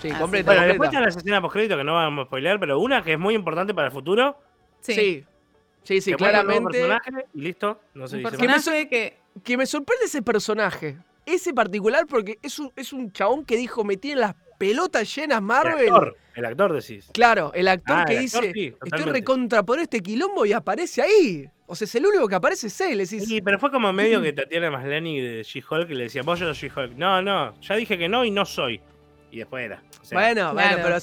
sí, 0.00 0.08
Ah, 0.10 0.18
completa, 0.20 0.46
Bueno, 0.46 0.60
completa. 0.60 0.66
después 0.68 0.88
están 0.88 1.02
las 1.04 1.16
escenas 1.16 1.40
post 1.42 1.54
que 1.56 1.84
no 1.84 1.94
vamos 1.94 2.22
a 2.22 2.26
spoilear, 2.26 2.58
pero 2.60 2.78
una 2.78 3.02
que 3.02 3.12
es 3.14 3.18
muy 3.18 3.34
importante 3.34 3.74
para 3.74 3.88
el 3.88 3.92
futuro. 3.92 4.38
Sí. 4.80 4.94
Sí, 4.94 5.24
sí, 5.84 6.00
sí, 6.00 6.12
claramente. 6.14 6.70
personaje 6.72 7.10
y 7.34 7.40
listo. 7.40 7.80
No 7.94 8.06
se 8.06 8.16
Un 8.16 8.22
dice 8.24 8.46
más. 8.46 8.64
que. 8.88 9.18
que 9.42 9.56
me 9.56 9.66
sorprende 9.66 10.06
ese 10.06 10.22
personaje. 10.22 10.96
Ese 11.24 11.54
particular 11.54 12.06
porque 12.06 12.38
es 12.42 12.58
un, 12.58 12.72
es 12.74 12.92
un 12.92 13.12
chabón 13.12 13.44
que 13.44 13.56
dijo, 13.56 13.84
me 13.84 13.96
tienen 13.96 14.20
las 14.20 14.34
pelotas 14.58 15.14
llenas 15.14 15.40
Marvel. 15.40 15.86
El 15.86 15.92
actor, 15.92 16.16
el 16.34 16.44
actor 16.44 16.72
decís. 16.72 17.08
Claro, 17.12 17.52
el 17.54 17.68
actor 17.68 17.98
Ah, 18.00 18.04
que 18.06 18.14
el 18.14 18.20
dice, 18.22 18.38
actor, 18.38 18.52
sí, 18.52 18.74
estoy 18.84 19.04
recontra 19.12 19.62
por 19.62 19.78
este 19.78 20.00
quilombo 20.00 20.44
y 20.46 20.52
aparece 20.52 21.02
ahí. 21.02 21.48
O 21.66 21.74
sea, 21.74 21.86
es 21.86 21.94
el 21.94 22.04
único 22.06 22.28
que 22.28 22.34
aparece 22.34 22.66
es 22.66 22.80
él. 22.82 22.98
decís, 22.98 23.24
Sí, 23.26 23.40
pero 23.40 23.58
fue 23.58 23.70
como 23.70 23.92
medio 23.92 24.20
que 24.22 24.32
Tatiana 24.32 24.70
Maslany 24.70 25.20
de 25.20 25.42
She-Hulk 25.42 25.88
le 25.90 26.04
decía, 26.04 26.22
vos 26.22 26.38
yo 26.38 26.52
soy 26.52 26.68
She-Hulk. 26.68 26.96
No, 26.96 27.22
no, 27.22 27.58
ya 27.60 27.76
dije 27.76 27.96
que 27.96 28.08
no 28.08 28.24
y 28.24 28.30
no 28.30 28.44
soy. 28.44 28.80
Y 29.30 29.38
después 29.38 29.64
era. 29.64 29.82
O 30.00 30.04
sea, 30.04 30.18
bueno, 30.18 30.52
bueno, 30.52 30.76
pero 30.82 30.96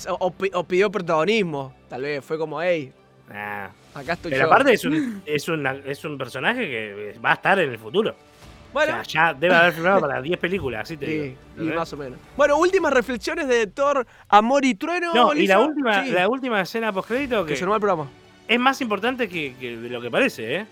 o 0.53 0.63
pidió 0.67 0.91
protagonismo. 0.91 1.73
Tal 1.87 2.03
vez 2.03 2.23
fue 2.23 2.37
como, 2.37 2.61
hey, 2.61 2.93
nah. 3.27 3.69
Acá 3.93 4.13
estoy 4.13 4.31
Pero 4.31 4.45
yo. 4.47 4.51
aparte 4.53 4.73
es 4.73 4.85
un, 4.85 5.21
es, 5.25 5.47
una- 5.49 5.75
es 5.85 6.03
un 6.05 6.17
personaje 6.17 6.61
que 6.61 7.15
va 7.23 7.31
a 7.31 7.33
estar 7.35 7.59
en 7.59 7.71
el 7.71 7.77
futuro. 7.79 8.15
bueno, 8.73 8.99
O 9.01 9.03
sea, 9.05 9.31
ya 9.31 9.33
debe 9.33 9.55
haber 9.55 9.73
filmado 9.73 9.99
para 10.01 10.21
10 10.21 10.37
películas, 10.39 10.81
así 10.83 10.97
te 10.97 11.05
sí, 11.07 11.11
digo. 11.57 11.71
y 11.71 11.75
más 11.75 11.91
o 11.93 11.97
menos. 11.97 12.19
Bueno, 12.37 12.57
últimas 12.57 12.93
reflexiones 12.93 13.47
de 13.47 13.67
Thor, 13.67 14.05
Amor 14.27 14.63
y 14.65 14.75
Trueno. 14.75 15.13
No, 15.13 15.33
y 15.33 15.47
la 15.47 15.59
última, 15.59 16.03
Sí, 16.05 16.11
la 16.11 16.27
última 16.27 16.61
escena 16.61 16.91
post-crédito 16.93 17.45
que 17.45 17.53
que 17.55 17.59
el 17.59 17.69
programa. 17.69 18.07
es 18.47 18.59
más 18.59 18.79
importante 18.81 19.27
que, 19.27 19.55
que 19.59 19.77
de 19.77 19.89
lo 19.89 19.99
que 20.01 20.09
parece, 20.11 20.55
¿eh? 20.57 20.65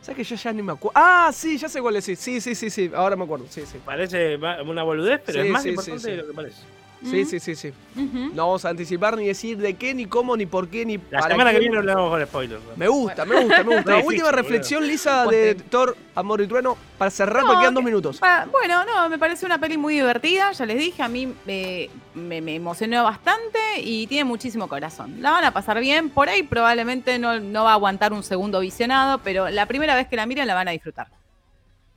¿Sabes 0.00 0.16
que 0.16 0.24
yo 0.24 0.34
ya 0.34 0.52
ni 0.52 0.62
me 0.62 0.72
acuerdo? 0.72 0.98
Ah, 1.00 1.30
sí, 1.32 1.56
ya 1.58 1.68
sé 1.68 1.80
cuál 1.80 1.94
es. 1.94 2.04
Sí, 2.04 2.16
sí, 2.16 2.40
sí, 2.40 2.70
sí, 2.70 2.90
ahora 2.92 3.14
me 3.14 3.22
acuerdo. 3.22 3.46
Sí, 3.48 3.62
sí. 3.64 3.78
Parece 3.84 4.36
una 4.66 4.82
boludez, 4.82 5.20
pero 5.24 5.40
Sí, 5.40 5.46
es 5.46 5.52
más 5.52 5.64
importante 5.64 6.10
de 6.10 6.16
lo 6.16 6.26
que 6.26 6.32
parece. 6.32 6.62
Sí, 7.04 7.24
sí, 7.24 7.40
sí, 7.40 7.56
sí. 7.56 7.72
No 7.96 8.46
vamos 8.46 8.64
a 8.64 8.68
anticipar 8.70 9.16
ni 9.16 9.26
decir 9.26 9.58
de 9.58 9.74
qué, 9.74 9.92
ni 9.92 10.06
cómo, 10.06 10.36
ni 10.36 10.46
por 10.46 10.68
qué, 10.68 10.86
ni 10.86 10.98
La 11.10 11.18
para 11.20 11.28
semana 11.32 11.52
que 11.52 11.58
viene 11.58 11.76
hablamos 11.76 12.10
con 12.10 12.24
spoilers. 12.26 12.62
¿no? 12.64 12.76
Me 12.76 12.86
gusta, 12.88 13.24
me 13.24 13.40
gusta, 13.42 13.64
me 13.64 13.74
gusta. 13.76 13.90
Difícil, 13.96 14.06
Última 14.06 14.24
boludo. 14.26 14.42
reflexión, 14.42 14.86
Lisa, 14.86 15.26
de 15.26 15.54
Thor, 15.56 15.96
Amor 16.14 16.40
y 16.42 16.46
Trueno, 16.46 16.76
para 16.98 17.10
cerrar, 17.10 17.42
No, 17.42 17.48
porque 17.48 17.60
quedan 17.62 17.74
dos 17.74 17.82
minutos. 17.84 18.18
Pa- 18.18 18.46
Bueno, 18.52 18.84
no, 18.84 19.08
me 19.08 19.18
parece 19.18 19.44
una 19.46 19.58
peli 19.58 19.76
muy 19.76 19.94
divertida, 19.94 20.52
ya 20.52 20.64
les 20.64 20.78
dije, 20.78 21.02
a 21.02 21.08
mí 21.08 21.34
eh, 21.48 21.90
me, 22.14 22.40
me 22.40 22.54
emocionó 22.54 23.02
bastante 23.02 23.58
y 23.82 24.06
tiene 24.06 24.24
muchísimo 24.24 24.68
corazón. 24.68 25.16
La 25.20 25.32
van 25.32 25.44
a 25.44 25.50
pasar 25.52 25.80
bien, 25.80 26.08
por 26.08 26.28
ahí 26.28 26.44
probablemente 26.44 27.18
no, 27.18 27.40
no 27.40 27.64
va 27.64 27.70
a 27.72 27.74
aguantar 27.74 28.12
un 28.12 28.22
segundo 28.22 28.60
visionado, 28.60 29.18
pero 29.18 29.48
la 29.50 29.66
primera 29.66 29.96
vez 29.96 30.06
que 30.06 30.14
la 30.16 30.24
miren 30.26 30.46
la 30.46 30.54
van 30.54 30.68
a 30.68 30.70
disfrutar. 30.70 31.08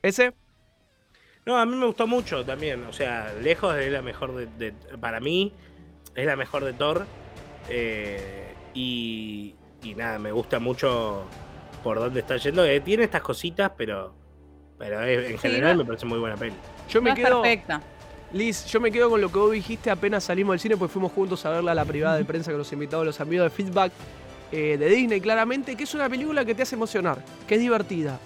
Ese, 0.01 0.33
No, 1.45 1.57
a 1.57 1.65
mí 1.65 1.75
me 1.75 1.85
gustó 1.85 2.07
mucho 2.07 2.43
también. 2.43 2.83
O 2.85 2.93
sea, 2.93 3.33
lejos 3.41 3.75
es 3.77 3.91
la 3.91 4.01
mejor 4.01 4.35
de, 4.35 4.47
de- 4.47 4.71
Para 4.97 5.19
mí, 5.19 5.53
es 6.15 6.25
la 6.25 6.35
mejor 6.35 6.63
de 6.65 6.73
Thor. 6.73 7.05
eh, 7.69 8.53
y, 8.73 9.55
y 9.83 9.95
nada, 9.95 10.19
me 10.19 10.31
gusta 10.31 10.59
mucho 10.59 11.23
por 11.83 11.99
dónde 11.99 12.19
está 12.21 12.37
yendo. 12.37 12.65
Eh, 12.65 12.79
tiene 12.81 13.03
estas 13.03 13.21
cositas, 13.21 13.71
pero. 13.77 14.13
Pero 14.77 15.01
es- 15.03 15.25
en 15.31 15.37
Sí, 15.37 15.47
general 15.49 15.77
no- 15.77 15.83
me 15.83 15.85
parece 15.87 16.05
muy 16.05 16.19
buena 16.19 16.35
peli. 16.35 16.53
yo 16.89 17.01
me 17.01 17.11
No 17.11 17.15
quedo. 17.15 17.41
perfecta. 17.41 17.81
Liz, 18.33 18.65
yo 18.65 18.81
me 18.81 18.91
quedo 18.91 19.09
con 19.09 19.21
lo 19.21 19.31
que 19.31 19.37
vos 19.39 19.51
dijiste 19.51 19.89
apenas 19.89 20.23
salimos 20.25 20.53
del 20.53 20.59
cine, 20.59 20.75
pues 20.77 20.91
fuimos 20.91 21.11
juntos 21.13 21.45
a 21.45 21.51
verla 21.51 21.71
a 21.71 21.75
la 21.75 21.85
privada 21.85 22.17
de 22.17 22.25
prensa 22.25 22.51
que 22.51 22.57
nos 22.57 22.71
invitaron 22.73 23.05
los 23.05 23.21
amigos 23.21 23.45
de 23.45 23.49
Feedback 23.63 23.93
eh, 24.51 24.77
de 24.77 24.89
Disney, 24.89 25.21
claramente, 25.21 25.75
que 25.77 25.83
es 25.85 25.93
una 25.93 26.09
película 26.09 26.43
que 26.43 26.53
te 26.55 26.63
hace 26.63 26.75
emocionar, 26.75 27.19
que 27.47 27.55
es 27.55 27.61
divertida, 27.61 28.19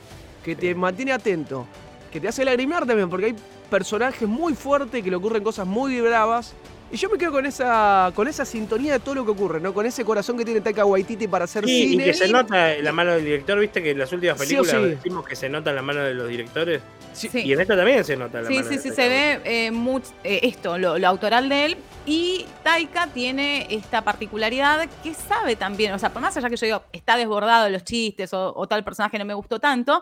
que 0.44 0.56
te 0.56 0.74
mantiene 0.74 1.12
atento, 1.12 1.68
que 2.10 2.20
te 2.20 2.28
hace 2.28 2.44
lagrimear 2.46 2.86
también, 2.86 3.10
porque 3.10 3.28
hay 3.28 3.36
personajes 3.70 4.28
muy 4.28 4.54
fuertes 4.54 5.04
que 5.04 5.10
le 5.10 5.16
ocurren 5.16 5.44
cosas 5.44 5.66
muy 5.68 6.00
bravas. 6.02 6.54
Y 6.92 6.98
yo 6.98 7.08
me 7.08 7.20
quedo 7.20 7.32
con 7.32 7.46
esa, 7.46 8.12
con 8.16 8.28
esa 8.28 8.46
sintonía 8.46 8.94
de 8.94 9.00
todo 9.00 9.14
lo 9.14 9.24
que 9.26 9.30
ocurre, 9.30 9.60
¿no? 9.62 9.76
Con 9.76 9.86
ese 9.86 10.04
corazón 10.04 10.40
que 10.40 10.44
tiene 10.44 10.60
Taika 10.60 10.86
Waititi 10.86 11.28
para 11.28 11.46
hacer 11.46 11.64
Sí, 11.64 11.84
y 11.84 11.90
cine. 11.90 12.04
que 12.06 12.14
se 12.16 12.28
nota 12.30 12.74
la 12.78 12.92
mano 12.92 13.12
del 13.12 13.24
director, 13.24 13.60
viste 13.60 13.84
que 13.84 13.92
en 13.92 14.00
las 14.00 14.12
últimas 14.12 14.40
Sí 14.40 14.48
películas 14.56 14.76
sí. 14.76 14.90
decimos 14.90 15.28
que 15.28 15.36
se 15.36 15.50
nota 15.50 15.72
la 15.72 15.84
mano 15.84 16.00
de 16.02 16.16
los 16.16 16.28
directores. 16.28 16.82
Sí. 17.14 17.30
Sí. 17.30 17.42
Y 17.46 17.54
en 17.54 17.62
esta 17.62 17.76
también 17.78 18.04
se 18.04 18.18
nota 18.18 18.42
la 18.42 18.48
Sí, 18.48 18.56
mano 18.56 18.68
sí, 18.70 18.76
de 18.78 18.82
sí, 18.82 18.90
Taika 18.90 19.04
se 19.04 19.08
ve 19.10 19.42
eh, 19.68 19.72
much- 19.72 20.12
eh, 20.24 20.40
esto, 20.42 20.80
lo, 20.80 20.98
lo 20.98 21.08
autoral 21.08 21.48
de 21.48 21.66
él. 21.66 21.78
Y 22.08 22.48
Taika 22.64 23.06
tiene 23.14 23.68
esta 23.70 24.02
particularidad 24.04 24.90
que 25.04 25.14
sabe 25.14 25.56
también, 25.56 25.94
o 25.94 26.00
sea, 26.00 26.10
por 26.12 26.24
más 26.24 26.36
allá 26.38 26.50
que 26.50 26.58
yo 26.58 26.66
digo, 26.66 26.84
está 26.92 27.18
desbordado 27.18 27.66
de 27.66 27.70
los 27.70 27.84
chistes 27.84 28.34
o, 28.34 28.52
o 28.56 28.68
tal 28.68 28.84
personaje 28.84 29.20
no 29.20 29.26
me 29.26 29.36
gustó 29.36 29.60
tanto, 29.60 30.02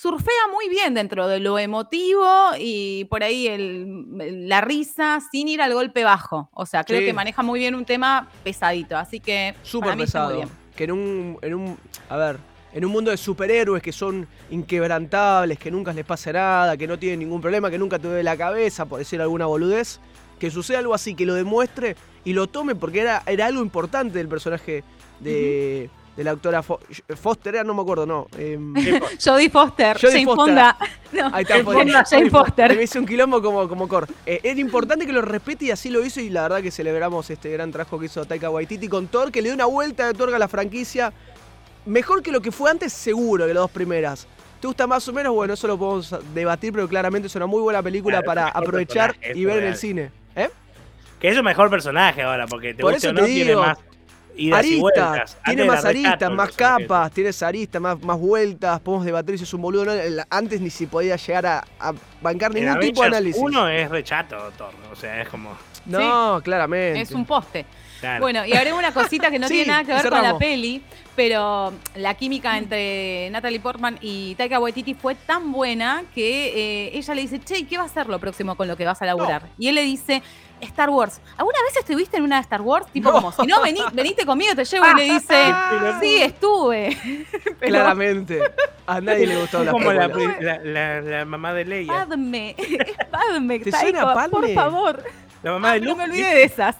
surfea 0.00 0.48
muy 0.50 0.68
bien 0.70 0.94
dentro 0.94 1.28
de 1.28 1.40
lo 1.40 1.58
emotivo 1.58 2.24
y 2.58 3.04
por 3.10 3.22
ahí 3.22 3.46
el- 3.48 4.48
la 4.48 4.62
risa 4.62 5.20
sin 5.30 5.46
ir 5.48 5.60
al 5.60 5.74
golpe 5.74 6.04
bajo. 6.04 6.48
O 6.54 6.64
sea, 6.64 6.84
creo 6.84 7.00
Sí. 7.00 7.06
que 7.06 7.12
maneja 7.12 7.42
muy 7.42 7.58
bien 7.58 7.74
un 7.74 7.84
tema 7.84 8.28
pesadito. 8.42 8.96
Así 8.96 9.20
que 9.20 9.54
Súper 9.62 9.96
muy 9.96 10.04
pesado. 10.06 10.36
bien. 10.36 10.48
Que 10.74 10.84
en 10.84 10.92
un, 10.92 11.38
en 11.42 11.54
un. 11.54 11.78
A 12.08 12.16
ver. 12.16 12.38
En 12.72 12.84
un 12.84 12.92
mundo 12.92 13.10
de 13.10 13.16
superhéroes 13.16 13.82
que 13.82 13.92
son 13.92 14.26
inquebrantables, 14.50 15.58
que 15.58 15.70
nunca 15.70 15.92
les 15.92 16.04
pasa 16.06 16.32
nada, 16.32 16.76
que 16.76 16.86
no 16.86 16.98
tienen 16.98 17.18
ningún 17.18 17.40
problema, 17.40 17.68
que 17.68 17.78
nunca 17.78 17.98
te 17.98 18.06
duele 18.06 18.22
la 18.22 18.36
cabeza, 18.36 18.86
por 18.86 19.00
decir 19.00 19.20
alguna 19.20 19.46
boludez, 19.46 19.98
que 20.38 20.50
suceda 20.50 20.78
algo 20.78 20.94
así, 20.94 21.14
que 21.16 21.26
lo 21.26 21.34
demuestre 21.34 21.96
y 22.24 22.32
lo 22.32 22.46
tome 22.46 22.74
porque 22.76 23.00
era, 23.00 23.22
era 23.26 23.46
algo 23.46 23.60
importante 23.60 24.16
del 24.18 24.28
personaje 24.28 24.84
de, 25.18 25.90
de 26.16 26.24
la 26.24 26.32
doctora 26.32 26.62
Fo- 26.62 26.80
Foster, 27.16 27.54
era, 27.54 27.64
no 27.64 27.72
me 27.74 27.82
acuerdo, 27.82 28.04
no. 28.04 28.26
em, 28.36 28.74
Jodie 29.24 29.48
Foster, 29.48 29.96
Jodie 29.98 30.12
Jane 30.12 30.24
Foster. 30.24 30.36
Fonda. 30.46 30.76
No, 31.12 31.30
Ahí 31.34 31.42
está, 31.42 31.64
Fonda, 31.64 32.04
Jane 32.04 32.30
Foster. 32.30 32.76
Me 32.76 32.82
hice 32.82 32.98
un 32.98 33.06
quilombo 33.06 33.40
como, 33.40 33.68
como 33.68 33.88
Cor. 33.88 34.06
Eh, 34.26 34.40
era 34.42 34.60
importante 34.60 35.06
que 35.06 35.12
lo 35.12 35.22
respete 35.22 35.66
y 35.66 35.70
así 35.70 35.88
lo 35.88 36.04
hizo. 36.04 36.20
Y 36.20 36.28
la 36.30 36.42
verdad 36.42 36.62
que 36.62 36.70
celebramos 36.70 37.30
este 37.30 37.50
gran 37.50 37.70
trabajo 37.72 37.98
que 37.98 38.06
hizo 38.06 38.24
Taika 38.24 38.50
Waititi 38.50 38.88
con 38.88 39.06
Thor, 39.08 39.30
que 39.32 39.40
le 39.40 39.48
dio 39.48 39.54
una 39.54 39.66
vuelta 39.66 40.04
de 40.04 40.10
otorga 40.10 40.36
a 40.36 40.38
la 40.38 40.48
franquicia. 40.48 41.12
Mejor 41.86 42.22
que 42.22 42.30
lo 42.32 42.40
que 42.42 42.52
fue 42.52 42.70
antes, 42.70 42.92
seguro, 42.92 43.46
que 43.46 43.54
las 43.54 43.62
dos 43.62 43.70
primeras. 43.70 44.26
¿Te 44.60 44.66
gusta 44.66 44.86
más 44.86 45.08
o 45.08 45.12
menos? 45.14 45.32
Bueno, 45.32 45.54
eso 45.54 45.66
lo 45.66 45.78
podemos 45.78 46.14
debatir, 46.34 46.72
pero 46.72 46.86
claramente 46.86 47.28
es 47.28 47.34
una 47.34 47.46
muy 47.46 47.62
buena 47.62 47.82
película 47.82 48.18
Claro, 48.22 48.26
para 48.26 48.48
aprovechar 48.48 49.16
y 49.34 49.44
ver 49.46 49.62
en 49.62 49.68
el 49.68 49.76
cine. 49.76 50.10
¿Eh? 50.36 50.50
Que 51.18 51.28
es 51.30 51.38
un 51.38 51.44
mejor 51.44 51.70
personaje 51.70 52.20
ahora, 52.22 52.46
porque 52.46 52.74
te 52.74 52.82
Por 52.82 52.92
eso 52.92 53.08
o 53.08 53.12
no, 53.14 53.22
te 53.22 53.26
tiene 53.28 53.56
más. 53.56 53.78
Aristas, 54.52 55.38
tiene 55.44 55.64
más 55.64 55.84
aristas, 55.84 56.30
más 56.32 56.52
capas, 56.52 57.12
tiene 57.12 57.30
aristas, 57.40 57.80
más, 57.80 58.00
más 58.02 58.18
vueltas, 58.18 58.80
podemos 58.80 59.04
debatir 59.04 59.38
si 59.38 59.44
es 59.44 59.54
un 59.54 59.62
boludo 59.62 59.84
no. 59.84 59.92
Antes 60.30 60.60
ni 60.60 60.70
si 60.70 60.86
podía 60.86 61.16
llegar 61.16 61.46
a, 61.46 61.64
a 61.78 61.92
bancar 62.20 62.56
En 62.56 62.64
ningún 62.64 62.80
tipo 62.80 63.02
de 63.02 63.08
análisis. 63.08 63.42
Uno 63.42 63.68
es 63.68 63.90
rechato, 63.90 64.36
Thor, 64.56 64.72
o 64.90 64.96
sea, 64.96 65.22
es 65.22 65.28
como... 65.28 65.56
No, 65.86 66.40
claramente. 66.42 67.00
Es 67.00 67.10
un 67.12 67.24
poste. 67.24 67.64
claro. 68.00 68.20
Bueno, 68.20 68.44
y 68.44 68.52
agrego 68.52 68.78
una 68.78 68.92
cosita 68.92 69.30
que 69.30 69.38
no 69.38 69.48
Sí, 69.48 69.54
tiene 69.54 69.68
nada 69.68 69.84
que 69.84 69.94
ver 69.94 70.08
con 70.08 70.22
la 70.22 70.38
peli, 70.38 70.82
pero 71.16 71.72
la 71.96 72.14
química 72.14 72.56
entre 72.56 73.30
Natalie 73.30 73.60
Portman 73.60 73.98
y 74.00 74.34
Taika 74.36 74.58
Waititi 74.58 74.94
fue 74.94 75.14
tan 75.14 75.52
buena 75.52 76.04
que 76.14 76.86
eh, 76.86 76.98
ella 76.98 77.14
le 77.14 77.22
dice, 77.22 77.40
che, 77.40 77.58
¿y 77.58 77.64
¿qué 77.64 77.78
va 77.78 77.84
a 77.84 77.88
ser 77.88 78.08
lo 78.08 78.18
próximo 78.18 78.54
con 78.56 78.68
lo 78.68 78.76
que 78.76 78.84
vas 78.84 79.00
a 79.02 79.06
laburar? 79.06 79.48
Y 79.58 79.68
él 79.68 79.74
le 79.74 79.82
dice, 79.82 80.22
Star 80.66 80.90
Wars. 80.90 81.20
¿Alguna 81.36 81.58
vez 81.66 81.76
estuviste 81.76 82.16
en 82.16 82.24
una 82.24 82.36
de 82.36 82.42
Star 82.42 82.60
Wars? 82.62 82.86
Tipo 82.92 83.08
No. 83.10 83.14
como, 83.16 83.32
si 83.32 83.46
no, 83.46 83.60
vení, 83.62 83.80
venite 83.92 84.24
conmigo, 84.26 84.54
te 84.54 84.64
llevo. 84.64 84.86
Y 84.86 84.94
le 84.94 85.04
dice, 85.14 85.52
sí, 86.00 86.16
estuve. 86.22 86.96
Pero, 87.42 87.56
Claramente. 87.60 88.40
A 88.86 89.00
nadie 89.00 89.26
le 89.26 89.40
gustó 89.40 89.60
Es 89.60 89.66
la 89.66 89.72
como 89.72 89.92
la, 89.92 90.08
película. 90.08 90.36
pri- 90.36 90.44
la, 90.44 90.58
la- 90.64 91.00
la 91.00 91.24
mamá 91.24 91.52
de 91.54 91.64
Leia. 91.64 91.92
Padme, 91.92 92.56
Padme, 93.10 93.60
¿Te 93.60 93.70
suena 93.72 94.12
Padme? 94.14 94.30
por 94.30 94.54
favor. 94.54 95.04
La 95.42 95.52
mamá 95.52 95.70
Ah, 95.70 95.74
de 95.74 95.80
no 95.80 95.86
Luke. 95.90 95.98
me 95.98 96.04
olvidé 96.04 96.34
de 96.34 96.42
esas. 96.44 96.76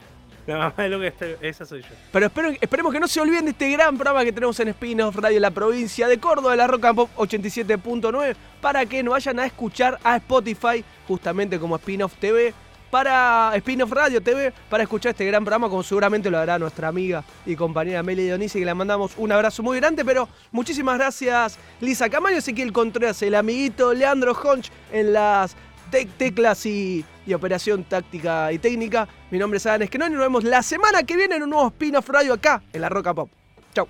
La 0.46 0.56
mamá 0.56 0.74
de 0.78 0.88
Luke, 0.88 1.36
esa 1.42 1.64
soy 1.64 1.82
yo. 1.82 1.88
Pero 2.10 2.26
espero, 2.26 2.50
esperemos 2.60 2.92
que 2.92 2.98
no 2.98 3.06
se 3.06 3.20
olviden 3.20 3.44
de 3.44 3.50
este 3.52 3.70
gran 3.70 3.96
programa 3.96 4.24
que 4.24 4.32
tenemos 4.32 4.58
en 4.58 4.68
Spin-off 4.68 5.14
Radio 5.16 5.38
La 5.38 5.50
Provincia 5.50 6.08
de 6.08 6.18
Córdoba, 6.18 6.52
de 6.52 6.56
la 6.56 6.66
Rock 6.66 6.84
and 6.86 6.96
Pop 6.96 7.10
87.9, 7.16 8.34
para 8.60 8.84
que 8.86 9.02
nos 9.02 9.12
vayan 9.12 9.38
a 9.38 9.46
escuchar 9.46 9.98
a 10.02 10.16
Spotify, 10.16 10.84
justamente 11.06 11.60
como 11.60 11.76
Spin-off 11.76 12.14
TV, 12.18 12.52
para 12.90 13.52
Spin-off 13.56 13.90
Radio 13.92 14.20
TV, 14.20 14.52
para 14.68 14.82
escuchar 14.82 15.10
este 15.10 15.24
gran 15.24 15.44
programa, 15.44 15.68
como 15.68 15.82
seguramente 15.82 16.30
lo 16.30 16.38
hará 16.38 16.58
nuestra 16.58 16.88
amiga 16.88 17.22
y 17.46 17.54
compañera 17.56 18.02
Meli 18.02 18.24
Dionisi, 18.24 18.58
que 18.58 18.64
le 18.64 18.74
mandamos 18.74 19.12
un 19.16 19.30
abrazo 19.32 19.62
muy 19.62 19.78
grande, 19.78 20.04
pero 20.04 20.28
muchísimas 20.50 20.98
gracias 20.98 21.58
Lisa 21.80 22.08
Camaño, 22.08 22.38
Ezequiel 22.38 22.72
Contreras, 22.72 23.22
el 23.22 23.34
amiguito 23.34 23.94
Leandro 23.94 24.32
Honch 24.32 24.70
en 24.92 25.12
las 25.12 25.54
tec- 25.92 26.10
teclas 26.16 26.66
y, 26.66 27.04
operación 27.32 27.84
táctica 27.84 28.50
y 28.50 28.58
técnica. 28.58 29.06
Mi 29.30 29.38
nombre 29.38 29.58
es 29.58 29.66
Adam 29.66 29.82
Esquenón 29.82 30.10
y 30.10 30.14
nos 30.14 30.22
vemos 30.22 30.42
la 30.42 30.64
semana 30.64 31.04
que 31.04 31.16
viene 31.16 31.36
en 31.36 31.44
un 31.44 31.50
nuevo 31.50 31.68
spin-off 31.68 32.08
radio 32.08 32.32
acá 32.32 32.60
en 32.72 32.80
la 32.80 32.88
Roca 32.88 33.14
Pop. 33.14 33.30
Chau. 33.72 33.86